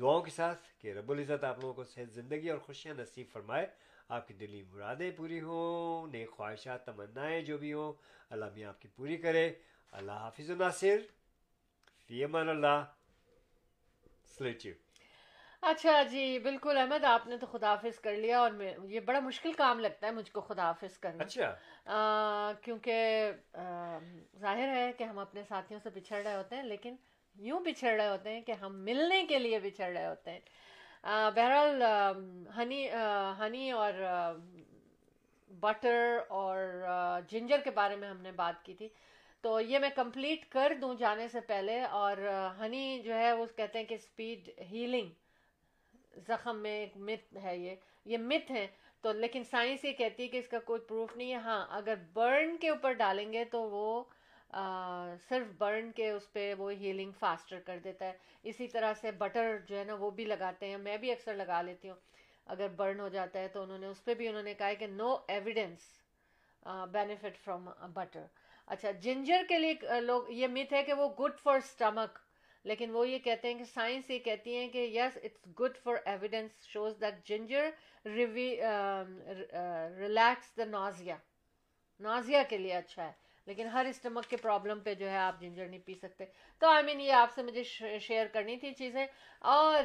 دعاؤں 0.00 0.20
کے 0.20 0.30
ساتھ 0.30 0.62
کہ 0.78 0.92
رب 0.92 1.10
العزت 1.10 1.44
آپ 1.44 1.58
لوگوں 1.58 1.74
کو 1.74 1.84
صحت 1.84 2.12
زندگی 2.12 2.50
اور 2.50 2.58
خوشیاں 2.58 2.94
نصیب 2.94 3.26
فرمائے۔ 3.32 3.66
آپ 4.08 4.28
کی 4.28 4.34
دلی 4.34 4.62
مرادیں 4.62 5.10
پوری 5.16 5.40
ہوں 5.40 6.06
نئے 6.06 6.26
خواہشات 6.26 6.84
تمنائیں 6.86 7.40
جو 7.40 7.58
بھی 7.58 7.72
ہوں 7.72 7.92
اللہ 8.30 8.44
بھی 8.44 8.64
آپ 8.64 8.80
کی 8.82 8.88
پوری 8.88 9.16
کرے۔ 9.16 9.52
اللہ 9.92 10.12
حافظ 10.12 10.50
و 10.50 10.54
ناصر 10.54 10.96
فی 12.06 12.24
امان 12.24 12.48
اللہ۔ 12.48 12.84
سلیچیو 14.38 14.74
اچھا 15.60 16.02
جی 16.02 16.38
بالکل 16.38 16.78
احمد 16.78 17.04
آپ 17.04 17.26
نے 17.26 17.36
تو 17.36 17.46
خدا 17.46 17.70
حافظ 17.70 17.98
کر 18.00 18.16
لیا 18.16 18.38
اور 18.40 18.50
یہ 18.84 19.00
بڑا 19.00 19.20
مشکل 19.20 19.52
کام 19.52 19.80
لگتا 19.80 20.06
ہے 20.06 20.12
مجھ 20.12 20.30
کو 20.32 20.40
خدا 20.40 20.62
حافظ 20.62 20.98
کرنا۔ 20.98 21.24
اچھا۔ 21.24 22.52
کیونکہ 22.62 23.30
ظاہر 24.38 24.68
ہے 24.76 24.92
کہ 24.98 25.04
ہم 25.04 25.18
اپنے 25.18 25.42
ساتھیوں 25.48 25.80
سے 25.82 25.90
پچھڑ 25.90 26.22
رہے 26.22 26.34
ہوتے 26.34 26.56
ہیں 26.56 26.62
لیکن 26.62 26.96
یوں 27.38 27.60
بچھڑ 27.60 27.90
رہے 27.90 28.08
ہوتے 28.08 28.30
ہیں 28.30 28.40
کہ 28.40 28.52
ہم 28.52 28.78
ملنے 28.84 29.24
کے 29.28 29.38
لیے 29.38 29.58
بچھڑ 29.58 29.90
رہے 29.92 30.06
ہوتے 30.06 30.30
ہیں۔ 30.30 30.40
بہرحال 31.34 31.82
ہنی 32.56 32.86
ہنی 33.40 33.70
اور 33.70 33.92
بٹر 35.50 36.18
اور 36.28 36.56
جنجر 37.28 37.60
کے 37.64 37.70
بارے 37.70 37.96
میں 37.96 38.08
ہم 38.08 38.20
نے 38.20 38.32
بات 38.32 38.64
کی 38.64 38.74
تھی۔ 38.74 38.88
تو 39.44 39.60
یہ 39.60 39.78
میں 39.78 39.90
کمپلیٹ 39.94 40.48
کر 40.48 40.72
دوں 40.80 40.94
جانے 40.94 41.28
سے 41.28 41.40
پہلے 41.40 41.80
اور 41.80 42.16
ہنی 42.60 43.00
جو 43.04 43.14
ہے 43.14 43.32
وہ 43.32 43.46
کہتے 43.56 43.78
ہیں 43.78 43.86
کہ 43.86 43.94
اسپیڈ 43.94 44.48
ہیلنگ، 44.70 45.10
زخم 46.28 46.58
میں 46.62 46.78
ایک 46.80 46.96
مت 46.96 47.36
ہے 47.44 47.56
یہ۔ 47.56 47.74
یہ 48.06 48.18
مت 48.18 48.50
ہے 48.50 48.66
تو 49.04 49.12
لیکن 49.12 49.44
سائنس 49.44 49.84
یہ 49.84 49.92
کہتی 49.92 50.22
ہے 50.22 50.28
کہ 50.28 50.36
اس 50.36 50.48
کا 50.48 50.58
کوئی 50.64 50.80
پروف 50.80 51.16
نہیں 51.16 51.30
ہے۔ 51.30 51.36
ہاں 51.38 51.66
اگر 51.70 51.94
برن 52.12 52.56
کے 52.56 52.68
اوپر 52.68 52.92
ڈالیں 52.92 53.32
گے 53.32 53.44
تو 53.44 53.62
وہ 53.70 54.02
صرف 55.28 55.46
برن 55.58 55.90
کے 55.92 56.10
اس 56.10 56.32
پہ 56.32 56.52
وہ 56.58 56.72
ہیلنگ 56.72 57.12
فاسٹر 57.18 57.60
کر 57.60 57.78
دیتا 57.84 58.06
ہے۔ 58.06 58.12
اسی 58.42 58.66
طرح 58.68 58.92
سے 59.00 59.10
بٹر 59.18 59.56
جو 59.66 59.78
ہے 59.78 59.84
نا، 59.84 59.94
وہ 59.94 60.10
بھی 60.10 60.24
لگاتے 60.24 60.66
ہیں۔ 60.66 60.78
میں 60.78 60.96
بھی 60.96 61.10
اکثر 61.12 61.34
لگا 61.34 61.60
لیتی 61.62 61.88
ہوں۔ 61.88 61.96
اگر 62.46 62.68
برن 62.76 63.00
ہو 63.00 63.08
جاتا 63.08 63.38
ہے 63.38 63.48
تو 63.48 63.62
انہوں 63.62 63.78
نے، 63.78 63.86
اس 63.86 64.04
پہ 64.04 64.14
بھی 64.14 64.28
انہوں 64.28 64.42
نے 64.42 64.54
کہا 64.54 64.72
کہ 64.78 64.86
no 64.86 65.16
evidence 65.28 65.80
benefit 66.92 67.36
from 67.44 67.68
butter 67.94 68.24
اچھا 68.66 68.90
جنجر 69.02 69.42
کے 69.48 69.58
لیے 69.58 70.00
لوگ، 70.00 70.30
یہ 70.30 70.46
مت 70.46 70.72
ہے 70.72 70.82
کہ 70.82 70.92
وہ 70.92 71.08
گڈ 71.20 71.38
فار 71.42 71.56
اسٹمک 71.56 72.18
لیکن 72.64 72.90
وہ 72.90 73.08
یہ 73.08 73.18
کہتے 73.18 73.48
ہیں 73.48 73.58
کہ 73.58 73.64
سائنس 73.64 74.10
یہ 74.10 74.18
کہتی 74.18 74.56
ہیں 74.56 74.68
کہ 74.68 74.78
yes 74.92 75.18
it's 75.22 75.46
good 75.60 75.76
for 75.82 75.94
evidence 76.04 76.50
shows 76.62 76.94
that 77.00 77.26
ginger 77.28 77.68
relax 80.00 80.56
the 80.56 80.64
nausea 80.64 81.16
nausea 82.00 82.42
کے 82.48 82.58
لیے 82.58 82.74
اچھا 82.74 83.06
ہے۔ 83.06 83.12
لیکن 83.48 83.66
ہر 83.66 83.86
اسٹمک 83.88 84.30
کے 84.30 84.36
پرابلم 84.36 84.80
پہ 84.80 84.94
جو 84.94 85.10
ہے 85.10 85.16
آپ 85.16 85.40
جنجر 85.40 85.66
نہیں 85.66 85.80
پی 85.84 85.94
سکتے۔ 85.94 86.24
تو 86.58 86.66
آئی 86.66 86.82
I 86.82 86.86
مین 86.86 86.96
mean, 86.96 87.08
یہ 87.08 87.12
آپ 87.12 87.30
سے 87.34 87.42
مجھے 87.42 87.62
شیئر 87.98 88.26
کرنی 88.26 88.56
تھی 88.56 88.72
چیزیں۔ 88.72 89.06
اور 89.38 89.82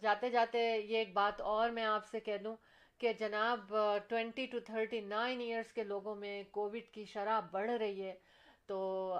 جاتے 0.00 0.30
جاتے 0.30 0.58
یہ 0.58 0.98
ایک 0.98 1.12
بات 1.12 1.40
اور 1.40 1.70
میں 1.70 1.84
آپ 1.84 2.06
سے 2.06 2.20
کہہ 2.20 2.36
دوں 2.36 2.56
کہ 2.98 3.12
جناب 3.12 3.74
twenty 4.08 4.46
two 4.46 4.60
thirty 4.60 5.00
nine 5.00 5.40
years 5.40 5.72
کے 5.72 5.82
لوگوں 5.82 6.14
میں 6.14 6.42
کووڈ 6.50 6.76
کی 6.92 7.04
شرح 7.04 7.40
بڑھ 7.40 7.70
رہی 7.70 8.04
ہے۔ 8.04 8.14
تو 8.66 9.14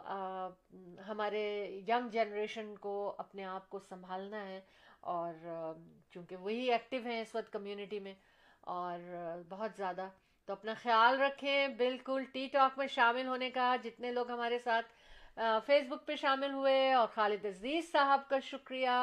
ہمارے 1.09 1.67
ینگ 1.89 2.09
جنریشن 2.09 2.75
کو 2.77 3.15
اپنے 3.19 3.45
آپ 3.45 3.71
کو 3.71 3.79
سنبھالنا 3.79 4.49
ہے۔ 4.49 4.61
اور 5.01 5.35
چونکہ 6.11 6.37
وہی 6.37 6.73
ایکٹیو 6.73 7.01
ہیں 7.05 7.21
اس 7.21 7.35
وقت 7.35 7.53
کمیونٹی 7.53 8.01
میں۔ 8.01 8.15
اور 8.61 8.99
بہت 9.49 9.71
زیادہ۔ 9.77 10.09
تو 10.51 10.55
اپنا 10.55 10.73
خیال 10.75 11.21
رکھیں، 11.21 11.69
بالکل 11.79 12.25
ٹی 12.33 12.47
ٹاک 12.53 12.79
میں 12.79 12.87
شامل 12.91 13.27
ہونے 13.27 13.51
کا، 13.51 13.75
جتنے 13.83 14.11
لوگ 14.13 14.31
ہمارے 14.31 14.59
ساتھ 14.59 14.87
فیس 15.67 15.85
بک 15.89 16.07
پہ 16.07 16.15
شامل 16.17 16.53
ہوئے 16.53 16.93
اور 16.93 17.09
خالد 17.09 17.45
عزیز 17.47 17.91
صاحب 17.93 18.21
کا 18.29 18.39
شکریہ 18.41 18.97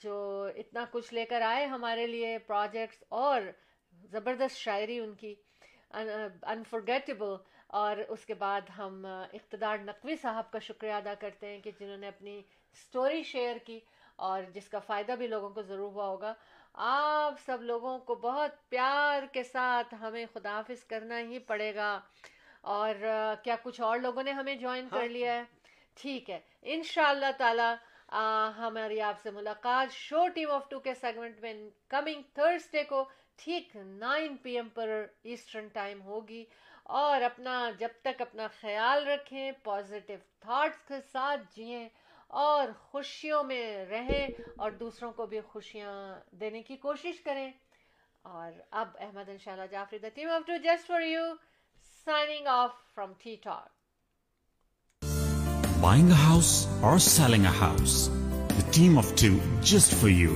جو 0.00 0.16
اتنا 0.56 0.84
کچھ 0.90 1.12
لے 1.14 1.24
کر 1.24 1.42
آئے 1.42 1.66
ہمارے 1.66 2.06
لیے 2.06 2.36
پروجیکٹس 2.46 3.04
اور 3.20 3.42
زبردست 4.12 4.56
شاعری 4.56 4.98
ان 4.98 5.14
کی 5.14 5.34
انفرگیٹیبل 5.92 7.34
اور 7.74 7.96
اس 8.08 8.26
کے 8.26 8.34
بعد 8.34 8.76
ہم 8.78 9.04
اقتدار 9.06 9.78
نقوی 9.84 10.16
صاحب 10.16 10.50
کا 10.52 10.58
شکریہ 10.58 10.92
ادا 10.92 11.14
کرتے 11.20 11.52
ہیں 11.52 11.60
کہ 11.60 11.70
جنہوں 11.78 11.96
نے 11.96 12.08
اپنی 12.08 12.38
اسٹوری 12.72 13.22
شیئر 13.22 13.56
کی 13.66 13.78
اور 14.26 14.42
جس 14.54 14.68
کا 14.68 14.78
فائدہ 14.78 15.12
بھی 15.18 15.26
لوگوں 15.26 15.48
کو 15.50 15.62
ضرور 15.62 15.92
ہوا 15.92 16.06
ہوگا۔ 16.06 16.32
آپ 16.74 17.34
سب 17.46 17.62
لوگوں 17.62 17.98
کو 17.98 18.14
بہت 18.14 18.68
پیار 18.68 19.22
کے 19.32 19.42
ساتھ 19.42 19.94
ہمیں 20.00 20.26
خدا 20.32 20.50
حافظ 20.50 20.84
کرنا 20.84 21.18
ہی 21.18 21.38
پڑے 21.38 21.74
گا۔ 21.74 22.00
اور 22.60 22.94
کیا 23.44 23.56
کچھ 23.62 23.80
اور 23.80 23.98
لوگوں 23.98 24.22
نے 24.22 24.30
ہمیں 24.32 24.54
جوائن 24.54 24.88
کر 24.88 24.96
ہاں۔ 24.96 25.06
لیا 25.06 25.34
ہے؟ 25.34 25.42
ٹھیک 25.94 26.30
ہے۔ 26.30 26.40
ان 26.62 26.82
شاء 26.82 27.08
اللہ 27.08 27.26
تعالی 27.38 27.74
ہماری 28.58 29.00
آپ 29.00 29.20
سے 29.22 29.30
ملاقات 29.30 29.92
شو 29.92 30.28
ٹیم 30.28 30.50
آف 30.50 30.68
ٹو 30.68 30.80
کے 30.80 30.94
سیگمنٹ 30.94 31.40
میں 31.40 31.54
کمنگ 31.88 32.22
تھرسڈے 32.34 32.84
کو 32.84 33.04
ٹھیک 33.36 33.76
نائن 33.76 34.36
پی 34.36 34.54
ایم 34.56 34.68
پر 34.68 35.06
ایسٹرن 35.22 35.68
ٹائم 35.68 36.02
ہوگی۔ 36.02 36.44
اور 36.84 37.22
اپنا 37.22 37.70
جب 37.78 37.88
تک 38.02 38.20
اپنا 38.20 38.46
خیال 38.60 39.06
رکھیں 39.08 39.52
پازیٹیو 39.62 40.18
تھاٹس 40.40 40.82
کے 40.88 41.00
ساتھ 41.12 41.40
جئیں۔ 41.56 41.88
اور 42.26 42.68
خوشیوں 42.80 43.44
میں 43.44 43.84
رہیں 43.84 44.28
اور 44.56 44.70
دوسروں 44.70 45.12
کو 45.12 45.26
بھی 45.26 45.40
خوشیاں 45.40 46.20
دینے 46.30 46.62
کی 46.62 46.76
کوشش 46.76 47.20
کریں۔ 47.20 47.52
اور 48.22 48.52
اب 48.70 48.88
احمد 49.00 49.28
ان 49.28 49.38
شاء 49.38 49.52
اللہ 49.52 51.32
بائنگ 55.80 56.10
ہاؤس 56.10 56.66
اور 56.82 56.98
selling 56.98 57.46
a 57.46 57.52
house 57.60 58.10
for 60.00 60.08
you 60.08 60.34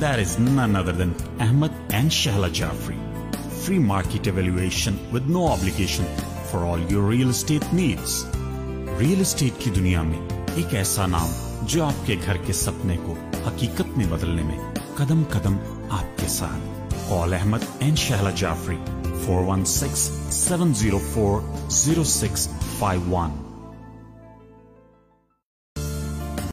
then 0.00 0.76
other 0.76 0.92
than 0.92 1.12
Ahmad 1.40 1.68
and 1.90 2.10
Shahla 2.12 2.48
Jafri. 2.48 3.14
Free 3.62 3.78
market 3.78 4.26
evaluation 4.26 4.92
with 5.12 5.30
no 5.30 5.46
obligation 5.46 6.04
for 6.50 6.72
all 6.72 6.92
your 6.92 7.12
real 7.12 7.28
estate 7.28 7.74
needs 7.74 8.35
real 8.98 9.20
estate 9.20 9.64
کی 9.64 9.70
دنیا 9.70 10.02
میں 10.02 10.18
ایک 10.54 10.74
ایسا 10.74 11.06
نام 11.06 11.28
جو 11.62 11.84
آپ 11.84 12.06
کے 12.06 12.16
گھر 12.26 12.36
کے 12.36 12.52
سپنے 12.52 12.96
کو 13.04 13.14
حقیقت 13.46 13.98
میں 13.98 14.06
بدلنے 14.06 14.42
میں 14.42 14.58
قدم 14.94 15.22
قدم 15.30 15.56
آپ 15.90 16.18
کے 16.18 16.28
ساتھ۔ 16.28 16.94
Call 17.08 17.34
Ahmad 17.34 17.58
and 17.78 17.98
Shahla 17.98 18.30
Jafri 18.30 18.76
four 19.24 19.44
one 19.44 19.64
six 19.64 20.10
seven 20.30 20.74
zero 20.74 20.98
four 21.12 21.40
zero 21.70 22.04
six 22.04 22.48
five 22.78 23.10
one 23.10 23.30